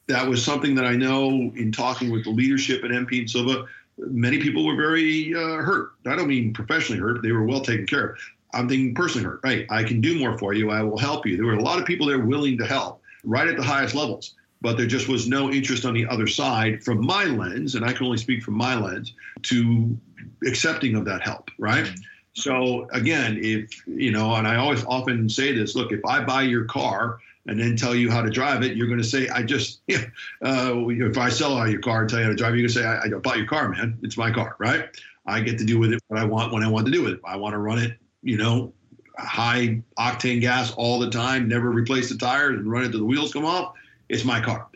that 0.08 0.26
was 0.26 0.44
something 0.44 0.74
that 0.74 0.84
I 0.84 0.96
know 0.96 1.28
in 1.30 1.70
talking 1.70 2.10
with 2.10 2.24
the 2.24 2.30
leadership 2.30 2.82
at 2.82 2.90
MP 2.90 3.20
and 3.20 3.30
Silva. 3.30 3.66
Many 3.98 4.40
people 4.40 4.64
were 4.64 4.76
very 4.76 5.34
uh, 5.34 5.62
hurt. 5.62 5.92
I 6.06 6.16
don't 6.16 6.28
mean 6.28 6.52
professionally 6.52 7.00
hurt; 7.00 7.22
they 7.22 7.32
were 7.32 7.44
well 7.44 7.60
taken 7.60 7.86
care 7.86 8.10
of. 8.10 8.18
I'm 8.54 8.68
thinking 8.68 8.94
personally 8.94 9.24
hurt. 9.26 9.40
Right, 9.44 9.66
I 9.70 9.84
can 9.84 10.00
do 10.00 10.18
more 10.18 10.38
for 10.38 10.54
you. 10.54 10.70
I 10.70 10.82
will 10.82 10.98
help 10.98 11.26
you. 11.26 11.36
There 11.36 11.46
were 11.46 11.54
a 11.54 11.62
lot 11.62 11.78
of 11.78 11.84
people 11.84 12.06
there 12.06 12.20
willing 12.20 12.56
to 12.58 12.66
help, 12.66 13.02
right 13.22 13.46
at 13.46 13.56
the 13.56 13.62
highest 13.62 13.94
levels. 13.94 14.34
but 14.60 14.76
there 14.76 14.86
just 14.86 15.08
was 15.08 15.28
no 15.28 15.52
interest 15.52 15.84
on 15.84 15.94
the 15.94 16.04
other 16.06 16.26
side 16.26 16.82
from 16.82 17.04
my 17.04 17.24
lens, 17.24 17.76
and 17.76 17.84
I 17.84 17.92
can 17.92 18.06
only 18.06 18.18
speak 18.18 18.42
from 18.42 18.54
my 18.54 18.74
lens, 18.74 19.12
to 19.42 19.96
accepting 20.44 20.96
of 20.96 21.04
that 21.04 21.22
help, 21.22 21.50
right? 21.58 21.84
Mm-hmm. 21.84 22.02
So 22.32 22.88
again, 22.92 23.38
if 23.40 23.86
you 23.86 24.10
know, 24.12 24.34
and 24.34 24.46
I 24.46 24.56
always 24.56 24.84
often 24.84 25.28
say 25.28 25.52
this: 25.52 25.74
look, 25.74 25.92
if 25.92 26.04
I 26.04 26.24
buy 26.24 26.42
your 26.42 26.64
car 26.64 27.18
and 27.48 27.58
then 27.58 27.76
tell 27.76 27.94
you 27.94 28.10
how 28.10 28.20
to 28.20 28.28
drive 28.28 28.62
it, 28.62 28.76
you're 28.76 28.86
going 28.86 28.98
to 29.00 29.04
say, 29.04 29.26
I 29.28 29.42
just, 29.42 29.80
uh, 29.90 29.98
if 30.42 31.18
I 31.18 31.30
sell 31.30 31.56
out 31.56 31.70
your 31.70 31.80
car 31.80 32.02
and 32.02 32.10
tell 32.10 32.18
you 32.18 32.26
how 32.26 32.30
to 32.30 32.36
drive, 32.36 32.54
you're 32.54 32.68
going 32.68 32.68
to 32.68 32.74
say, 32.74 32.84
I, 32.84 33.04
I 33.04 33.08
bought 33.20 33.38
your 33.38 33.46
car, 33.46 33.70
man. 33.70 33.98
It's 34.02 34.18
my 34.18 34.30
car, 34.30 34.54
right? 34.58 34.86
I 35.26 35.40
get 35.40 35.58
to 35.58 35.64
do 35.64 35.78
with 35.78 35.92
it 35.92 36.02
what 36.08 36.20
I 36.20 36.24
want 36.24 36.52
when 36.52 36.62
I 36.62 36.68
want 36.68 36.86
to 36.86 36.92
do 36.92 37.02
with 37.02 37.14
it. 37.14 37.20
I 37.24 37.36
want 37.36 37.54
to 37.54 37.58
run 37.58 37.78
it, 37.78 37.98
you 38.22 38.36
know, 38.36 38.72
high 39.16 39.82
octane 39.98 40.42
gas 40.42 40.72
all 40.72 40.98
the 40.98 41.10
time, 41.10 41.48
never 41.48 41.70
replace 41.70 42.10
the 42.10 42.18
tires 42.18 42.58
and 42.58 42.70
run 42.70 42.84
it 42.84 42.90
till 42.90 43.00
the 43.00 43.06
wheels 43.06 43.32
come 43.32 43.46
off. 43.46 43.74
It's 44.10 44.24
my 44.24 44.40
car. 44.42 44.68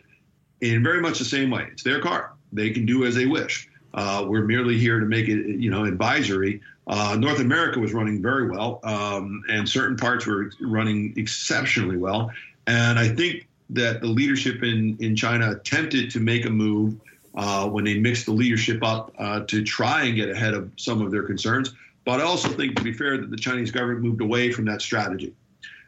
In 0.61 0.83
very 0.83 0.99
much 0.99 1.19
the 1.19 1.25
same 1.25 1.51
way, 1.51 1.67
it's 1.71 1.83
their 1.83 2.01
car. 2.01 2.33
They 2.51 2.71
can 2.71 2.85
do 2.87 3.05
as 3.05 3.13
they 3.13 3.27
wish. 3.27 3.69
Uh, 3.93 4.25
we're 4.27 4.45
merely 4.45 4.79
here 4.79 4.99
to 4.99 5.05
make 5.05 5.27
it, 5.27 5.59
you 5.59 5.69
know, 5.69 5.85
advisory. 5.85 6.59
Uh, 6.87 7.15
North 7.19 7.39
America 7.39 7.79
was 7.79 7.93
running 7.93 8.21
very 8.21 8.49
well, 8.49 8.79
um, 8.83 9.43
and 9.49 9.69
certain 9.69 9.95
parts 9.95 10.25
were 10.25 10.51
running 10.59 11.13
exceptionally 11.17 11.97
well. 11.97 12.31
And 12.67 12.97
I 12.97 13.09
think 13.09 13.47
that 13.71 14.01
the 14.01 14.07
leadership 14.07 14.63
in, 14.63 14.97
in 14.99 15.15
China 15.15 15.51
attempted 15.51 16.11
to 16.11 16.19
make 16.19 16.45
a 16.45 16.49
move 16.49 16.99
uh, 17.35 17.67
when 17.67 17.83
they 17.83 17.99
mixed 17.99 18.25
the 18.25 18.31
leadership 18.31 18.83
up 18.83 19.11
uh, 19.17 19.41
to 19.41 19.63
try 19.63 20.03
and 20.03 20.15
get 20.15 20.29
ahead 20.29 20.53
of 20.53 20.71
some 20.77 21.01
of 21.01 21.11
their 21.11 21.23
concerns. 21.23 21.73
But 22.05 22.19
I 22.19 22.23
also 22.23 22.49
think, 22.49 22.75
to 22.75 22.83
be 22.83 22.93
fair, 22.93 23.17
that 23.17 23.31
the 23.31 23.37
Chinese 23.37 23.71
government 23.71 24.01
moved 24.01 24.21
away 24.21 24.51
from 24.51 24.65
that 24.65 24.81
strategy. 24.81 25.33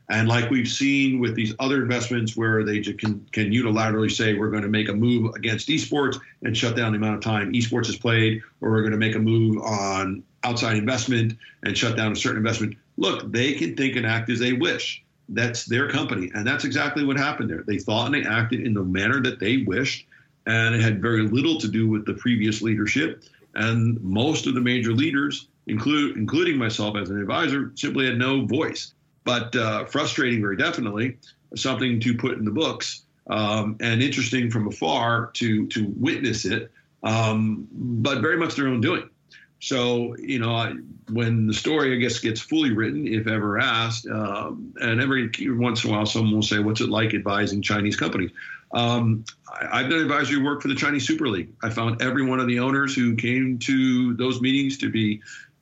And 0.10 0.28
like 0.28 0.50
we've 0.52 0.68
seen 0.68 1.20
with 1.20 1.36
these 1.36 1.54
other 1.60 1.82
investments 1.82 2.38
where 2.38 2.64
they 2.64 2.80
can, 2.80 3.26
can 3.32 3.52
unilaterally 3.52 4.12
say, 4.12 4.36
we're 4.36 4.52
going 4.52 4.64
to 4.64 4.70
make 4.70 4.88
a 4.88 4.94
move 4.94 5.34
against 5.36 5.68
esports 5.68 6.20
and 6.44 6.56
shut 6.56 6.76
down 6.76 6.92
the 6.92 6.98
amount 6.98 7.16
of 7.16 7.22
time 7.22 7.54
esports 7.54 7.90
is 7.90 7.98
played, 7.98 8.42
or 8.62 8.70
we're 8.70 8.82
going 8.82 8.92
to 8.92 8.98
make 8.98 9.16
a 9.16 9.20
move 9.20 9.58
on 9.64 10.24
outside 10.44 10.78
investment 10.78 11.34
and 11.64 11.76
shut 11.76 11.98
down 11.98 12.12
a 12.12 12.16
certain 12.16 12.38
investment. 12.38 12.78
Look, 12.98 13.32
they 13.32 13.54
can 13.54 13.76
think 13.76 13.96
and 13.96 14.06
act 14.06 14.30
as 14.30 14.40
they 14.40 14.54
wish. 14.54 15.04
That's 15.30 15.66
their 15.66 15.90
company. 15.90 16.32
And 16.36 16.46
that's 16.46 16.66
exactly 16.66 17.04
what 17.04 17.18
happened 17.18 17.50
there. 17.50 17.64
They 17.66 17.80
thought 17.80 18.06
and 18.06 18.16
they 18.16 18.28
acted 18.28 18.62
in 18.62 18.74
the 18.74 18.84
manner 18.84 19.22
that 19.22 19.40
they 19.40 19.58
wished. 19.58 20.08
And 20.46 20.76
it 20.76 20.82
had 20.82 21.02
very 21.02 21.24
little 21.24 21.60
to 21.60 21.68
do 21.68 21.88
with 21.88 22.06
the 22.06 22.14
previous 22.14 22.62
leadership. 22.62 23.24
And 23.56 24.00
most 24.02 24.46
of 24.48 24.54
the 24.54 24.62
major 24.62 24.92
leaders, 24.92 25.48
include, 25.68 26.18
including 26.18 26.58
myself 26.58 26.96
as 26.98 27.10
an 27.10 27.20
advisor, 27.20 27.72
simply 27.76 28.06
had 28.06 28.18
no 28.18 28.46
voice. 28.46 28.94
But 29.24 29.56
uh, 29.56 29.86
frustrating, 29.86 30.42
very 30.42 30.58
definitely, 30.58 31.18
something 31.56 32.00
to 32.02 32.16
put 32.16 32.38
in 32.38 32.46
the 32.46 32.52
books. 32.52 33.02
Um, 33.28 33.78
and 33.80 34.04
interesting 34.04 34.52
from 34.52 34.68
afar 34.68 35.32
to 35.34 35.66
to 35.68 35.92
witness 35.98 36.46
it, 36.46 36.72
um, 37.02 37.68
but 37.72 38.22
very 38.22 38.38
much 38.38 38.54
their 38.54 38.68
own 38.68 38.82
doing. 38.82 39.10
So, 39.60 40.16
you 40.18 40.40
know, 40.40 40.54
I, 40.54 40.74
when 41.12 41.48
the 41.48 41.54
story, 41.54 41.94
I 41.94 41.98
guess, 41.98 42.20
gets 42.20 42.42
fully 42.42 42.72
written, 42.72 43.08
if 43.08 43.28
ever 43.28 43.58
asked, 43.58 44.08
um, 44.08 44.74
and 44.82 45.02
every 45.02 45.32
once 45.50 45.84
in 45.84 45.90
a 45.90 45.94
while 45.94 46.06
someone 46.06 46.36
will 46.36 46.44
say, 46.44 46.60
What's 46.60 46.82
it 46.82 46.90
like 46.90 47.14
advising 47.14 47.62
Chinese 47.62 47.96
companies? 47.96 48.32
Um, 48.74 49.24
I, 49.72 49.82
have 49.82 49.90
done 49.90 50.02
advisory 50.02 50.44
work 50.44 50.62
for 50.62 50.68
the 50.68 50.76
Chinese 50.76 51.08
Super 51.08 51.30
League. 51.30 51.50
I 51.64 51.70
found 51.70 52.02
every 52.02 52.26
one 52.26 52.40
of 52.40 52.48
the 52.48 52.60
owners 52.60 52.94
who 52.94 53.16
came 53.16 53.58
to 53.60 54.14
those 54.16 54.42
meetings 54.42 54.78
to 54.80 54.90
be 54.90 55.22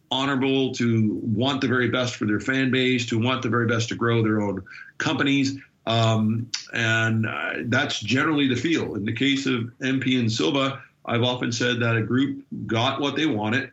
honorable, 0.10 0.74
to 0.74 1.20
want 1.24 1.62
the 1.62 1.68
very 1.68 1.90
best 1.90 2.16
for 2.16 2.26
their 2.26 2.40
fan 2.40 2.72
base, 2.72 3.06
to 3.08 3.20
want 3.20 3.42
the 3.42 3.50
very 3.50 3.68
best 3.68 3.90
to 3.90 3.96
grow 3.96 4.24
their 4.24 4.42
own 4.42 4.64
companies. 4.98 5.60
Um, 5.86 6.50
and 6.74 7.26
uh, 7.26 7.54
that's 7.66 8.00
generally 8.00 8.48
the 8.48 8.56
feel. 8.56 8.96
In 8.96 9.06
the 9.06 9.14
case 9.14 9.46
of 9.46 9.72
MP 9.82 10.20
and 10.20 10.32
Silva, 10.32 10.82
I've 11.06 11.24
often 11.24 11.52
said 11.52 11.80
that 11.82 11.98
a 11.98 12.02
group 12.02 12.44
got 12.66 13.02
what 13.02 13.16
they 13.16 13.26
wanted 13.26 13.72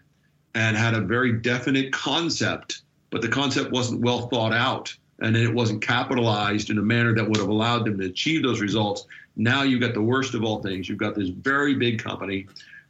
and 0.54 0.76
had 0.76 0.94
a 0.94 1.00
very 1.00 1.32
definite 1.32 1.92
concept, 1.92 2.82
but 3.10 3.22
the 3.22 3.28
concept 3.28 3.72
wasn't 3.72 4.00
well 4.00 4.28
thought 4.28 4.52
out 4.52 4.94
and 5.20 5.36
it 5.36 5.52
wasn't 5.52 5.82
capitalized 5.82 6.70
in 6.70 6.78
a 6.78 6.82
manner 6.82 7.14
that 7.14 7.26
would 7.26 7.36
have 7.36 7.48
allowed 7.48 7.84
them 7.84 7.98
to 7.98 8.06
achieve 8.06 8.42
those 8.42 8.60
results. 8.60 9.06
Now 9.36 9.62
you've 9.62 9.80
got 9.80 9.94
the 9.94 10.02
worst 10.02 10.34
of 10.34 10.44
all 10.44 10.62
things. 10.62 10.88
You've 10.88 10.98
got 10.98 11.14
this 11.14 11.28
very 11.28 11.74
big 11.74 12.02
company 12.02 12.46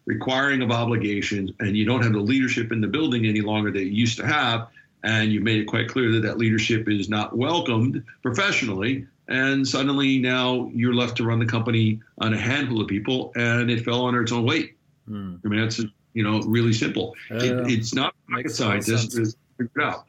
requiring 0.07 0.63
of 0.63 0.71
obligations, 0.71 1.51
and 1.61 1.77
you 1.77 1.85
don't 1.85 2.03
have 2.03 2.13
the 2.13 2.21
leadership 2.21 2.73
in 2.73 2.81
the 2.81 2.87
building 2.87 3.27
any 3.27 3.41
longer 3.41 3.71
that 3.71 3.81
you 3.81 3.91
used 3.91 4.19
to 4.19 4.27
have. 4.27 4.69
And 5.03 5.33
you've 5.33 5.43
made 5.43 5.61
it 5.61 5.65
quite 5.65 5.89
clear 5.89 6.13
that 6.13 6.21
that 6.21 6.39
leadership 6.39 6.89
is 6.89 7.09
not 7.09 7.37
welcomed 7.37 8.05
professionally. 8.23 9.07
And 9.29 9.67
suddenly 9.67 10.19
now 10.19 10.71
you're 10.75 10.95
left 10.95 11.17
to 11.19 11.25
run 11.25 11.39
the 11.39 11.47
company 11.47 12.01
on 12.19 12.35
a 12.35 12.39
handful 12.39 12.81
of 12.81 12.89
people, 12.89 13.33
and 13.35 13.71
it 13.71 13.85
fell 13.85 14.07
under 14.07 14.23
its 14.23 14.33
own 14.33 14.45
weight. 14.45 14.77
Hmm. 15.07 15.37
I 15.45 15.49
mean, 15.49 15.61
that's 15.61 15.81
you 16.13 16.23
know, 16.23 16.41
really 16.41 16.73
simple. 16.73 17.15
Uh, 17.31 17.37
it, 17.37 17.71
it's 17.71 17.95
not 17.95 18.15
rocket 18.31 18.51
science. 18.51 18.87
Just 18.87 19.37
figure 19.59 19.83
out. 19.83 20.07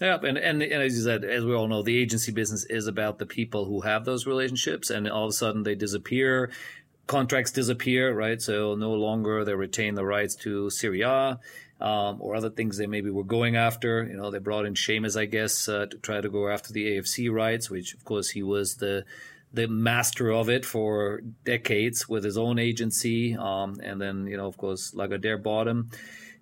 Yeah, 0.00 0.18
and, 0.22 0.38
and 0.38 0.62
and 0.62 0.82
as 0.82 0.96
you 0.96 1.02
said, 1.02 1.24
as 1.24 1.44
we 1.44 1.54
all 1.54 1.68
know, 1.68 1.82
the 1.82 1.96
agency 1.96 2.32
business 2.32 2.64
is 2.64 2.86
about 2.86 3.18
the 3.18 3.26
people 3.26 3.66
who 3.66 3.82
have 3.82 4.04
those 4.04 4.26
relationships, 4.26 4.90
and 4.90 5.08
all 5.08 5.24
of 5.24 5.30
a 5.30 5.32
sudden 5.32 5.62
they 5.62 5.74
disappear, 5.74 6.50
contracts 7.06 7.52
disappear, 7.52 8.14
right? 8.14 8.40
So 8.40 8.74
no 8.74 8.92
longer 8.94 9.44
they 9.44 9.54
retain 9.54 9.94
the 9.94 10.04
rights 10.04 10.34
to 10.36 10.70
Serie 10.70 11.02
A 11.02 11.38
Um, 11.80 12.16
or 12.20 12.34
other 12.34 12.50
things 12.50 12.76
they 12.76 12.86
maybe 12.86 13.10
were 13.10 13.24
going 13.24 13.56
after. 13.56 14.04
You 14.04 14.16
know, 14.16 14.30
they 14.30 14.38
brought 14.38 14.66
in 14.66 14.74
Seamus, 14.74 15.18
I 15.18 15.26
guess, 15.26 15.68
uh, 15.68 15.86
to 15.86 15.98
try 15.98 16.20
to 16.20 16.28
go 16.28 16.48
after 16.48 16.72
the 16.72 16.96
AFC 16.96 17.32
rights, 17.32 17.70
which 17.70 17.94
of 17.94 18.04
course 18.04 18.30
he 18.30 18.42
was 18.42 18.76
the 18.76 19.04
the 19.52 19.66
master 19.66 20.30
of 20.30 20.48
it 20.48 20.64
for 20.64 21.22
decades 21.44 22.08
with 22.08 22.24
his 22.24 22.38
own 22.38 22.58
agency. 22.58 23.36
Um, 23.36 23.80
and 23.82 24.00
then, 24.00 24.26
you 24.26 24.36
know, 24.36 24.46
of 24.46 24.56
course, 24.56 24.92
Lagardère 24.94 25.42
bought 25.42 25.68
him. 25.68 25.90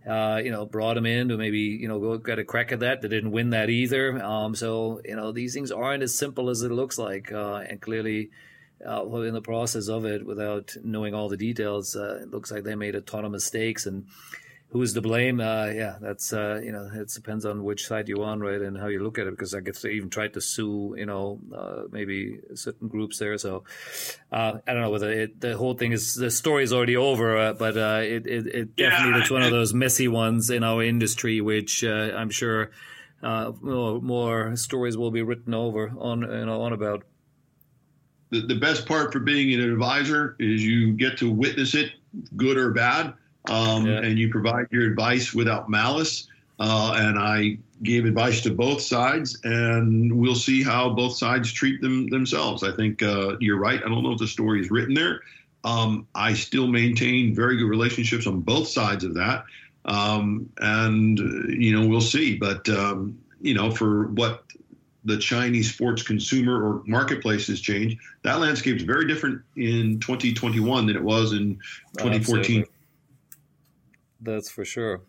Uh, 0.09 0.41
you 0.43 0.51
know, 0.51 0.65
brought 0.65 0.97
him 0.97 1.05
in 1.05 1.29
to 1.29 1.37
maybe, 1.37 1.59
you 1.59 1.87
know, 1.87 1.99
go 1.99 2.17
get 2.17 2.39
a 2.39 2.45
crack 2.45 2.73
at 2.73 2.81
that. 2.81 3.03
They 3.03 3.09
didn't 3.09 3.33
win 3.33 3.51
that 3.51 3.69
either. 3.69 4.23
Um, 4.23 4.55
so, 4.55 5.03
you 5.05 5.17
know, 5.17 5.33
these 5.33 5.53
things 5.53 5.71
aren't 5.71 6.03
as 6.03 6.15
simple 6.15 6.49
as 6.49 6.63
it 6.63 6.71
looks 6.71 6.99
like. 6.99 7.31
Uh, 7.31 7.57
and 7.69 7.81
clearly, 7.81 8.31
uh, 8.87 9.05
in 9.23 9.35
the 9.35 9.43
process 9.43 9.89
of 9.89 10.07
it, 10.07 10.25
without 10.25 10.77
knowing 10.83 11.13
all 11.13 11.29
the 11.29 11.37
details, 11.37 11.95
uh, 11.95 12.21
it 12.23 12.31
looks 12.31 12.51
like 12.51 12.65
they 12.65 12.75
made 12.75 12.95
a 12.95 13.03
ton 13.03 13.25
of 13.25 13.33
mistakes. 13.33 13.85
And, 13.85 14.07
who 14.71 14.83
is 14.83 14.93
to 14.93 15.01
blame? 15.01 15.41
Uh, 15.41 15.67
yeah, 15.67 15.97
that's 16.01 16.33
uh, 16.33 16.61
you 16.63 16.73
know, 16.73 16.91
it 16.93 17.09
depends 17.09 17.47
on 17.47 17.65
which 17.65 17.87
side 17.87 18.09
you're 18.09 18.23
on, 18.23 18.41
right, 18.41 18.61
and 18.61 18.77
how 18.77 18.89
you 18.89 19.03
look 19.03 19.19
at 19.19 19.27
it. 19.27 19.31
Because 19.31 19.55
I 19.55 19.61
guess 19.61 19.81
they 19.81 19.93
even 19.93 20.11
tried 20.11 20.35
to 20.35 20.43
sue, 20.43 20.95
you 20.99 21.07
know, 21.07 21.41
uh, 21.55 21.85
maybe 21.91 22.41
certain 22.55 22.89
groups 22.89 23.19
there. 23.19 23.39
So 23.39 23.65
uh, 24.31 24.59
I 24.67 24.73
don't 24.73 24.83
know 24.83 24.91
whether 24.91 25.11
it, 25.11 25.41
the 25.41 25.57
whole 25.57 25.75
thing 25.75 25.93
is 25.93 26.15
the 26.15 26.31
story 26.31 26.65
is 26.65 26.73
already 26.73 26.97
over, 26.97 27.37
uh, 27.39 27.53
but 27.55 27.77
uh, 27.79 28.01
it 28.03 28.27
it, 28.27 28.47
it 28.47 28.77
definitely 28.77 29.13
yeah. 29.13 29.21
it's 29.21 29.31
one 29.31 29.43
of 29.43 29.51
those 29.51 29.73
messy 29.73 30.09
ones 30.09 30.51
in 30.51 30.63
our 30.63 30.83
industry, 30.83 31.41
which 31.41 31.83
I'm 31.83 32.31
sure 32.31 32.71
more, 33.23 34.03
more 34.03 34.57
stories 34.57 34.99
will 34.99 35.11
be 35.11 35.23
written 35.23 35.55
over 35.55 35.93
on 35.99 36.21
you 36.21 36.47
know 36.47 36.61
on 36.63 36.75
about. 36.75 37.05
The, 38.31 38.43
the 38.43 38.57
best 38.57 38.85
part 38.85 39.15
for 39.15 39.21
being 39.21 39.59
an 39.59 39.67
advisor 39.67 40.37
is 40.39 40.63
you 40.63 40.93
get 40.93 41.17
to 41.19 41.33
witness 41.33 41.75
it, 41.75 41.93
good 42.37 42.59
or 42.59 42.73
bad 42.73 43.15
um, 43.49 43.87
yeah. 43.87 44.01
and 44.01 44.19
you 44.19 44.31
provide 44.31 44.67
your 44.71 44.87
advice 44.87 45.35
without 45.35 45.69
malice. 45.69 46.29
Uh, 46.61 46.95
and 46.97 47.19
I 47.19 47.59
gave 47.85 48.05
advice 48.05 48.41
to 48.43 48.51
both 48.51 48.81
sides, 48.81 49.39
and 49.45 50.13
we'll 50.13 50.35
see 50.35 50.63
how 50.63 50.91
both 50.91 51.17
sides 51.17 51.53
treat 51.53 51.81
them 51.81 52.09
themselves. 52.09 52.65
I 52.65 52.75
think 52.75 53.03
uh, 53.03 53.37
you're 53.39 53.59
right. 53.59 53.81
I 53.85 53.89
don't 53.89 54.03
know 54.03 54.13
if 54.13 54.19
the 54.19 54.27
story 54.27 54.61
is 54.61 54.71
written 54.71 54.95
there. 54.95 55.21
Um, 55.65 56.07
I 56.15 56.35
still 56.35 56.67
maintain 56.67 57.35
very 57.35 57.57
good 57.57 57.69
relationships 57.69 58.27
on 58.27 58.41
both 58.41 58.69
sides 58.69 59.05
of 59.05 59.15
that, 59.15 59.45
um, 59.85 60.51
and 60.59 61.19
you 61.49 61.79
know 61.79 61.87
we'll 61.87 62.01
see. 62.01 62.37
But 62.37 62.69
um, 62.69 63.19
you 63.41 63.55
know, 63.55 63.71
for 63.71 64.09
what 64.09 64.45
the 65.05 65.17
Chinese 65.17 65.73
sports 65.73 66.03
consumer 66.03 66.63
or 66.63 66.83
marketplace 66.87 67.47
has 67.47 67.61
changed, 67.61 67.99
that 68.23 68.41
landscape 68.41 68.77
is 68.77 68.83
very 68.83 69.07
different 69.07 69.43
in 69.57 70.01
2021 70.01 70.87
than 70.87 70.97
it 70.97 71.03
was 71.03 71.33
in 71.33 71.61
2014. 71.99 72.41
Absolutely. 72.41 72.73
That's 74.21 74.51
for 74.51 74.65
sure. 74.65 75.03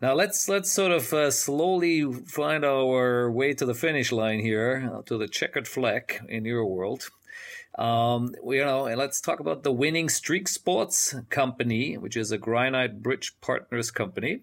Now 0.00 0.14
let's 0.14 0.48
let's 0.48 0.72
sort 0.72 0.92
of 0.92 1.12
uh, 1.12 1.30
slowly 1.30 2.10
find 2.10 2.64
our 2.64 3.30
way 3.30 3.52
to 3.52 3.66
the 3.66 3.74
finish 3.74 4.10
line 4.12 4.40
here, 4.40 4.90
uh, 4.94 5.02
to 5.02 5.18
the 5.18 5.28
checkered 5.28 5.68
flag 5.68 6.24
in 6.28 6.46
your 6.46 6.64
world. 6.64 7.10
Um, 7.78 8.34
you 8.44 8.64
know, 8.64 8.86
and 8.86 8.98
let's 8.98 9.20
talk 9.20 9.40
about 9.40 9.62
the 9.62 9.72
Winning 9.72 10.08
Streak 10.08 10.48
Sports 10.48 11.14
Company, 11.28 11.96
which 11.96 12.16
is 12.16 12.32
a 12.32 12.38
Granite 12.38 13.02
Bridge 13.02 13.38
Partners 13.40 13.90
company. 13.90 14.40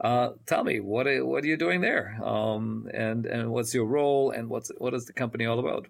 Uh, 0.00 0.30
tell 0.46 0.64
me 0.64 0.80
what 0.80 1.06
are, 1.06 1.24
what 1.24 1.44
are 1.44 1.46
you 1.46 1.56
doing 1.56 1.80
there, 1.80 2.18
um, 2.22 2.88
and 2.94 3.26
and 3.26 3.50
what's 3.50 3.74
your 3.74 3.84
role, 3.84 4.30
and 4.30 4.48
what's 4.48 4.70
what 4.78 4.94
is 4.94 5.04
the 5.04 5.12
company 5.12 5.44
all 5.44 5.58
about? 5.58 5.86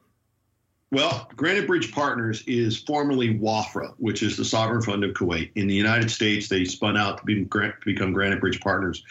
Well, 0.90 1.28
Granite 1.36 1.66
Bridge 1.66 1.93
Partners 1.93 2.43
is 2.47 2.78
formerly 2.78 3.39
WAFRA, 3.39 3.94
which 3.98 4.23
is 4.23 4.36
the 4.36 4.44
sovereign 4.44 4.81
fund 4.81 5.05
of 5.05 5.12
Kuwait. 5.12 5.51
In 5.55 5.66
the 5.66 5.74
United 5.74 6.10
States, 6.10 6.48
they 6.48 6.65
spun 6.65 6.97
out 6.97 7.19
to, 7.19 7.24
be, 7.24 7.47
become 7.85 8.12
Granite 8.15 8.40
Bridge 8.40 8.60
Partners. 8.60 9.05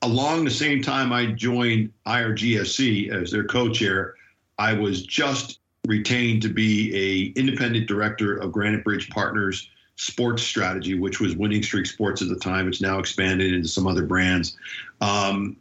Along 0.00 0.46
the 0.46 0.50
same 0.50 0.80
time 0.80 1.12
I 1.12 1.26
joined 1.26 1.92
IRGSC 2.06 3.12
as 3.12 3.30
their 3.30 3.44
co 3.44 3.68
chair, 3.68 4.14
I 4.58 4.72
was 4.72 5.02
just 5.02 5.60
retained 5.86 6.40
to 6.42 6.48
be 6.48 6.94
a 6.94 7.38
independent 7.38 7.86
director 7.86 8.38
of 8.38 8.52
Granite 8.52 8.82
Bridge 8.82 9.10
Partners 9.10 9.68
sports 9.96 10.42
strategy, 10.42 10.98
which 10.98 11.20
was 11.20 11.36
Winning 11.36 11.62
Streak 11.62 11.84
Sports 11.84 12.22
at 12.22 12.28
the 12.28 12.36
time. 12.36 12.66
It's 12.66 12.80
now 12.80 12.98
expanded 12.98 13.52
into 13.52 13.68
some 13.68 13.86
other 13.86 14.06
brands. 14.06 14.56
Um, 15.02 15.58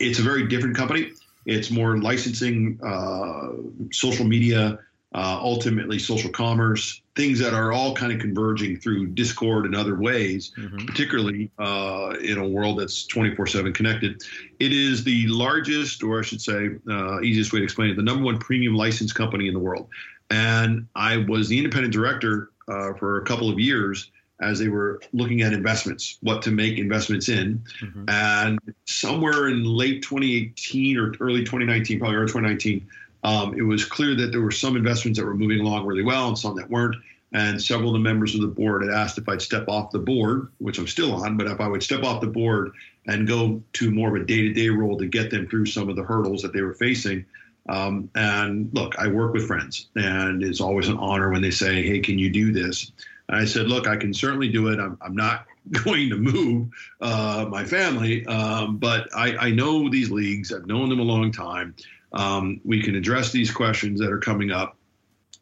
it's 0.00 0.18
a 0.18 0.22
very 0.22 0.48
different 0.48 0.76
company. 0.76 1.12
It's 1.44 1.70
more 1.70 1.96
licensing, 1.98 2.80
uh, 2.82 3.50
social 3.92 4.26
media, 4.26 4.80
uh, 5.16 5.40
ultimately 5.40 5.98
social 5.98 6.30
commerce, 6.30 7.00
things 7.14 7.38
that 7.38 7.54
are 7.54 7.72
all 7.72 7.94
kind 7.94 8.12
of 8.12 8.20
converging 8.20 8.76
through 8.76 9.06
Discord 9.06 9.64
and 9.64 9.74
other 9.74 9.96
ways, 9.96 10.52
mm-hmm. 10.58 10.84
particularly 10.84 11.50
uh, 11.58 12.14
in 12.22 12.36
a 12.36 12.46
world 12.46 12.78
that's 12.78 13.06
24 13.06 13.46
7 13.46 13.72
connected. 13.72 14.22
It 14.60 14.74
is 14.74 15.04
the 15.04 15.26
largest, 15.28 16.02
or 16.02 16.18
I 16.18 16.22
should 16.22 16.42
say, 16.42 16.68
uh, 16.90 17.22
easiest 17.22 17.54
way 17.54 17.60
to 17.60 17.64
explain 17.64 17.90
it, 17.90 17.96
the 17.96 18.02
number 18.02 18.24
one 18.24 18.38
premium 18.38 18.74
license 18.74 19.14
company 19.14 19.48
in 19.48 19.54
the 19.54 19.60
world. 19.60 19.88
And 20.28 20.86
I 20.94 21.16
was 21.16 21.48
the 21.48 21.56
independent 21.56 21.94
director 21.94 22.50
uh, 22.68 22.92
for 22.98 23.16
a 23.16 23.24
couple 23.24 23.48
of 23.48 23.58
years 23.58 24.10
as 24.42 24.58
they 24.58 24.68
were 24.68 25.00
looking 25.14 25.40
at 25.40 25.54
investments, 25.54 26.18
what 26.20 26.42
to 26.42 26.50
make 26.50 26.76
investments 26.76 27.30
in. 27.30 27.64
Mm-hmm. 27.80 28.04
And 28.08 28.58
somewhere 28.84 29.48
in 29.48 29.64
late 29.64 30.02
2018 30.02 30.98
or 30.98 31.14
early 31.20 31.40
2019, 31.40 32.00
probably 32.00 32.16
early 32.16 32.26
2019, 32.26 32.86
um, 33.26 33.58
it 33.58 33.62
was 33.62 33.84
clear 33.84 34.14
that 34.14 34.30
there 34.30 34.40
were 34.40 34.52
some 34.52 34.76
investments 34.76 35.18
that 35.18 35.26
were 35.26 35.34
moving 35.34 35.58
along 35.58 35.84
really 35.84 36.04
well 36.04 36.28
and 36.28 36.38
some 36.38 36.54
that 36.56 36.70
weren't. 36.70 36.94
And 37.32 37.60
several 37.60 37.88
of 37.88 37.94
the 37.94 37.98
members 37.98 38.36
of 38.36 38.40
the 38.40 38.46
board 38.46 38.82
had 38.84 38.92
asked 38.92 39.18
if 39.18 39.28
I'd 39.28 39.42
step 39.42 39.68
off 39.68 39.90
the 39.90 39.98
board, 39.98 40.52
which 40.58 40.78
I'm 40.78 40.86
still 40.86 41.12
on, 41.12 41.36
but 41.36 41.48
if 41.48 41.60
I 41.60 41.66
would 41.66 41.82
step 41.82 42.04
off 42.04 42.20
the 42.20 42.28
board 42.28 42.70
and 43.08 43.26
go 43.26 43.60
to 43.74 43.90
more 43.90 44.14
of 44.16 44.22
a 44.22 44.24
day 44.24 44.42
to 44.42 44.52
day 44.52 44.68
role 44.68 44.96
to 44.96 45.06
get 45.06 45.32
them 45.32 45.48
through 45.48 45.66
some 45.66 45.88
of 45.88 45.96
the 45.96 46.04
hurdles 46.04 46.40
that 46.42 46.52
they 46.52 46.62
were 46.62 46.74
facing. 46.74 47.26
Um, 47.68 48.08
and 48.14 48.70
look, 48.72 48.96
I 48.96 49.08
work 49.08 49.34
with 49.34 49.48
friends, 49.48 49.88
and 49.96 50.44
it's 50.44 50.60
always 50.60 50.86
an 50.86 50.96
honor 50.98 51.32
when 51.32 51.42
they 51.42 51.50
say, 51.50 51.82
Hey, 51.82 51.98
can 51.98 52.20
you 52.20 52.30
do 52.30 52.52
this? 52.52 52.92
And 53.28 53.40
I 53.40 53.44
said, 53.44 53.66
Look, 53.66 53.88
I 53.88 53.96
can 53.96 54.14
certainly 54.14 54.52
do 54.52 54.68
it. 54.68 54.78
I'm, 54.78 54.96
I'm 55.00 55.16
not 55.16 55.46
going 55.84 56.10
to 56.10 56.16
move 56.16 56.68
uh, 57.00 57.46
my 57.50 57.64
family, 57.64 58.24
um, 58.26 58.76
but 58.76 59.08
I, 59.16 59.36
I 59.36 59.50
know 59.50 59.88
these 59.88 60.12
leagues. 60.12 60.52
I've 60.52 60.68
known 60.68 60.90
them 60.90 61.00
a 61.00 61.02
long 61.02 61.32
time. 61.32 61.74
Um, 62.12 62.60
we 62.64 62.82
can 62.82 62.94
address 62.94 63.32
these 63.32 63.50
questions 63.50 64.00
that 64.00 64.10
are 64.10 64.18
coming 64.18 64.50
up. 64.50 64.76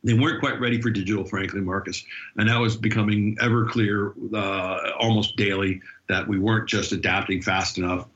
They 0.02 0.14
weren't 0.14 0.40
quite 0.40 0.60
ready 0.60 0.80
for 0.80 0.90
digital, 0.90 1.24
frankly, 1.24 1.60
Marcus. 1.60 2.04
And 2.36 2.48
that 2.48 2.58
was 2.58 2.76
becoming 2.76 3.36
ever 3.40 3.66
clear 3.66 4.12
uh, 4.34 4.90
almost 4.98 5.36
daily 5.36 5.80
that 6.08 6.26
we 6.28 6.38
weren't 6.38 6.68
just 6.68 6.92
adapting 6.92 7.40
fast 7.40 7.78
enough. 7.78 8.06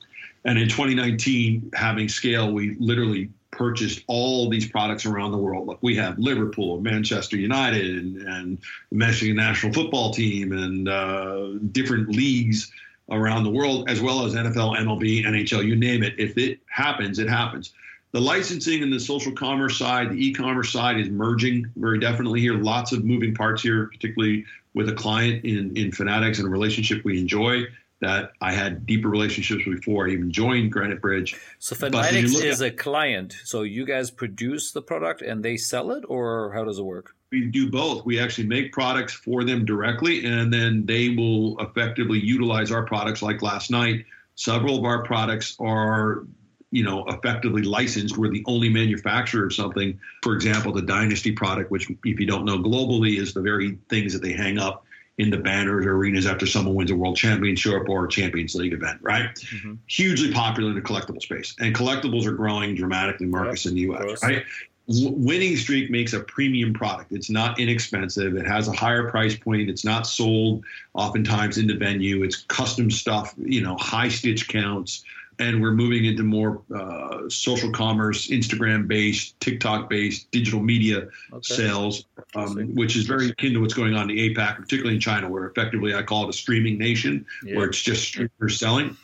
And 0.44 0.58
in 0.58 0.68
2019, 0.68 1.70
having 1.74 2.08
scale, 2.08 2.52
we 2.52 2.76
literally 2.78 3.30
purchased 3.50 4.04
all 4.06 4.48
these 4.48 4.68
products 4.68 5.04
around 5.04 5.32
the 5.32 5.38
world. 5.38 5.66
Look, 5.66 5.78
we 5.82 5.96
have 5.96 6.18
Liverpool, 6.18 6.80
Manchester 6.80 7.36
United, 7.36 7.96
and, 7.96 8.16
and 8.22 8.58
the 8.90 8.96
Michigan 8.96 9.36
national 9.36 9.72
football 9.72 10.12
team, 10.12 10.52
and 10.52 10.88
uh, 10.88 11.48
different 11.72 12.10
leagues 12.10 12.70
around 13.10 13.44
the 13.44 13.50
world, 13.50 13.88
as 13.88 14.00
well 14.00 14.24
as 14.24 14.34
NFL, 14.34 14.76
MLB, 14.78 15.24
NHL, 15.24 15.64
you 15.64 15.74
name 15.74 16.02
it. 16.02 16.14
If 16.18 16.36
it 16.36 16.60
happens, 16.70 17.18
it 17.18 17.28
happens. 17.28 17.72
The 18.12 18.20
licensing 18.20 18.82
and 18.82 18.92
the 18.92 19.00
social 19.00 19.32
commerce 19.32 19.78
side, 19.78 20.10
the 20.10 20.26
e-commerce 20.26 20.72
side 20.72 20.98
is 20.98 21.10
merging 21.10 21.70
very 21.76 21.98
definitely 21.98 22.40
here. 22.40 22.54
Lots 22.54 22.92
of 22.92 23.04
moving 23.04 23.34
parts 23.34 23.62
here, 23.62 23.86
particularly 23.92 24.46
with 24.74 24.88
a 24.88 24.94
client 24.94 25.44
in, 25.44 25.76
in 25.76 25.92
Fanatics 25.92 26.38
and 26.38 26.48
a 26.48 26.50
relationship 26.50 27.04
we 27.04 27.18
enjoy 27.18 27.64
that 28.00 28.32
I 28.40 28.52
had 28.52 28.86
deeper 28.86 29.08
relationships 29.08 29.64
before 29.64 30.06
I 30.06 30.12
even 30.12 30.30
joined 30.30 30.70
Granite 30.72 31.00
Bridge. 31.00 31.36
So 31.58 31.74
Fanatics 31.74 32.38
is 32.38 32.62
at, 32.62 32.68
a 32.68 32.70
client. 32.70 33.36
So 33.44 33.62
you 33.62 33.84
guys 33.84 34.10
produce 34.10 34.72
the 34.72 34.82
product 34.82 35.20
and 35.20 35.44
they 35.44 35.56
sell 35.56 35.90
it, 35.90 36.04
or 36.08 36.52
how 36.52 36.64
does 36.64 36.78
it 36.78 36.84
work? 36.84 37.14
We 37.32 37.46
do 37.46 37.70
both. 37.70 38.06
We 38.06 38.20
actually 38.20 38.46
make 38.46 38.72
products 38.72 39.12
for 39.12 39.44
them 39.44 39.64
directly, 39.64 40.24
and 40.24 40.52
then 40.52 40.86
they 40.86 41.10
will 41.10 41.58
effectively 41.58 42.18
utilize 42.18 42.70
our 42.70 42.84
products. 42.84 43.20
Like 43.20 43.42
last 43.42 43.70
night, 43.70 44.04
several 44.36 44.78
of 44.78 44.84
our 44.84 45.02
products 45.02 45.56
are 45.58 46.24
you 46.70 46.84
know 46.84 47.04
effectively 47.06 47.62
licensed 47.62 48.16
we're 48.16 48.30
the 48.30 48.44
only 48.46 48.68
manufacturer 48.68 49.46
of 49.46 49.54
something. 49.54 49.98
For 50.22 50.34
example 50.34 50.72
the 50.72 50.82
dynasty 50.82 51.32
product 51.32 51.70
which 51.70 51.90
if 52.04 52.20
you 52.20 52.26
don't 52.26 52.44
know 52.44 52.58
globally 52.58 53.18
is 53.18 53.34
the 53.34 53.40
very 53.40 53.78
things 53.88 54.12
that 54.12 54.22
they 54.22 54.32
hang 54.32 54.58
up 54.58 54.84
in 55.16 55.30
the 55.30 55.36
banners 55.36 55.84
or 55.84 55.96
arenas 55.96 56.26
after 56.26 56.46
someone 56.46 56.74
wins 56.74 56.90
a 56.90 56.96
world 56.96 57.16
championship 57.16 57.88
or 57.88 58.04
a 58.04 58.08
champions 58.08 58.54
league 58.54 58.72
event 58.72 58.98
right? 59.02 59.30
Mm-hmm. 59.34 59.74
hugely 59.86 60.32
popular 60.32 60.70
in 60.70 60.76
the 60.76 60.82
collectible 60.82 61.22
space 61.22 61.54
and 61.58 61.74
collectibles 61.74 62.26
are 62.26 62.32
growing 62.32 62.74
dramatically 62.74 63.26
marcus 63.26 63.64
yep. 63.64 63.72
in 63.72 63.76
the 63.76 63.82
us 63.96 64.22
right? 64.22 64.44
Winning 64.90 65.54
streak 65.58 65.90
makes 65.90 66.14
a 66.14 66.20
premium 66.20 66.72
product. 66.72 67.12
It's 67.12 67.28
not 67.28 67.60
inexpensive. 67.60 68.38
It 68.38 68.46
has 68.46 68.68
a 68.68 68.72
higher 68.72 69.10
price 69.10 69.36
point. 69.36 69.68
It's 69.68 69.84
not 69.84 70.06
sold 70.06 70.64
oftentimes 70.94 71.58
in 71.58 71.66
the 71.66 71.74
venue. 71.74 72.22
It's 72.22 72.44
custom 72.44 72.90
stuff 72.90 73.34
you 73.36 73.60
know 73.60 73.76
high 73.76 74.08
stitch 74.08 74.48
counts 74.48 75.04
and 75.38 75.62
we're 75.62 75.72
moving 75.72 76.04
into 76.04 76.22
more 76.22 76.62
uh, 76.74 77.28
social 77.28 77.70
commerce, 77.70 78.28
Instagram 78.28 78.88
based, 78.88 79.38
TikTok 79.40 79.88
based, 79.88 80.30
digital 80.30 80.60
media 80.60 81.08
okay. 81.32 81.54
sales, 81.54 82.04
um, 82.34 82.74
which 82.74 82.96
is 82.96 83.04
very 83.06 83.30
akin 83.30 83.54
to 83.54 83.60
what's 83.60 83.74
going 83.74 83.94
on 83.94 84.10
in 84.10 84.16
the 84.16 84.34
APAC, 84.34 84.56
particularly 84.56 84.94
in 84.94 85.00
China, 85.00 85.28
where 85.28 85.46
effectively 85.46 85.94
I 85.94 86.02
call 86.02 86.24
it 86.24 86.30
a 86.30 86.32
streaming 86.32 86.78
nation, 86.78 87.26
yeah. 87.44 87.56
where 87.56 87.66
it's 87.66 87.80
just 87.80 88.02
streamers 88.02 88.58
selling. 88.58 88.96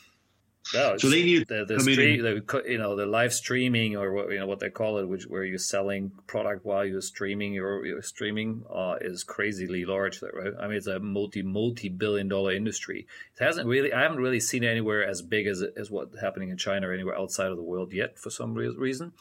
No, 0.74 0.96
so 0.96 1.08
they 1.08 1.22
need 1.22 1.48
the, 1.48 1.64
the 1.64 1.80
stream, 1.80 2.22
the, 2.22 2.62
you 2.66 2.78
know, 2.78 2.96
the 2.96 3.06
live 3.06 3.32
streaming 3.32 3.96
or 3.96 4.12
what 4.12 4.30
you 4.30 4.38
know 4.38 4.46
what 4.46 4.60
they 4.60 4.70
call 4.70 4.98
it, 4.98 5.08
which 5.08 5.24
where 5.24 5.44
you're 5.44 5.58
selling 5.58 6.10
product 6.26 6.64
while 6.64 6.84
you're 6.84 7.00
streaming. 7.00 7.52
Your 7.52 7.84
your 7.86 8.02
streaming 8.02 8.64
uh, 8.72 8.96
is 9.00 9.24
crazily 9.24 9.84
large, 9.84 10.20
right? 10.22 10.52
I 10.60 10.66
mean, 10.66 10.76
it's 10.76 10.86
a 10.86 10.98
multi 10.98 11.42
multi 11.42 11.88
billion 11.88 12.28
dollar 12.28 12.52
industry. 12.52 13.06
It 13.38 13.44
hasn't 13.44 13.66
really, 13.66 13.92
I 13.92 14.02
haven't 14.02 14.18
really 14.18 14.40
seen 14.40 14.64
anywhere 14.64 15.06
as 15.06 15.22
big 15.22 15.46
as 15.46 15.62
as 15.62 15.90
what's 15.90 16.20
happening 16.20 16.50
in 16.50 16.56
China 16.56 16.88
or 16.88 16.92
anywhere 16.92 17.18
outside 17.18 17.50
of 17.50 17.56
the 17.56 17.62
world 17.62 17.92
yet 17.92 18.18
for 18.18 18.30
some 18.30 18.54
reason. 18.54 19.12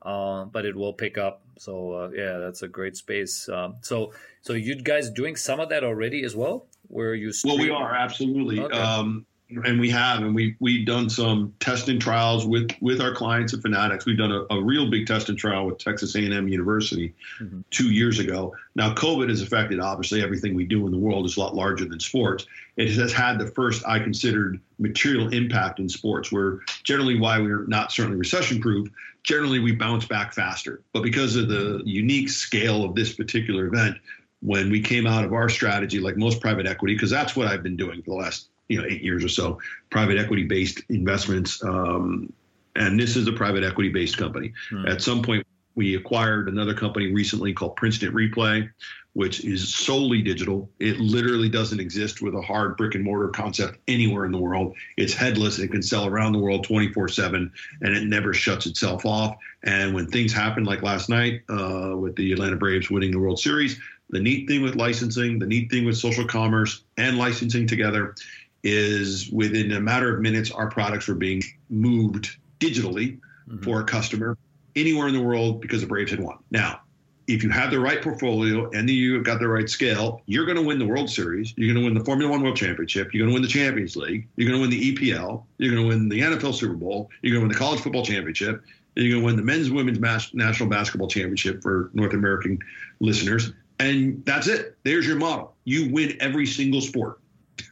Uh, 0.00 0.44
but 0.44 0.64
it 0.64 0.76
will 0.76 0.92
pick 0.92 1.18
up. 1.18 1.42
So 1.58 1.92
uh, 1.92 2.10
yeah, 2.14 2.38
that's 2.38 2.62
a 2.62 2.68
great 2.68 2.96
space. 2.96 3.48
Um, 3.48 3.76
so 3.80 4.12
so 4.42 4.52
you 4.52 4.76
guys 4.76 5.10
doing 5.10 5.36
some 5.36 5.58
of 5.58 5.70
that 5.70 5.84
already 5.84 6.22
as 6.22 6.36
well? 6.36 6.66
Where 6.86 7.14
you 7.14 7.32
stream? 7.32 7.54
well, 7.54 7.62
we 7.62 7.70
are 7.70 7.94
absolutely. 7.94 8.60
Okay. 8.60 8.78
Um, 8.78 9.26
and 9.50 9.80
we 9.80 9.88
have, 9.90 10.20
and 10.20 10.34
we 10.34 10.56
we've 10.60 10.86
done 10.86 11.08
some 11.08 11.54
testing 11.58 11.98
trials 11.98 12.46
with 12.46 12.70
with 12.80 13.00
our 13.00 13.14
clients 13.14 13.54
at 13.54 13.62
Fanatics. 13.62 14.04
We've 14.04 14.18
done 14.18 14.32
a, 14.32 14.44
a 14.50 14.62
real 14.62 14.90
big 14.90 15.06
testing 15.06 15.36
trial 15.36 15.66
with 15.66 15.78
Texas 15.78 16.14
A&M 16.14 16.48
University 16.48 17.14
mm-hmm. 17.40 17.60
two 17.70 17.90
years 17.90 18.18
ago. 18.18 18.54
Now, 18.74 18.94
COVID 18.94 19.30
has 19.30 19.40
affected 19.40 19.80
obviously 19.80 20.22
everything 20.22 20.54
we 20.54 20.64
do 20.64 20.84
in 20.84 20.92
the 20.92 20.98
world 20.98 21.24
is 21.24 21.36
a 21.36 21.40
lot 21.40 21.54
larger 21.54 21.86
than 21.86 21.98
sports. 21.98 22.46
It 22.76 22.90
has 22.92 23.12
had 23.12 23.38
the 23.38 23.46
first 23.46 23.82
I 23.86 23.98
considered 23.98 24.60
material 24.78 25.32
impact 25.32 25.78
in 25.78 25.88
sports, 25.88 26.30
where 26.30 26.60
generally 26.84 27.18
why 27.18 27.38
we're 27.38 27.66
not 27.66 27.90
certainly 27.90 28.18
recession 28.18 28.60
proof. 28.60 28.88
Generally, 29.24 29.60
we 29.60 29.72
bounce 29.72 30.04
back 30.04 30.32
faster, 30.34 30.82
but 30.92 31.02
because 31.02 31.36
of 31.36 31.48
the 31.48 31.82
unique 31.84 32.28
scale 32.28 32.84
of 32.84 32.94
this 32.94 33.14
particular 33.14 33.66
event, 33.66 33.96
when 34.40 34.70
we 34.70 34.80
came 34.80 35.06
out 35.06 35.24
of 35.24 35.32
our 35.32 35.48
strategy, 35.48 35.98
like 35.98 36.16
most 36.16 36.40
private 36.40 36.66
equity, 36.66 36.94
because 36.94 37.10
that's 37.10 37.34
what 37.34 37.48
I've 37.48 37.62
been 37.62 37.76
doing 37.76 38.02
for 38.02 38.10
the 38.10 38.16
last 38.16 38.48
you 38.68 38.78
know 38.78 38.86
eight 38.86 39.02
years 39.02 39.24
or 39.24 39.28
so, 39.28 39.60
private 39.90 40.18
equity 40.18 40.44
based 40.44 40.82
investments. 40.88 41.62
Um, 41.62 42.32
and 42.76 42.98
this 42.98 43.16
is 43.16 43.26
a 43.26 43.32
private 43.32 43.64
equity 43.64 43.88
based 43.88 44.16
company. 44.16 44.52
Hmm. 44.70 44.86
At 44.86 45.02
some 45.02 45.22
point, 45.22 45.46
we 45.74 45.94
acquired 45.94 46.48
another 46.48 46.74
company 46.74 47.12
recently 47.12 47.52
called 47.52 47.76
Princeton 47.76 48.12
Replay, 48.12 48.68
which 49.12 49.44
is 49.44 49.74
solely 49.74 50.22
digital. 50.22 50.68
It 50.80 50.98
literally 50.98 51.48
doesn't 51.48 51.80
exist 51.80 52.20
with 52.20 52.34
a 52.34 52.42
hard 52.42 52.76
brick 52.76 52.94
and 52.94 53.04
mortar 53.04 53.28
concept 53.28 53.78
anywhere 53.88 54.24
in 54.24 54.32
the 54.32 54.38
world. 54.38 54.76
It's 54.96 55.14
headless. 55.14 55.58
It 55.58 55.68
can 55.68 55.82
sell 55.82 56.06
around 56.06 56.32
the 56.32 56.38
world 56.38 56.64
24 56.64 57.08
7 57.08 57.52
and 57.80 57.96
it 57.96 58.04
never 58.04 58.34
shuts 58.34 58.66
itself 58.66 59.06
off. 59.06 59.36
And 59.64 59.94
when 59.94 60.08
things 60.08 60.32
happen 60.32 60.64
like 60.64 60.82
last 60.82 61.08
night 61.08 61.42
uh, 61.48 61.94
with 61.96 62.16
the 62.16 62.32
Atlanta 62.32 62.56
Braves 62.56 62.90
winning 62.90 63.10
the 63.10 63.18
World 63.18 63.38
Series, 63.38 63.78
the 64.10 64.20
neat 64.20 64.48
thing 64.48 64.62
with 64.62 64.74
licensing, 64.74 65.38
the 65.38 65.46
neat 65.46 65.70
thing 65.70 65.84
with 65.84 65.96
social 65.96 66.26
commerce 66.26 66.82
and 66.96 67.18
licensing 67.18 67.66
together 67.66 68.14
is 68.62 69.30
within 69.30 69.72
a 69.72 69.80
matter 69.80 70.14
of 70.14 70.20
minutes, 70.20 70.50
our 70.50 70.68
products 70.68 71.08
were 71.08 71.14
being 71.14 71.42
moved 71.70 72.36
digitally 72.60 73.18
mm-hmm. 73.48 73.62
for 73.62 73.80
a 73.80 73.84
customer 73.84 74.36
anywhere 74.76 75.08
in 75.08 75.14
the 75.14 75.22
world 75.22 75.60
because 75.60 75.80
the 75.80 75.86
Braves 75.86 76.10
had 76.10 76.20
won. 76.20 76.38
Now, 76.50 76.80
if 77.28 77.44
you 77.44 77.50
have 77.50 77.70
the 77.70 77.78
right 77.78 78.02
portfolio 78.02 78.70
and 78.70 78.88
you've 78.88 79.22
got 79.22 79.38
the 79.38 79.48
right 79.48 79.68
scale, 79.68 80.22
you're 80.24 80.46
going 80.46 80.56
to 80.56 80.62
win 80.62 80.78
the 80.78 80.86
World 80.86 81.10
Series. 81.10 81.52
You're 81.56 81.72
going 81.72 81.84
to 81.84 81.84
win 81.84 81.98
the 81.98 82.04
Formula 82.04 82.30
One 82.30 82.42
World 82.42 82.56
Championship. 82.56 83.12
You're 83.12 83.26
going 83.26 83.30
to 83.30 83.34
win 83.34 83.42
the 83.42 83.48
Champions 83.48 83.96
League. 83.96 84.26
You're 84.36 84.48
going 84.48 84.58
to 84.58 84.62
win 84.62 84.70
the 84.70 84.94
EPL. 84.94 85.44
You're 85.58 85.74
going 85.74 85.82
to 85.82 85.88
win 85.88 86.08
the 86.08 86.20
NFL 86.20 86.54
Super 86.54 86.74
Bowl. 86.74 87.10
You're 87.20 87.34
going 87.34 87.42
to 87.42 87.48
win 87.48 87.52
the 87.52 87.58
College 87.58 87.80
Football 87.80 88.04
Championship. 88.04 88.64
You're 88.96 89.10
going 89.10 89.22
to 89.22 89.26
win 89.26 89.36
the 89.36 89.42
Men's 89.42 89.70
Women's 89.70 90.00
National 90.32 90.68
Basketball 90.70 91.08
Championship 91.08 91.62
for 91.62 91.90
North 91.92 92.14
American 92.14 92.58
listeners. 93.00 93.52
And 93.78 94.24
that's 94.24 94.48
it. 94.48 94.76
There's 94.84 95.06
your 95.06 95.16
model. 95.16 95.54
You 95.64 95.92
win 95.92 96.16
every 96.20 96.46
single 96.46 96.80
sport. 96.80 97.20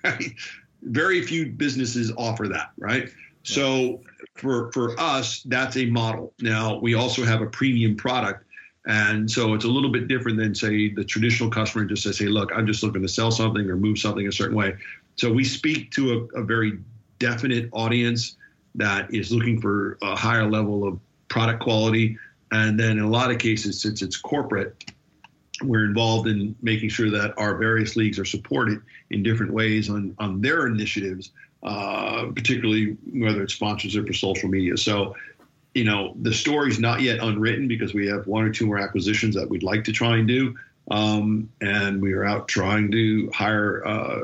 very 0.86 1.22
few 1.22 1.52
businesses 1.52 2.12
offer 2.16 2.48
that, 2.48 2.70
right? 2.78 3.10
So 3.42 4.00
for 4.34 4.72
for 4.72 4.98
us, 4.98 5.42
that's 5.42 5.76
a 5.76 5.86
model. 5.86 6.32
Now 6.40 6.78
we 6.78 6.94
also 6.94 7.24
have 7.24 7.42
a 7.42 7.46
premium 7.46 7.96
product, 7.96 8.44
And 8.86 9.28
so 9.28 9.54
it's 9.54 9.64
a 9.64 9.68
little 9.68 9.90
bit 9.90 10.06
different 10.06 10.38
than, 10.38 10.54
say, 10.54 10.88
the 10.88 11.04
traditional 11.04 11.50
customer 11.50 11.84
just 11.84 12.04
says, 12.04 12.18
hey, 12.18 12.26
look, 12.26 12.52
I'm 12.54 12.66
just 12.66 12.82
looking 12.84 13.02
to 13.02 13.08
sell 13.08 13.32
something 13.32 13.68
or 13.68 13.76
move 13.76 13.98
something 13.98 14.28
a 14.28 14.32
certain 14.32 14.56
way. 14.56 14.76
So 15.16 15.32
we 15.32 15.42
speak 15.44 15.90
to 15.92 16.28
a, 16.34 16.40
a 16.40 16.44
very 16.44 16.78
definite 17.18 17.68
audience 17.72 18.36
that 18.76 19.12
is 19.12 19.32
looking 19.32 19.60
for 19.60 19.98
a 20.02 20.14
higher 20.14 20.48
level 20.48 20.86
of 20.86 21.00
product 21.28 21.60
quality. 21.62 22.16
And 22.52 22.78
then 22.78 22.92
in 22.92 23.04
a 23.04 23.10
lot 23.10 23.32
of 23.32 23.38
cases, 23.38 23.80
since 23.82 24.02
it's 24.02 24.16
corporate, 24.16 24.92
we're 25.62 25.84
involved 25.84 26.28
in 26.28 26.54
making 26.62 26.90
sure 26.90 27.10
that 27.10 27.34
our 27.38 27.56
various 27.56 27.96
leagues 27.96 28.18
are 28.18 28.24
supported 28.24 28.82
in 29.10 29.22
different 29.22 29.52
ways 29.52 29.88
on, 29.88 30.14
on 30.18 30.40
their 30.40 30.66
initiatives, 30.66 31.30
uh, 31.62 32.26
particularly 32.34 32.96
whether 33.12 33.42
it's 33.42 33.54
sponsorship 33.54 34.08
or 34.08 34.12
social 34.12 34.48
media. 34.48 34.76
So 34.76 35.14
you 35.76 35.84
know, 35.84 36.14
the 36.22 36.32
story's 36.32 36.78
not 36.78 37.02
yet 37.02 37.18
unwritten 37.20 37.68
because 37.68 37.92
we 37.92 38.06
have 38.06 38.26
one 38.26 38.44
or 38.44 38.50
two 38.50 38.64
more 38.64 38.78
acquisitions 38.78 39.34
that 39.34 39.50
we'd 39.50 39.62
like 39.62 39.84
to 39.84 39.92
try 39.92 40.16
and 40.16 40.26
do. 40.26 40.56
Um, 40.90 41.50
and 41.60 42.00
we 42.00 42.14
are 42.14 42.24
out 42.24 42.48
trying 42.48 42.90
to 42.92 43.30
hire, 43.34 43.86
uh, 43.86 44.20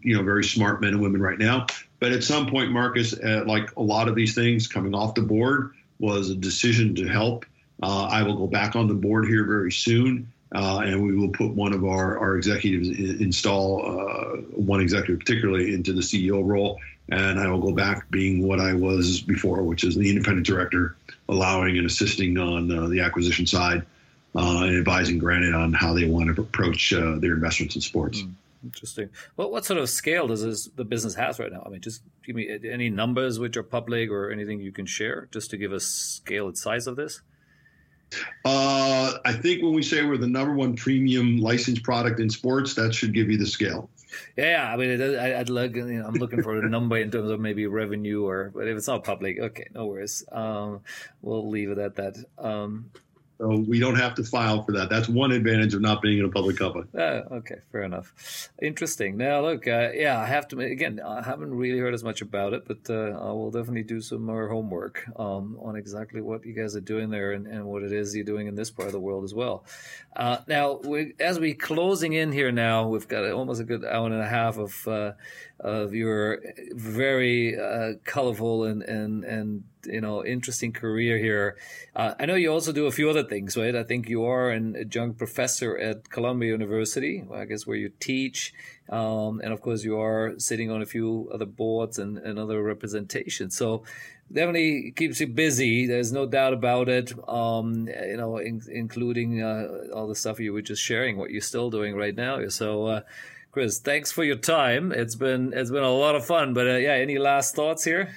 you 0.00 0.16
know, 0.16 0.22
very 0.22 0.44
smart 0.44 0.80
men 0.80 0.94
and 0.94 1.02
women 1.02 1.20
right 1.20 1.38
now. 1.38 1.66
But 2.00 2.12
at 2.12 2.24
some 2.24 2.46
point, 2.46 2.72
Marcus, 2.72 3.12
uh, 3.12 3.44
like 3.46 3.76
a 3.76 3.82
lot 3.82 4.08
of 4.08 4.14
these 4.14 4.34
things 4.34 4.66
coming 4.66 4.94
off 4.94 5.14
the 5.14 5.20
board, 5.20 5.74
was 5.98 6.30
a 6.30 6.34
decision 6.34 6.94
to 6.94 7.06
help. 7.06 7.44
Uh, 7.82 8.04
I 8.04 8.22
will 8.22 8.36
go 8.36 8.46
back 8.46 8.74
on 8.74 8.88
the 8.88 8.94
board 8.94 9.26
here 9.26 9.44
very 9.44 9.72
soon. 9.72 10.32
Uh, 10.54 10.80
and 10.84 11.02
we 11.02 11.14
will 11.14 11.28
put 11.28 11.50
one 11.54 11.74
of 11.74 11.84
our, 11.84 12.18
our 12.18 12.36
executives 12.36 12.88
in, 12.88 13.22
install 13.22 13.84
uh, 13.84 14.36
one 14.56 14.80
executive 14.80 15.18
particularly 15.18 15.74
into 15.74 15.92
the 15.92 16.00
CEO 16.00 16.42
role 16.44 16.78
and 17.10 17.40
I 17.40 17.48
will 17.48 17.60
go 17.60 17.72
back 17.72 18.10
being 18.10 18.46
what 18.46 18.60
I 18.60 18.74
was 18.74 19.20
before, 19.20 19.62
which 19.62 19.84
is 19.84 19.94
the 19.94 20.08
independent 20.08 20.46
director, 20.46 20.96
allowing 21.28 21.78
and 21.78 21.86
assisting 21.86 22.36
on 22.38 22.70
uh, 22.70 22.88
the 22.88 23.00
acquisition 23.00 23.46
side 23.46 23.84
uh, 24.36 24.62
and 24.62 24.76
advising 24.76 25.18
Granite 25.18 25.54
on 25.54 25.72
how 25.72 25.94
they 25.94 26.04
want 26.04 26.34
to 26.34 26.42
approach 26.42 26.92
uh, 26.92 27.18
their 27.18 27.32
investments 27.32 27.76
in 27.76 27.80
sports. 27.80 28.20
Mm, 28.20 28.32
interesting. 28.64 29.08
Well, 29.36 29.50
what 29.50 29.64
sort 29.64 29.80
of 29.80 29.88
scale 29.88 30.26
does 30.26 30.42
this, 30.42 30.66
the 30.76 30.84
business 30.84 31.14
has 31.14 31.38
right 31.38 31.50
now? 31.50 31.62
I 31.64 31.70
mean, 31.70 31.80
just 31.80 32.02
give 32.24 32.36
me 32.36 32.58
any 32.70 32.90
numbers 32.90 33.38
which 33.38 33.56
are 33.56 33.62
public 33.62 34.10
or 34.10 34.30
anything 34.30 34.60
you 34.60 34.72
can 34.72 34.86
share, 34.86 35.28
just 35.32 35.50
to 35.50 35.56
give 35.56 35.72
us 35.72 35.86
scale 35.86 36.48
and 36.48 36.58
size 36.58 36.86
of 36.86 36.96
this. 36.96 37.22
Uh, 38.44 39.14
I 39.24 39.32
think 39.32 39.62
when 39.62 39.74
we 39.74 39.82
say 39.82 40.04
we're 40.04 40.16
the 40.16 40.26
number 40.26 40.54
one 40.54 40.76
premium 40.76 41.38
licensed 41.38 41.82
product 41.82 42.20
in 42.20 42.30
sports, 42.30 42.74
that 42.74 42.94
should 42.94 43.12
give 43.12 43.30
you 43.30 43.36
the 43.36 43.46
scale. 43.46 43.90
Yeah, 44.36 44.70
I 44.72 44.76
mean, 44.76 45.00
I, 45.00 45.38
would 45.38 45.50
look. 45.50 45.76
You 45.76 45.84
know, 45.84 46.06
I'm 46.06 46.14
looking 46.14 46.42
for 46.42 46.58
a 46.58 46.68
number 46.68 46.96
in 46.96 47.10
terms 47.10 47.30
of 47.30 47.40
maybe 47.40 47.66
revenue, 47.66 48.24
or 48.24 48.50
but 48.54 48.66
if 48.66 48.76
it's 48.76 48.88
not 48.88 49.04
public, 49.04 49.38
okay, 49.38 49.66
no 49.74 49.86
worries. 49.86 50.24
Um, 50.32 50.80
we'll 51.22 51.48
leave 51.48 51.70
it 51.70 51.78
at 51.78 51.96
that. 51.96 52.16
Um, 52.38 52.90
so 53.38 53.64
we 53.68 53.78
don't 53.78 53.94
have 53.94 54.16
to 54.16 54.24
file 54.24 54.64
for 54.64 54.72
that. 54.72 54.90
That's 54.90 55.08
one 55.08 55.30
advantage 55.30 55.72
of 55.72 55.80
not 55.80 56.02
being 56.02 56.18
in 56.18 56.24
a 56.24 56.28
public 56.28 56.56
company. 56.56 56.86
Uh, 56.92 57.22
okay, 57.38 57.56
fair 57.70 57.82
enough. 57.82 58.50
Interesting. 58.60 59.16
Now, 59.16 59.42
look, 59.42 59.68
uh, 59.68 59.90
yeah, 59.94 60.18
I 60.18 60.26
have 60.26 60.48
to 60.48 60.58
again. 60.58 61.00
I 61.00 61.22
haven't 61.22 61.54
really 61.54 61.78
heard 61.78 61.94
as 61.94 62.02
much 62.02 62.20
about 62.20 62.52
it, 62.52 62.66
but 62.66 62.90
uh, 62.90 63.16
I 63.16 63.30
will 63.30 63.52
definitely 63.52 63.84
do 63.84 64.00
some 64.00 64.22
more 64.24 64.48
homework 64.48 65.04
um, 65.16 65.56
on 65.62 65.76
exactly 65.76 66.20
what 66.20 66.44
you 66.44 66.52
guys 66.52 66.74
are 66.74 66.80
doing 66.80 67.10
there 67.10 67.32
and, 67.32 67.46
and, 67.46 67.64
what 67.64 67.82
it 67.82 67.92
is 67.92 68.14
you're 68.16 68.24
doing 68.24 68.46
in 68.46 68.54
this 68.54 68.70
part 68.70 68.86
of 68.86 68.92
the 68.92 69.00
world 69.00 69.22
as 69.22 69.34
well. 69.34 69.64
Uh, 70.16 70.38
now, 70.48 70.80
we, 70.82 71.14
as 71.20 71.38
we're 71.38 71.54
closing 71.54 72.14
in 72.14 72.32
here, 72.32 72.50
now 72.50 72.88
we've 72.88 73.06
got 73.06 73.30
almost 73.30 73.60
a 73.60 73.64
good 73.64 73.84
hour 73.84 74.06
and 74.06 74.20
a 74.20 74.28
half 74.28 74.58
of 74.58 74.88
uh, 74.88 75.12
of 75.60 75.92
your 75.92 76.40
very 76.72 77.58
uh, 77.58 77.94
colorful 78.04 78.64
and 78.64 78.82
and 78.82 79.24
and 79.24 79.64
you 79.86 80.00
know 80.00 80.24
interesting 80.24 80.72
career 80.72 81.18
here. 81.18 81.56
Uh, 81.96 82.14
I 82.18 82.26
know 82.26 82.36
you 82.36 82.52
also 82.52 82.72
do 82.72 82.86
a 82.86 82.92
few 82.92 83.10
other 83.10 83.24
things, 83.24 83.56
right? 83.56 83.74
I 83.74 83.82
think 83.82 84.08
you 84.08 84.24
are 84.24 84.50
an 84.50 84.76
adjunct 84.76 85.18
professor 85.18 85.76
at 85.76 86.10
Columbia 86.10 86.50
University, 86.50 87.24
I 87.34 87.44
guess, 87.44 87.66
where 87.66 87.76
you 87.76 87.90
teach, 87.98 88.52
um, 88.88 89.40
and 89.42 89.52
of 89.52 89.60
course 89.60 89.82
you 89.82 89.98
are 89.98 90.34
sitting 90.38 90.70
on 90.70 90.80
a 90.80 90.86
few 90.86 91.28
other 91.34 91.46
boards 91.46 91.98
and, 91.98 92.18
and 92.18 92.38
other 92.38 92.62
representations. 92.62 93.56
So 93.56 93.82
definitely 94.32 94.92
keeps 94.94 95.20
you 95.20 95.26
busy. 95.26 95.86
There's 95.86 96.12
no 96.12 96.26
doubt 96.26 96.52
about 96.52 96.88
it. 96.88 97.12
Um, 97.28 97.88
you 97.88 98.16
know, 98.16 98.36
in, 98.36 98.62
including 98.70 99.42
uh, 99.42 99.92
all 99.92 100.06
the 100.06 100.14
stuff 100.14 100.38
you 100.38 100.52
were 100.52 100.62
just 100.62 100.82
sharing, 100.82 101.16
what 101.16 101.30
you're 101.30 101.40
still 101.40 101.70
doing 101.70 101.96
right 101.96 102.14
now. 102.14 102.46
So. 102.48 103.02
Chris, 103.58 103.80
thanks 103.80 104.12
for 104.12 104.22
your 104.22 104.36
time. 104.36 104.92
It's 104.92 105.16
been 105.16 105.52
it's 105.52 105.72
been 105.72 105.82
a 105.82 105.90
lot 105.90 106.14
of 106.14 106.24
fun. 106.24 106.54
But 106.54 106.68
uh, 106.68 106.74
yeah, 106.74 106.92
any 106.92 107.18
last 107.18 107.56
thoughts 107.56 107.82
here? 107.82 108.14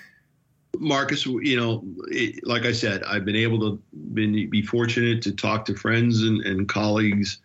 Marcus, 0.77 1.25
you 1.25 1.59
know, 1.59 1.83
it, 2.09 2.45
like 2.45 2.63
I 2.65 2.71
said, 2.71 3.01
I've 3.05 3.25
been 3.25 3.35
able 3.35 3.59
to 3.61 3.81
been, 4.13 4.51
be 4.51 4.61
fortunate 4.61 5.19
to 5.23 5.31
talk 5.31 5.65
to 5.65 5.73
friends 5.73 6.21
and, 6.21 6.45
and 6.45 6.69
colleagues 6.69 7.39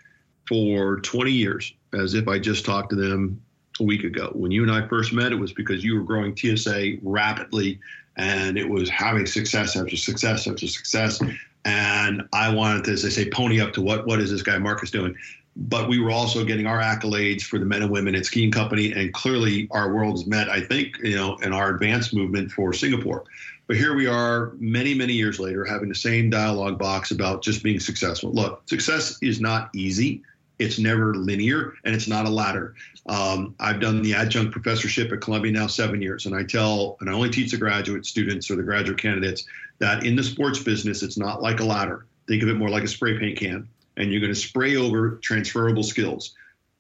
for 0.47 1.01
20 1.01 1.31
years, 1.31 1.73
as 1.94 2.12
if 2.12 2.28
I 2.28 2.39
just 2.39 2.66
talked 2.66 2.90
to 2.90 2.97
them 2.97 3.43
a 3.81 3.82
week 3.82 4.05
ago. 4.05 4.31
When 4.35 4.51
you 4.51 4.62
and 4.62 4.70
I 4.70 4.86
first 4.89 5.14
met, 5.14 5.32
it 5.32 5.36
was 5.36 5.55
because 5.55 5.82
you 5.82 5.94
were 5.94 6.05
growing 6.05 6.36
TSA 6.36 6.97
rapidly, 7.02 7.81
and 8.16 8.59
it 8.59 8.68
was 8.68 8.90
having 8.90 9.24
success 9.24 9.74
after 9.74 9.97
success 9.97 10.47
after 10.47 10.68
success. 10.68 11.18
And 11.64 12.28
I 12.35 12.52
wanted 12.52 12.85
to, 12.85 12.90
as 12.90 13.06
I 13.06 13.09
say, 13.09 13.31
pony 13.31 13.59
up 13.59 13.73
to 13.73 13.81
what 13.81 14.06
what 14.06 14.20
is 14.20 14.31
this 14.31 14.43
guy 14.43 14.59
Marcus 14.59 14.90
doing? 14.90 15.16
But 15.56 15.88
we 15.88 15.98
were 15.98 16.10
also 16.10 16.44
getting 16.44 16.66
our 16.66 16.80
accolades 16.80 17.42
for 17.42 17.58
the 17.58 17.64
men 17.64 17.82
and 17.82 17.90
women 17.90 18.14
at 18.14 18.26
Ski 18.26 18.44
and 18.44 18.52
Company 18.52 18.92
and 18.92 19.12
clearly 19.14 19.68
our 19.70 19.92
worlds 19.92 20.26
met 20.26 20.50
i 20.50 20.60
think 20.60 20.98
you 21.02 21.16
know 21.16 21.36
in 21.36 21.52
our 21.52 21.74
advanced 21.74 22.14
movement 22.14 22.50
for 22.52 22.72
singapore. 22.72 23.24
But 23.66 23.76
here 23.76 23.94
we 23.94 24.06
are 24.06 24.52
many 24.58 24.94
many 24.94 25.14
years 25.14 25.40
later 25.40 25.64
having 25.64 25.88
the 25.88 25.94
same 25.94 26.28
dialogue 26.28 26.78
box 26.78 27.10
about 27.10 27.42
just 27.42 27.62
being 27.62 27.80
successful. 27.80 28.32
Look 28.32 28.62
success 28.68 29.18
is 29.22 29.40
not 29.40 29.70
easy. 29.74 30.22
It's 30.58 30.78
never 30.78 31.14
linear 31.14 31.74
and 31.84 31.94
it's 31.94 32.08
not 32.08 32.26
a 32.26 32.30
ladder. 32.30 32.74
Um, 33.06 33.54
i've 33.60 33.80
done 33.80 34.02
the 34.02 34.14
adjunct 34.14 34.52
professorship 34.52 35.12
at 35.12 35.20
columbia 35.20 35.52
now 35.52 35.68
seven 35.68 36.02
years 36.02 36.26
and 36.26 36.34
i 36.34 36.42
tell 36.42 36.96
and 37.00 37.08
i 37.08 37.12
only 37.12 37.30
teach 37.30 37.52
the 37.52 37.56
graduate 37.56 38.04
students 38.04 38.50
or 38.50 38.56
the 38.56 38.64
graduate 38.64 38.98
candidates 38.98 39.44
that 39.78 40.04
in 40.04 40.16
the 40.16 40.24
sports 40.24 40.58
business 40.58 41.04
it's 41.04 41.16
not 41.16 41.40
like 41.40 41.60
a 41.60 41.64
ladder. 41.64 42.04
Think 42.26 42.42
of 42.42 42.48
it 42.48 42.56
more 42.56 42.68
like 42.68 42.82
a 42.82 42.88
spray 42.88 43.16
paint 43.18 43.38
can 43.38 43.68
and 43.97 44.10
you're 44.10 44.20
going 44.20 44.32
to 44.32 44.39
spray 44.39 44.77
over 44.77 45.16
transferable 45.16 45.82
skills 45.82 46.35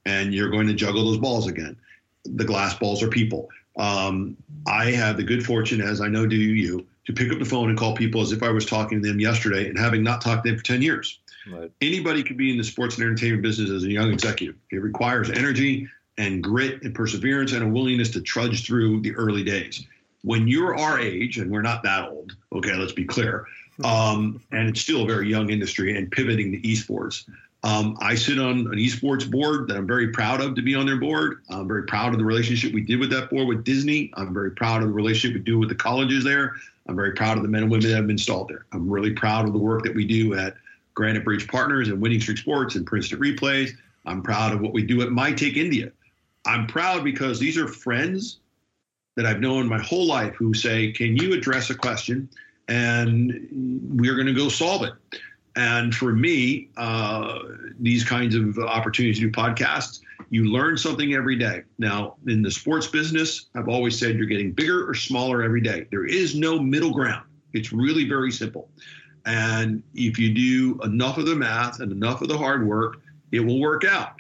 and 0.04 0.32
you're 0.34 0.50
going 0.50 0.66
to 0.66 0.74
juggle 0.74 1.04
those 1.04 1.18
balls 1.18 1.46
again. 1.46 1.76
The 2.24 2.44
glass 2.44 2.74
balls 2.74 3.02
are 3.02 3.08
people. 3.08 3.48
Um, 3.78 4.36
I 4.66 4.90
have 4.92 5.16
the 5.16 5.22
good 5.22 5.44
fortune, 5.44 5.80
as 5.80 6.00
I 6.00 6.08
know 6.08 6.26
do 6.26 6.36
you, 6.36 6.86
to 7.06 7.12
pick 7.12 7.30
up 7.32 7.38
the 7.38 7.44
phone 7.44 7.68
and 7.68 7.78
call 7.78 7.94
people 7.94 8.20
as 8.20 8.32
if 8.32 8.42
I 8.42 8.50
was 8.50 8.66
talking 8.66 9.02
to 9.02 9.08
them 9.08 9.20
yesterday 9.20 9.68
and 9.68 9.78
having 9.78 10.02
not 10.02 10.20
talked 10.20 10.44
to 10.44 10.50
them 10.50 10.58
for 10.58 10.64
10 10.64 10.82
years. 10.82 11.18
Right. 11.50 11.70
Anybody 11.80 12.22
could 12.22 12.36
be 12.36 12.50
in 12.50 12.58
the 12.58 12.64
sports 12.64 12.96
and 12.96 13.04
entertainment 13.04 13.42
business 13.42 13.70
as 13.70 13.84
a 13.84 13.90
young 13.90 14.12
executive. 14.12 14.56
It 14.70 14.82
requires 14.82 15.30
energy 15.30 15.88
and 16.18 16.42
grit 16.42 16.82
and 16.82 16.94
perseverance 16.94 17.52
and 17.52 17.62
a 17.62 17.68
willingness 17.68 18.10
to 18.10 18.20
trudge 18.20 18.66
through 18.66 19.02
the 19.02 19.14
early 19.14 19.44
days. 19.44 19.84
When 20.22 20.48
you're 20.48 20.76
our 20.76 20.98
age, 20.98 21.38
and 21.38 21.50
we're 21.50 21.62
not 21.62 21.84
that 21.84 22.08
old, 22.08 22.34
okay, 22.52 22.74
let's 22.74 22.92
be 22.92 23.04
clear, 23.04 23.46
um, 23.84 24.40
and 24.52 24.68
it's 24.68 24.80
still 24.80 25.02
a 25.02 25.06
very 25.06 25.28
young 25.28 25.50
industry 25.50 25.96
and 25.96 26.10
pivoting 26.10 26.52
to 26.52 26.60
esports. 26.60 27.28
Um, 27.62 27.96
I 28.00 28.14
sit 28.14 28.38
on 28.38 28.60
an 28.60 28.74
esports 28.74 29.28
board 29.28 29.68
that 29.68 29.76
I'm 29.76 29.86
very 29.86 30.08
proud 30.08 30.40
of 30.40 30.54
to 30.54 30.62
be 30.62 30.74
on 30.74 30.86
their 30.86 30.98
board. 30.98 31.42
I'm 31.50 31.66
very 31.66 31.82
proud 31.82 32.12
of 32.12 32.18
the 32.18 32.24
relationship 32.24 32.72
we 32.72 32.82
did 32.82 33.00
with 33.00 33.10
that 33.10 33.28
board 33.28 33.48
with 33.48 33.64
Disney. 33.64 34.12
I'm 34.14 34.32
very 34.32 34.52
proud 34.52 34.82
of 34.82 34.88
the 34.88 34.94
relationship 34.94 35.36
we 35.36 35.44
do 35.44 35.58
with 35.58 35.68
the 35.68 35.74
colleges 35.74 36.22
there. 36.22 36.54
I'm 36.88 36.94
very 36.94 37.12
proud 37.12 37.36
of 37.36 37.42
the 37.42 37.48
men 37.48 37.62
and 37.62 37.70
women 37.70 37.88
that 37.88 37.96
have 37.96 38.06
been 38.06 38.12
installed 38.12 38.48
there. 38.48 38.66
I'm 38.72 38.88
really 38.88 39.12
proud 39.12 39.46
of 39.46 39.52
the 39.52 39.58
work 39.58 39.82
that 39.82 39.94
we 39.94 40.06
do 40.06 40.34
at 40.34 40.54
Granite 40.94 41.24
Bridge 41.24 41.48
Partners 41.48 41.88
and 41.88 42.00
Winning 42.00 42.20
Streak 42.20 42.38
Sports 42.38 42.76
and 42.76 42.86
Princeton 42.86 43.18
Replays. 43.18 43.70
I'm 44.04 44.22
proud 44.22 44.52
of 44.52 44.60
what 44.60 44.72
we 44.72 44.84
do 44.84 45.02
at 45.02 45.08
MyyTake 45.08 45.56
India. 45.56 45.90
I'm 46.46 46.68
proud 46.68 47.02
because 47.02 47.40
these 47.40 47.58
are 47.58 47.66
friends 47.66 48.38
that 49.16 49.26
I've 49.26 49.40
known 49.40 49.66
my 49.66 49.80
whole 49.80 50.06
life 50.06 50.34
who 50.36 50.54
say, 50.54 50.92
Can 50.92 51.16
you 51.16 51.34
address 51.34 51.70
a 51.70 51.74
question? 51.74 52.28
And 52.68 53.48
we're 54.00 54.14
going 54.14 54.26
to 54.26 54.34
go 54.34 54.48
solve 54.48 54.82
it. 54.82 54.92
And 55.56 55.94
for 55.94 56.12
me, 56.12 56.68
uh, 56.76 57.38
these 57.80 58.04
kinds 58.04 58.34
of 58.34 58.58
opportunities 58.58 59.18
to 59.20 59.26
do 59.26 59.32
podcasts, 59.32 60.00
you 60.28 60.44
learn 60.52 60.76
something 60.76 61.14
every 61.14 61.36
day. 61.36 61.62
Now, 61.78 62.16
in 62.26 62.42
the 62.42 62.50
sports 62.50 62.86
business, 62.86 63.46
I've 63.54 63.68
always 63.68 63.98
said 63.98 64.16
you're 64.16 64.26
getting 64.26 64.52
bigger 64.52 64.88
or 64.88 64.94
smaller 64.94 65.42
every 65.42 65.62
day. 65.62 65.86
There 65.90 66.04
is 66.04 66.34
no 66.34 66.58
middle 66.58 66.92
ground. 66.92 67.24
It's 67.54 67.72
really 67.72 68.06
very 68.06 68.30
simple. 68.30 68.68
And 69.24 69.82
if 69.94 70.18
you 70.18 70.34
do 70.34 70.78
enough 70.84 71.16
of 71.16 71.26
the 71.26 71.34
math 71.34 71.80
and 71.80 71.90
enough 71.90 72.20
of 72.20 72.28
the 72.28 72.36
hard 72.36 72.66
work, 72.66 72.98
it 73.32 73.40
will 73.40 73.60
work 73.60 73.84
out 73.84 74.15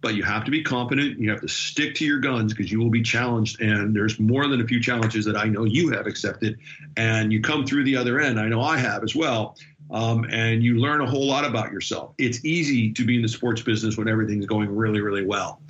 but 0.00 0.14
you 0.14 0.22
have 0.22 0.44
to 0.44 0.50
be 0.50 0.62
competent. 0.62 1.18
You 1.18 1.30
have 1.30 1.40
to 1.42 1.48
stick 1.48 1.94
to 1.96 2.04
your 2.04 2.18
guns 2.18 2.52
because 2.52 2.72
you 2.72 2.80
will 2.80 2.90
be 2.90 3.02
challenged. 3.02 3.60
And 3.60 3.94
there's 3.94 4.18
more 4.18 4.48
than 4.48 4.60
a 4.60 4.66
few 4.66 4.80
challenges 4.80 5.24
that 5.26 5.36
I 5.36 5.44
know 5.44 5.64
you 5.64 5.90
have 5.90 6.06
accepted. 6.06 6.58
And 6.96 7.32
you 7.32 7.40
come 7.40 7.66
through 7.66 7.84
the 7.84 7.96
other 7.96 8.20
end. 8.20 8.40
I 8.40 8.48
know 8.48 8.62
I 8.62 8.78
have 8.78 9.04
as 9.04 9.14
well. 9.14 9.56
Um, 9.90 10.24
and 10.30 10.62
you 10.62 10.76
learn 10.76 11.00
a 11.00 11.06
whole 11.06 11.26
lot 11.26 11.44
about 11.44 11.72
yourself. 11.72 12.14
It's 12.16 12.44
easy 12.44 12.92
to 12.92 13.04
be 13.04 13.16
in 13.16 13.22
the 13.22 13.28
sports 13.28 13.60
business 13.60 13.96
when 13.96 14.08
everything's 14.08 14.46
going 14.46 14.74
really, 14.74 15.00
really 15.00 15.24
well. 15.24 15.60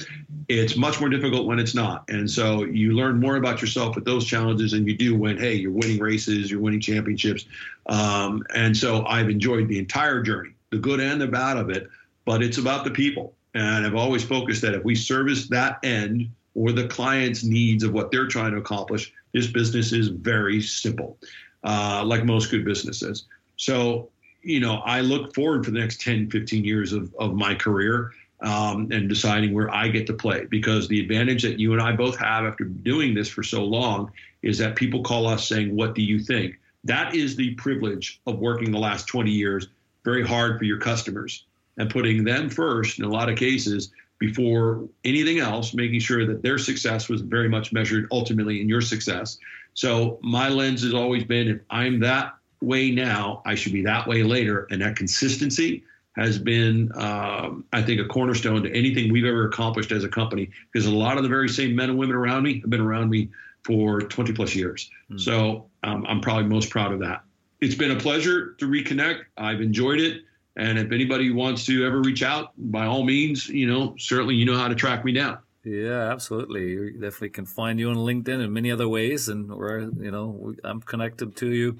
It's 0.48 0.76
much 0.76 1.00
more 1.00 1.08
difficult 1.08 1.46
when 1.46 1.58
it's 1.58 1.74
not. 1.74 2.04
And 2.10 2.30
so 2.30 2.64
you 2.64 2.92
learn 2.92 3.18
more 3.18 3.36
about 3.36 3.62
yourself 3.62 3.94
with 3.94 4.04
those 4.04 4.26
challenges 4.26 4.72
than 4.72 4.86
you 4.86 4.94
do 4.94 5.16
when, 5.16 5.38
hey, 5.38 5.54
you're 5.54 5.72
winning 5.72 5.98
races, 6.00 6.50
you're 6.50 6.60
winning 6.60 6.80
championships. 6.80 7.46
Um, 7.86 8.44
and 8.54 8.76
so 8.76 9.06
I've 9.06 9.30
enjoyed 9.30 9.68
the 9.68 9.78
entire 9.78 10.22
journey 10.22 10.50
the 10.70 10.78
good 10.78 11.00
and 11.00 11.20
the 11.20 11.26
bad 11.26 11.56
of 11.56 11.68
it, 11.68 11.88
but 12.24 12.42
it's 12.42 12.58
about 12.58 12.84
the 12.84 12.90
people. 12.90 13.34
And 13.54 13.86
I've 13.86 13.94
always 13.94 14.24
focused 14.24 14.62
that 14.62 14.74
if 14.74 14.84
we 14.84 14.94
service 14.94 15.48
that 15.48 15.78
end 15.82 16.30
or 16.54 16.72
the 16.72 16.88
client's 16.88 17.42
needs 17.42 17.82
of 17.82 17.92
what 17.92 18.10
they're 18.10 18.28
trying 18.28 18.52
to 18.52 18.58
accomplish, 18.58 19.12
this 19.32 19.46
business 19.46 19.92
is 19.92 20.08
very 20.08 20.60
simple, 20.60 21.18
uh, 21.64 22.02
like 22.04 22.24
most 22.24 22.50
good 22.50 22.64
businesses. 22.64 23.26
So, 23.56 24.08
you 24.42 24.60
know, 24.60 24.76
I 24.84 25.00
look 25.00 25.34
forward 25.34 25.64
for 25.64 25.70
the 25.70 25.80
next 25.80 26.00
10, 26.00 26.30
15 26.30 26.64
years 26.64 26.92
of, 26.92 27.14
of 27.18 27.34
my 27.34 27.54
career 27.54 28.12
um, 28.40 28.90
and 28.90 29.08
deciding 29.08 29.52
where 29.52 29.72
I 29.72 29.88
get 29.88 30.06
to 30.06 30.14
play. 30.14 30.46
Because 30.46 30.88
the 30.88 31.00
advantage 31.00 31.42
that 31.42 31.58
you 31.58 31.72
and 31.72 31.82
I 31.82 31.92
both 31.92 32.16
have 32.18 32.44
after 32.44 32.64
doing 32.64 33.14
this 33.14 33.28
for 33.28 33.42
so 33.42 33.64
long 33.64 34.10
is 34.42 34.58
that 34.58 34.76
people 34.76 35.02
call 35.02 35.26
us 35.26 35.46
saying, 35.46 35.74
What 35.76 35.94
do 35.94 36.02
you 36.02 36.20
think? 36.20 36.58
That 36.84 37.14
is 37.14 37.36
the 37.36 37.54
privilege 37.56 38.20
of 38.26 38.38
working 38.38 38.70
the 38.70 38.78
last 38.78 39.06
20 39.06 39.30
years 39.30 39.68
very 40.04 40.26
hard 40.26 40.58
for 40.58 40.64
your 40.64 40.78
customers 40.78 41.44
and 41.80 41.88
putting 41.88 42.24
them 42.24 42.50
first 42.50 42.98
in 42.98 43.06
a 43.06 43.08
lot 43.08 43.30
of 43.30 43.38
cases 43.38 43.90
before 44.18 44.86
anything 45.02 45.38
else, 45.38 45.72
making 45.72 45.98
sure 45.98 46.26
that 46.26 46.42
their 46.42 46.58
success 46.58 47.08
was 47.08 47.22
very 47.22 47.48
much 47.48 47.72
measured 47.72 48.06
ultimately 48.12 48.60
in 48.60 48.68
your 48.68 48.82
success. 48.82 49.38
So 49.72 50.18
my 50.22 50.50
lens 50.50 50.82
has 50.82 50.92
always 50.92 51.24
been 51.24 51.48
if 51.48 51.60
I'm 51.70 52.00
that 52.00 52.34
way 52.60 52.90
now, 52.90 53.40
I 53.46 53.54
should 53.54 53.72
be 53.72 53.82
that 53.84 54.06
way 54.06 54.22
later. 54.22 54.68
And 54.70 54.82
that 54.82 54.94
consistency 54.94 55.82
has 56.16 56.38
been, 56.38 56.92
um, 56.96 57.64
I 57.72 57.80
think, 57.80 57.98
a 57.98 58.04
cornerstone 58.04 58.62
to 58.64 58.76
anything 58.76 59.10
we've 59.10 59.24
ever 59.24 59.48
accomplished 59.48 59.90
as 59.90 60.04
a 60.04 60.08
company. 60.08 60.50
Because 60.70 60.86
a 60.86 60.94
lot 60.94 61.16
of 61.16 61.22
the 61.22 61.30
very 61.30 61.48
same 61.48 61.74
men 61.74 61.88
and 61.88 61.98
women 61.98 62.14
around 62.14 62.42
me 62.42 62.60
have 62.60 62.68
been 62.68 62.82
around 62.82 63.08
me 63.08 63.30
for 63.64 64.02
20 64.02 64.34
plus 64.34 64.54
years. 64.54 64.90
Mm. 65.10 65.18
So 65.18 65.64
um, 65.82 66.04
I'm 66.06 66.20
probably 66.20 66.44
most 66.44 66.68
proud 66.68 66.92
of 66.92 67.00
that. 67.00 67.22
It's 67.62 67.74
been 67.74 67.92
a 67.92 67.98
pleasure 67.98 68.52
to 68.58 68.66
reconnect. 68.66 69.20
I've 69.38 69.62
enjoyed 69.62 70.00
it. 70.00 70.24
And 70.60 70.78
if 70.78 70.92
anybody 70.92 71.30
wants 71.30 71.64
to 71.66 71.86
ever 71.86 72.02
reach 72.02 72.22
out, 72.22 72.52
by 72.58 72.84
all 72.84 73.02
means, 73.02 73.48
you 73.48 73.66
know, 73.66 73.94
certainly 73.98 74.34
you 74.34 74.44
know 74.44 74.58
how 74.58 74.68
to 74.68 74.74
track 74.74 75.06
me 75.06 75.12
down. 75.12 75.38
Yeah, 75.64 76.12
absolutely. 76.12 76.68
You 76.68 76.92
definitely 76.92 77.30
can 77.30 77.46
find 77.46 77.78
you 77.78 77.88
on 77.88 77.96
LinkedIn 77.96 78.42
and 78.44 78.52
many 78.52 78.70
other 78.70 78.86
ways, 78.88 79.28
and 79.28 79.54
where 79.54 79.80
you 79.80 80.10
know 80.10 80.54
I'm 80.62 80.80
connected 80.80 81.34
to 81.36 81.48
you. 81.50 81.78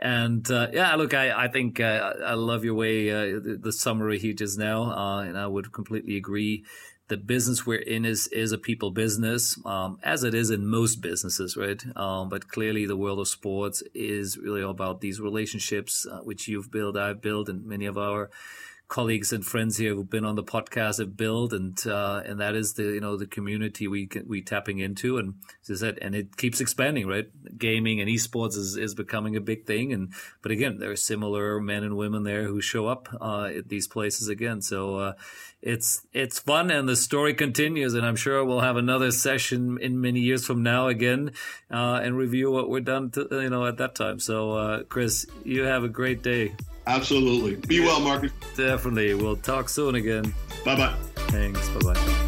And 0.00 0.48
uh, 0.50 0.68
yeah, 0.72 0.94
look, 0.96 1.14
I 1.14 1.44
I 1.44 1.48
think 1.48 1.78
uh, 1.78 2.14
I 2.24 2.34
love 2.34 2.64
your 2.64 2.74
way 2.74 3.10
uh, 3.10 3.40
the, 3.40 3.58
the, 3.60 3.72
summary 3.72 4.18
here 4.18 4.32
just 4.32 4.58
now, 4.58 4.92
uh, 4.92 5.22
and 5.22 5.38
I 5.38 5.46
would 5.46 5.72
completely 5.72 6.16
agree. 6.16 6.64
The 7.08 7.16
business 7.16 7.64
we're 7.64 7.76
in 7.78 8.04
is 8.04 8.26
is 8.28 8.50
a 8.52 8.58
people 8.58 8.90
business, 8.90 9.58
um, 9.64 9.98
as 10.02 10.24
it 10.24 10.34
is 10.34 10.50
in 10.50 10.66
most 10.66 10.96
businesses, 10.96 11.56
right? 11.56 11.82
Um, 11.96 12.28
but 12.28 12.48
clearly, 12.48 12.84
the 12.84 12.96
world 12.96 13.20
of 13.20 13.28
sports 13.28 13.82
is 13.94 14.36
really 14.36 14.62
about 14.62 15.00
these 15.00 15.20
relationships, 15.20 16.06
uh, 16.10 16.18
which 16.18 16.48
you've 16.48 16.70
built, 16.70 16.96
I've 16.96 17.22
built, 17.22 17.48
and 17.48 17.64
many 17.64 17.86
of 17.86 17.96
our 17.96 18.30
colleagues 18.88 19.32
and 19.32 19.44
friends 19.44 19.76
here 19.78 19.94
who've 19.94 20.08
been 20.08 20.24
on 20.24 20.36
the 20.36 20.44
podcast 20.44 20.98
have 20.98 21.16
built, 21.16 21.52
and 21.52 21.86
uh, 21.86 22.22
and 22.24 22.40
that 22.40 22.54
is 22.54 22.74
the 22.74 22.84
you 22.84 23.00
know 23.00 23.16
the 23.16 23.26
community 23.26 23.88
we 23.88 24.08
we 24.26 24.42
tapping 24.42 24.78
into, 24.78 25.18
and 25.18 25.34
as 25.62 25.82
I 25.82 25.86
said, 25.86 25.98
and 26.00 26.14
it 26.14 26.36
keeps 26.36 26.60
expanding, 26.60 27.06
right? 27.06 27.28
Gaming 27.58 28.00
and 28.00 28.08
esports 28.08 28.56
is, 28.56 28.76
is 28.76 28.94
becoming 28.94 29.36
a 29.36 29.40
big 29.40 29.66
thing, 29.66 29.92
and 29.92 30.12
but 30.42 30.52
again, 30.52 30.78
there 30.78 30.90
are 30.90 30.96
similar 30.96 31.60
men 31.60 31.82
and 31.82 31.96
women 31.96 32.22
there 32.22 32.44
who 32.44 32.60
show 32.60 32.86
up 32.86 33.08
uh, 33.20 33.50
at 33.56 33.68
these 33.68 33.88
places 33.88 34.28
again, 34.28 34.62
so 34.62 34.96
uh, 34.96 35.12
it's 35.62 36.06
it's 36.12 36.38
fun, 36.38 36.70
and 36.70 36.88
the 36.88 36.96
story 36.96 37.34
continues, 37.34 37.94
and 37.94 38.06
I'm 38.06 38.16
sure 38.16 38.44
we'll 38.44 38.60
have 38.60 38.76
another 38.76 39.10
session 39.10 39.78
in 39.80 40.00
many 40.00 40.20
years 40.20 40.44
from 40.46 40.62
now 40.62 40.88
again, 40.88 41.32
uh, 41.70 42.00
and 42.02 42.16
review 42.16 42.50
what 42.50 42.68
we're 42.68 42.80
done, 42.80 43.10
to, 43.12 43.26
you 43.30 43.50
know, 43.50 43.66
at 43.66 43.78
that 43.78 43.94
time. 43.94 44.20
So, 44.20 44.52
uh, 44.52 44.82
Chris, 44.84 45.26
you 45.44 45.62
have 45.62 45.82
a 45.84 45.88
great 45.88 46.22
day. 46.22 46.54
Absolutely. 46.86 47.56
Be 47.56 47.80
well, 47.80 48.00
Marcus. 48.00 48.32
Definitely. 48.56 49.14
We'll 49.14 49.36
talk 49.36 49.68
soon 49.68 49.96
again. 49.96 50.32
Bye 50.64 50.76
bye. 50.76 50.94
Thanks. 51.28 51.68
Bye 51.70 51.92
bye. 51.92 52.26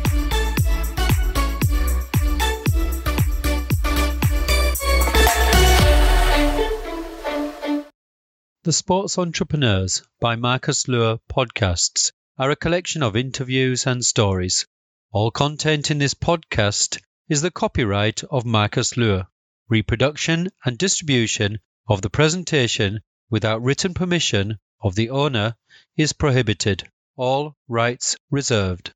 The 8.64 8.72
Sports 8.72 9.16
Entrepreneurs 9.16 10.02
by 10.20 10.36
Marcus 10.36 10.88
Luer 10.88 11.18
podcasts 11.32 12.12
are 12.40 12.52
a 12.52 12.56
collection 12.56 13.02
of 13.02 13.16
interviews 13.16 13.84
and 13.84 14.04
stories. 14.04 14.64
All 15.10 15.28
content 15.28 15.90
in 15.90 15.98
this 15.98 16.14
podcast 16.14 17.00
is 17.28 17.42
the 17.42 17.50
copyright 17.50 18.22
of 18.30 18.44
Marcus 18.44 18.96
Luer. 18.96 19.26
Reproduction 19.68 20.48
and 20.64 20.78
distribution 20.78 21.58
of 21.88 22.00
the 22.00 22.10
presentation 22.10 23.00
without 23.28 23.60
written 23.62 23.92
permission 23.92 24.56
of 24.80 24.94
the 24.94 25.10
owner 25.10 25.56
is 25.96 26.12
prohibited. 26.12 26.88
All 27.16 27.56
rights 27.66 28.16
reserved. 28.30 28.94